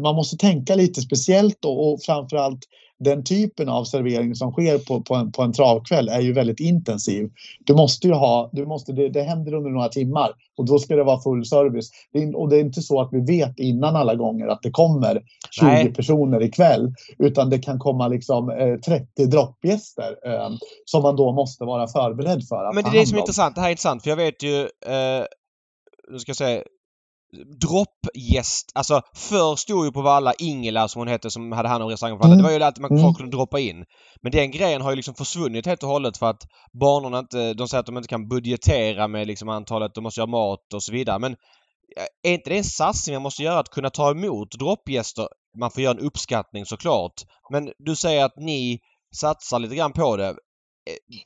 man 0.00 0.14
måste 0.14 0.36
tänka 0.36 0.74
lite 0.74 1.00
speciellt 1.00 1.56
då, 1.60 1.72
och 1.72 2.02
framförallt 2.02 2.60
den 2.98 3.24
typen 3.24 3.68
av 3.68 3.84
servering 3.84 4.34
som 4.34 4.52
sker 4.52 4.78
på, 4.78 5.00
på, 5.00 5.14
en, 5.14 5.32
på 5.32 5.42
en 5.42 5.52
travkväll 5.52 6.08
är 6.08 6.20
ju 6.20 6.32
väldigt 6.32 6.60
intensiv. 6.60 7.30
Du 7.60 7.74
måste 7.74 8.06
ju 8.06 8.12
ha, 8.12 8.50
du 8.52 8.66
måste, 8.66 8.92
det, 8.92 9.08
det 9.08 9.22
händer 9.22 9.54
under 9.54 9.70
några 9.70 9.88
timmar 9.88 10.32
och 10.56 10.66
då 10.66 10.78
ska 10.78 10.96
det 10.96 11.04
vara 11.04 11.20
full 11.20 11.46
service. 11.46 11.90
Det 12.12 12.22
är, 12.22 12.36
och 12.36 12.48
det 12.48 12.56
är 12.56 12.60
inte 12.60 12.82
så 12.82 13.00
att 13.00 13.08
vi 13.12 13.20
vet 13.20 13.58
innan 13.58 13.96
alla 13.96 14.14
gånger 14.14 14.48
att 14.48 14.62
det 14.62 14.70
kommer 14.70 15.22
20 15.50 15.66
Nej. 15.66 15.92
personer 15.92 16.42
ikväll 16.42 16.94
utan 17.18 17.50
det 17.50 17.58
kan 17.58 17.78
komma 17.78 18.08
liksom 18.08 18.50
eh, 18.50 18.76
30 18.76 19.26
droppgäster 19.26 20.16
eh, 20.24 20.50
som 20.84 21.02
man 21.02 21.16
då 21.16 21.32
måste 21.32 21.64
vara 21.64 21.88
förberedd 21.88 22.48
för. 22.48 22.74
Men 22.74 22.84
det 22.84 22.90
är 22.90 23.00
det 23.00 23.06
som 23.06 23.16
är 23.16 23.20
intressant. 23.20 23.54
Det 23.54 23.60
här 23.60 23.68
är 23.68 23.72
intressant 23.72 24.02
för 24.02 24.10
jag 24.10 24.16
vet 24.16 24.42
ju... 24.42 24.60
Eh, 24.62 25.24
nu 26.10 26.18
ska 26.18 26.30
jag 26.30 26.36
säga... 26.36 26.62
Droppgäst. 27.60 28.72
Alltså 28.74 29.02
förr 29.14 29.56
stod 29.56 29.84
ju 29.84 29.92
på 29.92 30.02
Valla 30.02 30.34
Ingela 30.38 30.88
som 30.88 31.00
hon 31.00 31.08
hette 31.08 31.30
som 31.30 31.52
hade 31.52 31.68
hand 31.68 31.82
om 31.82 31.90
restaurangen 31.90 32.18
på 32.18 32.22
Valla. 32.22 32.34
Mm. 32.34 32.42
Det 32.42 32.50
var 32.50 32.58
ju 32.58 32.64
alltid 32.64 32.82
man 32.82 32.98
Mm. 32.98 33.14
kunde 33.14 33.36
droppa 33.36 33.60
in. 33.60 33.84
Men 34.22 34.32
den 34.32 34.50
grejen 34.50 34.80
har 34.82 34.90
ju 34.90 34.96
liksom 34.96 35.14
försvunnit 35.14 35.66
helt 35.66 35.82
och 35.82 35.88
hållet 35.88 36.18
för 36.18 36.26
att 36.26 36.42
banorna 36.80 37.18
inte... 37.18 37.54
De 37.54 37.68
säger 37.68 37.80
att 37.80 37.86
de 37.86 37.96
inte 37.96 38.08
kan 38.08 38.28
budgetera 38.28 39.08
med 39.08 39.26
liksom 39.26 39.48
antalet, 39.48 39.94
de 39.94 40.04
måste 40.04 40.20
göra 40.20 40.30
mat 40.30 40.74
och 40.74 40.82
så 40.82 40.92
vidare. 40.92 41.18
Men 41.18 41.32
eh, 41.32 42.30
är 42.30 42.34
inte 42.34 42.50
det 42.50 42.58
en 42.58 42.64
satsning 42.64 43.14
man 43.14 43.22
måste 43.22 43.42
göra 43.42 43.58
att 43.58 43.68
kunna 43.70 43.90
ta 43.90 44.10
emot 44.10 44.50
droppgäster? 44.58 45.28
Man 45.60 45.70
får 45.70 45.82
göra 45.82 45.94
en 45.98 46.06
uppskattning 46.06 46.66
såklart. 46.66 47.12
Men 47.50 47.72
du 47.78 47.96
säger 47.96 48.24
att 48.24 48.36
ni 48.36 48.80
satsar 49.16 49.58
lite 49.58 49.74
grann 49.74 49.92
på 49.92 50.16
det. 50.16 50.34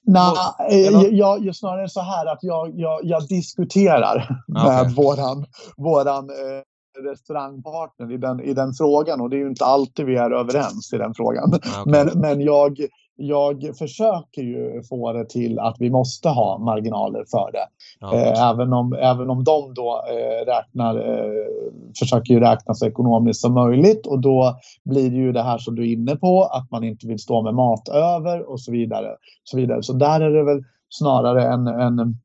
Nej, 0.06 0.84
jag, 0.92 1.12
jag, 1.12 1.44
jag 1.44 1.56
snarare 1.56 1.88
så 1.88 2.00
här 2.00 2.26
att 2.26 2.38
jag, 2.42 2.72
jag, 2.74 3.00
jag 3.02 3.28
diskuterar 3.28 4.42
med 4.48 4.94
våran, 4.94 5.46
våran 5.76 6.30
eh, 6.30 6.62
restaurangpartner 7.10 8.12
i 8.12 8.16
den, 8.16 8.40
i 8.40 8.54
den 8.54 8.72
frågan 8.72 9.20
och 9.20 9.30
det 9.30 9.36
är 9.36 9.38
ju 9.38 9.48
inte 9.48 9.64
alltid 9.64 10.06
vi 10.06 10.16
är 10.16 10.30
överens 10.30 10.92
i 10.92 10.98
den 10.98 11.14
frågan. 11.14 11.54
Okej. 11.54 11.82
Men, 11.86 12.20
men 12.20 12.40
jag, 12.40 12.78
jag 13.16 13.76
försöker 13.78 14.42
ju 14.42 14.82
få 14.82 15.12
det 15.12 15.28
till 15.28 15.58
att 15.58 15.76
vi 15.78 15.90
måste 15.90 16.28
ha 16.28 16.58
marginaler 16.58 17.24
för 17.30 17.52
det. 17.52 17.66
Ja. 18.00 18.14
Eh, 18.14 18.50
även, 18.50 18.72
om, 18.72 18.92
även 18.92 19.30
om 19.30 19.44
de 19.44 19.74
då 19.74 20.04
eh, 20.08 20.46
räknar, 20.46 20.96
eh, 20.96 21.72
försöker 21.98 22.34
ju 22.34 22.40
räkna 22.40 22.74
så 22.74 22.86
ekonomiskt 22.86 23.40
som 23.40 23.54
möjligt 23.54 24.06
och 24.06 24.20
då 24.20 24.56
blir 24.84 25.10
det 25.10 25.16
ju 25.16 25.32
det 25.32 25.42
här 25.42 25.58
som 25.58 25.74
du 25.74 25.82
är 25.82 25.92
inne 25.92 26.16
på, 26.16 26.44
att 26.44 26.70
man 26.70 26.84
inte 26.84 27.06
vill 27.06 27.18
stå 27.18 27.42
med 27.42 27.54
mat 27.54 27.88
över 27.88 28.50
och 28.50 28.60
så 28.60 28.72
vidare. 28.72 29.08
Så, 29.44 29.56
vidare. 29.56 29.82
så 29.82 29.92
där 29.92 30.20
är 30.20 30.30
det 30.30 30.44
väl 30.44 30.62
snarare 30.88 31.52
en, 31.52 31.66
en, 31.66 32.16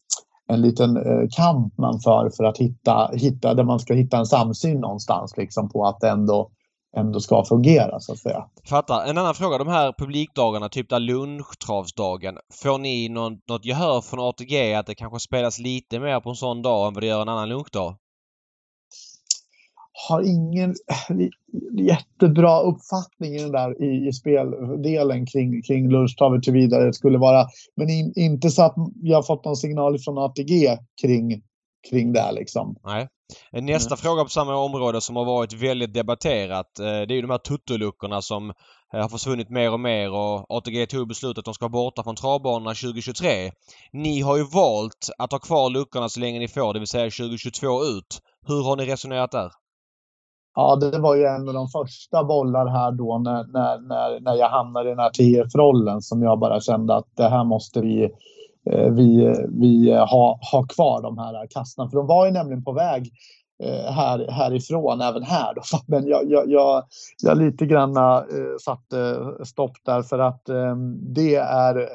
en 0.47 0.61
liten 0.61 0.97
eh, 0.97 1.27
kamp 1.37 1.77
man 1.77 1.99
för 1.99 2.29
för 2.37 2.43
att 2.43 2.57
hitta, 2.57 3.09
hitta, 3.13 3.53
där 3.53 3.63
man 3.63 3.79
ska 3.79 3.93
hitta 3.93 4.17
en 4.17 4.25
samsyn 4.25 4.79
någonstans 4.79 5.37
liksom 5.37 5.69
på 5.69 5.85
att 5.85 6.03
ändå, 6.03 6.49
ändå 6.97 7.19
ska 7.19 7.45
fungera 7.45 7.99
så 7.99 8.11
att 8.11 8.19
säga. 8.19 8.45
Fattar. 8.69 9.09
En 9.09 9.17
annan 9.17 9.35
fråga. 9.35 9.57
De 9.57 9.67
här 9.67 9.93
publikdagarna, 9.97 10.69
typ 10.69 10.89
där 10.89 10.99
lunchtravsdagen. 10.99 12.37
Får 12.63 12.77
ni 12.77 13.09
någon, 13.09 13.39
något 13.49 13.65
gehör 13.65 14.01
från 14.01 14.19
ATG 14.19 14.73
att 14.73 14.85
det 14.85 14.95
kanske 14.95 15.19
spelas 15.19 15.59
lite 15.59 15.99
mer 15.99 16.19
på 16.19 16.29
en 16.29 16.35
sån 16.35 16.61
dag 16.61 16.87
än 16.87 16.93
vad 16.93 17.03
det 17.03 17.07
gör 17.07 17.21
en 17.21 17.29
annan 17.29 17.49
lunchdag? 17.49 17.95
har 20.09 20.21
ingen 20.21 20.75
jättebra 21.77 22.59
uppfattning 22.61 23.35
i 23.35 23.41
den 23.41 23.51
där 23.51 23.83
i, 23.83 24.07
i 24.07 24.13
speldelen 24.13 25.25
kring, 25.25 25.61
kring 25.61 25.89
lunchtravet 25.89 26.43
till 26.43 26.53
vidare 26.53 26.85
det 26.85 26.93
skulle 26.93 27.17
vara. 27.17 27.47
Men 27.75 27.89
in, 27.89 28.13
inte 28.15 28.49
så 28.49 28.63
att 28.63 28.75
jag 29.01 29.17
har 29.17 29.23
fått 29.23 29.45
någon 29.45 29.55
signal 29.55 29.99
från 29.99 30.17
ATG 30.17 30.77
kring, 31.01 31.41
kring 31.89 32.13
det 32.13 32.31
liksom. 32.31 32.75
Nej. 32.83 33.07
Nästa 33.51 33.95
fråga 33.97 34.23
på 34.23 34.29
samma 34.29 34.55
område 34.55 35.01
som 35.01 35.15
har 35.15 35.25
varit 35.25 35.53
väldigt 35.53 35.93
debatterat. 35.93 36.79
eh, 36.79 36.85
Det 36.85 36.91
är 36.91 37.15
ju 37.15 37.21
de 37.21 37.29
här 37.29 37.37
tuttoluckorna 37.37 38.21
som 38.21 38.49
eh, 38.93 39.01
har 39.01 39.09
försvunnit 39.09 39.49
mer 39.49 39.73
och 39.73 39.79
mer 39.79 40.11
och 40.11 40.45
ATG 40.57 40.85
tog 40.85 41.07
beslutet 41.07 41.37
att 41.37 41.45
de 41.45 41.53
ska 41.53 41.65
vara 41.65 41.71
borta 41.71 42.03
från 42.03 42.15
travbanorna 42.15 42.73
2023. 42.73 43.51
Ni 43.93 44.21
har 44.21 44.37
ju 44.37 44.43
valt 44.43 45.09
att 45.17 45.31
ha 45.31 45.39
kvar 45.39 45.69
luckorna 45.69 46.09
så 46.09 46.19
länge 46.19 46.39
ni 46.39 46.47
får, 46.47 46.73
det 46.73 46.79
vill 46.79 46.87
säga 46.87 47.03
2022 47.03 47.67
ut. 47.83 48.19
Hur 48.47 48.63
har 48.63 48.75
ni 48.75 48.85
resonerat 48.85 49.31
där? 49.31 49.51
Ja, 50.55 50.75
det 50.75 50.99
var 50.99 51.15
ju 51.15 51.23
en 51.23 51.47
av 51.47 51.53
de 51.53 51.67
första 51.67 52.23
bollar 52.23 52.67
här 52.67 52.91
då 52.91 53.17
när, 53.17 53.43
när, 53.53 53.79
när, 53.87 54.19
när 54.19 54.35
jag 54.35 54.49
hamnade 54.49 54.89
i 54.89 54.91
den 54.91 54.99
här 54.99 55.09
TF-rollen 55.09 56.01
som 56.01 56.21
jag 56.21 56.39
bara 56.39 56.59
kände 56.59 56.95
att 56.95 57.07
det 57.17 57.29
här 57.29 57.43
måste 57.43 57.81
vi, 57.81 58.03
eh, 58.03 58.09
vi, 58.71 59.35
vi 59.49 59.93
ha, 59.93 60.39
ha 60.51 60.63
kvar 60.63 61.01
de 61.01 61.17
här 61.17 61.47
kassorna. 61.49 61.89
För 61.89 61.97
de 61.97 62.07
var 62.07 62.25
ju 62.25 62.31
nämligen 62.31 62.63
på 62.63 62.71
väg 62.71 63.11
eh, 63.63 63.91
här, 63.91 64.31
härifrån 64.31 65.01
även 65.01 65.23
här. 65.23 65.53
Då. 65.55 65.61
Men 65.87 66.07
jag, 66.07 66.31
jag, 66.31 66.51
jag, 66.51 66.83
jag 67.23 67.37
lite 67.37 67.65
grann 67.65 67.97
eh, 67.97 68.23
satte 68.61 69.17
stopp 69.45 69.77
där 69.85 70.01
för 70.01 70.19
att 70.19 70.49
eh, 70.49 70.75
det 71.15 71.35
är 71.35 71.89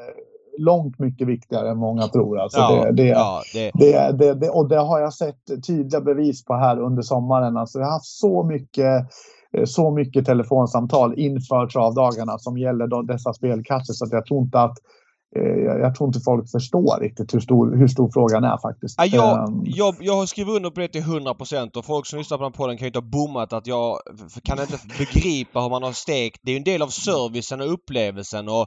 långt 0.58 0.98
mycket 0.98 1.28
viktigare 1.28 1.70
än 1.70 1.78
många 1.78 2.08
tror. 2.08 2.38
Alltså 2.38 2.60
det, 2.60 2.92
det, 2.92 3.08
ja, 3.08 3.42
det, 3.54 3.70
det, 3.74 4.12
det, 4.18 4.34
det, 4.34 4.50
och 4.50 4.68
det 4.68 4.78
har 4.78 5.00
jag 5.00 5.14
sett 5.14 5.66
tydliga 5.66 6.00
bevis 6.00 6.44
på 6.44 6.54
här 6.54 6.80
under 6.80 7.02
sommaren. 7.02 7.56
Alltså 7.56 7.78
jag 7.78 7.86
har 7.86 7.92
haft 7.92 8.18
så 8.20 8.42
mycket, 8.42 9.06
eh, 9.56 9.64
så 9.64 9.90
mycket 9.90 10.26
telefonsamtal 10.26 11.18
inför 11.18 11.66
travdagarna 11.66 12.38
som 12.38 12.58
gäller 12.58 12.86
då, 12.86 13.02
dessa 13.02 13.32
spelkassor 13.32 13.94
så 13.94 14.04
att 14.04 14.12
jag 14.12 14.26
tror 14.26 14.42
inte 14.42 14.60
att 14.60 14.70
eh, 14.70 14.74
jag, 15.34 15.80
jag 15.80 15.94
tror 15.94 16.06
inte 16.08 16.20
folk 16.20 16.50
förstår 16.50 17.00
riktigt 17.00 17.34
hur 17.34 17.40
stor, 17.40 17.76
hur 17.76 17.88
stor 17.88 18.10
frågan 18.12 18.44
är 18.44 18.58
faktiskt. 18.58 18.94
Ja, 18.98 19.06
jag, 19.06 19.48
Ehm, 19.48 19.62
jag, 19.64 19.96
jag 20.00 20.16
har 20.16 20.26
skrivit 20.26 20.54
under 20.54 20.70
på 20.70 20.80
det 20.80 20.88
till 20.88 21.02
100% 21.02 21.76
och 21.76 21.84
folk 21.84 22.06
som 22.06 22.18
lyssnar 22.18 22.38
på 22.38 22.44
den 22.44 22.52
podden 22.52 22.76
kan 22.76 22.84
ju 22.84 22.88
inte 22.88 22.98
ha 22.98 23.06
bommat 23.06 23.52
att 23.52 23.66
jag 23.66 23.98
kan 24.44 24.60
inte 24.60 24.78
begripa 24.98 25.60
hur 25.60 25.70
man 25.70 25.82
har 25.82 25.92
stekt. 25.92 26.40
Det 26.42 26.50
är 26.50 26.52
ju 26.52 26.58
en 26.58 26.64
del 26.64 26.82
av 26.82 26.88
servicen 26.88 27.60
och 27.60 27.72
upplevelsen 27.72 28.48
och 28.48 28.66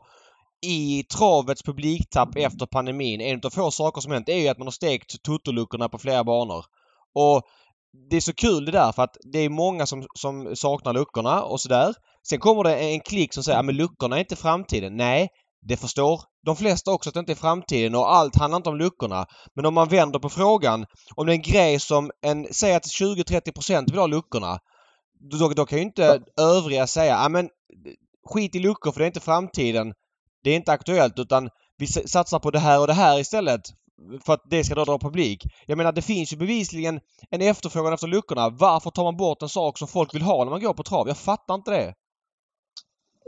i 0.66 1.04
travets 1.04 1.64
publiktapp 1.64 2.36
efter 2.36 2.66
pandemin, 2.66 3.22
en 3.22 3.42
av 3.44 3.50
få 3.50 3.72
saker 3.72 4.02
som 4.02 4.12
hänt 4.12 4.30
är 4.30 4.38
ju 4.38 4.48
att 4.48 4.58
man 4.58 4.68
har 4.68 4.72
stekt 4.72 5.24
totoluckorna 5.24 5.90
på 5.90 5.98
flera 5.98 6.24
banor. 6.24 6.66
Och 7.16 7.42
det 8.10 8.16
är 8.16 8.22
så 8.22 8.34
kul 8.34 8.66
det 8.66 8.72
där 8.72 8.92
för 8.92 9.04
att 9.04 9.18
det 9.34 9.40
är 9.40 9.50
många 9.50 9.86
som, 9.86 10.06
som 10.20 10.56
saknar 10.56 10.94
luckorna 10.94 11.44
och 11.44 11.62
sådär. 11.62 11.94
Sen 12.30 12.40
kommer 12.40 12.64
det 12.64 12.76
en 12.76 13.00
klick 13.00 13.34
som 13.34 13.44
säger 13.44 13.60
att 13.60 13.76
luckorna 13.76 14.16
är 14.16 14.20
inte 14.20 14.36
framtiden. 14.36 14.98
Nej, 14.98 15.30
det 15.68 15.78
förstår 15.78 16.22
de 16.46 16.56
flesta 16.56 16.92
också 16.92 17.10
att 17.10 17.14
det 17.14 17.20
inte 17.20 17.34
är 17.34 17.36
framtiden 17.36 17.96
och 17.96 18.14
allt 18.16 18.36
handlar 18.36 18.58
inte 18.58 18.70
om 18.70 18.78
luckorna. 18.78 19.26
Men 19.56 19.66
om 19.66 19.74
man 19.74 19.88
vänder 19.88 20.20
på 20.20 20.30
frågan, 20.30 20.86
om 21.16 21.26
det 21.26 21.32
är 21.32 21.36
en 21.36 21.42
grej 21.42 21.80
som 21.80 22.12
en, 22.22 22.48
säg 22.52 22.74
att 22.76 22.84
20-30% 22.84 23.92
vill 23.92 24.00
ha 24.00 24.08
luckorna. 24.08 24.60
Då, 25.32 25.50
då 25.50 25.66
kan 25.66 25.78
ju 25.78 25.86
inte 25.86 26.20
övriga 26.40 26.88
säga, 26.88 27.14
ja 27.24 27.30
men 27.30 27.50
skit 28.30 28.56
i 28.56 28.60
luckor 28.60 28.92
för 28.92 29.00
det 29.00 29.06
är 29.06 29.08
inte 29.08 29.20
framtiden. 29.20 29.94
Det 30.44 30.50
är 30.50 30.56
inte 30.56 30.72
aktuellt 30.72 31.20
utan 31.20 31.50
vi 31.78 31.88
satsar 31.88 32.40
på 32.40 32.52
det 32.52 32.60
här 32.60 32.80
och 32.80 32.88
det 32.88 32.94
här 32.94 33.20
istället. 33.20 33.62
för 34.26 34.34
att 34.34 34.44
det 34.50 34.64
ska 34.64 34.76
då 34.76 34.86
dra 34.86 35.00
publik. 35.00 35.44
Jag 35.68 35.78
menar 35.78 35.92
det 35.92 36.02
finns 36.02 36.34
ju 36.34 36.38
bevisligen 36.38 37.00
en 37.32 37.42
efterfrågan 37.42 37.94
efter 37.94 38.08
luckorna. 38.08 38.50
Varför 38.50 38.90
tar 38.90 39.04
man 39.04 39.18
bort 39.18 39.42
en 39.42 39.50
sak 39.50 39.78
som 39.78 39.88
folk 39.88 40.16
vill 40.16 40.22
ha 40.22 40.44
när 40.44 40.52
man 40.52 40.62
går 40.62 40.74
på 40.74 40.84
trav? 40.84 41.08
Jag 41.08 41.18
fattar 41.18 41.56
inte 41.56 41.72
det. 41.72 41.94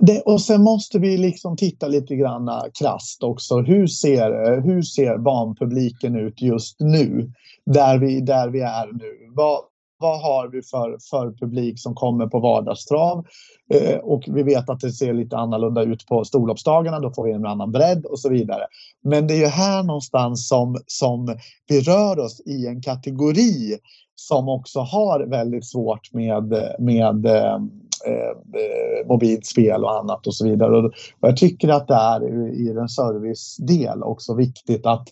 Det, 0.01 0.21
och 0.21 0.41
sen 0.41 0.63
måste 0.63 0.99
vi 0.99 1.17
liksom 1.17 1.57
titta 1.57 1.87
lite 1.87 2.15
grann 2.15 2.49
krasst 2.79 3.23
också. 3.23 3.57
Hur 3.57 3.87
ser, 3.87 4.61
hur 4.61 4.81
ser 4.81 5.17
barnpubliken 5.17 6.15
ut 6.15 6.41
just 6.41 6.79
nu? 6.79 7.31
Där 7.65 7.97
vi, 7.97 8.21
där 8.21 8.49
vi 8.49 8.59
är 8.59 8.87
nu. 8.93 9.31
Vad, 9.35 9.59
vad 9.99 10.21
har 10.21 10.47
vi 10.47 10.61
för, 10.61 10.97
för 11.09 11.31
publik 11.31 11.79
som 11.79 11.95
kommer 11.95 12.27
på 12.27 12.39
vardagstrav? 12.39 13.25
Eh, 13.73 13.97
och 13.97 14.23
vi 14.27 14.43
vet 14.43 14.69
att 14.69 14.79
det 14.79 14.91
ser 14.91 15.13
lite 15.13 15.37
annorlunda 15.37 15.83
ut 15.83 16.05
på 16.05 16.23
storloppsdagarna. 16.25 16.99
Då 16.99 17.11
får 17.13 17.23
vi 17.23 17.31
en 17.31 17.45
annan 17.45 17.71
bredd 17.71 18.05
och 18.05 18.19
så 18.19 18.29
vidare. 18.29 18.63
Men 19.03 19.27
det 19.27 19.33
är 19.33 19.39
ju 19.39 19.45
här 19.45 19.83
någonstans 19.83 20.47
som, 20.47 20.77
som 20.87 21.37
vi 21.67 21.81
rör 21.81 22.19
oss 22.19 22.41
i 22.45 22.67
en 22.67 22.81
kategori 22.81 23.77
som 24.15 24.49
också 24.49 24.79
har 24.79 25.19
väldigt 25.19 25.65
svårt 25.65 26.13
med, 26.13 26.53
med 26.79 27.25
eh, 27.25 27.59
eh, 28.05 29.07
mobilt 29.07 29.45
spel 29.45 29.83
och 29.83 29.99
annat 29.99 30.27
och 30.27 30.35
så 30.35 30.45
vidare. 30.45 30.77
Och, 30.77 30.91
jag 31.19 31.37
tycker 31.37 31.69
att 31.69 31.87
det 31.87 31.93
är 31.93 32.49
i 32.53 32.73
den 32.73 32.89
servicedel 32.89 34.03
också 34.03 34.33
viktigt 34.33 34.85
att, 34.85 35.07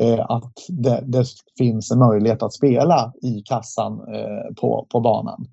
eh, 0.00 0.30
att 0.30 0.52
det, 0.68 1.00
det, 1.06 1.26
finns 1.58 1.90
en 1.90 1.98
möjlighet 1.98 2.42
att 2.42 2.52
spela 2.52 3.12
i 3.22 3.42
kassan 3.42 3.92
eh, 3.92 4.54
på, 4.54 4.86
på 4.90 5.00
banan. 5.00 5.46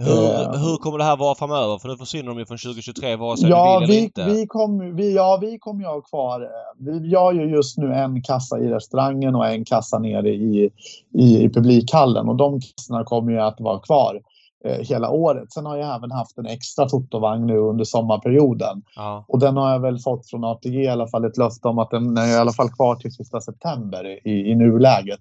Hur, 0.00 0.24
eh, 0.24 0.60
hur 0.60 0.76
kommer 0.76 0.98
det 0.98 1.04
här 1.04 1.16
vara 1.16 1.34
framöver? 1.34 1.78
För 1.78 1.88
nu 1.88 1.96
försvinner 1.96 2.28
de 2.28 2.38
ju 2.38 2.46
från 2.46 2.58
2023 2.58 3.16
vare 3.16 3.36
sig 3.36 3.50
ja, 3.50 3.80
du 3.80 3.86
vill 3.86 3.88
vi, 3.88 3.94
eller 3.94 4.04
inte. 4.04 4.24
Vi 4.24 4.46
kom, 4.46 4.96
vi, 4.96 5.14
ja, 5.14 5.38
vi 5.40 5.58
kommer 5.58 5.80
ju 5.80 5.86
ha 5.86 6.00
kvar... 6.00 6.40
Eh, 6.40 7.00
vi 7.00 7.14
har 7.14 7.32
ju 7.32 7.50
just 7.50 7.78
nu 7.78 7.94
en 7.94 8.22
kassa 8.22 8.58
i 8.58 8.68
restaurangen 8.68 9.34
och 9.34 9.46
en 9.46 9.64
kassa 9.64 9.98
nere 9.98 10.28
i, 10.28 10.70
i, 11.14 11.44
i 11.44 11.48
publikhallen 11.48 12.28
och 12.28 12.36
de 12.36 12.60
kassorna 12.60 13.04
kommer 13.04 13.32
ju 13.32 13.40
att 13.40 13.60
vara 13.60 13.78
kvar 13.78 14.20
hela 14.64 15.10
året. 15.10 15.52
Sen 15.52 15.66
har 15.66 15.76
jag 15.76 15.96
även 15.96 16.10
haft 16.10 16.38
en 16.38 16.46
extra 16.46 16.88
fotovagn 16.88 17.46
nu 17.46 17.58
under 17.58 17.84
sommarperioden. 17.84 18.82
Ja. 18.96 19.24
Och 19.28 19.38
den 19.38 19.56
har 19.56 19.72
jag 19.72 19.80
väl 19.80 19.98
fått 19.98 20.30
från 20.30 20.44
ATG 20.44 20.82
i 20.82 20.88
alla 20.88 21.08
fall 21.08 21.24
ett 21.24 21.36
löfte 21.36 21.68
om 21.68 21.78
att 21.78 21.90
den 21.90 22.16
är 22.16 22.26
i 22.26 22.36
alla 22.36 22.52
fall 22.52 22.70
kvar 22.70 22.94
till 22.96 23.12
sista 23.12 23.40
september 23.40 24.28
i, 24.28 24.50
i 24.50 24.54
nuläget. 24.54 25.20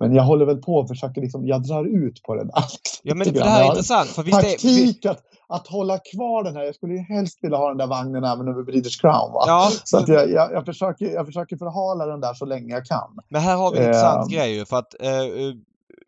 Men 0.00 0.14
jag 0.14 0.22
håller 0.22 0.46
väl 0.46 0.56
på 0.62 0.74
och 0.74 0.88
försöker 0.88 1.20
liksom, 1.20 1.46
jag 1.46 1.62
drar 1.62 1.84
ut 1.84 2.22
på 2.22 2.34
det 2.34 2.44
där. 2.44 2.64
Ja 3.02 3.14
men 3.14 3.32
det 3.32 3.44
här 3.44 3.62
är 3.62 3.66
intressant 3.66 4.08
för 4.08 4.22
visst 4.22 4.38
är, 4.38 4.42
Taktik 4.42 5.06
att, 5.06 5.22
att 5.48 5.66
hålla 5.66 5.98
kvar 5.98 6.44
den 6.44 6.56
här. 6.56 6.62
Jag 6.62 6.74
skulle 6.74 6.94
ju 6.94 7.00
helst 7.00 7.38
vilja 7.42 7.56
ha 7.56 7.68
den 7.68 7.78
där 7.78 7.86
vagnen 7.86 8.24
även 8.24 8.48
över 8.48 8.62
British 8.62 9.00
Crown. 9.00 9.32
Va? 9.32 9.44
Ja, 9.46 9.70
Så 9.84 9.98
att 9.98 10.08
jag, 10.08 10.30
jag, 10.30 10.52
jag, 10.52 10.64
försöker, 10.64 11.06
jag 11.06 11.26
försöker 11.26 11.56
förhala 11.56 12.06
den 12.06 12.20
där 12.20 12.34
så 12.34 12.44
länge 12.44 12.74
jag 12.74 12.84
kan. 12.84 13.18
men 13.28 13.40
här 13.40 13.56
har 13.56 13.72
vi 13.72 13.78
en 13.78 13.82
Eh, 13.82 13.88
intressant 13.88 14.30
grej 14.32 14.54
ju 14.56 14.64
för 14.64 14.76
att 14.76 14.94
eh, 15.00 15.08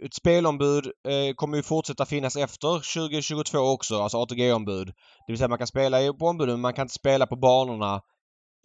ett 0.05 0.15
spelombud 0.15 0.87
eh, 0.87 1.35
kommer 1.35 1.57
ju 1.57 1.63
fortsätta 1.63 2.07
finnas 2.07 2.37
efter 2.37 2.95
2022 2.95 3.59
också, 3.59 4.03
alltså 4.03 4.19
ATG-ombud. 4.19 4.87
Det 5.27 5.33
vill 5.33 5.39
säga 5.39 5.49
man 5.49 5.59
kan 5.59 5.67
spela 5.67 6.03
i- 6.03 6.13
på 6.13 6.27
ombuden 6.27 6.53
men 6.55 6.61
man 6.61 6.73
kan 6.75 6.83
inte 6.85 6.95
spela 6.95 7.27
på 7.27 7.37
banorna 7.37 8.01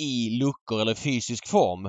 i 0.02 0.30
luckor 0.30 0.82
eller 0.82 0.94
fysisk 0.96 1.48
form. 1.48 1.86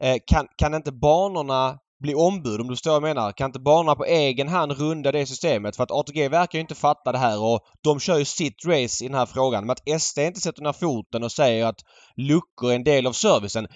Eh, 0.00 0.16
kan, 0.26 0.46
kan 0.56 0.74
inte 0.74 0.92
banorna 0.92 1.78
bli 2.06 2.14
ombud 2.14 2.60
om 2.60 2.66
du 2.68 2.72
förstår 2.74 2.90
vad 2.90 3.08
jag 3.08 3.14
menar? 3.16 3.32
Kan 3.32 3.46
inte 3.48 3.60
banorna 3.60 3.94
på 3.94 4.04
egen 4.04 4.48
hand 4.48 4.72
runda 4.72 5.12
det 5.12 5.26
systemet? 5.26 5.76
För 5.76 5.82
att 5.84 5.90
ATG 5.90 6.28
verkar 6.28 6.58
ju 6.58 6.60
inte 6.60 6.74
fatta 6.74 7.12
det 7.12 7.18
här 7.18 7.42
och 7.42 7.60
de 7.84 8.00
kör 8.00 8.18
ju 8.18 8.24
sitt 8.24 8.64
race 8.66 9.04
i 9.04 9.08
den 9.08 9.16
här 9.16 9.26
frågan. 9.26 9.66
Men 9.66 9.70
att 9.70 10.02
SD 10.02 10.18
inte 10.18 10.40
sätter 10.40 10.62
ner 10.62 10.72
foten 10.72 11.22
och 11.24 11.32
säger 11.32 11.64
att 11.66 11.80
luckor 12.16 12.70
är 12.70 12.74
en 12.74 12.84
del 12.84 13.06
av 13.06 13.12
servicen. 13.12 13.66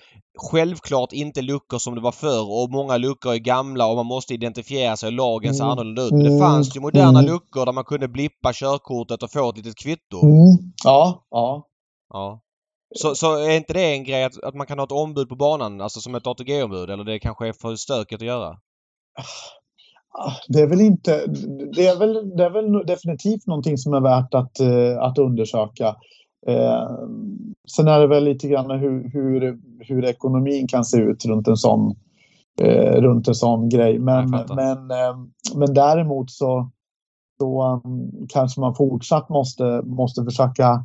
Självklart 0.51 1.13
inte 1.13 1.43
luckor 1.43 1.79
som 1.79 1.95
det 1.95 2.01
var 2.01 2.13
förr 2.13 2.51
och 2.63 2.71
många 2.71 2.97
luckor 2.97 3.33
är 3.33 3.37
gamla 3.39 3.87
och 3.87 3.97
man 3.97 4.07
måste 4.07 4.35
identifiera 4.35 4.97
sig 4.97 5.07
och 5.07 5.13
lagen 5.13 5.55
ser 5.55 5.65
Mm. 5.65 5.73
annorlunda 5.73 6.03
ut. 6.03 6.13
Men 6.13 6.25
det 6.25 6.39
fanns 6.39 6.77
ju 6.77 6.81
moderna 6.81 7.19
Mm. 7.19 7.33
luckor 7.33 7.67
där 7.67 7.73
man 7.73 7.85
kunde 7.85 8.09
blippa 8.09 8.53
körkortet 8.53 9.23
och 9.23 9.33
få 9.33 9.51
ett 9.51 9.57
litet 9.57 9.77
kvitto. 9.77 10.23
Mm. 10.23 10.73
Ja, 10.85 11.27
ja. 11.31 11.67
Ja. 12.13 12.41
Så, 12.95 13.15
så 13.15 13.37
är 13.37 13.57
inte 13.57 13.73
det 13.73 13.93
en 13.93 14.05
grej 14.05 14.25
att, 14.25 14.43
att 14.43 14.55
man 14.55 14.67
kan 14.67 14.79
ha 14.79 14.85
ett 14.85 14.93
ombud 14.93 15.29
på 15.29 15.37
banan, 15.37 15.81
alltså 15.81 16.01
som 16.01 16.15
ett 16.15 16.27
ATG-ombud? 16.27 16.91
Eller 16.91 17.05
det 17.05 17.19
kanske 17.19 17.49
är 17.49 17.53
för 17.53 17.77
stökigt 17.77 18.23
att 18.23 18.27
göra? 18.27 18.57
Ah, 20.13 20.33
Det 20.49 20.61
är 20.61 20.67
väl 20.67 20.81
inte... 20.81 21.27
Det 21.77 21.87
är 21.87 21.99
väl, 21.99 22.37
det 22.37 22.45
är 22.45 22.51
väl 22.51 22.87
definitivt 22.87 23.47
någonting 23.47 23.79
som 23.79 23.95
är 23.95 24.01
värt 24.01 24.35
att, 24.35 24.61
eh, 24.61 25.03
att 25.03 25.19
undersöka. 25.19 25.97
Eh, 26.47 26.89
sen 27.77 27.89
är 27.89 28.01
det 28.01 28.07
väl 28.07 28.25
lite 28.25 28.49
grann 28.49 28.71
hur, 28.71 29.11
hur, 29.13 29.59
hur 29.81 30.05
ekonomin 30.05 30.69
kan 30.69 30.85
se 30.85 30.99
ut 30.99 31.25
runt 31.25 31.49
en 31.49 31.57
sån, 31.57 31.97
eh, 32.61 33.01
runt 33.01 33.29
en 33.29 33.35
sån 33.35 33.69
grej. 33.69 33.99
Men, 33.99 34.31
men, 34.31 34.91
eh, 34.91 35.17
men 35.55 35.75
däremot 35.75 36.31
så, 36.31 36.71
så 37.39 37.81
um, 37.85 38.27
kanske 38.29 38.61
man 38.61 38.75
fortsatt 38.75 39.29
måste, 39.29 39.83
måste 39.85 40.25
försöka 40.25 40.85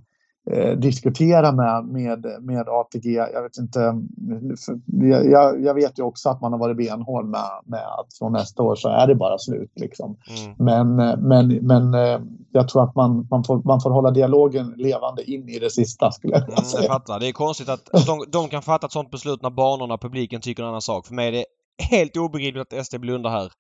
eh, 0.51 0.71
diskutera 0.77 1.51
med, 1.51 1.85
med, 1.85 2.25
med 2.41 2.69
ATG. 2.69 3.05
Jag 3.33 3.43
vet 3.43 3.57
inte. 3.57 3.79
Jag, 5.31 5.61
jag- 5.61 5.73
vet 5.73 5.99
ju 5.99 6.03
också 6.03 6.29
att 6.29 6.41
man 6.41 6.51
har 6.51 6.59
varit 6.59 6.77
benhård 6.77 7.25
med, 7.25 7.49
med 7.65 7.79
att 7.99 8.13
från 8.19 8.31
nästa 8.33 8.63
år 8.63 8.75
så 8.75 8.89
är 8.89 9.07
det 9.07 9.15
bara 9.15 9.37
slut. 9.37 9.71
Liksom. 9.75 10.17
Mm. 10.29 10.55
Men, 10.57 10.95
men, 11.27 11.47
men 11.67 11.93
eh, 11.93 12.19
jag 12.51 12.67
tror 12.69 12.83
att 12.83 12.95
man, 12.95 13.27
man, 13.31 13.43
får, 13.43 13.61
man 13.65 13.81
får 13.81 13.89
hålla 13.89 14.11
dialogen 14.11 14.73
levande 14.77 15.31
in 15.31 15.49
i 15.49 15.59
det 15.59 15.69
sista 15.69 16.11
skulle 16.11 16.33
jag 16.33 16.39
vilja 16.39 16.53
Mm, 16.57 16.63
jag 16.71 16.79
säga. 16.81 16.87
fattar. 16.93 17.19
Det 17.19 17.27
är 17.27 17.31
konstigt 17.31 17.69
att, 17.69 17.95
att 17.95 18.05
de, 18.05 18.23
de 18.31 18.47
kan 18.47 18.61
fatta 18.61 18.85
ett 18.85 18.91
sånt 18.93 19.11
beslut 19.11 19.41
när 19.41 19.49
banorna 19.49 19.93
och 19.93 20.01
publiken 20.01 20.41
tycker 20.41 20.63
en 20.63 20.69
annan 20.69 20.81
sak. 20.81 21.07
För 21.07 21.13
mig 21.13 21.27
är 21.27 21.31
det 21.31 21.45
helt 21.91 22.17
obegripligt 22.17 22.73
att 22.73 22.85
SD 22.85 22.99
blundar 22.99 23.29
här. 23.29 23.51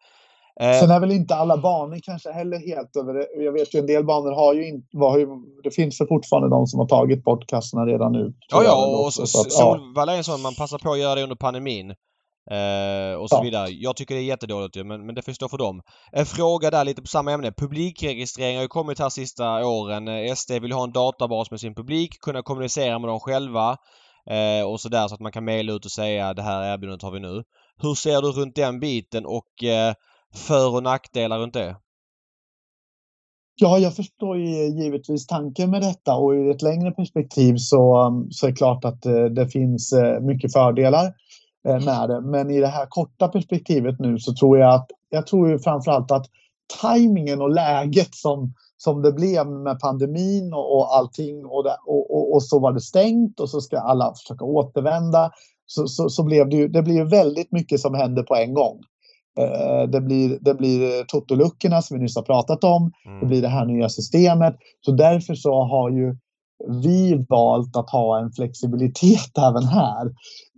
Eh, 0.61 0.79
Sen 0.79 0.91
är 0.91 0.99
väl 0.99 1.11
inte 1.11 1.35
alla 1.35 1.57
banor 1.57 1.99
kanske 2.03 2.31
heller 2.31 2.57
helt 2.59 2.95
över 2.95 3.13
det. 3.13 3.43
Jag 3.43 3.51
vet 3.51 3.75
ju 3.75 3.79
en 3.79 3.85
del 3.87 4.05
banor 4.05 4.31
har 4.31 4.53
ju 4.53 4.67
inte... 4.67 4.87
Ju, 5.19 5.27
det 5.63 5.71
finns 5.71 6.01
väl 6.01 6.07
fortfarande 6.07 6.49
de 6.49 6.67
som 6.67 6.79
har 6.79 6.87
tagit 6.87 7.23
bort 7.23 7.47
kassorna 7.47 7.85
redan 7.85 8.11
nu. 8.11 8.33
ja, 8.51 8.63
ja, 8.63 8.85
och 8.85 9.05
också. 9.05 9.21
så, 9.21 9.27
Så 9.27 9.41
att, 9.41 9.45
ja. 9.45 9.77
Solvalla 9.77 10.13
är 10.13 10.17
en 10.17 10.23
sån 10.23 10.41
man 10.41 10.55
passar 10.55 10.77
på 10.77 10.91
att 10.91 10.99
göra 10.99 11.15
det 11.15 11.23
under 11.23 11.35
pandemin. 11.35 11.89
Eh, 12.51 13.15
och 13.21 13.29
så 13.29 13.35
Ja. 13.35 13.41
vidare. 13.43 13.69
Jag 13.69 13.95
tycker 13.95 14.15
det 14.15 14.21
är 14.21 14.25
jättedåligt 14.25 14.77
ju, 14.77 14.83
men, 14.83 15.05
men 15.05 15.15
det 15.15 15.21
får 15.21 15.31
stå 15.31 15.49
för 15.49 15.57
dem. 15.57 15.81
En 16.11 16.25
fråga 16.25 16.71
där 16.71 16.83
lite 16.85 17.01
på 17.01 17.07
samma 17.07 17.31
ämne. 17.31 17.51
Publikregistrering 17.51 18.55
har 18.55 18.61
ju 18.61 18.67
kommit 18.67 18.99
här 18.99 19.09
sista 19.09 19.65
åren. 19.67 20.07
Eh, 20.07 20.33
SD 20.35 20.51
vill 20.61 20.71
ha 20.71 20.83
en 20.83 20.91
databas 20.91 21.51
med 21.51 21.59
sin 21.59 21.75
publik, 21.75 22.19
kunna 22.21 22.41
kommunicera 22.41 22.99
med 22.99 23.09
dem 23.09 23.19
själva. 23.19 23.77
Eh, 24.29 24.67
och 24.69 24.79
sådär 24.81 25.07
så 25.07 25.13
att 25.15 25.21
man 25.21 25.31
kan 25.31 25.45
mejla 25.45 25.73
ut 25.73 25.85
och 25.85 25.91
säga 25.91 26.33
det 26.33 26.41
här 26.41 26.73
erbjudandet 26.73 27.03
har 27.03 27.11
vi 27.11 27.19
nu. 27.19 27.43
Hur 27.81 27.95
ser 27.95 28.21
du 28.21 28.31
runt 28.31 28.55
den 28.55 28.79
biten 28.79 29.25
och 29.25 29.63
eh, 29.63 29.93
för 30.37 30.75
och 30.75 30.83
nackdelar 30.83 31.39
runt 31.39 31.53
det? 31.53 31.75
Ja, 33.57 33.77
jag 33.77 33.95
förstår 33.95 34.37
ju 34.37 34.67
givetvis 34.67 35.27
tanken 35.27 35.71
med 35.71 35.81
detta 35.81 36.15
och 36.15 36.35
i 36.35 36.49
ett 36.49 36.61
längre 36.61 36.91
perspektiv 36.91 37.55
så, 37.57 38.11
så 38.31 38.45
är 38.45 38.51
det 38.51 38.57
klart 38.57 38.85
att 38.85 39.05
eh, 39.05 39.25
det 39.25 39.47
finns 39.47 39.93
eh, 39.93 40.19
mycket 40.19 40.53
fördelar 40.53 41.05
eh, 41.67 41.85
med 41.85 42.09
det. 42.09 42.21
Men 42.21 42.51
i 42.51 42.59
det 42.59 42.67
här 42.67 42.85
korta 42.85 43.27
perspektivet 43.27 43.99
nu 43.99 44.19
så 44.19 44.33
tror 44.33 44.59
jag 44.59 44.73
att 44.73 44.87
jag 45.09 45.27
tror 45.27 45.49
ju 45.49 45.59
framförallt 45.59 46.11
att 46.11 46.25
tajmingen 46.81 47.41
och 47.41 47.49
läget 47.49 48.15
som, 48.15 48.53
som 48.77 49.01
det 49.01 49.11
blev 49.11 49.47
med 49.47 49.79
pandemin 49.79 50.53
och, 50.53 50.77
och 50.77 50.95
allting 50.95 51.45
och, 51.45 51.63
det, 51.63 51.77
och, 51.85 52.15
och, 52.15 52.33
och 52.33 52.43
så 52.43 52.59
var 52.59 52.71
det 52.71 52.81
stängt 52.81 53.39
och 53.39 53.49
så 53.49 53.61
ska 53.61 53.79
alla 53.79 54.13
försöka 54.13 54.45
återvända. 54.45 55.31
Så, 55.65 55.87
så, 55.87 56.09
så 56.09 56.23
blev 56.23 56.49
det 56.49 56.55
ju 56.55 56.67
det 56.67 56.81
blir 56.81 57.03
väldigt 57.03 57.51
mycket 57.51 57.79
som 57.79 57.93
hände 57.93 58.23
på 58.23 58.35
en 58.35 58.53
gång. 58.53 58.81
Eh, 59.39 59.89
Det 59.89 60.01
blir, 60.01 60.37
det 60.41 60.53
blir 60.53 61.03
totoluckorna 61.03 61.81
som 61.81 61.97
vi 61.97 62.03
nyss 62.03 62.15
har 62.15 62.23
pratat 62.23 62.63
om. 62.63 62.91
Det 63.03 63.09
Mm. 63.09 63.27
blir 63.27 63.41
det 63.41 63.47
här 63.47 63.65
nya 63.65 63.89
systemet. 63.89 64.55
Så 64.85 64.91
därför 64.91 65.35
så 65.35 65.63
har 65.63 65.89
ju 65.89 66.15
vi 66.81 67.25
valt 67.29 67.75
att 67.77 67.89
ha 67.89 68.19
en 68.19 68.31
flexibilitet 68.31 69.37
även 69.37 69.63
här 69.63 70.07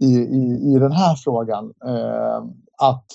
i, 0.01 0.11
i, 0.15 0.73
i 0.75 0.80
den 0.80 0.91
här 0.91 1.15
frågan. 1.15 1.65
Eh, 1.88 2.38
att 2.82 3.05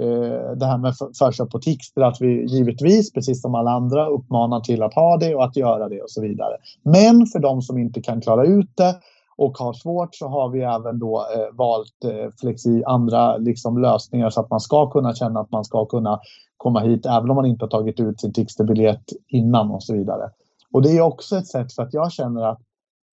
eh, 0.00 0.56
det 0.56 0.66
här 0.66 0.78
med 0.78 0.96
för- 0.96 1.10
förköp 1.18 1.50
på 1.50 1.58
Tixter, 1.58 2.00
att 2.02 2.20
vi 2.20 2.46
givetvis, 2.46 3.12
precis 3.12 3.42
som 3.42 3.54
alla 3.54 3.70
andra, 3.70 4.06
uppmanar 4.06 4.60
till 4.60 4.82
att 4.82 4.94
ha 4.94 5.16
det 5.16 5.34
och 5.34 5.44
att 5.44 5.56
göra 5.56 5.88
det 5.88 6.00
och 6.02 6.10
så 6.10 6.22
vidare. 6.22 6.56
Men 6.84 7.26
för 7.26 7.38
de 7.38 7.62
som 7.62 7.78
inte 7.78 8.00
kan 8.02 8.20
klara 8.20 8.44
ut 8.44 8.70
det 8.76 8.94
och 9.40 9.58
har 9.58 9.72
svårt 9.72 10.14
så 10.14 10.28
har 10.28 10.48
vi 10.48 10.60
även 10.60 10.98
då 10.98 11.26
eh, 11.34 11.56
valt 11.56 12.04
eh, 12.04 12.30
flexi, 12.40 12.84
andra 12.86 13.36
liksom, 13.36 13.82
lösningar 13.82 14.30
så 14.30 14.40
att 14.40 14.50
man 14.50 14.60
ska 14.60 14.90
kunna 14.90 15.14
känna 15.14 15.40
att 15.40 15.50
man 15.50 15.64
ska 15.64 15.86
kunna 15.86 16.20
komma 16.56 16.80
hit 16.80 17.06
även 17.06 17.30
om 17.30 17.36
man 17.36 17.46
inte 17.46 17.64
har 17.64 17.70
tagit 17.70 18.00
ut 18.00 18.20
sin 18.20 18.32
Tixterbiljett 18.32 19.04
innan 19.28 19.70
och 19.70 19.82
så 19.82 19.94
vidare. 19.94 20.30
Och 20.72 20.82
det 20.82 20.96
är 20.96 21.00
också 21.00 21.36
ett 21.36 21.46
sätt 21.46 21.72
för 21.72 21.82
att 21.82 21.94
jag 21.94 22.12
känner 22.12 22.42
att, 22.42 22.60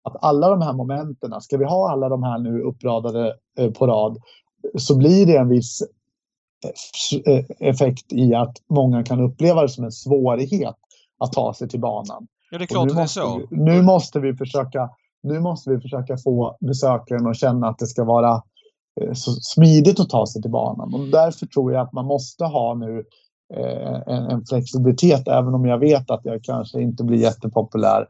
att 0.03 0.23
alla 0.23 0.49
de 0.49 0.61
här 0.61 0.73
momenten, 0.73 1.41
ska 1.41 1.57
vi 1.57 1.65
ha 1.65 1.91
alla 1.91 2.09
de 2.09 2.23
här 2.23 2.39
nu 2.39 2.61
uppradade 2.61 3.35
eh, 3.59 3.71
på 3.71 3.87
rad 3.87 4.17
så 4.77 4.97
blir 4.97 5.25
det 5.25 5.37
en 5.37 5.49
viss 5.49 5.81
eh, 6.65 7.33
eh, 7.33 7.45
effekt 7.59 8.13
i 8.13 8.35
att 8.35 8.57
många 8.69 9.03
kan 9.03 9.21
uppleva 9.21 9.61
det 9.61 9.69
som 9.69 9.83
en 9.83 9.91
svårighet 9.91 10.75
att 11.19 11.33
ta 11.33 11.53
sig 11.53 11.69
till 11.69 11.79
banan. 11.79 12.27
Ja, 12.51 12.57
det 12.57 12.63
är 12.63 12.65
Och 12.65 12.69
klart 12.69 12.85
nu 12.85 12.91
att 12.91 12.97
det 12.97 13.03
är 13.03 13.07
så. 13.07 13.41
Nu, 13.49 13.81
måste 13.81 14.19
vi 14.19 14.35
försöka, 14.35 14.89
nu 15.23 15.39
måste 15.39 15.69
vi 15.69 15.79
försöka 15.79 16.17
få 16.17 16.57
besökaren 16.59 17.27
att 17.27 17.37
känna 17.37 17.67
att 17.67 17.79
det 17.79 17.87
ska 17.87 18.03
vara 18.03 18.41
eh, 19.01 19.13
så 19.13 19.31
smidigt 19.31 19.99
att 19.99 20.09
ta 20.09 20.27
sig 20.27 20.41
till 20.41 20.51
banan. 20.51 20.93
Och 20.93 21.07
därför 21.07 21.45
tror 21.45 21.73
jag 21.73 21.81
att 21.81 21.93
man 21.93 22.05
måste 22.05 22.45
ha 22.45 22.73
nu 22.73 23.03
eh, 23.55 24.15
en, 24.15 24.23
en, 24.23 24.45
flexibilitet, 24.45 25.27
även 25.27 25.53
om 25.53 25.65
jag 25.65 25.77
vet 25.77 26.11
att 26.11 26.21
jag 26.23 26.43
kanske 26.43 26.81
inte 26.81 27.03
blir 27.03 27.17
jättepopulär 27.17 28.07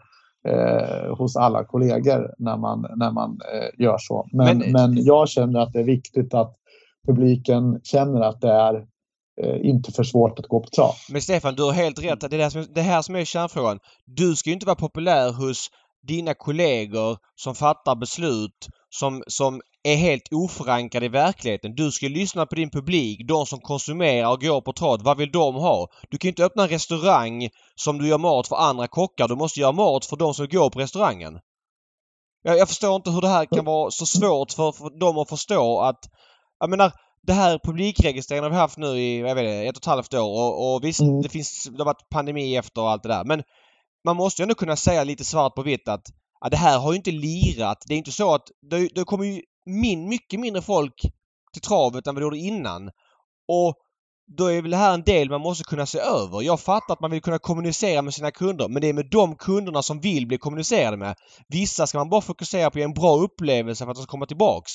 eh, 0.48 1.16
hos 1.18 1.36
alla 1.36 1.64
kollegor 1.64 2.34
när 2.38 2.58
man, 2.58 2.86
när 2.96 3.12
man 3.12 3.40
eh, 3.54 3.84
gör 3.84 3.98
så. 4.00 4.28
Men, 4.32 4.58
men, 4.58 4.72
men 4.72 5.06
jag 5.06 5.30
känner 5.30 5.60
att 5.60 5.74
det 5.74 5.80
är 5.80 5.84
viktigt 5.84 6.34
att 6.34 6.56
publiken 7.08 7.80
känner 7.84 8.22
att 8.22 8.42
det 8.42 8.52
är 8.52 8.76
eh, 9.42 9.70
inte 9.70 9.92
för 9.92 10.04
svårt 10.04 10.40
att 10.40 10.48
gå 10.48 10.60
på 10.60 10.70
trav. 10.70 10.94
Men 11.12 11.22
Stefan, 11.22 11.56
du 11.56 11.64
har 11.64 11.72
helt 11.72 12.04
rätt. 12.04 12.20
Det 12.20 12.36
är 12.36 12.38
det, 12.38 12.52
som, 12.52 12.66
det 12.76 12.82
här 12.82 13.02
som 13.02 13.16
är 13.16 13.26
kärnfrågan. 13.26 13.80
Du 14.06 14.36
ska 14.36 14.50
ju 14.50 14.54
inte 14.54 14.66
vara 14.66 14.76
populär 14.76 15.34
hos 15.34 15.70
dina 16.08 16.34
kollegor 16.34 17.18
som 17.36 17.56
fattar 17.56 17.96
beslut 17.96 18.68
som, 18.90 19.24
som 19.28 19.62
är 19.84 19.96
helt 19.96 20.34
oförankrade 20.34 21.06
i 21.06 21.10
verkligheten. 21.10 21.76
Du 21.76 21.92
ska 21.92 22.08
lyssna 22.08 22.46
på 22.46 22.56
din 22.56 22.70
publik, 22.70 23.28
de 23.28 23.46
som 23.46 23.60
konsumerar 23.60 24.32
och 24.32 24.42
går 24.42 24.62
på 24.62 24.74
trav. 24.74 25.04
Vad 25.04 25.18
vill 25.18 25.32
de 25.32 25.56
ha? 25.56 25.88
Du 26.10 26.18
kan 26.18 26.30
inte 26.30 26.46
öppna 26.46 26.64
en 26.64 26.70
restaurang 26.70 27.50
som 27.76 27.98
du 27.98 28.08
gör 28.08 28.18
mat 28.18 28.48
för 28.48 28.56
andra 28.56 28.88
kockar. 28.88 29.28
Du 29.28 29.36
måste 29.36 29.60
göra 29.60 29.72
mat 29.72 30.06
för 30.06 30.18
de 30.18 30.34
som 30.34 30.48
går 30.48 30.70
på 30.70 30.80
restaurangen. 30.80 31.40
Jag, 32.44 32.58
jag 32.58 32.68
förstår 32.68 32.96
inte 32.96 33.12
hur 33.12 33.22
det 33.22 33.28
här 33.28 33.46
kan 33.46 33.66
vara 33.66 33.92
så 33.92 34.06
svårt 34.06 34.52
för, 34.52 34.72
för 34.72 35.00
dem 35.00 35.18
att 35.18 35.30
förstå 35.30 35.80
att... 35.80 36.00
Jag 36.60 36.70
menar, 36.70 36.92
det 37.22 37.34
här 37.34 37.60
publikregistreringen 37.64 38.44
har 38.44 38.50
vi 38.50 38.56
haft 38.56 38.78
nu 38.78 38.88
i 38.88 39.20
jag 39.20 39.36
vet 39.36 39.44
inte, 39.44 39.54
ett 39.54 39.78
och 39.78 39.82
ett 39.82 39.86
halvt 39.86 40.14
år 40.14 40.42
och, 40.42 40.74
och 40.74 40.84
visst, 40.84 41.02
mm. 41.02 41.22
det 41.22 41.30
finns 41.30 41.70
det 41.72 41.78
har 41.78 41.86
varit 41.86 42.10
pandemi 42.10 42.56
efter 42.56 42.82
och 42.82 42.90
allt 42.90 43.04
det 43.04 43.10
där. 43.10 43.24
Men 43.24 43.44
man 44.04 44.16
måste 44.16 44.42
ju 44.42 44.44
ändå 44.44 44.56
kunna 44.56 44.76
säga 44.76 45.04
lite 45.04 45.26
svart 45.26 45.56
på 45.56 45.62
vitt 45.62 45.88
att 45.88 46.06
ja, 46.42 46.50
det 46.50 46.58
här 46.58 46.80
har 46.80 46.92
ju 46.92 46.98
inte 46.98 47.12
lirat. 47.12 47.84
Det 47.88 47.94
är 47.94 47.98
inte 47.98 48.12
så 48.12 48.36
att 48.36 48.48
det, 48.70 48.90
det 48.96 49.04
kommer 49.04 49.26
ju 49.26 49.42
min, 49.66 50.10
mycket 50.10 50.40
mindre 50.40 50.62
folk 50.62 51.02
till 51.54 51.62
travet 51.62 52.08
än 52.08 52.16
vad 52.16 52.22
det 52.22 52.26
gjorde 52.26 52.38
innan. 52.38 52.92
Och 53.48 53.76
då 54.38 54.46
är 54.46 54.62
väl 54.62 54.72
det 54.72 54.78
här 54.78 54.94
en 54.94 55.04
del 55.04 55.30
man 55.30 55.42
måste 55.42 55.64
kunna 55.64 55.86
se 55.86 56.00
över. 56.00 56.42
Jag 56.42 56.60
fattar 56.60 56.94
att 56.94 57.02
man 57.02 57.12
vill 57.12 57.22
kunna 57.22 57.40
kommunicera 57.40 58.02
med 58.02 58.14
sina 58.14 58.32
kunder 58.32 58.68
men 58.68 58.82
det 58.82 58.88
är 58.88 58.94
med 58.94 59.10
de 59.10 59.36
kunderna 59.36 59.82
som 59.82 60.00
vill 60.00 60.28
bli 60.28 60.38
kommunicerade 60.38 60.98
med. 60.98 61.16
Vissa 61.48 61.88
ska 61.88 61.98
man 61.98 62.10
bara 62.10 62.22
fokusera 62.22 62.70
på 62.70 62.78
att 62.78 62.80
ge 62.80 62.84
en 62.84 62.94
bra 62.94 63.18
upplevelse 63.18 63.86
för 63.86 63.92
att 63.92 63.98
de 63.98 64.04
ska 64.04 64.12
komma 64.12 64.26
tillbaks. 64.26 64.72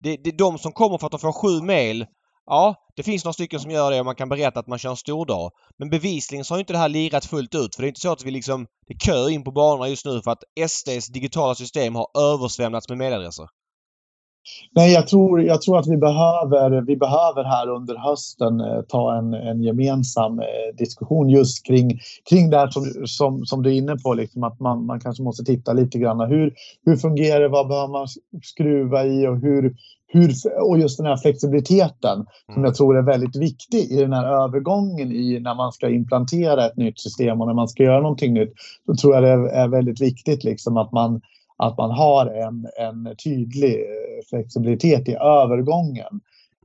Det, 0.00 0.16
det 0.16 0.30
är 0.30 0.38
de 0.38 0.58
som 0.58 0.72
kommer 0.72 0.98
för 0.98 1.06
att 1.06 1.12
de 1.12 1.20
får 1.20 1.32
sju 1.32 1.62
mail. 1.62 2.06
Ja, 2.46 2.74
det 2.96 3.02
finns 3.02 3.24
några 3.24 3.32
stycken 3.32 3.60
som 3.60 3.70
gör 3.70 3.90
det 3.90 4.00
och 4.00 4.06
man 4.06 4.14
kan 4.14 4.28
berätta 4.28 4.60
att 4.60 4.66
man 4.66 4.78
kör 4.78 4.90
en 4.90 4.96
stor 4.96 5.26
dag. 5.26 5.50
Men 5.78 5.90
bevisligen 5.90 6.44
så 6.44 6.54
har 6.54 6.58
inte 6.58 6.72
det 6.72 6.78
här 6.78 6.88
lirat 6.88 7.24
fullt 7.24 7.54
ut. 7.54 7.74
För 7.74 7.82
det 7.82 7.86
är 7.86 7.88
inte 7.88 8.00
så 8.00 8.12
att 8.12 8.24
vi 8.24 8.30
liksom... 8.30 8.66
Det 8.86 8.94
är 8.94 8.98
kö 8.98 9.30
in 9.30 9.44
på 9.44 9.50
banorna 9.50 9.88
just 9.88 10.06
nu 10.06 10.22
för 10.22 10.30
att 10.30 10.70
SDs 10.70 11.06
digitala 11.06 11.54
system 11.54 11.94
har 11.94 12.06
översvämnats 12.18 12.88
med 12.88 12.98
mejladresser. 12.98 13.46
Nej, 14.72 14.92
jag 14.92 15.08
tror, 15.08 15.42
jag 15.42 15.62
tror 15.62 15.78
att 15.78 15.86
vi 15.86 15.96
behöver, 15.96 16.80
vi 16.86 16.96
behöver 16.96 17.44
här 17.44 17.68
under 17.68 17.96
hösten 17.96 18.60
eh, 18.60 18.80
ta 18.88 19.18
en, 19.18 19.34
en 19.34 19.62
gemensam 19.62 20.40
eh, 20.40 20.76
diskussion 20.78 21.28
just 21.28 21.66
kring, 21.66 21.98
kring 22.30 22.50
det 22.50 22.56
här 22.56 22.68
som, 22.68 23.06
som, 23.06 23.46
som 23.46 23.62
du 23.62 23.70
är 23.70 23.74
inne 23.74 23.96
på, 23.96 24.14
liksom 24.14 24.44
att 24.44 24.60
man, 24.60 24.86
man 24.86 25.00
kanske 25.00 25.22
måste 25.22 25.44
titta 25.44 25.72
lite 25.72 25.98
grann. 25.98 26.20
Hur, 26.20 26.54
hur 26.84 26.96
fungerar 26.96 27.40
det? 27.40 27.48
Vad 27.48 27.68
behöver 27.68 27.92
man 27.92 28.06
skruva 28.42 29.04
i? 29.04 29.26
Och, 29.26 29.36
hur, 29.40 29.76
hur, 30.14 30.32
och 30.62 30.78
just 30.78 30.98
den 30.98 31.06
här 31.06 31.16
flexibiliteten 31.16 32.14
mm. 32.14 32.54
som 32.54 32.64
jag 32.64 32.74
tror 32.74 32.98
är 32.98 33.02
väldigt 33.02 33.36
viktig 33.36 33.78
i 33.78 34.00
den 34.00 34.12
här 34.12 34.44
övergången 34.44 35.12
i 35.12 35.40
när 35.40 35.54
man 35.54 35.72
ska 35.72 35.88
implantera 35.88 36.66
ett 36.66 36.76
nytt 36.76 37.00
system 37.00 37.40
och 37.40 37.46
när 37.46 37.54
man 37.54 37.68
ska 37.68 37.82
göra 37.82 38.00
någonting 38.00 38.34
nytt. 38.34 38.52
Då 38.86 38.94
tror 38.94 39.14
jag 39.14 39.22
det 39.22 39.28
är, 39.28 39.38
är 39.38 39.68
väldigt 39.68 40.00
viktigt 40.00 40.44
liksom 40.44 40.76
att 40.76 40.92
man 40.92 41.20
att 41.56 41.78
man 41.78 41.90
har 41.90 42.26
en, 42.26 42.66
en 42.78 43.16
tydlig 43.16 43.74
eh, 43.74 44.24
flexibilitet 44.30 45.08
i 45.08 45.14
övergången 45.14 46.20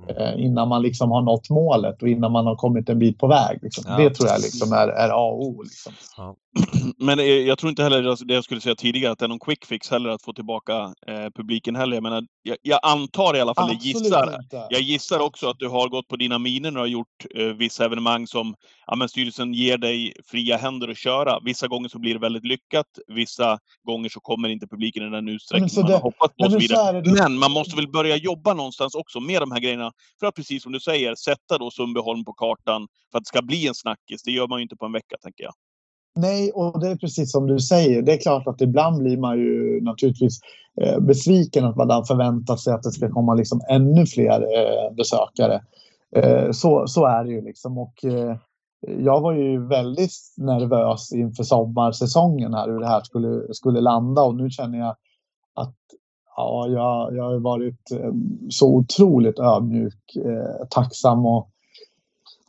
mm. 0.09 0.17
eh, 0.17 0.45
innan 0.45 0.67
man 0.67 0.81
liksom 0.81 1.11
har 1.11 1.21
nått 1.21 1.49
målet 1.49 2.01
och 2.01 2.07
innan 2.07 2.31
man 2.31 2.45
har 2.45 2.55
kommit 2.55 2.89
en 2.89 2.99
bit 2.99 3.17
på 3.17 3.27
väg. 3.27 3.59
Liksom. 3.61 3.83
Ja. 3.87 3.97
Det 3.97 4.09
tror 4.09 4.29
jag 4.29 4.41
liksom 4.41 4.73
är, 4.73 4.87
är 4.87 5.09
A 5.09 5.31
och 5.31 5.45
O. 5.45 5.61
Liksom. 5.63 5.93
Ja. 6.17 6.35
Men 6.97 7.45
jag 7.45 7.57
tror 7.57 7.69
inte 7.69 7.83
heller 7.83 8.25
det 8.25 8.33
jag 8.33 8.43
skulle 8.43 8.61
säga 8.61 8.75
tidigare, 8.75 9.11
att 9.11 9.19
det 9.19 9.25
är 9.25 9.29
någon 9.29 9.39
quick 9.39 9.65
fix 9.65 9.89
heller 9.89 10.09
att 10.09 10.21
få 10.21 10.33
tillbaka 10.33 10.93
eh, 11.07 11.29
publiken 11.35 11.75
heller. 11.75 11.95
Jag, 11.95 12.03
menar, 12.03 12.23
jag, 12.41 12.57
jag, 12.61 12.79
antar 12.83 13.35
i 13.35 13.39
alla 13.39 13.55
fall, 13.55 13.69
jag 13.69 13.81
gissar, 13.81 14.39
jag 14.69 14.81
gissar 14.81 15.19
också 15.19 15.49
att 15.49 15.59
du 15.59 15.67
har 15.67 15.89
gått 15.89 16.07
på 16.07 16.15
dina 16.15 16.39
miner 16.39 16.71
och 16.71 16.79
har 16.79 16.87
gjort 16.87 17.25
eh, 17.35 17.45
vissa 17.45 17.85
evenemang 17.85 18.27
som 18.27 18.55
ja, 18.87 18.95
men 18.95 19.09
styrelsen 19.09 19.53
ger 19.53 19.77
dig 19.77 20.13
fria 20.25 20.57
händer 20.57 20.87
att 20.87 20.97
köra. 20.97 21.39
Vissa 21.43 21.67
gånger 21.67 21.89
så 21.89 21.99
blir 21.99 22.13
det 22.13 22.19
väldigt 22.19 22.45
lyckat, 22.45 22.87
vissa 23.07 23.59
gånger 23.83 24.09
så 24.09 24.19
kommer 24.19 24.49
inte 24.49 24.67
publiken 24.67 25.03
i 25.07 25.09
den 25.09 25.27
utsträckning 25.27 25.69
man 25.75 25.85
det, 25.85 25.93
har 25.93 26.01
hoppats 26.01 26.35
på. 26.35 26.49
Men, 26.49 26.61
så 26.61 27.23
men 27.23 27.37
man 27.37 27.51
måste 27.51 27.75
väl 27.75 27.91
börja 27.91 28.15
jobba 28.15 28.53
någonstans 28.53 28.95
också 28.95 29.19
med 29.19 29.41
de 29.41 29.51
här 29.51 29.59
grejerna 29.59 29.91
för 30.19 30.27
att 30.27 30.35
precis 30.35 30.63
som 30.63 30.71
du 30.71 30.79
säger, 30.79 31.15
sätta 31.15 31.57
då 31.57 31.71
Sundbyholm 31.71 32.25
på 32.25 32.33
kartan 32.33 32.87
för 33.11 33.17
att 33.17 33.23
det 33.23 33.27
ska 33.27 33.41
bli 33.41 33.67
en 33.67 33.75
snackis. 33.75 34.23
Det 34.23 34.31
gör 34.31 34.47
man 34.47 34.59
ju 34.59 34.63
inte 34.63 34.75
på 34.75 34.85
en 34.85 34.91
vecka, 34.91 35.15
tänker 35.21 35.43
jag. 35.43 35.53
Nej, 36.15 36.51
och 36.51 36.79
det 36.79 36.87
är 36.87 36.95
precis 36.95 37.31
som 37.31 37.47
du 37.47 37.59
säger. 37.59 38.01
Det 38.01 38.13
är 38.13 38.17
klart 38.17 38.47
att 38.47 38.61
ibland 38.61 39.03
blir 39.03 39.17
man 39.17 39.37
ju 39.37 39.81
naturligtvis 39.81 40.39
eh, 40.81 40.99
besviken 40.99 41.65
att 41.65 41.75
man 41.75 42.05
förväntar 42.05 42.55
sig 42.55 42.73
att 42.73 42.83
det 42.83 42.91
ska 42.91 43.11
komma 43.11 43.33
liksom 43.33 43.61
ännu 43.69 44.05
fler 44.05 44.41
eh, 44.41 44.95
besökare. 44.95 45.61
Eh, 46.15 46.51
så, 46.51 46.87
så 46.87 47.05
är 47.05 47.23
det 47.23 47.31
ju 47.31 47.41
liksom. 47.41 47.77
Och, 47.77 47.93
jag 48.81 49.21
var 49.21 49.33
ju 49.33 49.67
väldigt 49.67 50.11
nervös 50.37 51.11
inför 51.11 51.43
sommarsäsongen 51.43 52.53
här 52.53 52.67
hur 52.67 52.79
det 52.79 52.87
här 52.87 53.01
skulle, 53.01 53.53
skulle 53.53 53.81
landa 53.81 54.21
och 54.21 54.35
nu 54.35 54.49
känner 54.49 54.79
jag 54.79 54.95
att 55.55 55.75
ja, 56.35 56.67
jag, 56.67 57.15
jag 57.15 57.23
har 57.23 57.39
varit 57.39 57.89
så 58.49 58.75
otroligt 58.75 59.39
ödmjuk, 59.39 60.15
eh, 60.15 60.67
tacksam 60.69 61.25
och 61.25 61.49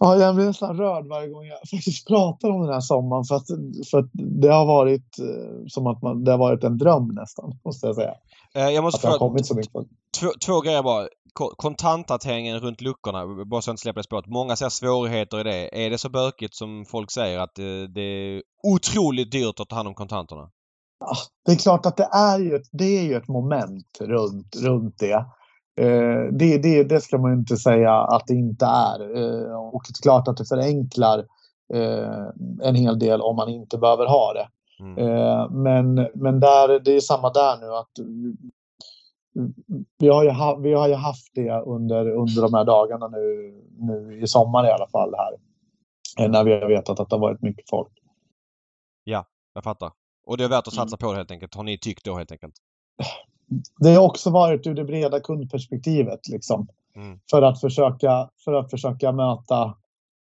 Ja, 0.02 0.16
jag 0.16 0.34
blir 0.34 0.46
nästan 0.46 0.76
rörd 0.76 1.06
varje 1.06 1.28
gång 1.28 1.46
jag 1.46 1.58
faktiskt 1.70 2.08
pratar 2.08 2.50
om 2.50 2.60
den 2.60 2.72
här 2.72 2.80
sommaren 2.80 3.24
för 3.24 3.34
att, 3.34 3.46
för 3.90 3.98
att 3.98 4.10
det 4.12 4.48
har 4.48 4.66
varit 4.66 5.18
eh, 5.18 5.66
som 5.68 5.86
att 5.86 6.02
man, 6.02 6.24
det 6.24 6.30
har 6.30 6.38
varit 6.38 6.64
en 6.64 6.78
dröm 6.78 7.08
nästan, 7.08 7.58
måste 7.64 7.86
jag 7.86 7.96
säga. 7.96 8.14
Eh, 8.54 8.68
jag 8.68 8.84
måste 8.84 9.08
att 9.08 9.18
kommit 9.18 9.46
så 9.46 9.54
mycket. 9.54 9.72
Två, 10.20 10.28
två 10.46 10.60
grejer 10.60 10.82
bara. 10.82 11.08
Kontanthanteringen 11.56 12.60
runt 12.60 12.80
luckorna, 12.80 13.44
bara 13.44 13.62
så 13.62 13.68
jag 13.68 13.72
inte 13.72 13.80
släpper 13.80 14.00
det 14.00 14.04
spåret. 14.04 14.26
Många 14.26 14.56
ser 14.56 14.68
svårigheter 14.68 15.40
i 15.40 15.42
det. 15.42 15.84
Är 15.86 15.90
det 15.90 15.98
så 15.98 16.08
bökigt 16.08 16.54
som 16.54 16.84
folk 16.88 17.10
säger 17.10 17.38
att 17.38 17.54
det, 17.54 17.86
det 17.86 18.00
är 18.00 18.42
otroligt 18.62 19.32
dyrt 19.32 19.60
att 19.60 19.68
ta 19.68 19.76
hand 19.76 19.88
om 19.88 19.94
kontanterna? 19.94 20.50
Ja, 21.00 21.16
det 21.46 21.52
är 21.52 21.56
klart 21.56 21.86
att 21.86 21.96
det 21.96 22.08
är 22.12 22.38
ju 22.38 22.56
ett, 22.56 22.68
det 22.72 22.98
är 22.98 23.02
ju 23.02 23.14
ett 23.16 23.28
moment 23.28 23.98
runt, 24.00 24.56
runt 24.56 24.98
det. 24.98 25.24
Eh, 25.80 26.32
det, 26.32 26.58
det, 26.58 26.84
det 26.84 27.00
ska 27.00 27.18
man 27.18 27.32
inte 27.32 27.56
säga 27.56 27.92
att 27.92 28.26
det 28.26 28.34
inte 28.34 28.66
är. 28.66 29.00
Eh, 29.00 29.54
och 29.54 29.82
det 29.88 29.98
är 29.98 30.02
klart 30.02 30.28
att 30.28 30.36
det 30.36 30.44
förenklar 30.44 31.18
eh, 31.74 32.26
en 32.62 32.74
hel 32.74 32.98
del 32.98 33.20
om 33.20 33.36
man 33.36 33.48
inte 33.48 33.78
behöver 33.78 34.06
ha 34.06 34.32
det. 34.32 34.48
Mm. 34.80 35.62
Men, 35.62 36.08
men 36.14 36.40
där, 36.40 36.80
det 36.80 36.96
är 36.96 37.00
samma 37.00 37.30
där 37.30 37.56
nu 37.60 37.66
att 37.66 37.90
vi 39.98 40.08
har 40.08 40.24
ju, 40.24 40.30
ha, 40.30 40.56
vi 40.56 40.72
har 40.72 40.88
ju 40.88 40.94
haft 40.94 41.34
det 41.34 41.50
under, 41.50 42.10
under 42.10 42.42
de 42.42 42.54
här 42.54 42.64
dagarna 42.64 43.08
nu, 43.08 43.54
nu 43.78 44.20
i 44.22 44.26
sommar 44.26 44.66
i 44.66 44.70
alla 44.70 44.88
fall 44.88 45.14
här. 45.16 46.28
När 46.28 46.44
vi 46.44 46.52
har 46.52 46.68
vetat 46.68 47.00
att 47.00 47.10
det 47.10 47.16
har 47.16 47.20
varit 47.20 47.42
mycket 47.42 47.70
folk. 47.70 47.92
Ja, 49.04 49.24
jag 49.54 49.64
fattar. 49.64 49.92
Och 50.26 50.36
det 50.36 50.44
är 50.44 50.48
värt 50.48 50.66
att 50.66 50.74
satsa 50.74 50.96
mm. 50.96 50.98
på 50.98 51.12
det 51.12 51.16
helt 51.16 51.30
enkelt, 51.30 51.54
har 51.54 51.62
ni 51.62 51.78
tyckt 51.78 52.04
då 52.04 52.16
helt 52.16 52.32
enkelt? 52.32 52.54
det 53.78 53.94
har 53.94 54.06
också 54.06 54.30
varit 54.30 54.66
ur 54.66 54.74
det 54.74 54.84
breda 54.84 55.20
kundperspektivet. 55.20 56.28
Liksom, 56.28 56.68
mm. 56.96 57.18
för, 57.30 57.42
att 57.42 57.60
försöka, 57.60 58.28
för 58.44 58.52
att 58.52 58.70
försöka 58.70 59.12
möta, 59.12 59.74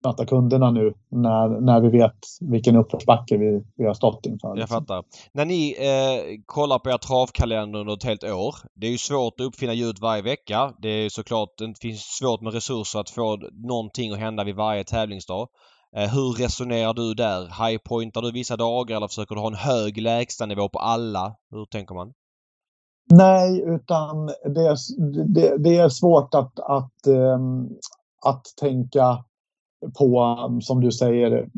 möta 0.04 0.26
kunderna 0.26 0.70
nu 0.70 0.94
när, 1.08 1.60
när 1.60 1.80
vi 1.80 1.88
vet 1.88 2.18
vilken 2.40 2.76
uppförsbacke 2.76 3.36
vi, 3.36 3.64
vi 3.76 3.86
har 3.86 3.94
stått 3.94 4.26
inför. 4.26 4.48
Jag 4.48 4.58
liksom. 4.58 4.80
fattar. 4.80 5.04
När 5.32 5.44
ni 5.44 5.76
eh, 5.78 6.40
kollar 6.46 6.78
på 6.78 6.90
er 6.90 6.98
travkalender 6.98 7.78
under 7.80 7.94
ett 7.94 8.04
helt 8.04 8.24
år. 8.24 8.54
Det 8.74 8.86
är 8.86 8.90
ju 8.90 8.98
svårt 8.98 9.40
att 9.40 9.46
uppfinna 9.46 9.72
ljud 9.72 9.98
varje 10.00 10.22
vecka. 10.22 10.72
Det 10.78 10.88
är 10.88 11.08
såklart 11.08 11.48
det 11.58 11.74
finns 11.80 12.00
svårt 12.00 12.40
med 12.40 12.54
resurser 12.54 13.00
att 13.00 13.10
få 13.10 13.38
någonting 13.52 14.12
att 14.12 14.18
hända 14.18 14.44
vid 14.44 14.54
varje 14.54 14.84
tävlingsdag. 14.84 15.48
Eh, 15.96 16.10
hur 16.14 16.32
resonerar 16.32 16.94
du 16.94 17.14
där? 17.14 17.66
Highpointar 17.66 18.22
du 18.22 18.32
vissa 18.32 18.56
dagar 18.56 18.96
eller 18.96 19.08
försöker 19.08 19.34
du 19.34 19.40
ha 19.40 19.48
en 19.48 19.54
hög 19.54 19.98
lägstanivå 19.98 20.68
på 20.68 20.78
alla? 20.78 21.34
Hur 21.50 21.64
tänker 21.64 21.94
man? 21.94 22.12
Nej, 23.10 23.62
utan 23.66 24.26
det 24.26 24.66
är, 24.66 24.76
det, 25.34 25.56
det 25.56 25.76
är 25.76 25.88
svårt 25.88 26.34
att, 26.34 26.60
att, 26.60 27.06
um, 27.06 27.68
att 28.26 28.42
tänka 28.60 29.24
på, 29.98 30.36
som 30.62 30.80
du 30.80 30.92
säger, 30.92 31.48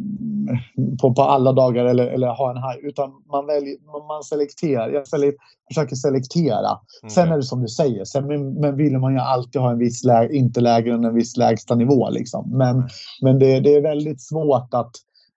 på, 1.01 1.15
på 1.15 1.23
alla 1.23 1.53
dagar 1.53 1.85
eller, 1.85 2.07
eller 2.07 2.29
ha 2.29 2.51
en 2.51 2.57
high. 2.57 2.89
Utan 2.89 3.11
man, 3.33 3.47
väljer, 3.47 3.77
man 4.09 4.23
selekterar. 4.23 4.91
Jag 4.91 5.09
selek, 5.09 5.35
försöker 5.69 5.97
selektera. 5.97 6.79
Mm. 7.03 7.11
Sen 7.11 7.33
är 7.33 7.37
det 7.37 7.43
som 7.43 7.63
du 7.63 7.69
säger, 7.69 8.05
sen 8.05 8.27
men, 8.27 8.55
men 8.55 8.77
vill 8.77 8.99
man 8.99 9.13
ju 9.13 9.19
alltid 9.19 9.61
ha 9.61 9.71
en 9.71 9.79
viss 9.79 10.05
läge, 10.05 10.37
inte 10.37 10.61
lägre 10.61 10.95
än 10.95 11.05
en 11.05 11.15
viss 11.15 11.37
lägsta 11.37 11.75
nivå. 11.75 12.11
Liksom. 12.11 12.59
Men, 12.59 12.77
mm. 12.77 12.89
men 13.23 13.39
det, 13.39 13.61
det 13.61 13.75
är 13.75 13.83
väldigt 13.83 14.23
svårt 14.23 14.75
att 14.75 14.93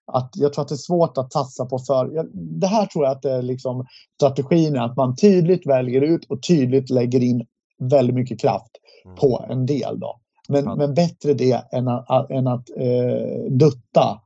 att 0.08 0.30
jag 0.36 0.54
tror 0.54 0.62
att 0.62 0.68
det 0.70 0.76
är 0.76 0.78
svårt 0.78 1.18
att 1.18 1.34
satsa 1.34 1.66
på 1.66 1.80
för... 1.80 2.26
Det 2.60 2.68
här 2.68 2.86
tror 2.86 3.06
jag 3.06 3.12
att 3.12 3.22
det 3.22 3.32
är 3.32 3.42
liksom 3.42 3.86
strategin 4.16 4.76
är 4.76 4.80
att 4.82 4.98
man 4.98 5.16
tydligt 5.16 5.68
väljer 5.68 6.02
ut 6.02 6.26
och 6.30 6.44
tydligt 6.44 6.90
lägger 6.90 7.24
in 7.24 7.46
väldigt 7.80 8.16
mycket 8.16 8.42
kraft 8.42 8.72
Mm. 9.06 9.16
på 9.18 9.46
en 9.50 9.66
del 9.66 10.00
då. 10.00 10.20
Men, 10.50 10.66
Ja. 10.66 10.76
men 10.76 10.94
bättre 10.94 11.34
det 11.34 11.64
än 11.72 11.88
att, 11.88 12.30
än 12.32 12.48
att 12.48 12.70
eh, 12.70 13.52
dutta 13.52 14.22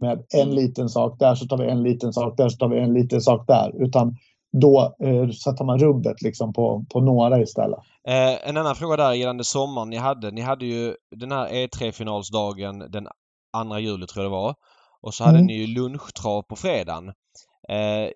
med 0.00 0.24
en 0.34 0.40
Mm. 0.42 0.54
liten 0.54 0.88
sak 0.88 1.18
där 1.18 1.34
så 1.34 1.46
tar 1.46 1.56
vi 1.58 1.70
en 1.70 1.82
liten 1.82 2.12
sak 2.12 2.36
där 2.36 2.48
så 2.48 2.56
tar 2.56 2.68
vi 2.68 2.80
en 2.80 2.92
liten 2.94 3.20
sak 3.20 3.46
där. 3.46 3.82
Utan 3.82 4.16
då 4.52 4.94
eh, 5.04 5.28
sätter 5.30 5.64
man 5.64 5.78
rubbet 5.78 6.22
liksom 6.22 6.52
på, 6.52 6.84
på 6.92 7.00
några 7.00 7.40
istället. 7.40 7.78
Eh, 8.08 8.48
en 8.48 8.56
annan 8.56 8.74
fråga 8.74 8.96
där 8.96 9.12
gällande 9.12 9.44
sommaren 9.44 9.90
ni 9.90 9.96
hade. 9.96 10.30
Ni 10.30 10.40
hade 10.40 10.66
ju 10.66 10.94
den 11.16 11.32
här 11.32 11.48
E3-finalsdagen 11.48 12.78
den 12.90 13.08
2 13.68 13.78
juli 13.78 14.06
tror 14.06 14.24
jag 14.24 14.32
det 14.32 14.36
var. 14.36 14.54
Och 15.02 15.14
så 15.14 15.24
hade 15.24 15.38
Mm. 15.38 15.46
ni 15.46 15.54
ju 15.54 15.66
lunchtrav 15.66 16.42
på 16.42 16.56
fredagen. 16.56 17.08
Eh, 17.68 18.10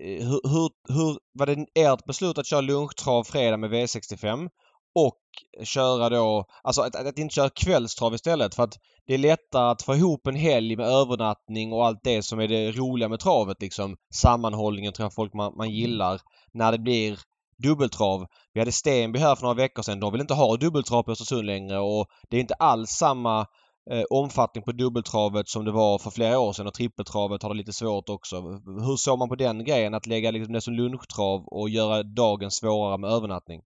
hur, 0.00 0.48
hur, 0.48 0.94
hur 0.94 1.18
var 1.32 1.46
det 1.46 1.66
ert 1.74 2.04
beslut 2.04 2.38
att 2.38 2.46
köra 2.46 2.60
lunchtrav 2.60 3.24
fredag 3.24 3.56
med 3.56 3.70
V65 3.70 4.48
och 4.94 5.20
köra 5.64 6.08
då, 6.08 6.44
alltså 6.62 6.82
att, 6.82 6.96
att 6.96 7.18
inte 7.18 7.34
köra 7.34 7.50
kvällstrav 7.50 8.14
istället 8.14 8.54
för 8.54 8.62
att 8.62 8.78
det 9.06 9.14
är 9.14 9.18
lättare 9.18 9.70
att 9.70 9.82
få 9.82 9.94
ihop 9.94 10.26
en 10.26 10.36
helg 10.36 10.76
med 10.76 10.86
övernattning 10.86 11.72
och 11.72 11.86
allt 11.86 12.00
det 12.04 12.22
som 12.22 12.40
är 12.40 12.48
det 12.48 12.72
roliga 12.72 13.08
med 13.08 13.20
travet 13.20 13.62
liksom. 13.62 13.96
Sammanhållningen 14.14 14.92
jag 14.98 15.14
folk 15.14 15.34
man, 15.34 15.56
man 15.56 15.70
gillar 15.70 16.20
när 16.52 16.72
det 16.72 16.78
blir 16.78 17.18
dubbeltrav. 17.62 18.26
Vi 18.52 18.60
hade 18.60 18.72
Stenby 18.72 19.18
här 19.18 19.34
för 19.36 19.42
några 19.42 19.54
veckor 19.54 19.82
sedan. 19.82 20.00
De 20.00 20.12
vill 20.12 20.20
inte 20.20 20.34
ha 20.34 20.56
dubbeltrav 20.56 21.02
på 21.02 21.10
Östersund 21.10 21.46
längre 21.46 21.78
och 21.78 22.06
det 22.30 22.36
är 22.36 22.40
inte 22.40 22.54
alls 22.54 22.90
samma 22.90 23.46
eh, 23.90 24.02
omfattning 24.10 24.64
på 24.64 24.72
dubbeltravet 24.72 25.48
som 25.48 25.64
det 25.64 25.72
var 25.72 25.98
för 25.98 26.10
flera 26.10 26.38
år 26.38 26.52
sedan 26.52 26.66
och 26.66 26.74
trippeltravet 26.74 27.42
har 27.42 27.50
det 27.50 27.56
lite 27.56 27.72
svårt 27.72 28.08
också. 28.08 28.36
Hur 28.66 28.96
såg 28.96 29.18
man 29.18 29.28
på 29.28 29.34
den 29.34 29.64
grejen 29.64 29.94
att 29.94 30.06
lägga 30.06 30.30
liksom 30.30 30.52
det 30.52 30.60
som 30.60 30.74
lunchtrav 30.74 31.44
och 31.46 31.68
göra 31.68 32.02
dagen 32.02 32.50
svårare 32.50 32.98
med 32.98 33.10
övernattning? 33.10 33.60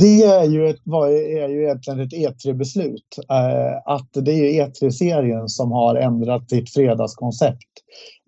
Det 0.00 0.22
är 0.22 0.44
ju, 0.44 0.68
ett, 0.68 0.86
är 0.86 1.48
ju 1.48 1.62
egentligen 1.62 2.00
ett 2.00 2.12
E3-beslut. 2.12 3.18
Eh, 3.30 3.92
att 3.94 4.08
det 4.12 4.32
är 4.32 4.36
ju 4.36 4.62
E3-serien 4.62 5.48
som 5.48 5.72
har 5.72 5.96
ändrat 5.96 6.50
sitt 6.50 6.72
fredagskoncept 6.72 7.72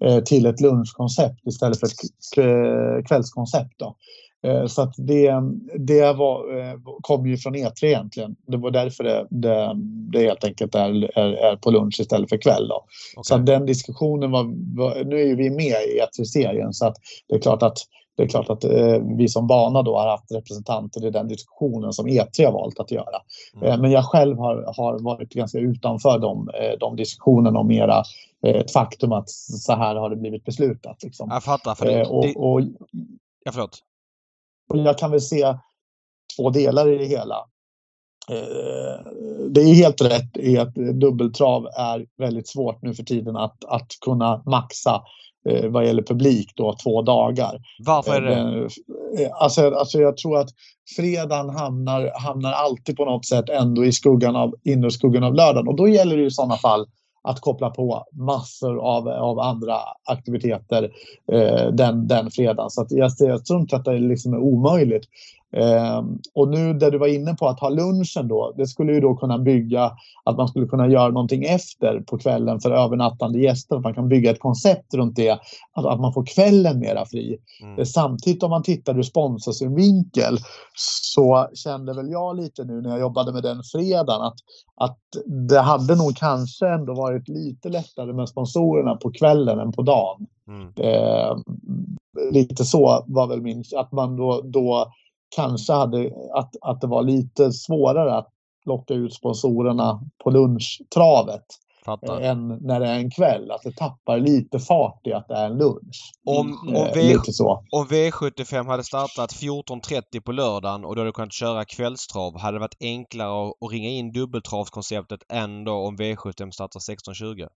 eh, 0.04 0.18
till 0.18 0.46
ett 0.46 0.60
lunchkoncept 0.60 1.46
istället 1.46 1.80
för 1.80 1.86
ett 1.86 3.06
kvällskoncept. 3.08 3.74
Då. 3.78 3.96
Eh, 4.46 4.66
så 4.66 4.82
att 4.82 4.94
det, 4.96 5.32
det 5.78 6.12
var, 6.12 6.58
eh, 6.58 6.74
kom 7.02 7.26
ju 7.26 7.36
från 7.36 7.56
E3 7.56 7.84
egentligen. 7.84 8.36
Det 8.46 8.56
var 8.56 8.70
därför 8.70 9.04
det, 9.04 9.26
det, 9.30 9.72
det 10.12 10.20
helt 10.20 10.44
enkelt 10.44 10.74
är, 10.74 11.18
är, 11.18 11.32
är 11.32 11.56
på 11.56 11.70
lunch 11.70 12.00
istället 12.00 12.28
för 12.28 12.36
kväll. 12.36 12.68
Då. 12.68 12.84
Så 13.14 13.20
Okej. 13.20 13.40
att 13.40 13.46
den 13.46 13.66
diskussionen 13.66 14.30
var, 14.30 14.44
var, 14.76 15.04
nu 15.04 15.20
är 15.20 15.26
ju 15.26 15.36
vi 15.36 15.50
med 15.50 15.76
i 15.82 16.00
E3-serien 16.00 16.72
så 16.72 16.86
att 16.86 16.96
det 17.28 17.34
är 17.34 17.40
klart 17.40 17.62
att 17.62 17.78
det 18.18 18.24
är 18.24 18.28
klart 18.28 18.50
att 18.50 18.64
eh, 18.64 18.98
vi 19.18 19.28
som 19.28 19.46
bana 19.46 19.82
då 19.82 19.96
har 19.96 20.08
haft 20.08 20.32
representanter 20.32 21.06
i 21.06 21.10
den 21.10 21.28
diskussionen 21.28 21.92
som 21.92 22.06
E3 22.06 22.44
har 22.44 22.52
valt 22.52 22.80
att 22.80 22.90
göra. 22.90 23.20
Mm. 23.56 23.68
Eh, 23.68 23.80
men 23.80 23.90
jag 23.90 24.04
själv 24.04 24.38
har, 24.38 24.74
har 24.76 24.98
varit 24.98 25.28
ganska 25.28 25.58
utanför 25.58 26.18
de, 26.18 26.48
eh, 26.48 26.78
de 26.80 26.96
diskussionerna 26.96 27.58
och 27.58 27.66
mera 27.66 28.02
ett 28.42 28.72
faktum 28.72 29.12
att 29.12 29.30
så 29.30 29.72
här 29.72 29.94
har 29.94 30.10
det 30.10 30.16
blivit 30.16 30.44
beslutat. 30.44 31.02
Liksom. 31.02 31.28
Jag 31.32 31.42
fattar. 31.42 31.74
För 31.74 31.86
det, 31.86 32.00
Eh, 32.00 32.08
och, 32.08 32.52
och, 32.52 32.60
ja, 33.44 33.52
förlåt. 33.52 33.78
Och 34.68 34.78
jag 34.78 34.98
kan 34.98 35.10
väl 35.10 35.20
se 35.20 35.54
två 36.36 36.50
delar 36.50 36.92
i 36.92 36.98
det 36.98 37.04
hela. 37.04 37.36
Eh, 38.30 39.04
Det 39.50 39.60
är 39.60 39.74
helt 39.74 40.00
rätt 40.00 40.36
i 40.36 40.58
att 40.58 40.74
dubbeltrav 40.74 41.66
är 41.66 42.06
väldigt 42.18 42.48
svårt 42.48 42.82
nu 42.82 42.94
för 42.94 43.02
tiden 43.02 43.36
att, 43.36 43.64
att 43.64 43.86
kunna 44.04 44.42
maxa 44.46 45.02
eh, 45.48 45.70
vad 45.70 45.86
gäller 45.86 46.02
publik 46.02 46.52
då 46.56 46.76
två 46.84 47.02
dagar. 47.02 47.60
Varför 47.78 48.12
är 48.12 48.20
det? 48.20 48.64
Eh, 49.24 49.30
Alltså, 49.32 49.70
alltså 49.70 49.98
jag 49.98 50.16
tror 50.16 50.38
att 50.38 50.48
fredagen 50.96 51.50
hamnar, 51.50 52.12
hamnar 52.20 52.52
alltid 52.52 52.96
på 52.96 53.04
något 53.04 53.26
sätt 53.26 53.48
ändå 53.48 53.84
i 53.84 53.92
skuggan 53.92 54.36
av, 54.36 54.54
inre 54.64 54.90
skuggan 54.90 55.24
av 55.24 55.34
lördagen. 55.34 55.68
Och 55.68 55.76
då 55.76 55.88
gäller 55.88 56.16
det 56.16 56.24
i 56.24 56.30
sådana 56.30 56.56
fall 56.56 56.86
att 57.28 57.40
koppla 57.40 57.70
på 57.70 58.04
massor 58.12 58.78
av, 58.78 59.08
av 59.08 59.38
andra 59.38 59.74
aktiviteter 60.04 60.90
eh, 61.32 61.66
den, 61.72 62.08
den 62.08 62.30
fredagen. 62.30 62.70
Så 62.70 62.82
att 62.82 62.90
jag, 62.90 63.10
jag 63.18 63.44
tror 63.44 63.60
inte 63.60 63.76
att 63.76 63.84
det 63.84 63.98
liksom 63.98 64.32
är 64.32 64.38
omöjligt. 64.38 65.04
Eh, 65.56 66.02
och 66.34 66.48
nu 66.48 66.74
där 66.74 66.90
du 66.90 66.98
var 66.98 67.06
inne 67.06 67.34
på 67.34 67.48
att 67.48 67.60
ha 67.60 67.68
lunchen 67.68 68.28
då, 68.28 68.54
det 68.56 68.66
skulle 68.66 68.92
ju 68.92 69.00
då 69.00 69.14
kunna 69.14 69.38
bygga 69.38 69.92
att 70.24 70.36
man 70.36 70.48
skulle 70.48 70.66
kunna 70.66 70.88
göra 70.88 71.08
någonting 71.08 71.44
efter 71.44 72.00
på 72.00 72.18
kvällen 72.18 72.60
för 72.60 72.70
övernattande 72.70 73.38
gäster. 73.38 73.76
Att 73.76 73.82
man 73.82 73.94
kan 73.94 74.08
bygga 74.08 74.30
ett 74.30 74.40
koncept 74.40 74.94
runt 74.94 75.16
det, 75.16 75.30
att, 75.72 75.86
att 75.86 76.00
man 76.00 76.12
får 76.12 76.26
kvällen 76.26 76.78
mera 76.78 77.06
fri. 77.06 77.38
Mm. 77.62 77.78
Eh, 77.78 77.84
Samtidigt 77.84 78.42
om 78.42 78.50
man 78.50 78.62
tittar 78.62 78.98
ur 78.98 79.02
sponsorsynvinkel 79.02 80.38
så 80.74 81.48
kände 81.54 81.94
väl 81.94 82.10
jag 82.10 82.36
lite 82.36 82.64
nu 82.64 82.80
när 82.80 82.90
jag 82.90 83.00
jobbade 83.00 83.32
med 83.32 83.42
den 83.42 83.62
fredagen 83.72 84.22
att, 84.22 84.38
att 84.76 84.98
det 85.48 85.60
hade 85.60 85.96
nog 85.96 86.16
kanske 86.16 86.68
ändå 86.68 86.94
varit 86.94 87.28
lite 87.28 87.68
lättare 87.68 88.12
med 88.12 88.28
sponsorerna 88.28 88.96
på 88.96 89.10
kvällen 89.10 89.58
än 89.58 89.72
på 89.72 89.82
dagen. 89.82 90.26
Mm. 90.48 90.72
Eh, 90.76 91.36
lite 92.32 92.64
så 92.64 93.04
var 93.06 93.26
väl 93.26 93.42
min, 93.42 93.64
att 93.76 93.92
man 93.92 94.16
då, 94.16 94.40
då 94.44 94.92
kanske 95.36 95.72
hade, 95.72 96.12
att, 96.34 96.56
att 96.60 96.80
det 96.80 96.86
var 96.86 97.02
lite 97.02 97.52
svårare 97.52 98.16
att 98.18 98.28
locka 98.64 98.94
ut 98.94 99.14
sponsorerna 99.14 100.00
på 100.24 100.30
lunchtravet 100.30 101.44
Fattar. 101.84 102.20
eh, 102.20 102.30
än 102.30 102.48
när 102.48 102.80
det 102.80 102.86
är 102.86 102.94
en 102.94 103.10
kväll. 103.10 103.50
Att 103.50 103.62
det 103.62 103.76
tappar 103.76 104.18
lite 104.18 104.58
fart 104.58 105.06
i 105.06 105.12
att 105.12 105.28
det 105.28 105.34
är 105.34 105.46
en 105.46 105.58
lunch. 105.58 106.12
Om, 106.24 106.58
om, 106.68 106.74
Eh, 106.74 106.92
v, 106.94 107.16
om 107.70 107.86
V75 107.86 108.66
hade 108.66 108.84
startat 108.84 109.32
14.30 109.32 110.20
på 110.20 110.32
lördagen 110.32 110.84
och 110.84 110.94
du 110.94 111.00
hade 111.00 111.12
kunnat 111.12 111.32
köra 111.32 111.64
kvällstrav 111.64 112.38
hade 112.38 112.56
det 112.56 112.60
varit 112.60 112.76
enklare 112.80 113.48
att, 113.48 113.72
ringa 113.72 113.88
in 113.88 114.12
dubbeltravskonceptet 114.12 115.20
än 115.28 115.64
då 115.64 115.72
om 115.72 115.96
V75 115.96 116.50
startar 116.50 116.80
16.20? 116.80 117.48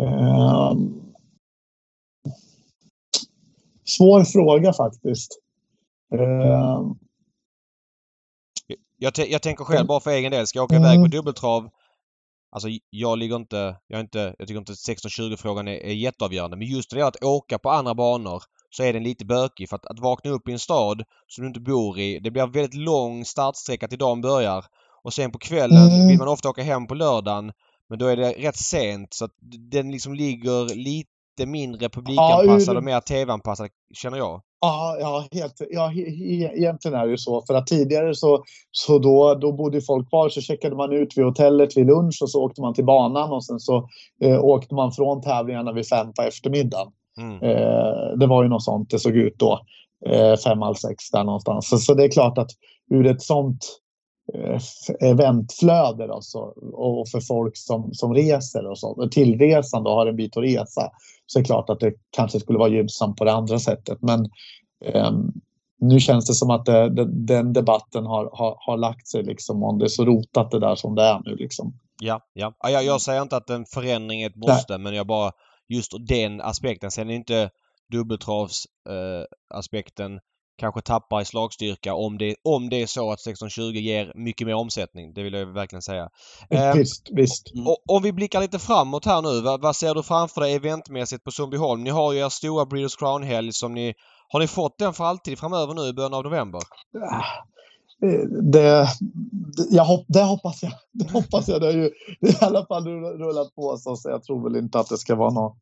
Eh, 0.00 0.72
svår 3.96 4.24
fråga 4.24 4.72
faktiskt. 4.72 5.30
Eh, 6.14 6.80
Jag, 8.98 9.12
jag 9.18 9.42
tänker 9.42 9.64
själv 9.64 9.76
Mm. 9.78 9.86
bara 9.86 10.00
för 10.00 10.10
egen 10.10 10.32
del. 10.32 10.46
Ska 10.46 10.58
jag 10.58 10.64
åka 10.64 10.76
iväg 10.76 10.96
Mm. 10.96 11.10
på 11.10 11.16
dubbeltrav 11.16 11.68
Alltså 12.54 12.68
jag 12.90 13.18
ligger 13.18 13.36
inte... 13.36 13.76
Jag, 13.86 14.00
inte, 14.00 14.34
jag 14.38 14.48
tycker 14.48 14.58
inte 14.58 14.72
16-20 14.72 15.36
frågan 15.36 15.68
är, 15.68 15.72
är 15.72 15.92
jätteavgörande. 15.92 16.56
Men 16.56 16.66
just 16.66 16.90
det 16.90 17.06
att 17.06 17.22
åka 17.24 17.58
på 17.58 17.70
andra 17.70 17.94
banor 17.94 18.42
så 18.70 18.82
är 18.82 18.92
den 18.92 19.02
lite 19.02 19.24
bökig. 19.24 19.68
För 19.68 19.76
att, 19.76 19.86
att 19.86 19.98
vakna 19.98 20.30
upp 20.30 20.48
i 20.48 20.52
en 20.52 20.58
stad 20.58 21.02
som 21.26 21.42
du 21.42 21.48
inte 21.48 21.60
bor 21.60 21.98
i. 21.98 22.18
Det 22.18 22.30
blir 22.30 22.42
en 22.42 22.50
väldigt 22.52 22.74
lång 22.74 23.24
startsträcka 23.24 23.88
till 23.88 23.98
dagen 23.98 24.20
börjar. 24.20 24.64
Och 25.02 25.12
sen 25.12 25.32
på 25.32 25.38
kvällen 25.38 25.88
Mm. 25.92 26.08
vill 26.08 26.18
man 26.18 26.28
ofta 26.28 26.48
åka 26.50 26.62
hem 26.62 26.86
på 26.86 26.94
lördagen. 26.94 27.52
Men 27.88 27.98
då 27.98 28.06
är 28.06 28.16
det 28.16 28.32
rätt 28.32 28.56
sent 28.56 29.14
så 29.14 29.24
att 29.24 29.34
den 29.70 29.90
liksom 29.90 30.14
ligger 30.14 30.74
lite 30.74 31.10
mindre 31.46 31.88
publikanpassad 31.88 32.74
ur- 32.74 32.78
och 32.78 32.84
mer 32.84 33.00
TV-anpassad 33.00 33.68
känner 33.94 34.18
jag. 34.18 34.42
Ja, 34.60 34.96
ja, 35.00 35.24
helt, 35.32 35.62
ja 35.70 35.92
egentligen 35.92 36.98
är 36.98 37.04
det 37.04 37.10
ju 37.10 37.18
så. 37.18 37.42
För 37.46 37.54
att 37.54 37.66
tidigare 37.66 38.14
så, 38.14 38.44
så 38.70 38.98
då, 38.98 39.34
då 39.34 39.52
bodde 39.52 39.80
folk 39.80 40.08
kvar 40.08 40.28
så 40.28 40.40
checkade 40.40 40.76
man 40.76 40.92
ut 40.92 41.18
vid 41.18 41.24
hotellet 41.24 41.76
vid 41.76 41.86
lunch 41.86 42.18
och 42.22 42.30
så 42.30 42.42
åkte 42.42 42.60
man 42.60 42.74
till 42.74 42.84
banan 42.84 43.32
och 43.32 43.44
sen 43.44 43.60
så 43.60 43.88
eh, 44.22 44.44
åkte 44.44 44.74
man 44.74 44.92
från 44.92 45.22
tävlingarna 45.22 45.72
vid 45.72 45.88
fem 45.88 46.12
på 46.12 46.22
eftermiddagen. 46.22 46.92
Mm. 47.18 47.42
Eh, 47.42 48.18
det 48.18 48.26
var 48.26 48.42
ju 48.42 48.48
något 48.48 48.64
sånt 48.64 48.90
det 48.90 48.98
såg 48.98 49.16
ut 49.16 49.38
då. 49.38 49.60
Eh, 50.06 50.36
fem, 50.36 50.62
halv 50.62 50.74
sex 50.74 51.10
där 51.10 51.24
någonstans. 51.24 51.68
Så, 51.68 51.78
så 51.78 51.94
det 51.94 52.04
är 52.04 52.10
klart 52.10 52.38
att 52.38 52.50
ur 52.90 53.06
ett 53.06 53.22
sånt 53.22 53.66
eh, 54.34 54.54
f- 54.56 54.96
eventflöde 55.00 56.06
då, 56.06 56.18
så, 56.20 56.40
och 56.72 57.08
för 57.08 57.20
folk 57.20 57.56
som, 57.56 57.94
som 57.94 58.14
reser 58.14 58.66
och 58.66 58.78
så, 58.78 59.08
tillresande 59.10 59.90
och 59.90 59.96
har 59.96 60.06
en 60.06 60.16
bit 60.16 60.36
att 60.36 60.42
resa 60.42 60.90
så 61.26 61.38
är 61.38 61.42
det 61.42 61.46
klart 61.46 61.70
att 61.70 61.80
det 61.80 61.92
kanske 62.10 62.40
skulle 62.40 62.58
vara 62.58 62.68
gynnsamt 62.68 63.16
på 63.16 63.24
det 63.24 63.32
andra 63.32 63.58
sättet. 63.58 63.98
Men 64.02 64.30
ehm, 64.84 65.32
nu 65.80 66.00
känns 66.00 66.26
det 66.26 66.34
som 66.34 66.50
att 66.50 66.64
det, 66.64 66.88
det, 66.88 67.26
den 67.26 67.52
debatten 67.52 68.06
har, 68.06 68.30
har, 68.32 68.56
har 68.58 68.76
lagt 68.76 69.08
sig 69.08 69.22
liksom 69.22 69.62
om 69.62 69.78
det 69.78 69.84
är 69.84 69.88
så 69.88 70.04
rotat 70.04 70.50
det 70.50 70.60
där 70.60 70.74
som 70.74 70.94
det 70.94 71.02
är 71.02 71.20
nu 71.24 71.36
liksom. 71.36 71.74
Ja, 72.00 72.20
ja. 72.32 72.54
ja 72.62 72.70
jag, 72.70 72.84
jag 72.84 73.00
säger 73.00 73.22
inte 73.22 73.36
att 73.36 73.50
en 73.50 73.64
förändring 73.64 74.22
är 74.22 74.26
ett 74.26 74.36
måste 74.36 74.78
men 74.78 74.94
jag 74.94 75.06
bara 75.06 75.32
just 75.68 75.92
den 76.08 76.40
aspekten. 76.40 76.90
Sen 76.90 77.10
är 77.10 77.14
inte 77.14 77.50
dubbeltravsaspekten 77.92 79.20
eh, 79.20 79.58
aspekten 79.58 80.20
kanske 80.58 80.80
tappar 80.80 81.20
i 81.20 81.24
slagstyrka 81.24 81.94
om 81.94 82.18
det, 82.18 82.34
om 82.44 82.68
det 82.68 82.82
är 82.82 82.86
så 82.86 83.12
att 83.12 83.20
1620 83.20 83.62
ger 83.62 84.12
mycket 84.14 84.46
mer 84.46 84.54
omsättning. 84.54 85.14
Det 85.14 85.22
vill 85.22 85.34
jag 85.34 85.46
verkligen 85.46 85.82
säga. 85.82 86.08
Eh, 86.50 86.74
visst, 86.74 87.08
visst. 87.12 87.52
och, 87.66 87.96
om 87.96 88.02
vi 88.02 88.12
blickar 88.12 88.40
lite 88.40 88.58
framåt 88.58 89.04
här 89.04 89.22
nu. 89.22 89.40
Vad, 89.40 89.62
vad 89.62 89.76
ser 89.76 89.94
du 89.94 90.02
framför 90.02 90.40
dig 90.40 90.54
eventmässigt 90.54 91.24
på 91.24 91.30
Sundbyholm? 91.30 91.84
Ni 91.84 91.90
har 91.90 92.12
ju 92.12 92.18
er 92.18 92.28
stora 92.28 92.66
Breeders 92.66 92.96
Crown-helg 92.96 93.52
som 93.52 93.74
ni... 93.74 93.94
Har 94.28 94.40
ni 94.40 94.46
fått 94.46 94.78
den 94.78 94.92
för 94.92 95.04
alltid 95.04 95.38
framöver 95.38 95.74
nu 95.74 95.82
i 95.82 95.92
början 95.92 96.14
av 96.14 96.24
november? 96.24 96.60
Eh, 96.96 97.24
Det, 98.02 98.26
det, 98.52 98.88
jag 99.70 99.84
hopp, 99.84 100.04
det 100.08 100.22
hoppas 100.22 100.62
jag. 100.62 100.72
Det 100.92 101.10
hoppas 101.12 101.48
jag. 101.48 101.60
Det 101.60 101.66
har 101.66 101.72
ju 101.72 101.90
det 102.20 102.30
i 102.30 102.36
alla 102.40 102.66
fall 102.66 102.86
rullat 103.18 103.54
på 103.54 103.76
så, 103.76 103.96
så 103.96 104.10
jag 104.10 104.22
tror 104.22 104.42
väl 104.50 104.62
inte 104.62 104.78
att 104.78 104.88
det 104.88 104.98
ska 104.98 105.14
vara 105.14 105.30
någon, 105.30 105.56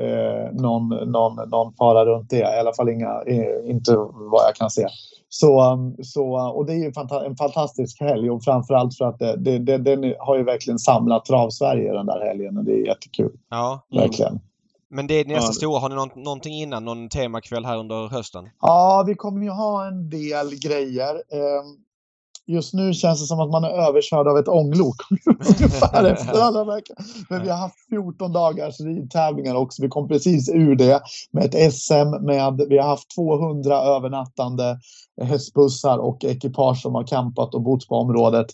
eh, 0.00 0.52
någon, 0.52 0.88
någon, 0.88 1.48
någon 1.48 1.74
fara 1.74 2.04
runt 2.06 2.30
det. 2.30 2.36
I 2.36 2.58
alla 2.60 2.72
fall 2.72 2.88
inga, 2.88 3.22
inte 3.64 3.96
vad 4.12 4.42
jag 4.48 4.54
kan 4.54 4.70
se. 4.70 4.86
Så, 5.28 5.78
så, 6.02 6.52
och 6.56 6.66
det 6.66 6.72
är 6.72 6.76
ju 6.76 6.92
en 7.26 7.36
fantastisk 7.36 8.00
helg 8.00 8.30
och 8.30 8.44
framförallt 8.44 8.96
för 8.96 9.04
att 9.04 9.18
det, 9.18 9.36
det, 9.36 9.58
det, 9.58 9.78
den 9.78 10.14
har 10.18 10.36
ju 10.36 10.44
verkligen 10.44 10.78
samlat 10.78 11.24
Trav-Sverige 11.24 11.92
den 11.92 12.06
där 12.06 12.26
helgen 12.26 12.58
och 12.58 12.64
det 12.64 12.72
är 12.72 12.86
jättekul. 12.86 13.32
Ja. 13.50 13.86
Verkligen. 13.94 14.40
Men 14.90 15.06
det 15.06 15.14
är 15.14 15.24
nästa 15.24 15.48
ja. 15.48 15.52
stora. 15.52 15.80
Har 15.80 15.88
ni 15.88 15.94
någon, 15.94 16.10
någonting 16.24 16.54
innan? 16.54 16.84
Någon 16.84 17.08
temakväll 17.08 17.64
här 17.64 17.78
under 17.78 18.08
hösten? 18.08 18.48
Ja, 18.60 19.04
vi 19.06 19.14
kommer 19.14 19.42
ju 19.42 19.50
ha 19.50 19.86
en 19.86 20.10
del 20.10 20.50
grejer. 20.62 21.22
Just 22.46 22.74
nu 22.74 22.92
känns 22.92 23.20
det 23.20 23.26
som 23.26 23.40
att 23.40 23.50
man 23.50 23.64
är 23.64 23.68
överkörd 23.68 24.28
av 24.28 24.38
ett 24.38 24.48
ånglok 24.48 24.96
ungefär 25.26 26.04
efter 26.04 26.40
alla 26.40 26.64
veckor. 26.64 26.96
Men 27.30 27.42
vi 27.42 27.48
har 27.48 27.56
haft 27.56 27.88
14 27.90 28.32
dagars 28.32 28.80
ridtävlingar 28.80 29.54
också. 29.54 29.82
Vi 29.82 29.88
kom 29.88 30.08
precis 30.08 30.48
ur 30.48 30.76
det 30.76 31.02
med 31.30 31.44
ett 31.44 31.74
SM 31.74 32.24
med, 32.24 32.66
vi 32.68 32.78
har 32.78 32.88
haft 32.88 33.14
200 33.16 33.74
övernattande 33.74 34.78
eh, 35.20 35.26
hästbussar 35.26 35.98
och 35.98 36.24
ekipage 36.24 36.82
som 36.82 36.94
har 36.94 37.06
campat 37.06 37.54
och 37.54 37.62
bott 37.62 37.88
på 37.88 37.94
området 37.94 38.46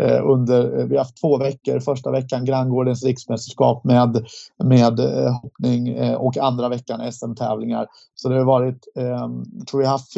eh, 0.00 0.30
under, 0.30 0.78
eh, 0.78 0.86
vi 0.86 0.96
har 0.96 1.04
haft 1.04 1.20
två 1.20 1.38
veckor. 1.38 1.80
Första 1.80 2.10
veckan 2.10 2.44
Granngårdens 2.44 3.04
riksmästerskap 3.04 3.84
med, 3.84 4.26
med 4.64 5.00
eh, 5.00 5.32
hoppning 5.42 5.88
eh, 5.88 6.14
och 6.14 6.38
andra 6.38 6.68
veckan 6.68 7.12
SM-tävlingar. 7.12 7.86
Så 8.14 8.28
det 8.28 8.38
har 8.38 8.44
varit, 8.44 8.88
eh, 8.96 9.28
tror 9.70 9.78
vi 9.78 9.84
har 9.84 9.92
haft 9.92 10.12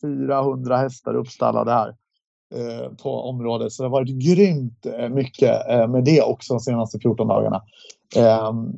400 0.00 0.76
hästar 0.76 1.14
uppstallade 1.14 1.72
här. 1.72 1.94
Eh, 2.54 2.92
på 3.02 3.20
området. 3.20 3.72
Så 3.72 3.82
det 3.82 3.88
har 3.88 3.92
varit 3.92 4.08
grymt 4.08 4.86
eh, 4.86 5.08
mycket 5.08 5.70
eh, 5.70 5.88
med 5.88 6.04
det 6.04 6.22
också 6.22 6.54
de 6.54 6.60
senaste 6.60 6.98
14 6.98 7.28
dagarna. 7.28 7.62
Ehm, 8.16 8.72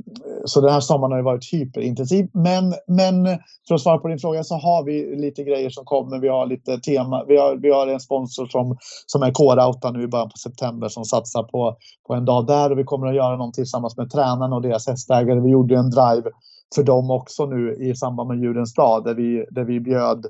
så 0.45 0.61
den 0.61 0.73
här 0.73 0.81
sommaren 0.81 1.13
har 1.13 1.19
ju 1.19 1.25
varit 1.25 1.53
hyperintensiv. 1.53 2.29
Men, 2.33 2.75
men 2.87 3.39
för 3.69 3.75
att 3.75 3.81
svara 3.81 3.99
på 3.99 4.09
din 4.09 4.19
fråga 4.19 4.45
så 4.45 4.55
har 4.55 4.85
vi 4.85 5.17
lite 5.17 5.43
grejer 5.43 5.71
som 5.71 5.85
kommer. 5.85 6.19
Vi 6.19 6.29
har 6.29 6.47
lite 6.47 6.79
tema. 6.79 7.25
Vi 7.29 7.37
har, 7.37 7.57
vi 7.57 7.71
har 7.71 7.87
en 7.87 8.01
sponsor 8.01 8.47
som, 8.47 8.77
som 9.07 9.23
är 9.23 9.33
K-Rauta 9.33 9.91
nu 9.91 10.03
i 10.03 10.09
början 10.09 10.29
på 10.29 10.37
september 10.37 10.89
som 10.89 11.05
satsar 11.05 11.43
på, 11.43 11.77
på 12.07 12.15
en 12.15 12.25
dag 12.25 12.47
där 12.47 12.73
och 12.73 12.79
vi 12.79 12.85
kommer 12.85 13.07
att 13.07 13.15
göra 13.15 13.37
någonting 13.37 13.63
tillsammans 13.63 13.97
med 13.97 14.11
tränarna 14.11 14.57
och 14.57 14.63
deras 14.63 14.87
hästägare. 14.87 15.41
Vi 15.41 15.51
gjorde 15.51 15.77
en 15.77 15.91
drive 15.91 16.31
för 16.75 16.83
dem 16.83 17.11
också 17.11 17.47
nu 17.47 17.75
i 17.75 17.95
samband 17.95 18.29
med 18.29 18.39
Djurens 18.39 18.75
dag 18.75 19.05
där 19.05 19.15
vi, 19.15 19.47
där 19.51 19.65
vi 19.65 19.81
bjöd 19.81 20.27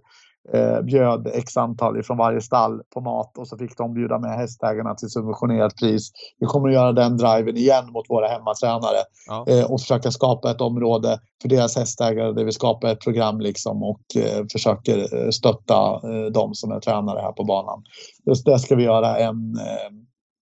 eh, 0.52 0.80
bjöd 0.80 1.26
x 1.34 1.56
antal 1.56 2.02
från 2.02 2.16
varje 2.16 2.40
stall 2.40 2.82
på 2.94 3.00
mat 3.00 3.38
och 3.38 3.48
så 3.48 3.58
fick 3.58 3.76
de 3.76 3.94
bjuda 3.94 4.18
med 4.18 4.30
hästägarna 4.30 4.94
till 4.94 5.08
subventionerat 5.08 5.76
pris. 5.76 6.10
Vi 6.38 6.46
kommer 6.46 6.68
att 6.68 6.74
göra 6.74 6.92
den 6.92 7.16
driven 7.16 7.56
igen 7.56 7.92
mot 7.92 8.10
våra 8.10 8.28
hemmatränare 8.28 8.98
ja. 9.26 9.44
eh, 9.48 9.72
och 9.72 9.80
försöka 9.80 10.10
skapa 10.10 10.50
ett 10.50 10.60
område 10.60 11.18
för 11.42 11.48
deras 11.48 11.76
hästägare 11.76 12.32
där 12.32 12.44
vi 12.44 12.52
skapar 12.52 12.88
ett 12.88 13.00
program 13.00 13.40
liksom 13.40 13.82
och 13.82 14.00
eh, 14.16 14.44
försöker 14.52 14.98
eh, 14.98 15.30
stötta 15.30 15.94
eh, 15.94 16.32
de 16.32 16.54
som 16.54 16.72
är 16.72 16.80
tränare 16.80 17.20
här 17.20 17.32
på 17.32 17.44
banan. 17.44 17.82
Just 18.26 18.44
det 18.44 18.58
ska 18.58 18.76
vi 18.76 18.82
göra 18.82 19.18
en 19.18 19.54
eh, 19.56 19.90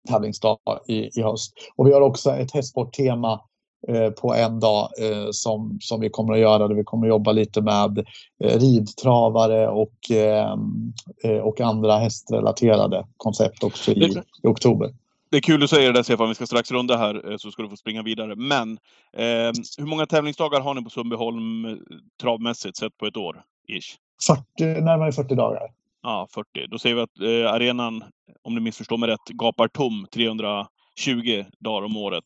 tävlingsdag 0.10 0.58
i, 0.88 1.20
i 1.20 1.24
höst. 1.24 1.53
Och 1.76 1.88
vi 1.88 1.94
har 1.94 2.02
också 2.02 2.32
ett 2.32 2.52
hästsporttema 2.52 3.41
på 4.22 4.34
en 4.34 4.60
dag 4.60 4.90
eh, 4.99 5.28
som, 5.32 5.78
som 5.82 5.99
vi 5.99 6.10
kommer 6.10 6.34
att 6.34 6.40
göra. 6.40 6.68
Där 6.68 6.76
vi 6.76 6.84
kommer 6.84 7.08
att 7.08 7.10
jobba 7.10 7.32
lite 7.32 7.62
med 7.62 7.98
eh, 8.44 8.60
ridtravare 8.60 9.68
och, 9.68 9.94
och 11.44 11.62
andra 11.62 11.98
hästrelaterade 11.98 13.08
koncept 13.18 13.64
också 13.64 13.91
i, 13.91 14.03
i 14.44 14.48
oktober. 14.48 14.94
Det 15.32 15.38
är 15.38 15.41
kul 15.41 15.60
du 15.60 15.68
säger 15.68 15.88
det 15.88 15.99
där 15.99 16.03
Stefan, 16.03 16.30
vi 16.30 16.36
ska 16.36 16.45
strax 16.45 16.72
runda 16.72 16.98
här 16.98 17.38
så 17.38 17.52
ska 17.52 17.64
du 17.64 17.70
få 17.70 17.78
springa 17.78 18.03
vidare. 18.03 18.36
Men 18.36 18.72
eh, 19.18 19.52
hur 19.78 19.86
många 19.86 20.06
tävlingsdagar 20.06 20.62
har 20.62 20.74
ni 20.74 20.84
på 20.84 20.90
Sundbyholm 20.90 21.80
travmässigt 22.22 22.78
sett 22.78 22.98
på 22.98 23.06
ett 23.06 23.18
år? 23.18 23.44
Ish? 23.68 23.98
40, 24.28 24.82
närmare 24.82 25.12
40 25.12 25.36
dagar. 25.36 25.62
Ja, 26.03 26.28
40. 26.34 26.68
Då 26.68 26.80
säger 26.80 26.95
vi 26.95 27.02
att 27.02 27.20
eh, 27.20 27.53
arenan, 27.53 28.03
om 28.44 28.56
du 28.56 28.62
missförstår 28.62 28.98
mig 28.98 29.10
rätt, 29.10 29.30
gapar 29.34 29.68
tom 29.68 30.08
300 30.14 30.68
20 30.99 31.45
dagar 31.59 31.85
om 31.85 31.97
året. 31.97 32.23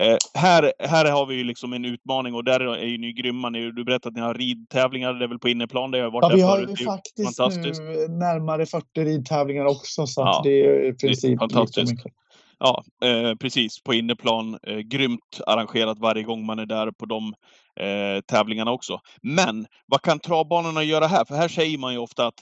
Eh, 0.00 0.16
här, 0.34 0.72
här 0.78 1.10
har 1.10 1.26
vi 1.26 1.34
ju 1.34 1.44
liksom 1.44 1.72
en 1.72 1.84
utmaning 1.84 2.34
och 2.34 2.44
där 2.44 2.60
är 2.60 2.86
ju 2.86 2.98
ni 2.98 3.12
grymma. 3.12 3.50
Ni, 3.50 3.70
du 3.70 3.84
berättade 3.84 4.08
att 4.08 4.14
ni 4.14 4.20
har 4.20 4.34
ridtävlingar, 4.34 5.14
det 5.14 5.24
är 5.24 5.28
väl 5.28 5.38
på 5.38 5.48
inneplan 5.48 5.92
jag 5.92 6.04
har 6.04 6.10
varit 6.10 6.30
ja, 6.30 6.36
vi 6.36 6.42
har 6.42 6.58
ju 6.58 6.84
faktiskt 6.84 7.38
nu 7.38 8.08
närmare 8.08 8.66
40 8.66 8.86
ridtävlingar 9.04 9.64
också 9.64 10.06
så 10.06 10.20
ja, 10.20 10.40
det 10.44 10.66
är 10.66 10.88
i 10.88 10.94
princip 10.94 11.38
fantastiskt. 11.38 11.92
Mycket. 11.92 12.12
Ja, 12.58 12.84
eh, 13.04 13.34
precis. 13.34 13.82
På 13.82 13.94
inneplan. 13.94 14.58
Eh, 14.62 14.78
grymt 14.78 15.40
arrangerat 15.46 15.98
varje 15.98 16.22
gång 16.22 16.46
man 16.46 16.58
är 16.58 16.66
där 16.66 16.90
på 16.90 17.06
de 17.06 17.34
eh, 17.80 18.20
tävlingarna 18.20 18.70
också. 18.70 19.00
Men 19.22 19.66
vad 19.86 20.02
kan 20.02 20.18
travbanorna 20.18 20.82
göra 20.82 21.06
här? 21.06 21.24
För 21.24 21.34
här 21.34 21.48
säger 21.48 21.78
man 21.78 21.92
ju 21.92 21.98
ofta 21.98 22.26
att 22.26 22.34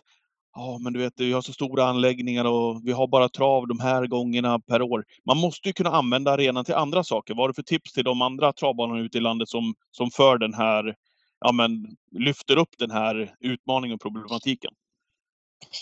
Ja, 0.58 0.78
men 0.80 0.92
du 0.92 0.98
vet, 0.98 1.12
vi 1.16 1.32
har 1.32 1.40
så 1.40 1.52
stora 1.52 1.84
anläggningar 1.84 2.44
och 2.44 2.80
vi 2.84 2.92
har 2.92 3.08
bara 3.08 3.28
trav 3.28 3.66
de 3.68 3.80
här 3.80 4.06
gångerna 4.06 4.60
per 4.60 4.82
år. 4.82 5.04
Man 5.26 5.36
måste 5.36 5.68
ju 5.68 5.72
kunna 5.72 5.90
använda 5.90 6.32
arenan 6.32 6.64
till 6.64 6.74
andra 6.74 7.04
saker. 7.04 7.34
Vad 7.34 7.42
har 7.42 7.48
du 7.48 7.54
för 7.54 7.62
tips 7.62 7.92
till 7.92 8.04
de 8.04 8.22
andra 8.22 8.52
travbanorna 8.52 9.00
ute 9.00 9.18
i 9.18 9.20
landet 9.20 9.48
som, 9.48 9.74
som 9.90 10.10
för 10.10 10.38
den 10.38 10.54
här, 10.54 10.94
ja 11.40 11.52
men 11.52 11.86
lyfter 12.18 12.58
upp 12.58 12.68
den 12.78 12.90
här 12.90 13.34
utmaningen 13.40 13.94
och 13.94 14.00
problematiken? 14.00 14.70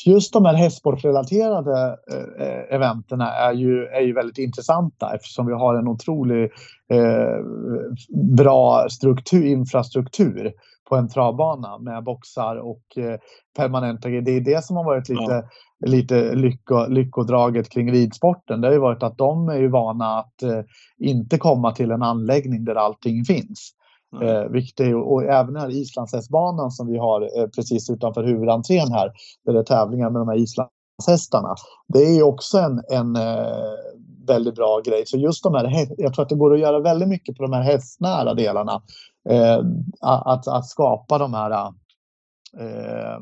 Just 0.07 0.33
de 0.33 0.45
här 0.45 0.55
hästsportrelaterade 0.55 1.99
eh, 2.41 2.75
eventerna 2.75 3.33
är 3.33 3.53
ju, 3.53 3.87
är 3.87 4.01
ju 4.01 4.13
väldigt 4.13 4.39
intressanta 4.39 5.15
eftersom 5.15 5.47
vi 5.47 5.53
har 5.53 5.75
en 5.75 5.89
otrolig 5.89 6.43
eh, 6.91 7.39
bra 8.37 8.89
struktur, 8.91 9.47
infrastruktur 9.47 10.53
på 10.89 10.97
en 10.97 11.09
travbana 11.09 11.79
med 11.79 12.05
boxar 12.05 12.57
och 12.57 12.99
eh, 12.99 13.19
permanenta 13.57 14.09
grejer. 14.09 14.23
Det 14.23 14.37
är 14.37 14.41
det 14.41 14.65
som 14.65 14.77
har 14.77 14.85
varit 14.85 15.09
lite, 15.09 15.49
ja. 15.79 15.89
lite 15.89 16.35
lycko, 16.35 16.87
lyckodraget 16.87 17.71
kring 17.71 17.93
ridsporten. 17.93 18.61
Det 18.61 18.67
har 18.67 18.73
ju 18.73 18.81
varit 18.81 19.03
att 19.03 19.19
de 19.19 19.49
är 19.49 19.59
ju 19.59 19.69
vana 19.69 20.19
att 20.19 20.43
eh, 20.43 20.61
inte 20.99 21.39
komma 21.39 21.73
till 21.73 21.91
en 21.91 22.03
anläggning 22.03 22.65
där 22.65 22.75
allting 22.75 23.25
finns. 23.25 23.75
Mm. 24.17 24.29
Eh, 24.29 24.87
är, 24.87 24.95
och 24.95 25.23
även 25.23 25.57
här 25.57 25.71
Islandshästbanan 25.71 26.71
som 26.71 26.87
vi 26.87 26.99
har 26.99 27.41
eh, 27.41 27.49
precis 27.49 27.91
utanför 27.91 28.25
huvudentrén 28.25 28.93
här, 28.93 29.13
där 29.45 29.53
det 29.53 29.59
är 29.59 29.65
tävlingar 29.65 30.11
med 30.11 30.21
de 30.21 30.29
här 30.29 30.37
islandshästarna. 30.37 31.55
Det 31.89 31.99
är 31.99 32.15
ju 32.15 32.23
också 32.23 32.59
en, 32.59 32.83
en 32.91 33.17
eh, 33.17 33.75
väldigt 34.27 34.55
bra 34.55 34.81
grej. 34.85 35.03
Så 35.07 35.17
just 35.17 35.43
de 35.43 35.55
här, 35.55 35.89
jag 35.99 36.15
tror 36.15 36.23
att 36.23 36.29
det 36.29 36.35
går 36.35 36.55
att 36.55 36.61
göra 36.61 36.81
väldigt 36.81 37.09
mycket 37.09 37.37
på 37.37 37.43
de 37.43 37.53
här 37.53 37.63
hästnära 37.63 38.35
delarna. 38.35 38.83
Eh, 39.29 39.59
att, 40.01 40.49
att 40.49 40.67
skapa 40.67 41.19
de 41.19 41.35
här 41.35 41.51
eh, 42.61 43.19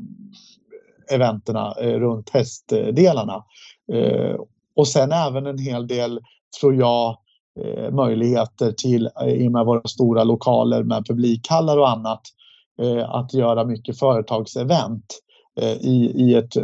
eventerna 1.11 1.75
eh, 1.81 2.01
runt 2.01 2.31
hästdelarna. 2.31 3.45
Eh, 3.93 4.37
och 4.77 4.89
sen 4.89 5.13
även 5.13 5.47
en 5.47 5.59
hel 5.59 5.87
del, 5.87 6.21
tror 6.61 6.75
jag, 6.75 7.17
eh, 7.61 7.91
möjligheter 7.91 8.73
till, 8.73 9.11
eh, 9.21 9.29
i 9.29 9.49
och 9.49 9.53
med 9.53 9.65
våra 9.65 9.89
stora 9.89 10.25
lokaler 10.25 10.83
med 10.83 11.07
publikhallar 11.07 11.79
och 11.79 11.91
annat, 11.91 12.21
eh, 12.83 13.11
att 13.11 13.35
göra 13.35 13.65
mycket 13.65 13.99
företagsevent 13.99 15.19
eh, 15.61 15.73
i, 15.73 16.13
i 16.17 16.35
ett 16.35 16.57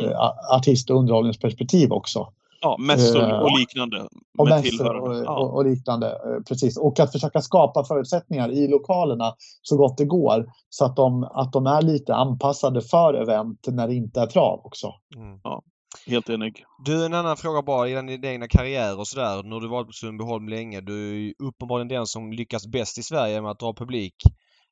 artist 0.52 0.90
och 0.90 0.98
underhållningsperspektiv 0.98 1.92
också. 1.92 2.28
Ja, 2.60 2.76
mässor 2.78 3.42
och 3.42 3.58
liknande. 3.58 4.08
Och 4.38 4.48
mässor 4.48 4.96
och, 4.96 5.16
ja. 5.16 5.38
och, 5.38 5.54
och, 5.54 5.64
liknande, 5.64 6.18
precis. 6.48 6.76
Och 6.78 7.00
att 7.00 7.12
försöka 7.12 7.40
skapa 7.40 7.84
förutsättningar 7.84 8.50
i 8.50 8.68
lokalerna 8.68 9.34
så 9.62 9.76
gott 9.76 9.98
det 9.98 10.04
går. 10.04 10.46
Så 10.68 10.84
att 10.84 10.96
de, 10.96 11.24
att 11.24 11.52
de 11.52 11.66
är 11.66 11.82
lite 11.82 12.14
anpassade 12.14 12.80
för 12.80 13.14
event 13.14 13.58
när 13.68 13.88
det 13.88 13.94
inte 13.94 14.20
är 14.20 14.26
trav 14.26 14.60
också. 14.64 14.86
Mm. 15.16 15.40
Ja, 15.42 15.62
helt 16.06 16.28
enig. 16.30 16.64
Du, 16.84 17.04
en 17.06 17.14
annan 17.14 17.36
fråga 17.36 17.62
bara. 17.62 17.88
I 17.88 17.94
din 17.94 18.24
egna 18.24 18.48
karriär 18.48 18.98
och 18.98 19.08
sådär. 19.08 19.42
Nu 19.42 19.54
har 19.54 19.60
du 19.60 19.68
varit 19.68 19.86
på 19.86 19.92
Sundbyholm 19.92 20.48
länge. 20.48 20.80
Du 20.80 21.26
är 21.28 21.34
uppenbarligen 21.42 21.88
den 21.88 22.06
som 22.06 22.32
lyckas 22.32 22.66
bäst 22.66 22.98
i 22.98 23.02
Sverige 23.02 23.42
med 23.42 23.50
att 23.50 23.58
dra 23.58 23.74
publik. 23.74 24.14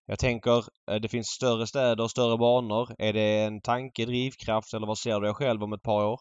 Jag 0.06 0.18
tänker, 0.18 0.64
det 1.00 1.08
finns 1.08 1.26
större 1.26 1.66
städer, 1.66 2.08
större 2.08 2.38
banor. 2.38 2.94
Är 2.98 3.12
det 3.12 3.42
en 3.42 3.60
tanke, 3.60 4.04
drivkraft 4.04 4.74
eller 4.74 4.86
vad 4.86 4.98
ser 4.98 5.20
du 5.20 5.26
dig 5.26 5.34
själv 5.34 5.62
om 5.62 5.72
ett 5.72 5.82
par 5.82 6.04
år? 6.04 6.20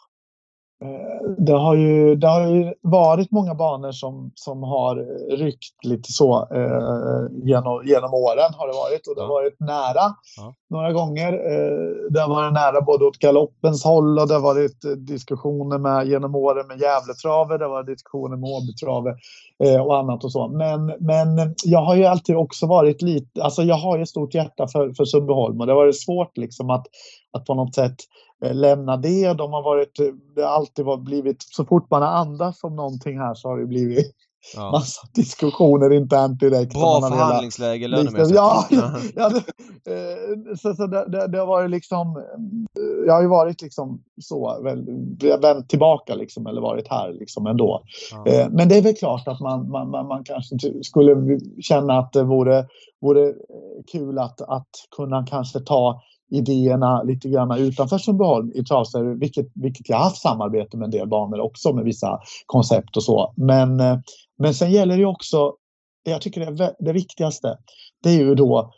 Eh, 0.83 1.31
det 1.37 1.51
har 1.51 1.75
ju, 1.75 2.15
det 2.15 2.27
har 2.27 2.47
ju 2.47 2.73
varit 2.81 3.31
många 3.31 3.55
banor 3.55 3.91
som, 3.91 4.31
som 4.35 4.63
har 4.63 4.95
ryckt 5.37 5.85
lite 5.85 6.11
så 6.11 6.47
eh, 6.53 7.45
genom, 7.47 7.85
genom 7.85 8.13
åren 8.13 8.53
har 8.57 8.67
det 8.67 8.73
varit 8.73 9.07
och 9.07 9.15
det 9.15 9.21
har 9.21 9.29
varit 9.29 9.59
nära 9.59 10.15
ja. 10.37 10.55
några 10.69 10.93
gånger. 10.93 11.33
Eh, 11.33 12.11
det 12.11 12.21
har 12.21 12.29
varit 12.29 12.53
nära 12.53 12.81
både 12.81 13.05
åt 13.05 13.17
galoppens 13.17 13.83
håll 13.83 14.19
och 14.19 14.27
det 14.27 14.33
har 14.33 14.41
varit 14.41 14.81
diskussioner 14.97 15.77
med, 15.77 16.07
genom 16.07 16.35
åren 16.35 16.67
med 16.67 16.81
Gävletravet, 16.81 17.59
det 17.59 17.65
har 17.65 17.71
varit 17.71 17.87
diskussioner 17.87 18.37
med 18.37 18.49
Åbytravet 18.49 19.15
eh, 19.63 19.81
och 19.81 19.97
annat 19.97 20.23
och 20.23 20.31
så. 20.31 20.47
Men, 20.47 20.85
men 20.85 21.55
jag 21.63 21.79
har 21.79 21.95
ju 21.95 22.05
alltid 22.05 22.35
också 22.35 22.67
varit 22.67 23.01
lite, 23.01 23.43
alltså 23.43 23.63
jag 23.63 23.75
har 23.75 23.97
ju 23.97 24.05
stort 24.05 24.33
hjärta 24.33 24.67
för, 24.67 24.93
för 24.93 25.05
Sundbyholm 25.05 25.59
och 25.59 25.65
det 25.65 25.73
har 25.73 25.81
varit 25.81 26.01
svårt 26.01 26.37
liksom 26.37 26.69
att, 26.69 26.85
att 27.31 27.45
på 27.45 27.53
något 27.53 27.75
sätt 27.75 27.95
Eh, 27.95 28.24
lämna 28.41 28.97
det. 28.97 29.33
De 29.33 29.53
har 29.53 29.63
varit, 29.63 29.99
det 30.35 30.41
har 30.41 30.49
alltid 30.49 30.85
varit 30.85 31.03
blivit, 31.03 31.43
så 31.43 31.65
fort 31.65 31.91
man 31.91 32.01
har 32.01 32.09
andats 32.09 32.63
om 32.63 32.75
någonting 32.75 33.19
här 33.19 33.33
så 33.33 33.47
har 33.49 33.57
det 33.57 33.65
blivit 33.65 34.15
Ja. 34.55 34.71
massa 34.71 35.07
diskussioner 35.13 35.93
internt 35.93 36.39
direkt. 36.39 36.73
Bra 36.73 37.01
förhandlingsläge 37.01 37.87
lönemässigt. 37.87 38.35
ja, 38.35 38.67
ja, 39.15 39.29
det, 39.29 39.93
eh, 39.93 40.55
så, 40.55 40.73
så 40.73 40.87
det, 40.87 41.27
det, 41.27 41.37
har 41.37 41.45
varit 41.47 41.71
liksom, 41.71 42.17
eh, 42.17 43.07
jag 43.07 43.13
har 43.13 43.21
ju 43.21 43.27
varit 43.27 43.61
liksom 43.61 44.03
så, 44.21 44.61
väl, 44.63 44.85
vänt 45.41 45.69
tillbaka 45.69 46.15
liksom, 46.15 46.47
eller 46.47 46.61
varit 46.61 46.87
här 46.87 47.13
liksom 47.13 47.47
ändå. 47.47 47.83
Ja. 48.11 48.31
Eh, 48.31 48.49
men 48.49 48.69
det 48.69 48.77
är 48.77 48.81
väl 48.81 48.95
klart 48.95 49.27
att 49.27 49.39
man, 49.39 49.71
man, 49.71 49.89
man, 49.89 50.07
man 50.07 50.23
kanske 50.23 50.55
skulle 50.83 51.39
känna 51.61 51.99
att 51.99 52.13
det 52.13 52.23
vore, 52.23 52.67
vore 53.01 53.27
eh, 53.29 53.33
kul 53.91 54.19
att, 54.19 54.41
att 54.41 54.69
kunna 54.95 55.25
kanske 55.25 55.59
ta 55.59 56.01
idéerna 56.35 57.03
lite 57.03 57.29
grann 57.29 57.51
utanför 57.51 57.97
Sundbyholm 57.97 58.51
i 58.55 58.63
travserier, 58.63 59.15
vilket, 59.15 59.47
vilket 59.55 59.89
jag 59.89 59.97
har 59.97 60.03
haft 60.03 60.21
samarbete 60.21 60.77
med 60.77 60.85
en 60.85 60.91
del 60.91 61.07
banor 61.07 61.39
också 61.39 61.73
med 61.73 61.83
vissa 61.83 62.19
koncept 62.45 62.97
och 62.97 63.03
så. 63.03 63.33
Men, 63.37 63.79
eh, 63.79 63.97
men 64.37 64.53
sen 64.53 64.71
gäller 64.71 64.97
det 64.97 65.05
också, 65.05 65.53
jag 66.03 66.21
tycker 66.21 66.51
det, 66.51 66.75
det 66.79 66.93
viktigaste, 66.93 67.57
det 68.03 68.09
är 68.09 68.17
ju 68.17 68.35
då 68.35 68.71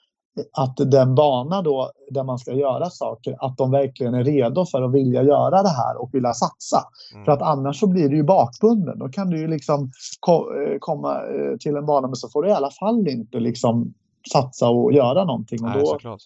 att 0.53 0.77
den 0.77 1.15
bana 1.15 1.61
då 1.61 1.91
där 2.11 2.23
man 2.23 2.39
ska 2.39 2.53
göra 2.53 2.89
saker, 2.89 3.35
att 3.39 3.57
de 3.57 3.71
verkligen 3.71 4.13
är 4.13 4.23
redo 4.23 4.65
för 4.65 4.81
att 4.81 4.93
vilja 4.93 5.23
göra 5.23 5.63
det 5.63 5.69
här 5.69 6.01
och 6.01 6.09
vilja 6.13 6.33
satsa. 6.33 6.83
Mm. 7.13 7.25
För 7.25 7.31
att 7.31 7.41
annars 7.41 7.79
så 7.79 7.87
blir 7.87 8.09
du 8.09 8.15
ju 8.15 8.23
bakbunden. 8.23 8.99
Då 8.99 9.09
kan 9.09 9.29
du 9.29 9.39
ju 9.39 9.47
liksom 9.47 9.91
ko- 10.19 10.53
eh, 10.53 10.77
komma 10.79 11.13
eh, 11.15 11.57
till 11.59 11.75
en 11.75 11.85
bana 11.85 12.07
men 12.07 12.15
så 12.15 12.29
får 12.29 12.43
du 12.43 12.49
i 12.49 12.51
alla 12.51 12.71
fall 12.71 13.07
inte 13.07 13.39
liksom 13.39 13.93
satsa 14.33 14.69
och 14.69 14.93
göra 14.93 15.23
någonting. 15.23 15.63
Och 15.63 15.69
Nej, 15.69 15.79
då, 15.79 15.85
såklart 15.85 16.21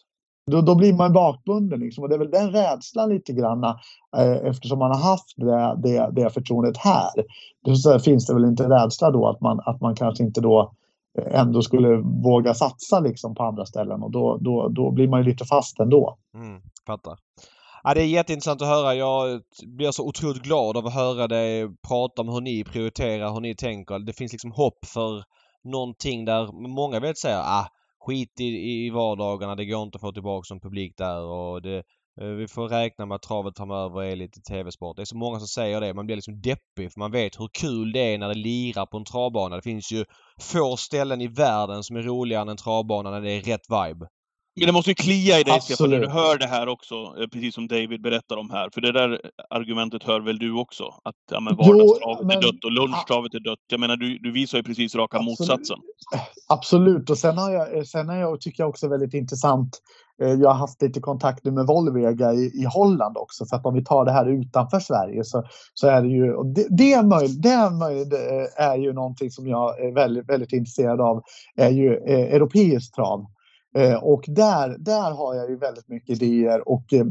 då, 0.45 0.61
då 0.61 0.75
blir 0.75 0.93
man 0.93 1.13
bakbunden. 1.13 1.79
Liksom. 1.79 2.03
Och 2.03 2.09
det 2.09 2.15
är 2.15 2.19
väl 2.19 2.31
den 2.31 2.51
rädslan 2.51 3.09
lite 3.09 3.33
grann 3.33 3.63
eh, 4.17 4.45
eftersom 4.45 4.79
man 4.79 4.91
har 4.91 4.99
haft 4.99 5.33
det, 5.35 5.75
det, 5.77 6.09
det 6.11 6.29
förtroendet 6.29 6.77
här. 6.77 7.11
Då 7.65 7.75
så 7.75 7.99
finns 7.99 8.27
det 8.27 8.33
väl 8.33 8.45
inte 8.45 8.69
rädsla 8.69 9.11
då 9.11 9.27
att 9.27 9.41
man, 9.41 9.59
att 9.65 9.81
man 9.81 9.95
kanske 9.95 10.23
inte 10.23 10.41
då 10.41 10.73
eh, 11.17 11.39
ändå 11.39 11.61
skulle 11.61 11.97
våga 12.23 12.53
satsa 12.53 12.99
liksom 12.99 13.35
på 13.35 13.43
andra 13.43 13.65
ställen 13.65 14.03
och 14.03 14.11
då, 14.11 14.37
då, 14.37 14.67
då 14.67 14.91
blir 14.91 15.07
man 15.07 15.23
ju 15.23 15.29
lite 15.29 15.45
fast 15.45 15.79
ändå. 15.79 16.17
Mm, 16.35 16.61
fattar. 16.87 17.17
Ja, 17.83 17.93
det 17.93 18.01
är 18.01 18.05
jätteintressant 18.05 18.61
att 18.61 18.67
höra. 18.67 18.95
Jag 18.95 19.41
blir 19.65 19.91
så 19.91 20.07
otroligt 20.07 20.43
glad 20.43 20.77
av 20.77 20.87
att 20.87 20.93
höra 20.93 21.27
dig 21.27 21.67
prata 21.87 22.21
om 22.21 22.29
hur 22.29 22.41
ni 22.41 22.63
prioriterar, 22.63 23.33
hur 23.33 23.41
ni 23.41 23.55
tänker. 23.55 23.99
Det 23.99 24.13
finns 24.13 24.31
liksom 24.31 24.51
hopp 24.51 24.85
för 24.85 25.23
någonting 25.63 26.25
där 26.25 26.67
många 26.67 26.99
vill 26.99 27.15
säga 27.15 27.39
ah, 27.39 27.67
skit 28.05 28.39
i, 28.39 28.45
i 28.85 28.89
vardagarna, 28.89 29.55
det 29.55 29.65
går 29.65 29.83
inte 29.83 29.95
att 29.95 30.01
få 30.01 30.11
tillbaka 30.11 30.45
som 30.45 30.59
publik 30.59 30.97
där 30.97 31.21
och 31.21 31.61
det, 31.61 31.83
eh, 32.21 32.27
vi 32.27 32.47
får 32.47 32.67
räkna 32.67 33.05
med 33.05 33.15
att 33.15 33.21
travet 33.21 33.57
framöver 33.57 34.03
är 34.03 34.15
lite 34.15 34.41
tv-sport. 34.41 34.95
Det 34.95 35.03
är 35.03 35.05
så 35.05 35.17
många 35.17 35.39
som 35.39 35.47
säger 35.47 35.81
det. 35.81 35.93
Man 35.93 36.05
blir 36.05 36.15
liksom 36.15 36.41
deppig 36.41 36.93
för 36.93 36.99
man 36.99 37.11
vet 37.11 37.39
hur 37.39 37.49
kul 37.53 37.91
det 37.91 38.13
är 38.13 38.17
när 38.17 38.27
det 38.27 38.33
lirar 38.33 38.85
på 38.85 38.97
en 38.97 39.05
travbana. 39.05 39.55
Det 39.55 39.61
finns 39.61 39.91
ju 39.91 40.05
få 40.39 40.77
ställen 40.77 41.21
i 41.21 41.27
världen 41.27 41.83
som 41.83 41.95
är 41.95 42.01
roligare 42.01 42.41
än 42.41 42.49
en 42.49 42.57
travbana 42.57 43.11
när 43.11 43.21
det 43.21 43.31
är 43.31 43.41
rätt 43.41 43.65
vibe. 43.69 44.07
Men 44.55 44.65
det 44.67 44.71
måste 44.73 44.91
ju 44.91 44.95
klia 44.95 45.39
i 45.39 45.43
dig 45.43 45.61
Stefan 45.61 45.89
när 45.89 45.99
du 45.99 46.07
hör 46.09 46.37
det 46.37 46.47
här 46.47 46.67
också, 46.67 46.95
eh, 46.95 47.27
precis 47.33 47.55
som 47.55 47.67
David 47.67 48.01
berättar 48.01 48.37
om 48.37 48.49
här. 48.49 48.69
För 48.73 48.81
det 48.81 48.91
där 48.91 49.21
argumentet 49.49 50.03
hör 50.03 50.21
väl 50.21 50.39
du 50.39 50.53
också? 50.53 50.83
Att 51.03 51.15
ja, 51.31 51.39
men 51.39 51.55
Jo, 51.59 51.65
vardagstravet 51.73 52.25
men- 52.27 52.37
är 52.37 52.41
dött 52.41 52.63
och 52.65 52.71
lunchtravet 52.71 53.33
är 53.33 53.39
dött. 53.39 53.59
Jag 53.71 53.79
menar, 53.79 53.95
du, 53.97 54.17
du 54.19 54.31
visar 54.31 54.57
ju 54.57 54.63
precis 54.63 54.95
raka 54.95 55.17
Absolut. 55.17 55.39
motsatsen. 55.39 55.77
Absolut, 56.49 57.09
och 57.09 57.17
sen, 57.17 57.37
har 57.37 57.51
jag, 57.51 57.87
sen 57.87 58.09
är 58.09 58.19
jag, 58.19 58.41
tycker 58.41 58.63
jag 58.63 58.69
också 58.69 58.87
väldigt 58.89 59.13
intressant. 59.13 59.79
eh, 60.21 60.29
Jag 60.29 60.49
har 60.49 60.57
haft 60.57 60.81
lite 60.81 60.99
kontakt 60.99 61.43
nu 61.45 61.51
med 61.51 61.65
Volvega 61.67 62.33
i, 62.33 62.45
i 62.61 62.65
Holland 62.73 63.17
också. 63.17 63.45
För 63.45 63.55
att 63.55 63.65
om 63.65 63.73
vi 63.73 63.83
tar 63.83 64.05
det 64.05 64.11
här 64.11 64.25
utanför 64.29 64.79
Sverige 64.79 65.23
så, 65.23 65.43
så 65.73 65.87
är 65.87 66.01
det 66.01 66.07
ju... 66.09 66.25
Det, 66.55 66.67
det, 66.69 66.93
är 66.93 67.03
möjligt, 67.03 67.41
det 67.43 67.49
är 67.49 67.69
möjligt, 67.79 68.13
eh, 68.13 68.65
är 68.65 68.77
ju 68.77 68.93
någonting 68.93 69.31
som 69.31 69.47
jag 69.47 69.79
är 69.85 69.93
väldigt, 69.95 70.29
väldigt 70.29 70.53
intresserad 70.53 71.01
av. 71.01 71.21
är 71.55 71.69
ju 71.69 71.93
eh, 71.97 72.35
europeisk 72.35 72.95
trav. 72.95 73.25
Eh, 73.75 74.03
och 74.03 74.23
där, 74.27 74.75
där 74.79 75.11
har 75.11 75.35
jag 75.35 75.49
ju 75.49 75.57
väldigt 75.57 75.89
mycket 75.89 76.21
idéer 76.21 76.69
och 76.69 76.93
eh, 76.93 77.05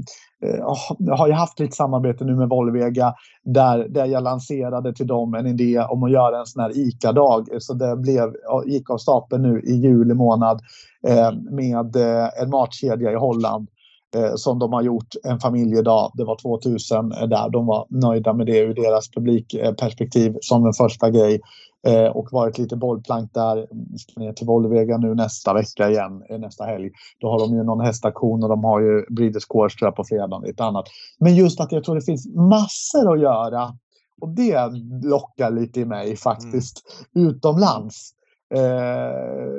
eh 0.44 1.16
har 1.16 1.26
ju 1.26 1.32
haft 1.32 1.60
lite 1.60 1.76
samarbete 1.76 2.24
nu 2.24 2.36
med 2.36 2.48
Volvega 2.48 3.14
där, 3.44 3.88
där 3.88 4.06
jag 4.06 4.22
lanserade 4.22 4.94
till 4.94 5.06
dem 5.06 5.34
en 5.34 5.46
idé 5.46 5.78
om 5.78 6.02
att 6.02 6.12
göra 6.12 6.38
en 6.38 6.46
sån 6.46 6.62
här 6.62 6.78
ICA-dag. 6.78 7.48
Så 7.58 7.74
det 7.74 7.96
blev, 7.96 8.32
gick 8.66 8.90
av 8.90 8.98
stapeln 8.98 9.42
nu 9.42 9.60
i 9.60 9.72
juli 9.72 10.14
månad 10.14 10.60
eh, 11.06 11.32
med 11.50 11.96
eh, 11.96 12.42
en 12.42 12.50
matkedja 12.50 13.12
i 13.12 13.16
Holland 13.16 13.68
eh, 14.16 14.34
som 14.34 14.58
de 14.58 14.72
har 14.72 14.82
gjort 14.82 15.14
en 15.24 15.40
familjedag. 15.40 16.12
Det 16.14 16.24
var 16.24 16.36
2000 16.42 17.12
eh, 17.12 17.28
där. 17.28 17.50
De 17.50 17.66
var 17.66 17.86
nöjda 17.88 18.32
med 18.32 18.46
det 18.46 18.58
ur 18.58 18.74
deras 18.74 19.10
publikperspektiv 19.10 20.36
som 20.40 20.66
en 20.66 20.72
första 20.72 21.10
grej. 21.10 21.40
Eh, 21.86 22.06
och 22.06 22.28
varit 22.32 22.58
lite 22.58 22.76
bollplank 22.76 23.34
där. 23.34 23.66
Ska 23.98 24.20
ner 24.20 24.32
till 24.32 24.46
Volvega 24.46 24.96
nu 24.96 25.14
nästa 25.14 25.54
vecka 25.54 25.90
igen, 25.90 26.22
eh, 26.30 26.38
nästa 26.38 26.64
helg. 26.64 26.90
Då 27.20 27.30
har 27.30 27.38
de 27.38 27.54
ju 27.54 27.62
någon 27.62 27.80
hästaktion 27.80 28.42
och 28.42 28.48
de 28.48 28.64
har 28.64 28.80
ju 28.80 29.04
Breeders 29.10 29.46
Course 29.46 29.78
tror 29.78 29.86
jag 29.86 29.96
på 29.96 30.04
fredag 30.04 30.42
lite 30.44 30.64
annat. 30.64 30.84
Men 31.18 31.34
just 31.34 31.60
att 31.60 31.72
jag 31.72 31.84
tror 31.84 31.94
det 31.94 32.04
finns 32.04 32.26
massor 32.34 33.12
att 33.14 33.20
göra 33.20 33.78
och 34.20 34.28
det 34.28 34.70
lockar 35.02 35.50
lite 35.50 35.80
i 35.80 35.84
mig 35.84 36.16
faktiskt 36.16 36.82
utomlands. 37.14 38.10
Eh, 38.54 38.60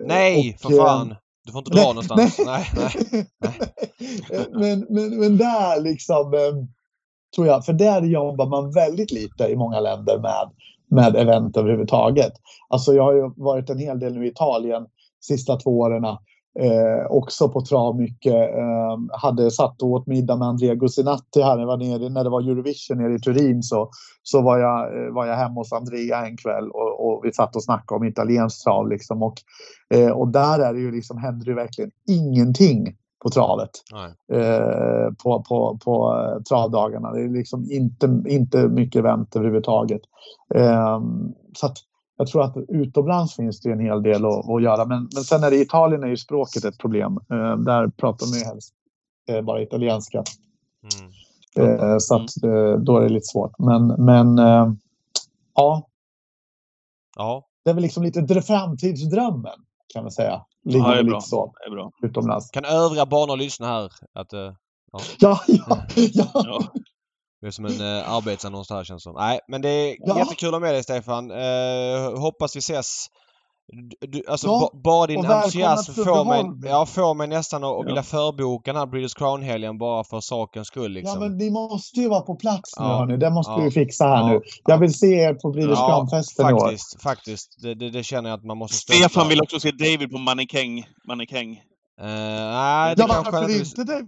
Nej, 0.08 0.56
och, 0.56 0.62
för 0.62 0.80
eh, 0.80 0.86
fan! 0.86 1.16
Du 1.46 1.52
får 1.52 1.60
inte 1.60 1.72
dra 1.72 1.88
någonstans. 1.88 2.40
Nej, 2.46 2.66
nej. 2.76 3.26
men, 4.52 4.86
men, 4.90 5.20
men 5.20 5.38
där 5.38 5.82
liksom, 5.82 6.34
eh, 6.34 6.66
tror 7.36 7.48
jag, 7.48 7.66
för 7.66 7.74
där 7.74 8.02
jobbar 8.02 8.46
man 8.46 8.72
väldigt 8.72 9.12
lite 9.12 9.44
i 9.44 9.56
många 9.56 9.80
länder 9.80 10.20
med, 10.20 10.50
med 10.92 11.16
event 11.16 11.58
överhuvudtaget. 11.58 12.34
Alltså 12.70 12.94
jag 12.94 13.04
har 13.04 13.14
ju 13.14 13.32
varit 13.36 13.70
en 13.70 13.80
hel 13.80 14.00
del 14.00 14.14
nu 14.14 14.26
i 14.26 14.30
Italien 14.30 14.86
sista 15.22 15.56
två 15.56 15.80
åren. 15.80 16.06
Eh, 16.60 17.06
också 17.10 17.50
på 17.50 17.62
trav 17.62 17.96
mycket. 17.98 18.34
Eh, 18.34 19.20
hade 19.22 19.52
satt 19.52 19.82
och 19.82 19.90
åt 19.90 20.08
middag 20.08 20.36
med 20.36 20.48
Andrea 20.48 20.76
Gussinatti 20.76 21.42
här 21.42 21.56
när, 21.56 21.62
jag 21.62 21.68
var 21.68 21.78
nere, 21.78 22.10
när 22.10 22.24
det 22.24 22.30
var 22.30 22.42
Eurovision 22.42 22.98
nere 22.98 23.14
i 23.14 23.20
Turin. 23.20 23.64
Så, 23.64 23.90
så 24.24 24.42
var, 24.42 24.60
jag, 24.60 25.06
eh, 25.06 25.14
var 25.14 25.26
jag 25.26 25.36
hemma 25.36 25.60
hos 25.60 25.74
Andrea 25.74 26.26
en 26.26 26.38
kväll 26.38 26.72
och, 26.72 27.08
och 27.08 27.22
vi 27.26 27.34
satt 27.34 27.56
och 27.56 27.64
snackade 27.64 28.00
om 28.00 28.08
italienskt 28.08 28.64
trav. 28.64 28.90
Liksom. 28.90 29.24
Och, 29.24 29.36
eh, 29.94 30.10
och 30.12 30.28
där 30.28 30.60
är 30.60 30.74
det 30.74 30.80
ju 30.80 30.92
liksom, 30.92 31.18
händer 31.18 31.46
det 31.46 31.54
verkligen 31.54 31.92
ingenting 32.10 32.96
på 33.22 33.30
travet 33.30 33.70
eh, 34.34 35.14
på, 35.24 35.44
på, 35.44 35.80
på 35.86 36.14
eh, 36.18 36.42
travdagarna. 36.44 37.12
Det 37.12 37.22
är 37.22 37.30
liksom 37.30 37.72
inte, 37.72 38.24
inte 38.28 38.68
mycket 38.68 39.00
event 39.00 39.36
överhuvudtaget. 39.36 40.02
Eh, 40.56 41.02
så 41.58 41.66
att 41.66 41.78
jag 42.18 42.28
tror 42.28 42.44
att 42.44 42.58
utomlands 42.68 43.36
finns 43.36 43.62
det 43.62 43.72
en 43.72 43.80
hel 43.80 44.04
del 44.04 44.26
att, 44.26 44.50
att 44.50 44.64
göra. 44.64 44.86
Men, 44.86 45.10
men 45.14 45.24
sen 45.24 45.44
är 45.44 45.52
det 45.52 45.58
Italien 45.58 46.04
är 46.04 46.08
ju 46.08 46.18
språket 46.18 46.66
ett 46.66 46.78
problem. 46.78 47.20
Eh, 47.32 47.58
där 47.58 47.88
pratar 47.88 48.28
man 48.28 48.40
ju 48.40 48.46
helst 48.46 48.74
eh, 49.30 49.42
bara 49.42 49.62
italienska. 49.62 50.24
Mm. 51.58 51.80
Eh, 51.80 51.98
så 52.00 52.16
att, 52.16 52.30
då 52.86 52.98
är 52.98 53.02
det 53.02 53.10
lite 53.10 53.28
svårt. 53.28 53.60
Men, 53.60 53.88
men 53.88 54.38
ja, 55.56 55.88
Ja. 57.16 57.46
det 57.64 57.70
är 57.70 57.74
väl 57.74 57.84
liksom 57.84 58.04
lite 58.04 58.22
dr- 58.22 58.42
framtidsdrömmen 58.42 59.60
kan 59.94 60.04
man 60.04 60.12
säga. 60.12 60.42
Ligger 60.66 60.80
Ja, 60.88 60.94
det 60.94 61.00
är 61.00 61.04
bra. 61.04 61.22
så 61.22 61.54
Det 61.60 61.66
är 61.68 61.72
bra. 61.72 61.92
utomlands. 62.04 62.50
Kan 62.52 62.66
övriga 62.66 63.06
banor 63.06 63.38
lyssna 63.38 63.68
här? 63.68 63.90
Att, 64.20 64.34
eh, 64.34 64.52
Ja, 64.92 65.00
ja, 65.20 65.40
ja. 65.48 65.78
Ja. 66.34 66.64
det 67.42 67.48
är 67.48 67.52
som 67.52 67.66
en 67.66 67.82
uh, 67.82 68.14
arbetsannons 68.14 68.68
det 68.68 68.74
här 68.76 68.84
känns 68.84 69.04
som. 69.04 69.14
Nej, 69.16 69.40
men 69.48 69.62
det 69.62 69.70
är 69.70 69.96
Ja. 70.00 70.18
jättekul 70.20 70.48
att 70.48 70.54
ha 70.54 70.60
med 70.60 70.74
dig 70.74 70.84
Stefan. 70.84 71.32
Eh, 71.32 72.20
hoppas 72.20 72.56
vi 72.56 72.60
ses. 72.60 73.06
Du, 74.08 74.24
alltså 74.28 74.48
Ja, 74.48 74.70
ba, 74.74 74.80
bara 74.84 75.08
din 75.08 75.26
entusiasm 75.26 75.94
får 75.94 76.26
mig, 76.26 76.70
ja, 76.70 76.86
får 76.86 77.14
mig 77.14 77.28
nästan 77.28 77.64
att, 77.64 77.70
Ja. 77.70 77.82
vilja 77.82 78.04
förboka 78.04 78.74
den 78.74 78.80
här 78.80 78.86
British 78.88 79.18
Crown-helgen 79.18 79.78
bara 79.78 80.04
för 80.04 80.20
sakens 80.20 80.68
skull 80.68 80.92
liksom. 80.92 81.22
Ja, 81.24 81.28
men 81.30 81.38
ni 81.38 81.50
måste 81.52 82.00
ju 82.00 82.10
vara 82.10 82.22
på 82.22 82.36
plats 82.36 82.80
nu 82.80 82.86
Ja. 82.86 82.98
hörni. 82.98 83.18
Det 83.18 83.30
måste 83.30 83.52
Ja. 83.52 83.58
vi 83.58 83.72
fixa 83.72 84.06
här 84.06 84.18
Ja. 84.18 84.28
nu. 84.28 84.42
Jag 84.66 84.78
vill 84.78 84.94
se 84.94 85.08
er 85.08 85.34
på 85.34 85.50
Breeders 85.52 85.80
Ja, 85.80 85.88
Crown-festen 86.10 86.50
i 86.50 86.54
år. 86.54 86.60
faktiskt. 86.60 87.02
Faktiskt. 87.02 87.62
Det, 87.62 87.74
det, 87.76 87.90
det 87.90 88.04
känner 88.04 88.30
jag 88.30 88.38
att 88.38 88.46
man 88.46 88.58
måste 88.58 88.78
stötta. 88.78 88.98
Stefan 89.00 89.28
vill 89.30 89.42
också 89.42 89.60
se 89.60 89.72
David 89.72 90.12
på 90.12 90.18
mannekäng. 90.18 90.86
mannekäng. 91.08 91.52
Eh, 92.02 92.08
nej, 92.08 92.96
det 92.96 93.02
Ja, 93.02 93.08
kanske 93.08 93.32
varför 93.32 93.50
inte? 93.60 93.84
Det, 93.84 93.94
Nej. 93.94 94.06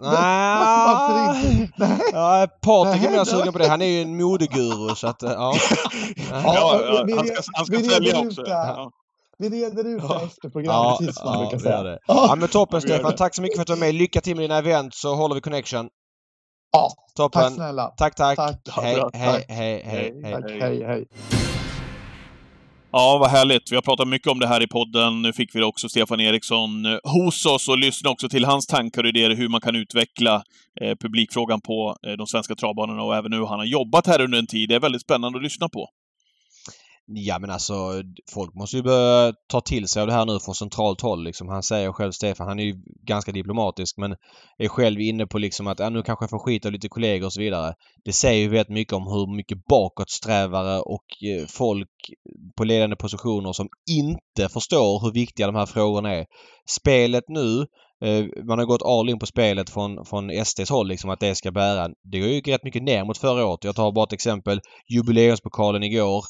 varför 0.87 1.51
inte? 1.51 1.73
Nej. 1.77 1.99
Ja, 2.13 2.47
Patrik 2.61 3.03
är 3.05 3.11
mer 3.11 3.23
sugen 3.23 3.53
på 3.53 3.59
det. 3.59 3.67
Han 3.67 3.81
är 3.81 3.85
ju 3.85 4.01
en 4.01 4.17
modeguru 4.17 4.95
så 4.95 5.07
att, 5.07 5.23
eh, 5.23 5.31
ja. 5.31 5.53
Ja, 6.31 6.41
Ja, 6.43 6.79
ja, 7.07 7.15
han 7.17 7.25
ska, 7.27 7.35
han 7.53 7.65
ska 7.65 7.79
sälja 7.79 8.19
också. 8.19 8.43
Ja. 8.47 8.91
Vi 9.37 9.49
reder 9.49 9.87
ut 9.95 10.01
det 10.01 10.07
Ja. 10.09 10.21
efter 10.25 10.49
programmet, 10.49 10.97
ja, 10.99 11.13
som 11.13 11.25
man 11.25 11.33
ja, 11.33 11.39
brukar 11.39 11.57
säga. 11.63 11.83
det. 11.83 11.99
Ja. 12.07 12.35
Men 12.37 12.49
toppen 12.49 12.81
Stefan. 12.81 13.15
Tack 13.15 13.35
så 13.35 13.41
mycket 13.41 13.55
för 13.57 13.61
att 13.61 13.67
du 13.67 13.73
var 13.73 13.79
med. 13.79 13.95
Lycka 13.95 14.21
till 14.21 14.35
med 14.35 14.43
dina 14.43 14.57
event 14.57 14.95
så 14.95 15.15
håller 15.15 15.35
vi 15.35 15.41
connection. 15.41 15.89
Ja, 16.71 16.89
Toppen. 17.15 17.41
tack 17.41 17.53
snälla. 17.53 17.87
Tack, 17.97 18.15
tack. 18.15 18.35
Tack. 18.35 18.55
Hej, 18.75 18.93
hej, 18.93 19.01
Tack. 19.01 19.13
hej, 19.49 19.83
hej, 19.85 20.13
hej. 20.23 20.31
Tack, 20.33 20.51
hej, 20.51 20.83
hej. 20.85 21.05
Ja, 22.91 23.17
vad 23.19 23.29
härligt. 23.29 23.71
Vi 23.71 23.75
har 23.75 23.81
pratat 23.81 24.07
mycket 24.07 24.27
om 24.27 24.39
det 24.39 24.47
här 24.47 24.63
i 24.63 24.67
podden. 24.67 25.21
Nu 25.21 25.33
fick 25.33 25.55
vi 25.55 25.63
också 25.63 25.89
Stefan 25.89 26.19
Eriksson 26.19 26.85
eh, 26.85 26.97
hos 27.03 27.45
oss 27.45 27.67
och 27.69 27.77
lyssna 27.77 28.09
också 28.09 28.29
till 28.29 28.45
hans 28.45 28.65
tankar 28.67 29.03
och 29.03 29.09
idéer 29.09 29.35
hur 29.35 29.49
man 29.49 29.61
kan 29.61 29.75
utveckla 29.75 30.43
eh, 30.81 30.95
publikfrågan 31.01 31.61
på 31.61 31.95
eh, 32.07 32.11
de 32.13 32.27
svenska 32.27 32.55
travbanorna 32.55 33.03
och 33.03 33.15
även 33.15 33.31
nu 33.31 33.39
han 33.45 33.59
har 33.59 33.65
jobbat 33.65 34.07
här 34.07 34.21
under 34.21 34.37
en 34.39 34.47
tid. 34.47 34.69
Det 34.69 34.75
är 34.75 34.79
väldigt 34.79 35.01
spännande 35.01 35.37
att 35.37 35.43
lyssna 35.43 35.69
på. 35.69 35.87
Ja 37.05 37.39
men 37.39 37.49
alltså 37.49 38.03
folk 38.33 38.55
måste 38.55 38.77
ju 38.77 38.83
börja 38.83 39.33
ta 39.47 39.61
till 39.61 39.87
sig 39.87 40.01
av 40.01 40.07
det 40.07 40.13
här 40.13 40.25
nu 40.25 40.39
från 40.39 40.55
centralt 40.55 41.01
håll 41.01 41.23
liksom. 41.23 41.49
Han 41.49 41.63
säger 41.63 41.91
själv 41.91 42.11
Stefan, 42.11 42.47
han 42.47 42.59
är 42.59 42.63
ju 42.63 42.75
ganska 43.07 43.31
diplomatisk 43.31 43.97
men 43.97 44.15
är 44.57 44.67
själv 44.67 45.01
inne 45.01 45.27
på 45.27 45.37
liksom 45.37 45.67
att 45.67 45.79
ja, 45.79 45.89
nu 45.89 46.01
kanske 46.01 46.23
jag 46.23 46.29
får 46.29 46.39
skit 46.39 46.65
av 46.65 46.71
lite 46.71 46.89
kollegor 46.89 47.25
och 47.25 47.33
så 47.33 47.41
vidare. 47.41 47.73
Det 48.05 48.13
säger 48.13 48.41
ju 48.41 48.49
väldigt 48.49 48.69
mycket 48.69 48.93
om 48.93 49.07
hur 49.07 49.35
mycket 49.35 49.65
bakåtsträvare 49.65 50.79
och 50.79 51.05
eh, 51.23 51.45
folk 51.47 51.89
på 52.57 52.63
ledande 52.63 52.95
positioner 52.95 53.53
som 53.53 53.69
inte 53.89 54.49
förstår 54.49 55.05
hur 55.05 55.11
viktiga 55.13 55.47
de 55.47 55.55
här 55.55 55.65
frågorna 55.65 56.13
är. 56.13 56.25
Spelet 56.69 57.23
nu 57.27 57.59
eh, 58.05 58.25
man 58.47 58.59
har 58.59 58.65
gått 58.65 58.83
all 58.83 59.09
in 59.09 59.19
på 59.19 59.25
spelet 59.25 59.69
från, 59.69 60.05
från 60.05 60.45
SDs 60.45 60.69
håll 60.69 60.87
liksom 60.87 61.09
att 61.09 61.19
det 61.19 61.35
ska 61.35 61.51
bära. 61.51 61.89
Det 62.11 62.19
går 62.19 62.29
ju 62.29 62.41
rätt 62.41 62.63
mycket 62.63 62.83
ner 62.83 63.05
mot 63.05 63.17
förra 63.17 63.45
året. 63.45 63.63
Jag 63.63 63.75
tar 63.75 63.91
bara 63.91 64.05
ett 64.05 64.13
exempel. 64.13 64.61
Jubileumspokalen 64.89 65.83
igår. 65.83 66.25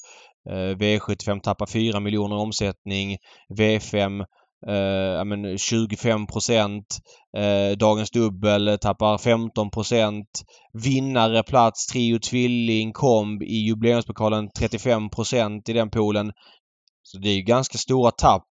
Eh, 0.49 0.76
V75 0.76 1.40
tappar 1.40 1.65
4 1.65 1.99
miljoner 1.99 2.36
i 2.36 2.40
omsättning. 2.40 3.18
V5 3.57 4.26
Uh, 4.68 5.18
ja, 5.18 5.24
men 5.24 5.57
25 5.57 6.28
procent. 6.28 6.99
Uh, 7.38 7.78
dagens 7.78 8.11
dubbel 8.11 8.78
tappar 8.82 9.18
15 9.18 9.70
procent. 9.70 10.44
Vinnare 10.74 11.44
plats 11.44 11.88
Trio 11.88 12.20
Tvilling 12.20 12.94
komb 12.94 13.44
i 13.44 13.56
jubileumspokalen 13.56 14.49
35 14.60 15.10
procent 15.10 15.70
i 15.70 15.74
den 15.74 15.90
poolen. 15.90 16.32
Så 17.03 17.18
det 17.18 17.30
är 17.30 17.36
ju 17.36 17.41
ganska 17.41 17.78
stora 17.78 18.11
tapp. 18.11 18.49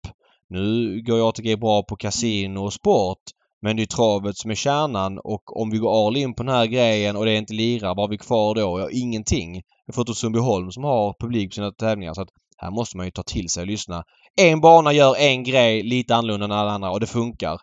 Nu 0.49 1.01
går 1.01 1.17
ju 1.17 1.23
ATG 1.23 1.59
bra 1.59 1.83
på 1.83 1.95
kasino 1.95 2.59
och 2.59 2.73
sport. 2.73 3.23
Men 3.61 3.75
det 3.75 3.83
är 3.83 3.85
travet 3.85 4.37
som 4.37 4.51
är 4.51 4.55
kärnan 4.55 5.19
och 5.19 5.61
om 5.61 5.69
vi 5.69 5.77
går 5.77 6.07
all 6.07 6.17
in 6.17 6.33
på 6.33 6.43
den 6.43 6.55
här 6.55 6.65
grejen 6.65 7.15
och 7.15 7.25
det 7.25 7.35
inte 7.35 7.53
lirar, 7.53 7.87
vad 7.87 7.97
har 7.97 8.07
vi 8.07 8.17
kvar 8.17 8.55
då? 8.55 8.79
Ja, 8.79 8.89
ingenting. 8.91 9.61
Förutom 9.93 10.15
Sundbyholm 10.15 10.71
som 10.71 10.83
har 10.83 11.15
publik 11.19 11.49
på 11.49 11.53
sina 11.53 11.71
tävlingar. 11.71 12.13
Så 12.13 12.21
att 12.21 12.29
här 12.57 12.71
måste 12.71 12.97
man 12.97 13.05
ju 13.05 13.11
ta 13.11 13.23
till 13.23 13.49
sig 13.49 13.61
och 13.61 13.67
lyssna. 13.67 14.03
En 14.41 14.61
bana 14.61 14.93
gör 14.93 15.15
en 15.15 15.43
grej 15.43 15.83
lite 15.83 16.15
annorlunda 16.15 16.45
än 16.45 16.51
alla 16.51 16.71
andra 16.71 16.91
och 16.91 16.99
det 16.99 17.07
funkar. 17.07 17.57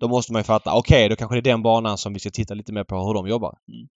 Då 0.00 0.08
måste 0.08 0.32
man 0.32 0.40
ju 0.40 0.44
fatta, 0.44 0.74
okej 0.74 0.96
okay, 0.96 1.08
då 1.08 1.16
kanske 1.16 1.34
det 1.34 1.50
är 1.50 1.52
den 1.52 1.62
banan 1.62 1.98
som 1.98 2.12
vi 2.12 2.20
ska 2.20 2.30
titta 2.30 2.54
lite 2.54 2.72
mer 2.72 2.84
på 2.84 3.06
hur 3.06 3.14
de 3.14 3.28
jobbar. 3.28 3.54
Mm. 3.68 3.88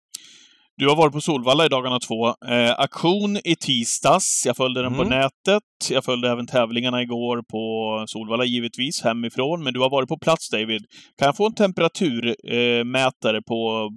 Du 0.76 0.88
har 0.88 0.96
varit 0.96 1.12
på 1.12 1.20
Solvalla 1.20 1.66
i 1.66 1.68
dagarna 1.68 1.98
två. 2.00 2.28
Eh, 2.28 2.74
aktion 2.78 3.36
i 3.44 3.56
tisdags. 3.56 4.42
Jag 4.46 4.56
följde 4.56 4.82
den 4.82 4.94
mm. 4.94 5.04
på 5.04 5.14
nätet. 5.14 5.62
Jag 5.90 6.04
följde 6.04 6.30
även 6.30 6.46
tävlingarna 6.46 7.02
igår 7.02 7.42
på 7.42 8.04
Solvalla, 8.08 8.44
givetvis, 8.44 9.02
hemifrån. 9.02 9.62
Men 9.62 9.74
du 9.74 9.80
har 9.80 9.90
varit 9.90 10.08
på 10.08 10.18
plats, 10.18 10.50
David. 10.50 10.82
Kan 11.18 11.26
jag 11.26 11.36
få 11.36 11.46
en 11.46 11.54
temperaturmätare 11.54 13.36
eh, 13.36 13.40
på 13.40 13.90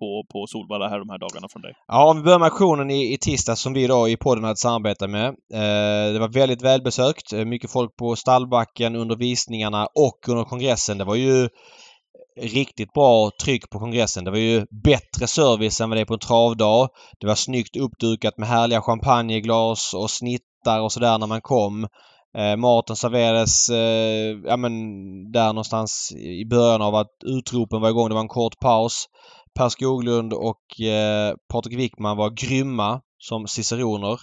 på, 0.00 0.24
på 0.32 0.46
Solvalla 0.46 0.88
här 0.88 0.98
de 0.98 1.10
här 1.10 1.18
dagarna 1.18 1.48
från 1.48 1.62
dig? 1.62 1.72
Ja, 1.86 2.10
om 2.10 2.16
vi 2.16 2.22
börjar 2.22 2.38
med 2.38 2.46
aktionen 2.46 2.90
i, 2.90 3.12
i 3.12 3.18
tisdags 3.18 3.60
som 3.60 3.72
vi 3.72 3.86
då 3.86 4.08
i 4.08 4.16
podden 4.16 4.44
hade 4.44 4.56
samarbetat 4.56 5.10
med. 5.10 5.26
Eh, 5.28 6.12
det 6.12 6.18
var 6.18 6.32
väldigt 6.32 6.62
välbesökt. 6.62 7.32
Eh, 7.32 7.44
mycket 7.44 7.70
folk 7.70 7.96
på 7.96 8.16
stallbacken 8.16 8.96
under 8.96 9.16
visningarna 9.16 9.86
och 9.86 10.28
under 10.28 10.44
kongressen. 10.44 10.98
Det 10.98 11.04
var 11.04 11.14
ju 11.14 11.48
riktigt 12.40 12.92
bra 12.92 13.30
tryck 13.42 13.70
på 13.70 13.78
kongressen. 13.78 14.24
Det 14.24 14.30
var 14.30 14.38
ju 14.38 14.66
bättre 14.84 15.26
service 15.26 15.80
än 15.80 15.90
vad 15.90 15.96
det 15.96 16.00
är 16.00 16.04
på 16.04 16.14
en 16.14 16.20
travdag. 16.20 16.88
Det 17.20 17.26
var 17.26 17.34
snyggt 17.34 17.76
uppdukat 17.76 18.38
med 18.38 18.48
härliga 18.48 18.80
champagneglas 18.80 19.94
och 19.94 20.10
snittar 20.10 20.80
och 20.80 20.92
sådär 20.92 21.18
när 21.18 21.26
man 21.26 21.40
kom. 21.40 21.88
Eh, 22.38 22.56
maten 22.56 22.96
serverades 22.96 23.68
eh, 23.68 24.38
ja, 24.44 24.56
men 24.56 24.72
där 25.32 25.46
någonstans 25.46 26.12
i 26.16 26.44
början 26.44 26.82
av 26.82 26.94
att 26.94 27.12
utropen 27.26 27.80
var 27.80 27.90
igång. 27.90 28.08
Det 28.08 28.14
var 28.14 28.22
en 28.22 28.28
kort 28.28 28.58
paus. 28.60 29.04
Per 29.58 29.68
Skoglund 29.68 30.32
och 30.32 30.80
eh, 30.80 31.34
Patrik 31.52 31.78
Wickman 31.78 32.16
var 32.16 32.30
grymma 32.30 33.00
som 33.18 33.46
ciceroner. 33.46 34.20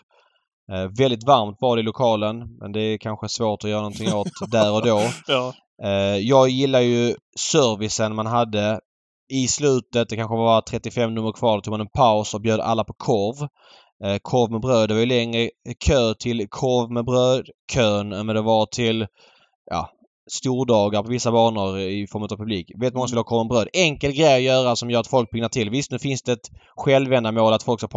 Eh, 0.71 0.87
väldigt 0.97 1.27
varmt 1.27 1.57
var 1.59 1.75
det 1.75 1.79
i 1.79 1.83
lokalen 1.83 2.57
men 2.59 2.71
det 2.71 2.81
är 2.81 2.97
kanske 2.97 3.29
svårt 3.29 3.63
att 3.63 3.69
göra 3.69 3.81
någonting 3.81 4.13
åt 4.13 4.51
där 4.51 4.73
och 4.73 4.85
då. 4.85 5.01
ja. 5.27 5.53
Eh, 5.83 6.17
jag 6.17 6.49
gillar 6.49 6.79
ju 6.79 7.15
servicen 7.37 8.15
man 8.15 8.25
hade 8.25 8.79
i 9.31 9.47
slutet. 9.47 10.09
Det 10.09 10.15
kanske 10.15 10.35
var 10.35 10.61
35 10.61 11.13
nummer 11.13 11.31
kvar. 11.31 11.57
Då 11.57 11.61
tog 11.61 11.71
man 11.71 11.81
en 11.81 11.87
paus 11.87 12.33
och 12.33 12.41
bjöd 12.41 12.59
alla 12.59 12.83
på 12.83 12.93
korv. 12.93 13.47
Eh, 14.03 14.17
korv 14.21 14.51
med 14.51 14.61
bröd. 14.61 14.89
Det 14.89 14.93
var 14.93 14.99
ju 14.99 15.05
längre 15.05 15.49
kö 15.85 16.13
till 16.13 16.47
korv 16.49 16.91
med 16.91 17.05
bröd-kön 17.05 18.13
än 18.13 18.29
eh, 18.29 18.35
det 18.35 18.41
var 18.41 18.65
till 18.65 19.07
ja, 19.71 19.89
stordagar 20.31 21.03
på 21.03 21.09
vissa 21.09 21.31
banor 21.31 21.79
i 21.79 22.07
form 22.07 22.23
av 22.23 22.27
publik. 22.27 22.71
Vet 22.79 22.93
många 22.93 23.07
som 23.07 23.15
vill 23.15 23.19
ha 23.19 23.23
korv 23.23 23.47
bröd. 23.47 23.67
Enkel 23.73 24.11
grej 24.11 24.35
att 24.35 24.41
göra 24.41 24.75
som 24.75 24.89
gör 24.89 24.99
att 24.99 25.07
folk 25.07 25.31
piggnar 25.31 25.49
till. 25.49 25.69
Visst, 25.69 25.91
nu 25.91 25.99
finns 25.99 26.21
det 26.21 26.31
ett 26.31 26.49
självändamål 26.75 27.53
att 27.53 27.63
folk 27.63 27.79
ska 27.79 27.87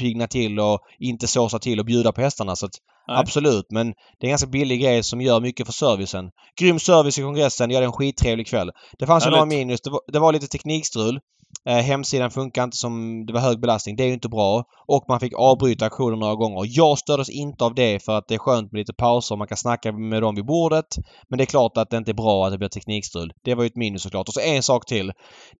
piggna 0.00 0.26
till 0.26 0.60
och 0.60 0.80
inte 0.98 1.26
såsa 1.26 1.58
till 1.58 1.80
och 1.80 1.86
bjuda 1.86 2.12
på 2.12 2.20
hästarna. 2.20 2.56
Så 2.56 2.66
att, 2.66 2.72
absolut, 3.06 3.66
men 3.70 3.86
det 3.86 4.26
är 4.26 4.28
en 4.28 4.30
ganska 4.30 4.48
billig 4.48 4.80
grej 4.80 5.02
som 5.02 5.20
gör 5.20 5.40
mycket 5.40 5.66
för 5.66 5.72
servicen. 5.72 6.30
Grym 6.60 6.78
service 6.78 7.18
i 7.18 7.22
kongressen. 7.22 7.70
Jag 7.70 7.76
hade 7.76 7.86
en 7.86 7.92
skittrevlig 7.92 8.46
kväll. 8.46 8.70
Det 8.98 9.06
fanns 9.06 9.26
ju 9.26 9.30
några 9.30 9.44
minus. 9.44 9.80
Det 9.80 9.90
var, 9.90 10.00
det 10.12 10.18
var 10.18 10.32
lite 10.32 10.46
teknikstrul. 10.46 11.20
Eh, 11.68 11.76
hemsidan 11.76 12.30
funkar 12.30 12.64
inte 12.64 12.76
som... 12.76 13.26
Det 13.26 13.32
var 13.32 13.40
hög 13.40 13.60
belastning. 13.60 13.96
Det 13.96 14.02
är 14.02 14.06
ju 14.06 14.12
inte 14.12 14.28
bra. 14.28 14.64
Och 14.86 15.04
man 15.08 15.20
fick 15.20 15.34
avbryta 15.34 15.86
aktionen 15.86 16.18
några 16.18 16.34
gånger. 16.34 16.64
Jag 16.68 16.98
stördes 16.98 17.28
inte 17.28 17.64
av 17.64 17.74
det 17.74 18.04
för 18.04 18.18
att 18.18 18.28
det 18.28 18.34
är 18.34 18.38
skönt 18.38 18.72
med 18.72 18.78
lite 18.78 18.92
pauser. 18.92 19.36
Man 19.36 19.48
kan 19.48 19.56
snacka 19.56 19.92
med 19.92 20.22
dem 20.22 20.34
vid 20.34 20.46
bordet. 20.46 20.86
Men 21.28 21.38
det 21.38 21.44
är 21.44 21.46
klart 21.46 21.76
att 21.76 21.90
det 21.90 21.96
inte 21.96 22.10
är 22.10 22.14
bra 22.14 22.46
att 22.46 22.52
det 22.52 22.58
blir 22.58 22.68
teknikstrul. 22.68 23.32
Det 23.44 23.54
var 23.54 23.62
ju 23.62 23.66
ett 23.66 23.76
minus 23.76 24.02
såklart. 24.02 24.28
Och 24.28 24.34
så 24.34 24.40
en 24.40 24.62
sak 24.62 24.86
till. 24.86 25.12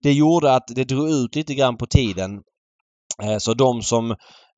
Det 0.02 0.12
gjorde 0.12 0.54
att 0.54 0.66
det 0.66 0.84
drog 0.84 1.10
ut 1.10 1.36
lite 1.36 1.54
grann 1.54 1.76
på 1.76 1.86
tiden. 1.86 2.40
Eh, 3.22 3.38
så 3.38 3.54
de 3.54 3.82
som... 3.82 4.10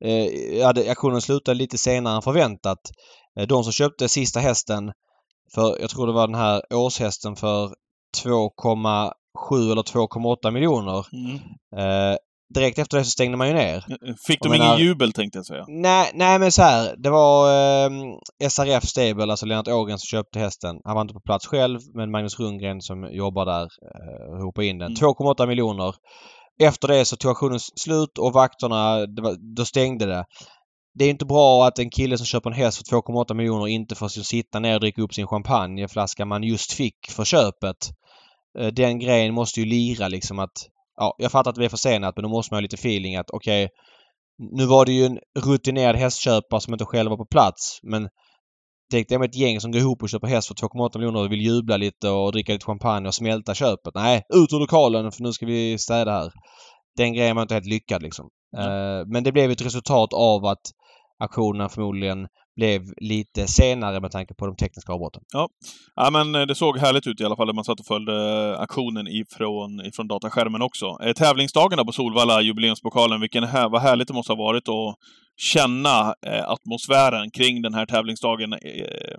Eh, 0.05 0.65
hade 0.65 0.91
aktionen 0.91 1.21
slutade 1.21 1.57
lite 1.57 1.77
senare 1.77 2.15
än 2.15 2.21
förväntat. 2.21 2.79
Eh, 3.39 3.47
de 3.47 3.63
som 3.63 3.73
köpte 3.73 4.09
sista 4.09 4.39
hästen 4.39 4.91
för, 5.55 5.77
jag 5.81 5.89
tror 5.89 6.07
det 6.07 6.13
var 6.13 6.27
den 6.27 6.35
här 6.35 6.61
årshästen 6.73 7.35
för 7.35 7.73
2,7 9.49 9.71
eller 9.71 9.83
2,8 9.83 10.51
miljoner. 10.51 11.05
Mm. 11.13 11.35
Eh, 11.77 12.17
direkt 12.53 12.79
efter 12.79 12.97
det 12.97 13.03
så 13.03 13.09
stängde 13.09 13.37
man 13.37 13.47
ju 13.47 13.53
ner. 13.53 13.85
Fick 14.27 14.43
de 14.43 14.53
ingen 14.53 14.77
jubel 14.77 15.13
tänkte 15.13 15.37
jag 15.37 15.45
säga? 15.45 15.65
Nej, 15.67 16.11
nej 16.13 16.39
men 16.39 16.51
så 16.51 16.61
här. 16.61 16.95
Det 16.97 17.09
var 17.09 17.47
eh, 17.49 17.89
SRF 18.49 18.83
Stable, 18.83 19.23
alltså 19.23 19.45
Lennart 19.45 19.67
Ågren 19.67 19.99
som 19.99 20.07
köpte 20.07 20.39
hästen. 20.39 20.75
Han 20.83 20.95
var 20.95 21.01
inte 21.01 21.13
på 21.13 21.21
plats 21.21 21.47
själv 21.47 21.79
men 21.93 22.11
Magnus 22.11 22.39
Rundgren 22.39 22.81
som 22.81 23.09
jobbar 23.11 23.45
där 23.45 23.63
eh, 23.63 24.43
ropade 24.43 24.67
in 24.67 24.77
den. 24.77 24.87
Mm. 24.87 24.97
2,8 24.97 25.47
miljoner. 25.47 25.95
Efter 26.63 26.87
det 26.87 27.05
så 27.05 27.15
tog 27.15 27.29
auktionen 27.29 27.59
slut 27.59 28.17
och 28.17 28.33
vakterna, 28.33 29.05
var, 29.21 29.55
då 29.55 29.65
stängde 29.65 30.05
det. 30.05 30.25
Det 30.93 31.05
är 31.05 31.09
inte 31.09 31.25
bra 31.25 31.67
att 31.67 31.79
en 31.79 31.89
kille 31.89 32.17
som 32.17 32.25
köper 32.25 32.49
en 32.49 32.55
häst 32.55 32.77
för 32.77 32.95
2,8 32.95 33.33
miljoner 33.33 33.67
inte 33.67 33.95
får 33.95 34.07
sitta 34.07 34.59
ner 34.59 34.73
och 34.73 34.79
dricka 34.79 35.01
upp 35.01 35.13
sin 35.13 35.27
champagneflaska 35.27 36.25
man 36.25 36.43
just 36.43 36.71
fick 36.71 36.95
för 37.09 37.25
köpet. 37.25 37.77
Eh, 38.59 38.67
den 38.67 38.99
grejen 38.99 39.33
måste 39.33 39.59
ju 39.59 39.65
lira 39.65 40.07
liksom 40.07 40.39
att... 40.39 40.51
Ja, 40.95 41.15
jag 41.17 41.31
fattar 41.31 41.51
att 41.51 41.55
det 41.55 41.65
är 41.65 41.69
försenat 41.69 42.15
men 42.15 42.23
då 42.23 42.29
måste 42.29 42.53
man 42.53 42.57
ha 42.57 42.61
lite 42.61 42.75
feeling 42.75 43.15
att 43.15 43.29
okej, 43.29 43.65
okay, 43.65 43.75
nu 44.57 44.65
var 44.65 44.85
det 44.85 44.91
ju 44.91 45.05
en 45.05 45.19
rutinerad 45.39 45.95
hästköpare 45.95 46.61
som 46.61 46.73
inte 46.73 46.85
själv 46.85 47.09
var 47.09 47.17
på 47.17 47.25
plats 47.25 47.79
men 47.83 48.09
Tänk 48.91 49.09
dig 49.09 49.19
med 49.19 49.29
ett 49.29 49.35
gäng 49.35 49.59
som 49.61 49.71
går 49.71 49.81
ihop 49.81 50.03
och 50.03 50.09
köper 50.09 50.27
häst 50.27 50.47
för 50.47 50.55
2,8 50.55 50.97
miljoner 50.97 51.19
och 51.19 51.31
vill 51.31 51.41
jubla 51.41 51.77
lite 51.77 52.09
och 52.09 52.31
dricka 52.31 52.53
lite 52.53 52.65
champagne 52.65 53.07
och 53.07 53.15
smälta 53.15 53.53
köpet. 53.53 53.95
Nej, 53.95 54.23
ut 54.33 54.53
ur 54.53 54.59
lokalen 54.59 55.11
för 55.11 55.23
nu 55.23 55.33
ska 55.33 55.45
vi 55.45 55.77
städa 55.77 56.11
här. 56.11 56.31
Den 56.97 57.13
grejen 57.13 57.35
var 57.35 57.41
inte 57.41 57.53
helt 57.53 57.65
lyckad 57.65 58.01
liksom. 58.01 58.29
Mm. 58.57 59.09
Men 59.09 59.23
det 59.23 59.31
blev 59.31 59.51
ett 59.51 59.65
resultat 59.65 60.13
av 60.13 60.45
att 60.45 60.61
aktionen 61.19 61.69
förmodligen 61.69 62.27
blev 62.57 62.81
lite 62.97 63.47
senare 63.47 63.99
med 63.99 64.11
tanke 64.11 64.33
på 64.33 64.45
de 64.45 64.55
tekniska 64.55 64.93
avbrotten. 64.93 65.23
Ja. 65.33 65.49
ja, 65.95 66.09
men 66.11 66.35
eh, 66.35 66.41
det 66.41 66.55
såg 66.55 66.77
härligt 66.77 67.07
ut 67.07 67.21
i 67.21 67.25
alla 67.25 67.35
fall 67.35 67.47
när 67.47 67.53
man 67.53 67.63
satt 67.63 67.79
och 67.79 67.85
följde 67.85 68.13
eh, 68.53 68.59
aktionen 68.59 69.07
ifrån, 69.07 69.85
ifrån 69.85 70.07
dataskärmen 70.07 70.61
också. 70.61 70.97
Eh, 71.03 71.13
tävlingsdagarna 71.13 71.85
på 71.85 71.91
Solvalla, 71.91 72.41
jubileumspokalen, 72.41 73.21
vilken 73.21 73.43
här, 73.43 73.69
vad 73.69 73.81
härligt 73.81 74.07
det 74.07 74.13
måste 74.13 74.33
ha 74.33 74.37
varit 74.37 74.69
att 74.69 74.95
känna 75.37 76.15
eh, 76.27 76.49
atmosfären 76.49 77.31
kring 77.31 77.61
den 77.61 77.73
här 77.73 77.85
tävlingsdagen. 77.85 78.53
Eh, 78.53 79.17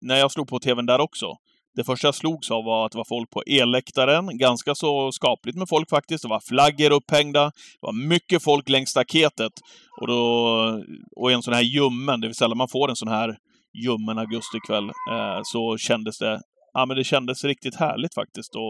när 0.00 0.16
jag 0.16 0.32
slog 0.32 0.48
på 0.48 0.58
TVn 0.58 0.86
där 0.86 1.00
också. 1.00 1.26
Det 1.74 1.84
första 1.84 2.06
jag 2.06 2.14
slogs 2.14 2.50
av 2.50 2.64
var 2.64 2.86
att 2.86 2.92
det 2.92 2.98
var 2.98 3.04
folk 3.04 3.30
på 3.30 3.42
elläktaren. 3.46 4.38
Ganska 4.38 4.74
så 4.74 5.12
skapligt 5.12 5.58
med 5.58 5.68
folk 5.68 5.90
faktiskt. 5.90 6.22
Det 6.22 6.28
var 6.28 6.40
flaggor 6.40 6.92
upphängda. 6.92 7.44
Det 7.44 7.86
var 7.86 8.08
mycket 8.08 8.42
folk 8.42 8.68
längs 8.68 8.90
staketet. 8.90 9.52
Och, 10.00 10.06
då, 10.06 10.82
och 11.16 11.32
en 11.32 11.42
sån 11.42 11.54
här 11.54 11.62
ljummen, 11.62 12.20
det 12.20 12.26
vill 12.26 12.36
säga 12.36 12.54
man 12.54 12.68
får 12.68 12.88
en 12.88 12.96
sån 12.96 13.08
här 13.08 13.36
ljummen 13.84 14.18
augustikväll, 14.18 14.88
eh, 15.10 15.40
så 15.42 15.76
kändes 15.76 16.18
det 16.18 16.40
Ja, 16.76 16.86
men 16.86 16.96
det 16.96 17.04
kändes 17.04 17.44
riktigt 17.44 17.76
härligt 17.76 18.14
faktiskt 18.14 18.56
att 18.56 18.62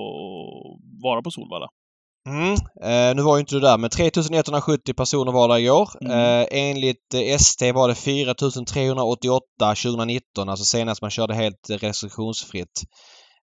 vara 1.03 1.23
på 1.23 1.31
Solvalla. 1.31 1.69
Mm. 2.29 2.53
Eh, 2.83 3.17
nu 3.17 3.23
var 3.23 3.37
ju 3.37 3.41
inte 3.41 3.55
du 3.55 3.61
där 3.61 3.79
men 3.79 3.91
3170 3.91 4.95
personer 4.95 5.33
var 5.33 5.49
där 5.49 5.59
igår. 5.59 5.89
Mm. 6.01 6.13
Eh, 6.13 6.47
enligt 6.51 7.15
eh, 7.15 7.21
ST 7.21 7.73
var 7.73 7.89
det 7.89 7.95
4388 7.95 9.45
2019, 9.59 10.49
alltså 10.49 10.65
senast 10.65 11.03
man 11.03 11.11
körde 11.11 11.35
helt 11.35 11.71
restriktionsfritt. 11.71 12.83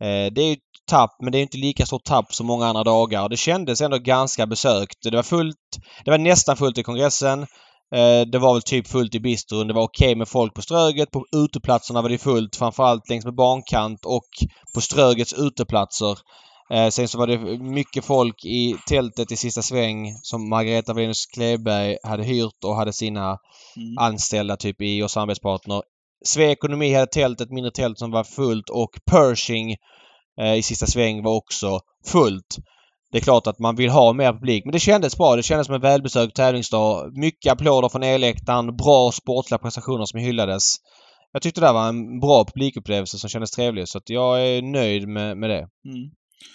Eh, 0.03 0.33
det 0.33 0.41
är 0.41 0.49
ju 0.49 0.55
tapp 0.89 1.15
men 1.21 1.31
det 1.31 1.37
är 1.37 1.41
inte 1.41 1.57
lika 1.57 1.85
stort 1.85 2.03
tapp 2.03 2.33
som 2.33 2.47
många 2.47 2.67
andra 2.67 2.83
dagar. 2.83 3.29
Det 3.29 3.37
kändes 3.37 3.81
ändå 3.81 3.97
ganska 3.97 4.47
besökt. 4.47 4.97
Det 5.03 5.15
var 5.15 5.23
fullt. 5.23 5.57
Det 6.05 6.11
var 6.11 6.17
nästan 6.17 6.57
fullt 6.57 6.77
i 6.77 6.83
kongressen. 6.83 7.41
Eh, 7.95 8.21
det 8.31 8.39
var 8.39 8.53
väl 8.53 8.61
typ 8.61 8.87
fullt 8.87 9.15
i 9.15 9.19
bistron. 9.19 9.67
Det 9.67 9.73
var 9.73 9.83
okej 9.83 10.07
okay 10.07 10.15
med 10.15 10.27
folk 10.27 10.53
på 10.53 10.61
Ströget. 10.61 11.11
På 11.11 11.25
uteplatserna 11.35 12.01
var 12.01 12.09
det 12.09 12.17
fullt. 12.17 12.55
Framförallt 12.55 13.09
längs 13.09 13.25
med 13.25 13.35
bankant 13.35 14.05
och 14.05 14.29
på 14.75 14.81
Strögets 14.81 15.33
uteplatser. 15.33 16.17
Eh, 16.71 16.89
sen 16.89 17.07
så 17.07 17.17
var 17.17 17.27
det 17.27 17.37
mycket 17.59 18.05
folk 18.05 18.45
i 18.45 18.75
tältet 18.87 19.31
i 19.31 19.35
sista 19.35 19.61
sväng 19.61 20.13
som 20.21 20.49
Margareta 20.49 20.93
Venus 20.93 21.25
Kleberg 21.25 21.97
hade 22.03 22.23
hyrt 22.23 22.63
och 22.63 22.75
hade 22.75 22.93
sina 22.93 23.25
mm. 23.77 23.97
anställda 23.99 24.57
typ 24.57 24.81
i 24.81 25.03
och 25.03 25.11
samarbetspartner. 25.11 25.81
Sve 26.25 26.51
Ekonomi 26.51 26.93
hade 26.93 27.07
tält, 27.07 27.41
ett 27.41 27.51
mindre 27.51 27.71
tält 27.71 27.99
som 27.99 28.11
var 28.11 28.23
fullt 28.23 28.69
och 28.69 28.89
Pershing 29.11 29.75
eh, 30.41 30.53
i 30.55 30.61
sista 30.61 30.87
sväng 30.87 31.23
var 31.23 31.35
också 31.35 31.79
fullt. 32.05 32.57
Det 33.11 33.17
är 33.17 33.21
klart 33.21 33.47
att 33.47 33.59
man 33.59 33.75
vill 33.75 33.89
ha 33.89 34.13
mer 34.13 34.33
publik 34.33 34.65
men 34.65 34.71
det 34.71 34.79
kändes 34.79 35.17
bra. 35.17 35.35
Det 35.35 35.43
kändes 35.43 35.67
som 35.67 35.75
en 35.75 35.81
välbesökt 35.81 36.35
tävlingsdag. 36.35 37.11
Mycket 37.17 37.51
applåder 37.51 37.89
från 37.89 38.03
elläktaren. 38.03 38.75
Bra 38.77 39.11
sportsliga 39.11 39.57
prestationer 39.57 40.05
som 40.05 40.19
hyllades. 40.19 40.75
Jag 41.33 41.41
tyckte 41.41 41.61
det 41.61 41.71
var 41.71 41.87
en 41.87 42.19
bra 42.19 42.45
publikupplevelse 42.45 43.17
som 43.17 43.29
kändes 43.29 43.51
trevlig 43.51 43.87
så 43.87 43.97
att 43.97 44.09
jag 44.09 44.47
är 44.47 44.61
nöjd 44.61 45.07
med, 45.07 45.37
med 45.37 45.49
det. 45.49 45.67
Mm. 45.85 46.11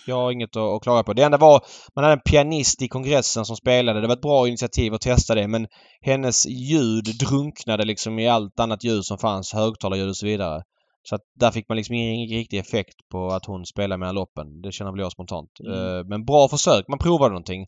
Jag 0.06 0.16
har 0.16 0.32
inget 0.32 0.56
att, 0.56 0.62
att 0.62 0.82
klaga 0.82 1.02
på. 1.02 1.12
Det 1.12 1.22
enda 1.22 1.38
var 1.38 1.60
man 1.94 2.04
hade 2.04 2.14
en 2.14 2.20
pianist 2.20 2.82
i 2.82 2.88
kongressen 2.88 3.44
som 3.44 3.56
spelade. 3.56 4.00
Det 4.00 4.06
var 4.06 4.14
ett 4.14 4.20
bra 4.20 4.48
initiativ 4.48 4.94
att 4.94 5.00
testa 5.00 5.34
det 5.34 5.48
men 5.48 5.66
hennes 6.00 6.46
ljud 6.46 7.04
drunknade 7.04 7.84
liksom 7.84 8.18
i 8.18 8.28
allt 8.28 8.60
annat 8.60 8.84
ljud 8.84 9.04
som 9.04 9.18
fanns. 9.18 9.52
Högtalarljud 9.52 10.08
och 10.08 10.16
så 10.16 10.26
vidare. 10.26 10.62
Så 11.02 11.14
att 11.14 11.22
där 11.34 11.50
fick 11.50 11.68
man 11.68 11.76
liksom 11.76 11.94
ingen 11.94 12.38
riktig 12.38 12.58
effekt 12.58 12.94
på 13.12 13.28
att 13.28 13.46
hon 13.46 13.66
spelade 13.66 13.98
med 13.98 14.14
loppen. 14.14 14.62
Det 14.62 14.72
känner 14.72 14.90
väl 14.90 15.00
jag 15.00 15.12
spontant. 15.12 15.50
Mm. 15.60 15.72
Uh, 15.72 16.04
men 16.04 16.24
bra 16.24 16.48
försök. 16.48 16.88
Man 16.88 16.98
provade 16.98 17.30
någonting. 17.30 17.60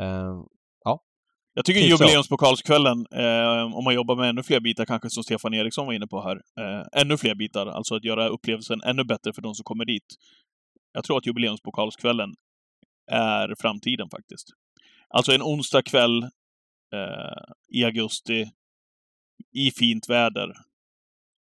Uh, 0.00 0.44
ja. 0.84 1.02
Jag 1.54 1.64
tycker 1.64 1.80
jubileumspokalskvällen, 1.80 3.06
eh, 3.12 3.76
om 3.76 3.84
man 3.84 3.94
jobbar 3.94 4.16
med 4.16 4.28
ännu 4.28 4.42
fler 4.42 4.60
bitar, 4.60 4.84
kanske 4.84 5.10
som 5.10 5.22
Stefan 5.22 5.54
Eriksson 5.54 5.86
var 5.86 5.92
inne 5.92 6.06
på 6.06 6.22
här, 6.22 6.36
eh, 6.36 7.00
ännu 7.02 7.16
fler 7.16 7.34
bitar, 7.34 7.66
alltså 7.66 7.94
att 7.94 8.04
göra 8.04 8.28
upplevelsen 8.28 8.82
ännu 8.82 9.04
bättre 9.04 9.32
för 9.32 9.42
de 9.42 9.54
som 9.54 9.64
kommer 9.64 9.84
dit. 9.84 10.06
Jag 10.92 11.04
tror 11.04 11.18
att 11.18 11.26
jubileumspokalskvällen 11.26 12.34
är 13.10 13.54
framtiden 13.58 14.08
faktiskt. 14.10 14.46
Alltså 15.08 15.32
en 15.32 15.42
onsdag 15.42 15.82
kväll 15.82 16.22
eh, 16.94 17.54
i 17.68 17.84
augusti, 17.84 18.50
i 19.52 19.70
fint 19.70 20.08
väder. 20.08 20.52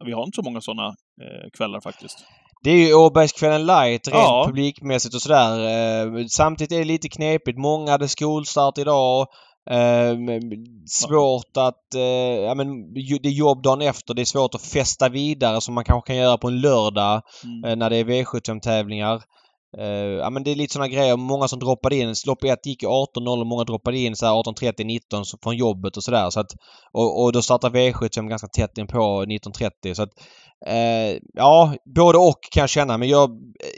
Vi 0.05 0.11
har 0.11 0.23
inte 0.23 0.35
så 0.35 0.41
många 0.41 0.61
sådana 0.61 0.87
eh, 1.21 1.49
kvällar 1.53 1.81
faktiskt. 1.81 2.25
Det 2.63 2.71
är 2.71 2.87
ju 2.87 2.93
Åbergskvällen 2.93 3.65
light 3.65 4.07
rent 4.07 4.15
ja. 4.15 4.43
publikmässigt 4.47 5.15
och 5.15 5.21
sådär. 5.21 5.59
Eh, 5.59 6.25
samtidigt 6.25 6.71
är 6.71 6.77
det 6.77 6.83
lite 6.83 7.09
knepigt. 7.09 7.57
Många 7.57 7.91
hade 7.91 8.07
skolstart 8.07 8.77
idag. 8.77 9.27
Eh, 9.69 10.15
svårt 10.87 11.57
att... 11.57 11.95
Eh, 11.95 12.01
ja, 12.45 12.55
men 12.55 12.93
det 12.93 13.29
är 13.29 13.29
jobb 13.29 13.63
dagen 13.63 13.81
efter. 13.81 14.13
Det 14.13 14.21
är 14.21 14.25
svårt 14.25 14.55
att 14.55 14.61
festa 14.61 15.09
vidare 15.09 15.61
som 15.61 15.75
man 15.75 15.83
kanske 15.83 16.07
kan 16.07 16.15
göra 16.15 16.37
på 16.37 16.47
en 16.47 16.61
lördag 16.61 17.21
mm. 17.43 17.63
eh, 17.63 17.75
när 17.75 17.89
det 17.89 17.97
är 17.97 18.03
V75-tävlingar. 18.03 19.21
Uh, 19.77 19.85
ja 19.95 20.29
men 20.29 20.43
det 20.43 20.51
är 20.51 20.55
lite 20.55 20.73
sådana 20.73 20.87
grejer. 20.87 21.17
Många 21.17 21.47
som 21.47 21.59
droppade 21.59 21.95
in. 21.95 22.15
Lopp 22.27 22.43
1 22.43 22.65
gick 22.65 22.83
ju 22.83 22.89
18.00 22.89 23.39
och 23.39 23.47
många 23.47 23.63
droppade 23.63 23.97
in 23.97 24.15
så 24.15 24.25
18.30, 24.25 24.83
19 24.83 25.23
från 25.43 25.57
jobbet 25.57 25.97
och 25.97 26.03
sådär. 26.03 26.29
Så 26.29 26.39
att, 26.39 26.51
och, 26.91 27.23
och 27.23 27.31
då 27.31 27.41
startar 27.41 27.69
V75 27.69 28.29
ganska 28.29 28.47
tätt 28.47 28.77
in 28.77 28.87
på 28.87 29.25
19.30. 29.25 29.93
Så 29.93 30.03
att 30.03 30.11
Eh, 30.65 31.17
ja, 31.33 31.75
både 31.95 32.17
och 32.17 32.39
kan 32.51 32.61
jag 32.61 32.69
känna. 32.69 32.97
Men 32.97 33.09
jag, 33.09 33.29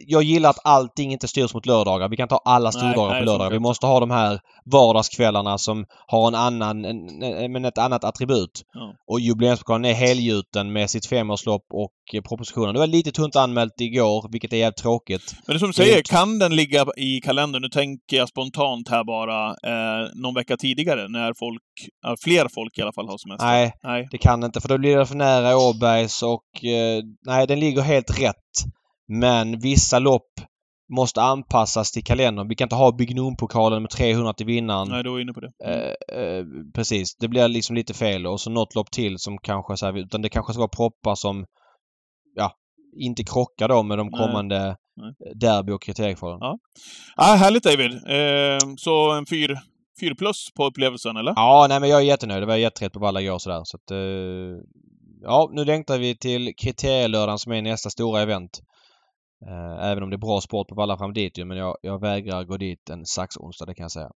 jag 0.07 0.23
gillar 0.23 0.49
att 0.49 0.59
allting 0.63 1.11
inte 1.11 1.27
styrs 1.27 1.53
mot 1.53 1.65
lördagar. 1.65 2.09
Vi 2.09 2.18
kan 2.18 2.27
ta 2.27 2.41
alla 2.45 2.72
stordagar 2.72 3.19
på 3.19 3.26
lördagar. 3.26 3.51
Vi 3.51 3.59
måste 3.59 3.85
ha 3.85 3.99
de 3.99 4.11
här 4.11 4.39
vardagskvällarna 4.65 5.57
som 5.57 5.85
har 6.07 6.27
en 6.27 6.35
annan, 6.35 6.85
en, 6.85 7.23
en, 7.23 7.51
men 7.51 7.65
ett 7.65 7.77
annat 7.77 8.03
attribut. 8.03 8.61
Ja. 8.73 8.93
Och 9.07 9.19
jubileumspokalen 9.19 9.85
är 9.85 9.93
helgjuten 9.93 10.73
med 10.73 10.89
sitt 10.89 11.05
femårslopp 11.05 11.65
och 11.73 11.91
propositionen. 12.27 12.73
Det 12.73 12.80
var 12.80 12.88
lite 12.88 13.11
tunt 13.11 13.35
anmält 13.35 13.81
igår, 13.81 14.30
vilket 14.31 14.53
är 14.53 14.57
jävligt 14.57 14.77
tråkigt. 14.77 15.35
Säger, 15.83 16.01
kan 16.01 16.39
den 16.39 16.55
ligga 16.55 16.85
i 16.97 17.21
kalendern? 17.21 17.61
Nu 17.61 17.69
tänker 17.69 18.17
jag 18.17 18.29
spontant 18.29 18.89
här 18.89 19.03
bara, 19.03 19.47
eh, 19.49 20.09
någon 20.15 20.33
vecka 20.33 20.57
tidigare 20.57 21.07
när 21.07 21.33
folk, 21.39 21.63
fler 22.23 22.47
folk 22.55 22.77
i 22.77 22.81
alla 22.81 22.93
fall 22.93 23.07
har 23.07 23.17
semester? 23.17 23.45
Nej, 23.45 23.73
Nej, 23.83 24.07
det 24.11 24.17
kan 24.17 24.43
inte 24.43 24.61
för 24.61 24.69
då 24.69 24.77
blir 24.77 24.97
det 24.97 25.05
för 25.05 25.15
nära 25.15 25.57
Åbergs 25.57 26.23
och 26.23 26.43
Eh, 26.63 27.03
nej, 27.25 27.47
den 27.47 27.59
ligger 27.59 27.81
helt 27.81 28.21
rätt. 28.21 28.65
Men 29.07 29.59
vissa 29.59 29.99
lopp 29.99 30.31
måste 30.93 31.21
anpassas 31.21 31.91
till 31.91 32.03
kalendern. 32.03 32.47
Vi 32.47 32.55
kan 32.55 32.65
inte 32.65 32.75
ha 32.75 32.91
Byggnum-pokalen 32.91 33.81
med 33.81 33.91
300 33.91 34.33
till 34.33 34.45
vinnaren. 34.45 34.87
Nej, 34.89 35.03
du 35.03 35.15
är 35.15 35.21
inne 35.21 35.33
på 35.33 35.39
det. 35.39 35.51
Eh, 35.63 36.17
eh, 36.19 36.45
precis. 36.75 37.15
Det 37.15 37.27
blir 37.27 37.47
liksom 37.47 37.75
lite 37.75 37.93
fel. 37.93 38.27
Och 38.27 38.41
så 38.41 38.49
något 38.49 38.75
lopp 38.75 38.91
till 38.91 39.19
som 39.19 39.37
kanske 39.37 39.77
så 39.77 39.85
här, 39.85 39.97
utan 39.97 40.21
det 40.21 40.29
kanske 40.29 40.53
ska 40.53 40.59
vara 40.59 40.67
proppar 40.67 41.15
som 41.15 41.45
ja, 42.35 42.51
inte 42.97 43.23
krockar 43.23 43.67
då 43.67 43.83
med 43.83 43.97
de 43.97 44.11
kommande 44.11 44.65
Nej. 44.65 44.75
Derby 45.35 45.71
och 45.71 45.81
kriteriekvalen. 45.81 46.39
Ja. 46.41 46.57
Ah, 47.15 47.35
härligt 47.35 47.63
David! 47.63 47.91
Eh, 47.91 48.75
så 48.77 49.11
en 49.11 49.25
fyr, 49.25 49.57
fyr 49.99 50.13
plus 50.13 50.47
på 50.55 50.65
upplevelsen, 50.65 51.17
eller? 51.17 51.33
Ja, 51.35 51.65
nej 51.69 51.79
men 51.79 51.89
jag 51.89 52.01
är 52.01 52.05
jättenöjd. 52.05 52.41
Det 52.41 52.45
var 52.45 52.55
jätterätt 52.55 52.93
på 52.93 52.99
Valla 52.99 53.21
igår 53.21 53.39
sådär. 53.39 53.61
Så 53.63 53.77
att, 53.77 53.91
eh, 53.91 53.97
ja, 55.21 55.49
nu 55.53 55.65
längtar 55.65 55.99
vi 55.99 56.17
till 56.17 56.53
kriterielördagen 56.57 57.39
som 57.39 57.51
är 57.51 57.61
nästa 57.61 57.89
stora 57.89 58.21
event. 58.21 58.59
Eh, 59.47 59.85
även 59.85 60.03
om 60.03 60.09
det 60.09 60.15
är 60.15 60.17
bra 60.27 60.41
sport 60.41 60.67
på 60.67 60.81
alla 60.81 60.97
fram 60.97 61.13
dit 61.13 61.37
ju, 61.37 61.45
men 61.45 61.57
jag, 61.57 61.77
jag 61.81 62.01
vägrar 62.01 62.43
gå 62.43 62.57
dit 62.57 62.89
en 62.89 63.05
sax-onsdag, 63.05 63.65
det 63.65 63.75
kan 63.75 63.83
jag 63.83 63.91
säga. 63.91 64.09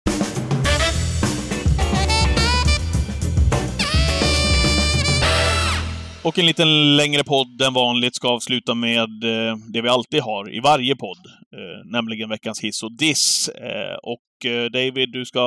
Och 6.24 6.39
en 6.39 6.47
liten 6.47 6.97
längre 6.97 7.24
podd 7.24 7.62
än 7.62 7.74
vanligt 7.74 8.16
ska 8.16 8.28
avsluta 8.28 8.74
med 8.74 9.24
eh, 9.24 9.57
det 9.73 9.82
vi 9.82 9.89
alltid 9.89 10.23
har 10.23 10.55
i 10.55 10.61
varje 10.61 10.97
podd, 10.97 11.27
eh, 11.57 11.90
nämligen 11.93 12.28
veckans 12.28 12.61
hiss 12.61 12.82
och 12.82 12.93
diss. 12.93 13.49
Eh, 13.49 13.97
och 14.03 14.51
eh, 14.51 14.65
David, 14.65 15.12
du 15.12 15.24
ska 15.24 15.40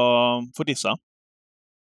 få 0.57 0.64
dissa. 0.64 0.97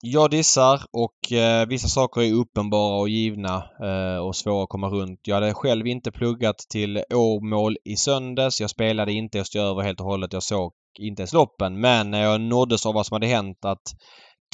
Jag 0.02 0.31
dissar 0.31 0.81
och 0.93 1.32
eh, 1.32 1.66
vissa 1.66 1.89
saker 1.89 2.20
är 2.20 2.32
uppenbara 2.32 3.01
och 3.01 3.09
givna 3.09 3.65
eh, 3.82 4.27
och 4.27 4.36
svåra 4.36 4.62
att 4.62 4.69
komma 4.69 4.89
runt. 4.89 5.20
Jag 5.23 5.35
hade 5.35 5.55
själv 5.55 5.86
inte 5.86 6.12
pluggat 6.12 6.59
till 6.73 7.02
Åmål 7.15 7.77
i 7.85 7.97
söndags. 7.97 8.61
Jag 8.61 8.70
spelade 8.70 9.12
inte 9.12 9.44
över 9.56 9.82
helt 9.82 10.01
och 10.01 10.06
hållet. 10.06 10.32
Jag 10.32 10.43
såg 10.43 10.73
inte 11.01 11.23
ens 11.23 11.32
loppen. 11.32 11.81
Men 11.81 12.11
när 12.11 12.23
jag 12.23 12.40
nåddes 12.40 12.86
av 12.86 12.94
vad 12.94 13.06
som 13.06 13.15
hade 13.15 13.27
hänt 13.27 13.65
att 13.65 13.82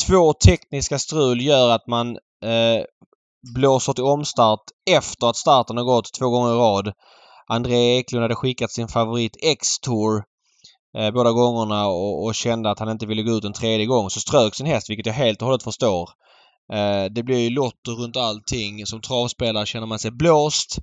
två 0.06 0.32
tekniska 0.32 0.98
strul 0.98 1.40
gör 1.40 1.70
att 1.70 1.86
man 1.86 2.16
eh, 2.44 2.84
blåser 3.54 3.92
till 3.92 4.04
omstart 4.04 4.64
efter 4.90 5.26
att 5.26 5.36
starten 5.36 5.76
har 5.76 5.84
gått 5.84 6.12
två 6.12 6.28
gånger 6.28 6.54
i 6.54 6.58
rad. 6.58 6.92
André 7.48 7.96
Eklund 7.96 8.22
hade 8.22 8.34
skickat 8.34 8.70
sin 8.70 8.88
favorit 8.88 9.36
X-Tour 9.42 10.24
eh, 10.98 11.10
båda 11.10 11.32
gångerna 11.32 11.86
och, 11.86 12.24
och, 12.24 12.34
kände 12.34 12.70
att 12.70 12.78
han 12.78 12.90
inte 12.90 13.06
ville 13.06 13.22
gå 13.22 13.32
ut 13.32 13.44
en 13.44 13.52
tredje 13.52 13.86
gång 13.86 14.10
så 14.10 14.20
strök 14.20 14.54
sin 14.54 14.66
häst 14.66 14.90
vilket 14.90 15.06
jag 15.06 15.12
helt 15.12 15.42
och 15.42 15.46
hållet 15.46 15.62
förstår. 15.62 16.10
Eh, 16.72 17.04
det 17.10 17.22
blir 17.22 17.38
ju 17.38 17.50
lotter 17.50 17.92
runt 17.92 18.16
allting. 18.16 18.86
Som 18.86 19.00
travspelare 19.00 19.66
känner 19.66 19.86
man 19.86 19.98
sig 19.98 20.10
blåst. 20.10 20.78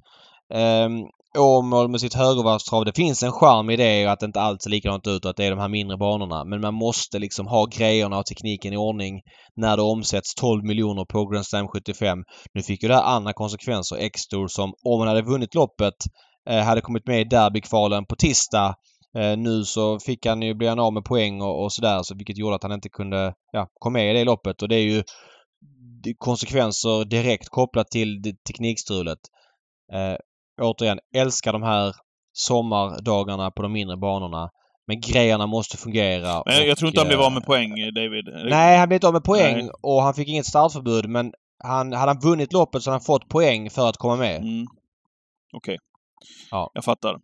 Eh, 0.53 0.89
Åmål 1.37 1.87
med 1.87 2.01
sitt 2.01 2.13
högervarvstrav. 2.13 2.85
Det 2.85 2.95
finns 2.95 3.23
en 3.23 3.31
charm 3.31 3.69
i 3.69 3.75
det 3.75 4.05
att 4.05 4.19
det 4.19 4.25
inte 4.25 4.41
alls 4.41 4.63
ser 4.63 4.69
likadant 4.69 5.07
ut 5.07 5.25
och 5.25 5.31
att 5.31 5.37
det 5.37 5.45
är 5.45 5.49
de 5.49 5.59
här 5.59 5.69
mindre 5.69 5.97
banorna. 5.97 6.43
Men 6.43 6.61
man 6.61 6.73
måste 6.73 7.19
liksom 7.19 7.47
ha 7.47 7.65
grejerna 7.65 8.17
och 8.17 8.25
tekniken 8.25 8.73
i 8.73 8.77
ordning 8.77 9.21
när 9.55 9.77
det 9.77 9.83
omsätts 9.83 10.35
12 10.35 10.63
miljoner 10.63 11.05
på 11.05 11.25
Grand 11.25 11.45
Slam 11.45 11.67
75. 11.67 12.17
Nu 12.53 12.61
fick 12.61 12.83
ju 12.83 12.89
det 12.89 12.95
här 12.95 13.15
andra 13.15 13.33
konsekvenser. 13.33 13.97
X-Tour 13.97 14.47
som 14.47 14.73
om 14.83 14.99
man 14.99 15.07
hade 15.07 15.21
vunnit 15.21 15.55
loppet 15.55 15.95
eh, 16.49 16.63
hade 16.63 16.81
kommit 16.81 17.07
med 17.07 17.21
i 17.21 17.23
derbykvalen 17.23 18.05
på 18.05 18.15
tisdag 18.15 18.75
Eh, 19.17 19.37
nu 19.37 19.63
så 19.63 19.99
fick 19.99 20.25
han 20.25 20.41
ju, 20.41 20.53
bli 20.53 20.67
han 20.67 20.79
av 20.79 20.93
med 20.93 21.05
poäng 21.05 21.41
och, 21.41 21.63
och 21.63 21.73
sådär 21.73 22.03
så 22.03 22.15
vilket 22.15 22.37
gjorde 22.37 22.55
att 22.55 22.63
han 22.63 22.71
inte 22.71 22.89
kunde 22.89 23.33
ja, 23.51 23.67
komma 23.79 23.93
med 23.93 24.11
i 24.11 24.17
det 24.17 24.23
loppet 24.23 24.61
och 24.61 24.69
det 24.69 24.75
är 24.75 24.83
ju 24.83 25.03
konsekvenser 26.17 27.05
direkt 27.05 27.49
kopplat 27.49 27.87
till 27.87 28.35
teknikstrulet. 28.47 29.19
Eh, 29.93 30.17
återigen, 30.61 30.99
älskar 31.15 31.53
de 31.53 31.63
här 31.63 31.93
sommardagarna 32.33 33.51
på 33.51 33.61
de 33.61 33.71
mindre 33.71 33.97
banorna. 33.97 34.49
Men 34.87 34.99
grejerna 35.01 35.47
måste 35.47 35.77
fungera. 35.77 36.43
Men 36.45 36.55
jag, 36.55 36.71
och, 36.71 36.77
tror 36.77 36.89
inte 36.89 36.99
han 36.99 37.07
blev 37.07 37.21
av 37.21 37.31
med 37.31 37.41
eh, 37.41 37.45
poäng, 37.45 37.69
David. 37.95 38.49
Nej, 38.49 38.77
han 38.77 38.87
blev 38.87 38.95
inte 38.95 39.07
av 39.07 39.13
med 39.13 39.23
poäng 39.23 39.55
nej. 39.55 39.69
och 39.81 40.01
han 40.01 40.13
fick 40.13 40.27
inget 40.27 40.45
startförbud 40.45 41.09
men 41.09 41.33
han, 41.63 41.93
hade 41.93 42.11
han 42.11 42.19
vunnit 42.19 42.53
loppet 42.53 42.83
så 42.83 42.89
hade 42.89 42.95
han 42.95 43.05
fått 43.05 43.29
poäng 43.29 43.69
för 43.69 43.89
att 43.89 43.97
komma 43.97 44.15
med. 44.15 44.41
Mm. 44.41 44.65
Okej. 45.53 45.73
Okay. 45.73 45.77
Ja. 46.51 46.71
Jag 46.73 46.83
fattar. 46.83 47.17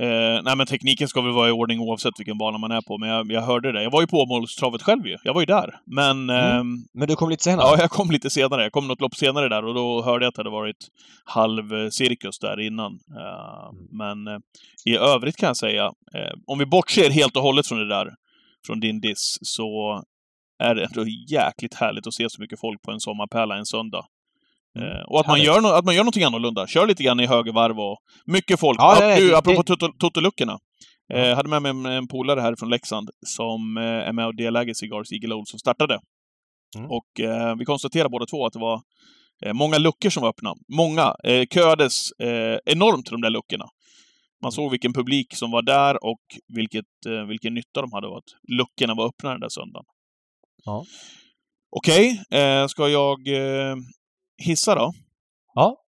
Eh, 0.00 0.42
nej 0.42 0.56
men 0.56 0.66
tekniken 0.66 1.08
ska 1.08 1.20
väl 1.20 1.32
vara 1.32 1.48
i 1.48 1.52
ordning 1.52 1.80
oavsett 1.80 2.18
vilken 2.18 2.38
bana 2.38 2.58
man 2.58 2.72
är 2.72 2.80
på, 2.80 2.98
men 2.98 3.08
jag, 3.08 3.32
jag 3.32 3.42
hörde 3.42 3.72
det. 3.72 3.82
Jag 3.82 3.90
var 3.90 4.00
ju 4.00 4.06
på 4.06 4.16
Åmålstravet 4.16 4.82
själv 4.82 5.06
ju. 5.06 5.16
Jag 5.24 5.34
var 5.34 5.40
ju 5.40 5.46
där. 5.46 5.80
Men... 5.86 6.30
Mm. 6.30 6.58
Eh, 6.58 6.64
men 6.94 7.08
du 7.08 7.16
kom 7.16 7.30
lite 7.30 7.44
senare? 7.44 7.66
Ja, 7.66 7.76
jag 7.78 7.90
kom 7.90 8.10
lite 8.10 8.30
senare. 8.30 8.62
Jag 8.62 8.72
kom 8.72 8.88
något 8.88 9.00
lopp 9.00 9.14
senare 9.14 9.48
där 9.48 9.64
och 9.64 9.74
då 9.74 10.02
hörde 10.02 10.24
jag 10.24 10.28
att 10.28 10.34
det 10.34 10.40
hade 10.40 10.50
varit 10.50 10.88
halv 11.24 11.90
cirkus 11.90 12.38
där 12.38 12.60
innan. 12.60 12.92
Eh, 12.92 13.72
men 13.90 14.26
eh, 14.26 14.38
i 14.84 14.96
övrigt 14.96 15.36
kan 15.36 15.46
jag 15.46 15.56
säga, 15.56 15.84
eh, 16.14 16.32
om 16.46 16.58
vi 16.58 16.66
bortser 16.66 17.10
helt 17.10 17.36
och 17.36 17.42
hållet 17.42 17.66
från 17.66 17.78
det 17.78 17.88
där, 17.88 18.14
från 18.66 18.80
din 18.80 19.00
diss, 19.00 19.38
så 19.42 20.02
är 20.58 20.74
det 20.74 20.84
ändå 20.84 21.04
jäkligt 21.30 21.74
härligt 21.74 22.06
att 22.06 22.14
se 22.14 22.30
så 22.30 22.40
mycket 22.42 22.60
folk 22.60 22.82
på 22.82 22.90
en 22.90 23.00
sommarpärla 23.00 23.56
en 23.56 23.66
söndag. 23.66 24.04
Mm. 24.78 24.92
Eh, 24.96 25.02
och 25.02 25.20
att 25.20 25.26
man, 25.26 25.42
gör 25.42 25.60
no 25.60 25.66
att 25.66 25.84
man 25.84 25.94
gör 25.94 26.02
någonting 26.02 26.24
annorlunda. 26.24 26.66
Kör 26.66 26.86
lite 26.86 27.02
grann 27.02 27.20
i 27.20 27.26
högervarv 27.26 27.78
och 27.80 27.98
mycket 28.26 28.60
folk. 28.60 28.78
Ja, 28.80 28.96
nej, 29.00 29.20
du, 29.20 29.28
det- 29.28 29.38
apropå 29.38 29.62
Totoluckorna. 30.00 30.58
Eh, 31.14 31.26
jag 31.26 31.36
hade 31.36 31.48
med 31.48 31.62
mig 31.62 31.70
en, 31.70 31.86
en 31.86 32.08
polare 32.08 32.40
här 32.40 32.54
från 32.58 32.70
Leksand 32.70 33.10
som 33.26 33.76
eh, 33.76 33.82
är 33.82 34.12
med 34.12 34.26
och 34.26 34.36
deläger 34.36 34.74
Cigars 34.74 35.12
Eagle 35.12 35.34
Old 35.34 35.48
som 35.48 35.58
startade. 35.58 35.98
Mm. 36.76 36.90
Och 36.90 37.20
eh, 37.20 37.56
vi 37.58 37.64
konstaterade 37.64 38.08
båda 38.10 38.26
två 38.26 38.46
att 38.46 38.52
det 38.52 38.58
var 38.58 38.80
eh, 39.44 39.52
många 39.52 39.78
luckor 39.78 40.10
som 40.10 40.22
var 40.22 40.28
öppna. 40.30 40.54
Många. 40.76 41.14
Eh, 41.24 41.46
köades 41.54 42.12
eh, 42.12 42.58
enormt 42.66 43.06
till 43.06 43.12
de 43.12 43.20
där 43.20 43.30
luckorna. 43.30 43.64
Man 44.42 44.52
såg 44.52 44.70
vilken 44.70 44.92
publik 44.92 45.36
som 45.36 45.50
var 45.50 45.62
där 45.62 46.04
och 46.04 46.20
vilket, 46.54 46.84
eh, 47.08 47.24
vilken 47.28 47.54
nytta 47.54 47.80
de 47.80 47.92
hade 47.92 48.06
av 48.06 48.14
att 48.14 48.30
luckorna 48.58 48.94
var 48.94 49.06
öppna 49.08 49.30
den 49.30 49.40
där 49.40 49.48
söndagen. 49.48 49.84
Ja. 50.64 50.84
Okej, 51.70 52.22
eh, 52.30 52.66
ska 52.66 52.88
jag 52.88 53.28
eh, 53.28 53.76
hissa 54.38 54.74
då? 54.74 54.92
Ja. 55.54 55.84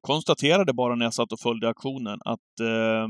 Konstaterade 0.00 0.72
bara 0.72 0.94
när 0.94 1.06
jag 1.06 1.14
satt 1.14 1.32
och 1.32 1.40
följde 1.40 1.68
auktionen 1.68 2.20
att 2.24 2.60
eh, 2.60 3.08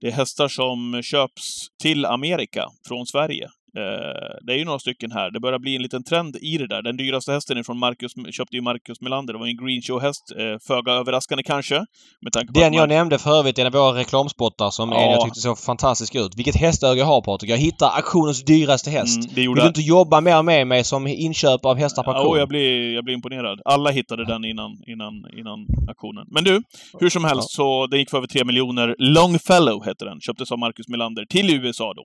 det 0.00 0.06
är 0.06 0.12
hästar 0.12 0.48
som 0.48 1.02
köps 1.02 1.68
till 1.82 2.06
Amerika 2.06 2.66
från 2.88 3.06
Sverige. 3.06 3.48
Eh, 3.76 4.36
det 4.46 4.52
är 4.52 4.56
ju 4.56 4.64
några 4.64 4.78
stycken 4.78 5.12
här. 5.12 5.30
Det 5.30 5.40
börjar 5.40 5.58
bli 5.58 5.76
en 5.76 5.82
liten 5.82 6.04
trend 6.04 6.36
i 6.40 6.58
det 6.58 6.66
där. 6.66 6.82
Den 6.82 6.96
dyraste 6.96 7.32
hästen 7.32 7.58
är 7.58 7.62
från 7.62 7.78
Marcus, 7.78 8.12
köpte 8.30 8.56
ju 8.56 8.62
Marcus 8.62 9.00
Melander. 9.00 9.32
Det 9.32 9.38
var 9.38 9.46
en 9.46 9.56
Green 9.66 9.82
Show-häst. 9.82 10.32
Eh, 10.38 10.58
föga 10.66 10.92
överraskande 10.92 11.42
kanske. 11.42 11.84
Med 12.20 12.32
tanke 12.32 12.52
på 12.52 12.60
Den 12.60 12.74
jag 12.74 12.88
nämnde 12.88 13.18
för 13.18 13.30
övrigt, 13.38 13.58
en 13.58 13.66
av 13.66 13.72
våra 13.72 13.98
reklamspottar 13.98 14.70
som 14.70 14.92
en 14.92 14.98
Ja. 14.98 15.10
jag 15.10 15.24
tyckte 15.24 15.40
såg 15.40 15.58
fantastisk 15.58 16.14
ut. 16.14 16.32
Vilket 16.36 16.56
hästöga 16.56 16.98
jag 16.98 17.06
har 17.06 17.20
Patrik. 17.22 17.50
Jag 17.50 17.58
hittar 17.58 17.90
auktionens 17.96 18.44
dyraste 18.44 18.90
häst. 18.90 19.16
Mm, 19.16 19.28
det 19.28 19.34
Vill 19.34 19.44
gjorde 19.44 19.60
du 19.62 19.66
inte 19.66 19.80
jobba 19.80 20.20
mer 20.20 20.42
med 20.42 20.66
mig 20.66 20.84
som 20.84 21.06
inköpare 21.06 21.70
av 21.70 21.78
hästar 21.78 22.02
på 22.02 22.10
Ja, 22.10 22.14
auktion? 22.14 22.32
och 22.32 22.38
jag 22.38 22.48
blir, 22.48 22.94
jag 22.94 23.04
blir 23.04 23.14
imponerad. 23.14 23.60
Alla 23.64 23.90
hittade 23.90 24.24
den 24.26 24.44
innan, 24.44 24.70
innan, 24.86 25.14
innan 25.38 25.66
auktionen. 25.88 26.26
Men 26.30 26.44
du, 26.44 26.62
hur 27.00 27.10
som 27.10 27.24
helst 27.24 27.50
så 27.50 27.86
den 27.86 27.98
gick 27.98 28.10
för 28.10 28.16
över 28.18 28.26
3 28.26 28.44
miljoner. 28.44 28.94
Longfellow 28.98 29.84
heter 29.86 30.06
den. 30.06 30.20
Köptes 30.20 30.52
av 30.52 30.58
Marcus 30.58 30.88
Melander 30.88 31.24
till 31.24 31.50
USA 31.50 31.92
då. 31.96 32.04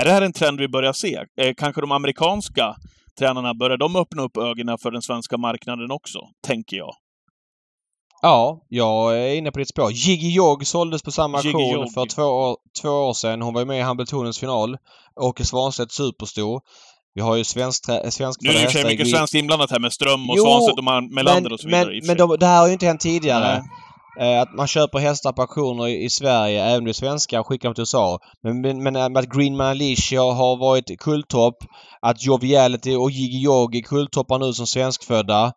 Är 0.00 0.04
det 0.04 0.10
här 0.10 0.22
en 0.22 0.32
trend 0.32 0.60
vi 0.60 0.68
börjar 0.68 0.92
se? 1.08 1.18
Eh, 1.40 1.54
kanske 1.56 1.80
de 1.80 1.92
amerikanska 1.92 2.76
tränarna, 3.18 3.54
börjar 3.54 3.76
de 3.76 3.96
öppna 3.96 4.22
upp 4.22 4.36
ögonen 4.36 4.78
för 4.78 4.90
den 4.90 5.02
svenska 5.02 5.38
marknaden 5.38 5.90
också? 5.90 6.18
Tänker 6.46 6.76
jag. 6.76 6.94
Ja, 8.22 8.66
jag 8.68 9.18
är 9.18 9.34
inne 9.34 9.50
på 9.52 9.58
ditt 9.58 9.68
spår. 9.68 9.92
Jiggy 9.92 10.30
Jog 10.30 10.66
såldes 10.66 11.02
på 11.02 11.12
samma 11.12 11.38
auktion 11.38 11.90
för 11.94 12.06
två 12.06 12.22
år, 12.22 12.56
två 12.82 12.88
år 12.88 13.12
sedan. 13.12 13.42
Hon 13.42 13.54
var 13.54 13.60
ju 13.60 13.66
med 13.66 13.78
i 13.78 13.82
Hambletonens 13.82 14.38
final. 14.38 14.76
Åke 15.20 15.44
Svanstedt 15.44 15.92
superstor. 15.92 16.60
Vi 17.14 17.20
har 17.20 17.36
ju 17.36 17.44
svensk, 17.44 17.84
svensk 18.10 18.40
Nu 18.40 18.48
är 18.48 18.54
det 18.54 18.62
i 18.62 18.66
och 18.66 18.70
för 18.70 18.78
sig 18.78 18.90
mycket 18.90 19.10
svenskt 19.10 19.34
inblandat 19.34 19.70
här 19.70 19.78
med 19.78 19.92
Ström 19.92 20.30
och 20.30 20.36
Jo, 20.36 20.44
Svanstedt 20.44 20.78
och 20.78 20.84
Melander 20.84 21.42
men, 21.42 21.52
och 21.52 21.60
så 21.60 21.68
vidare. 21.68 21.86
Men, 21.86 22.06
men 22.06 22.16
de, 22.16 22.36
det 22.40 22.46
här 22.46 22.60
har 22.60 22.66
ju 22.66 22.72
inte 22.72 22.86
hänt 22.86 23.00
tidigare. 23.00 23.58
Nej. 23.58 23.62
Eh, 24.20 24.40
Att 24.40 24.54
man 24.54 24.66
köper 24.66 24.98
hästar 24.98 25.32
på 25.32 25.42
auktioner 25.42 25.88
i, 25.88 26.10
Sverige, 26.10 26.64
även 26.64 26.84
de 26.84 26.94
svenska, 26.94 27.40
och 27.40 27.46
skickar 27.46 27.68
dem 27.68 27.74
till 27.74 27.82
USA. 27.82 28.18
Men, 28.42 28.60
men, 28.60 28.82
men 28.82 28.96
eh, 28.96 29.04
att 29.04 29.28
Greenman 29.36 29.66
Alicia 29.66 30.20
har 30.22 30.56
varit 30.56 31.00
kulttopp, 31.00 31.56
att 32.00 32.24
Joviality 32.24 32.94
och 32.96 33.10
Jiggy 33.10 33.38
Jog 33.38 33.76
är 33.76 33.80
kulttoppar 33.80 34.38
nu 34.38 34.52
som 34.52 34.66
svenskfödda. 34.66 35.44
eh, 35.44 35.50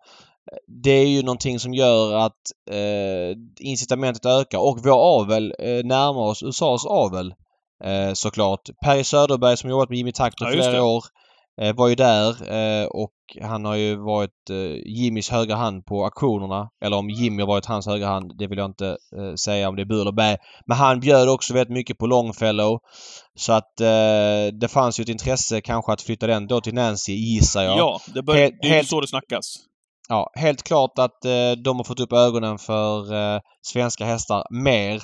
Det 0.83 0.91
är 0.91 1.07
ju 1.07 1.21
någonting 1.21 1.59
som 1.59 1.73
gör 1.73 2.13
att 2.13 2.41
eh, 2.71 3.37
incitamentet 3.59 4.25
ökar 4.25 4.57
och 4.59 4.79
vår 4.83 5.21
avel 5.21 5.53
eh, 5.59 5.67
närmar 5.85 6.21
oss 6.21 6.43
USAs 6.43 6.85
avel. 6.85 7.33
Eh, 7.83 8.13
såklart. 8.13 8.61
Perry 8.83 9.03
Söderberg 9.03 9.57
som 9.57 9.69
jobbat 9.69 9.89
med 9.89 9.97
Jimmy 9.97 10.11
Takter 10.11 10.45
Ja, 10.45 10.51
flera 10.51 10.83
år 10.83 11.03
var 11.75 11.87
ju 11.87 11.95
där 11.95 12.29
eh, 12.53 12.85
och 12.85 13.11
han 13.41 13.65
har 13.65 13.75
ju 13.75 13.95
varit 13.95 14.49
eh, 14.49 14.75
Jimmys 14.85 15.29
högra 15.29 15.55
hand 15.55 15.85
på 15.85 16.03
auktionerna. 16.03 16.69
Eller 16.85 16.97
om 16.97 17.09
Jimmy 17.09 17.41
har 17.41 17.47
varit 17.47 17.65
hans 17.65 17.87
högra 17.87 18.07
hand, 18.07 18.31
det 18.37 18.47
vill 18.47 18.57
jag 18.57 18.65
inte 18.69 18.87
eh, 18.87 19.33
säga 19.35 19.69
om 19.69 19.75
det 19.75 19.81
är 19.81 19.85
bu 19.85 20.01
eller 20.01 20.11
bä. 20.11 20.37
Men 20.65 20.77
han 20.77 20.99
bjöd 20.99 21.29
också 21.29 21.53
väldigt 21.53 21.73
mycket 21.73 21.97
på 21.97 22.07
Longfellow. 22.07 22.79
Så 23.35 23.53
att 23.53 23.81
eh, 23.81 24.57
det 24.59 24.67
fanns 24.69 24.99
ju 24.99 25.01
ett 25.01 25.09
intresse 25.09 25.61
kanske 25.61 25.91
att 25.93 26.01
flytta 26.01 26.27
den 26.27 26.47
då 26.47 26.61
till 26.61 26.73
Nancy 26.73 27.13
gissar 27.13 27.63
jag. 27.63 27.77
Ja, 27.77 27.99
det, 28.13 28.23
bör, 28.23 28.35
Helt- 28.35 28.55
det 28.61 28.67
är 28.67 28.69
ju 28.69 28.75
helt- 28.75 28.89
så 28.89 29.01
det 29.01 29.07
snackas. 29.07 29.55
Ja, 30.09 30.31
helt 30.35 30.63
klart 30.63 30.99
att 30.99 31.25
eh, 31.25 31.51
de 31.63 31.77
har 31.77 31.83
fått 31.83 31.99
upp 31.99 32.13
ögonen 32.13 32.57
för 32.57 33.13
eh, 33.13 33.39
svenska 33.61 34.05
hästar 34.05 34.43
mer. 34.49 35.01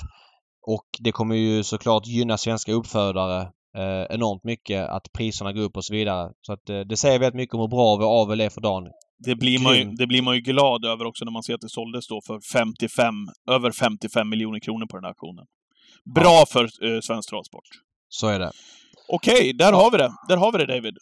Och 0.67 0.85
det 0.99 1.11
kommer 1.11 1.35
ju 1.35 1.63
såklart 1.63 2.07
gynna 2.07 2.37
svenska 2.37 2.71
uppfödare 2.73 3.47
eh, 3.77 4.15
enormt 4.15 4.43
mycket 4.43 4.89
att 4.89 5.03
priserna 5.17 5.53
går 5.53 5.61
upp 5.61 5.77
och 5.77 5.85
så 5.85 5.93
vidare. 5.93 6.29
Så 6.41 6.53
att 6.53 6.69
eh, 6.69 6.79
det 6.79 6.97
säger 6.97 7.19
väldigt 7.19 7.35
mycket 7.35 7.53
om 7.55 7.61
hur 7.61 7.67
bra 7.67 7.95
vår 7.95 8.21
avel 8.21 8.41
är 8.41 8.49
för 8.49 8.61
dagen. 8.61 8.83
Det 9.25 9.35
blir, 9.35 9.59
man 9.59 9.75
ju, 9.77 9.83
det 9.85 10.07
blir 10.07 10.21
man 10.21 10.35
ju 10.35 10.41
glad 10.41 10.85
över 10.85 11.05
också 11.05 11.25
när 11.25 11.31
man 11.31 11.43
ser 11.43 11.53
att 11.53 11.61
det 11.61 11.69
såldes 11.69 12.07
då 12.07 12.19
för 12.27 12.39
55, 12.53 13.13
över 13.49 13.71
55 13.71 14.29
miljoner 14.29 14.59
kronor 14.59 14.85
på 14.85 14.97
den 14.97 15.03
här 15.03 15.09
auktionen. 15.09 15.45
Bra 16.15 16.45
för 16.47 16.63
eh, 16.63 16.99
svensk 17.01 17.29
travsport. 17.29 17.67
Så 18.09 18.27
är 18.27 18.39
det. 18.39 18.51
Okej, 19.07 19.53
där 19.53 19.73
har 19.73 19.91
vi 19.91 19.97
det. 19.97 20.11
Där 20.27 20.37
har 20.37 20.51
vi 20.51 20.57
det 20.57 20.65
David. 20.65 20.93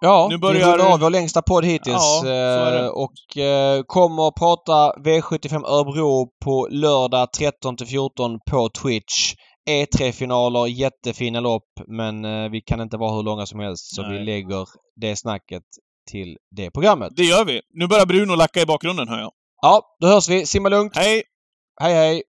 Ja, 0.00 0.26
Nu 0.30 0.34
vi 0.34 0.40
börjar- 0.40 0.72
rundar 0.72 0.92
av 0.92 1.00
vår 1.00 1.10
längsta 1.10 1.42
podd 1.42 1.64
hittills. 1.64 2.20
Ja, 2.24 2.74
eh, 2.78 2.86
och 2.86 3.36
eh, 3.42 3.82
kommer 3.86 4.28
att 4.28 4.34
prata 4.34 4.92
V75 5.00 5.66
Örebro 5.66 6.28
på 6.44 6.68
lördag 6.70 7.28
13-14 7.38 8.38
på 8.50 8.68
Twitch. 8.82 9.34
E3-finaler, 9.70 10.66
jättefina 10.66 11.40
lopp 11.40 11.80
men 11.86 12.24
eh, 12.24 12.50
vi 12.50 12.60
kan 12.60 12.80
inte 12.80 12.96
vara 12.96 13.16
hur 13.16 13.22
långa 13.22 13.46
som 13.46 13.60
helst 13.60 13.94
så 13.94 14.02
Nej. 14.02 14.18
vi 14.18 14.24
lägger 14.24 14.68
det 14.96 15.16
snacket 15.16 15.62
till 16.10 16.38
det 16.50 16.70
programmet. 16.70 17.12
Det 17.16 17.24
gör 17.24 17.44
vi. 17.44 17.60
Nu 17.74 17.86
börjar 17.86 18.06
Bruno 18.06 18.34
lacka 18.34 18.60
i 18.60 18.66
bakgrunden, 18.66 19.08
hör 19.08 19.20
jag. 19.20 19.32
Ja, 19.62 19.96
då 20.00 20.06
hörs 20.06 20.28
vi. 20.28 20.46
Simma 20.46 20.68
lugnt. 20.68 20.96
Hej! 20.96 21.22
Hej 21.80 21.94
hej! 21.94 22.22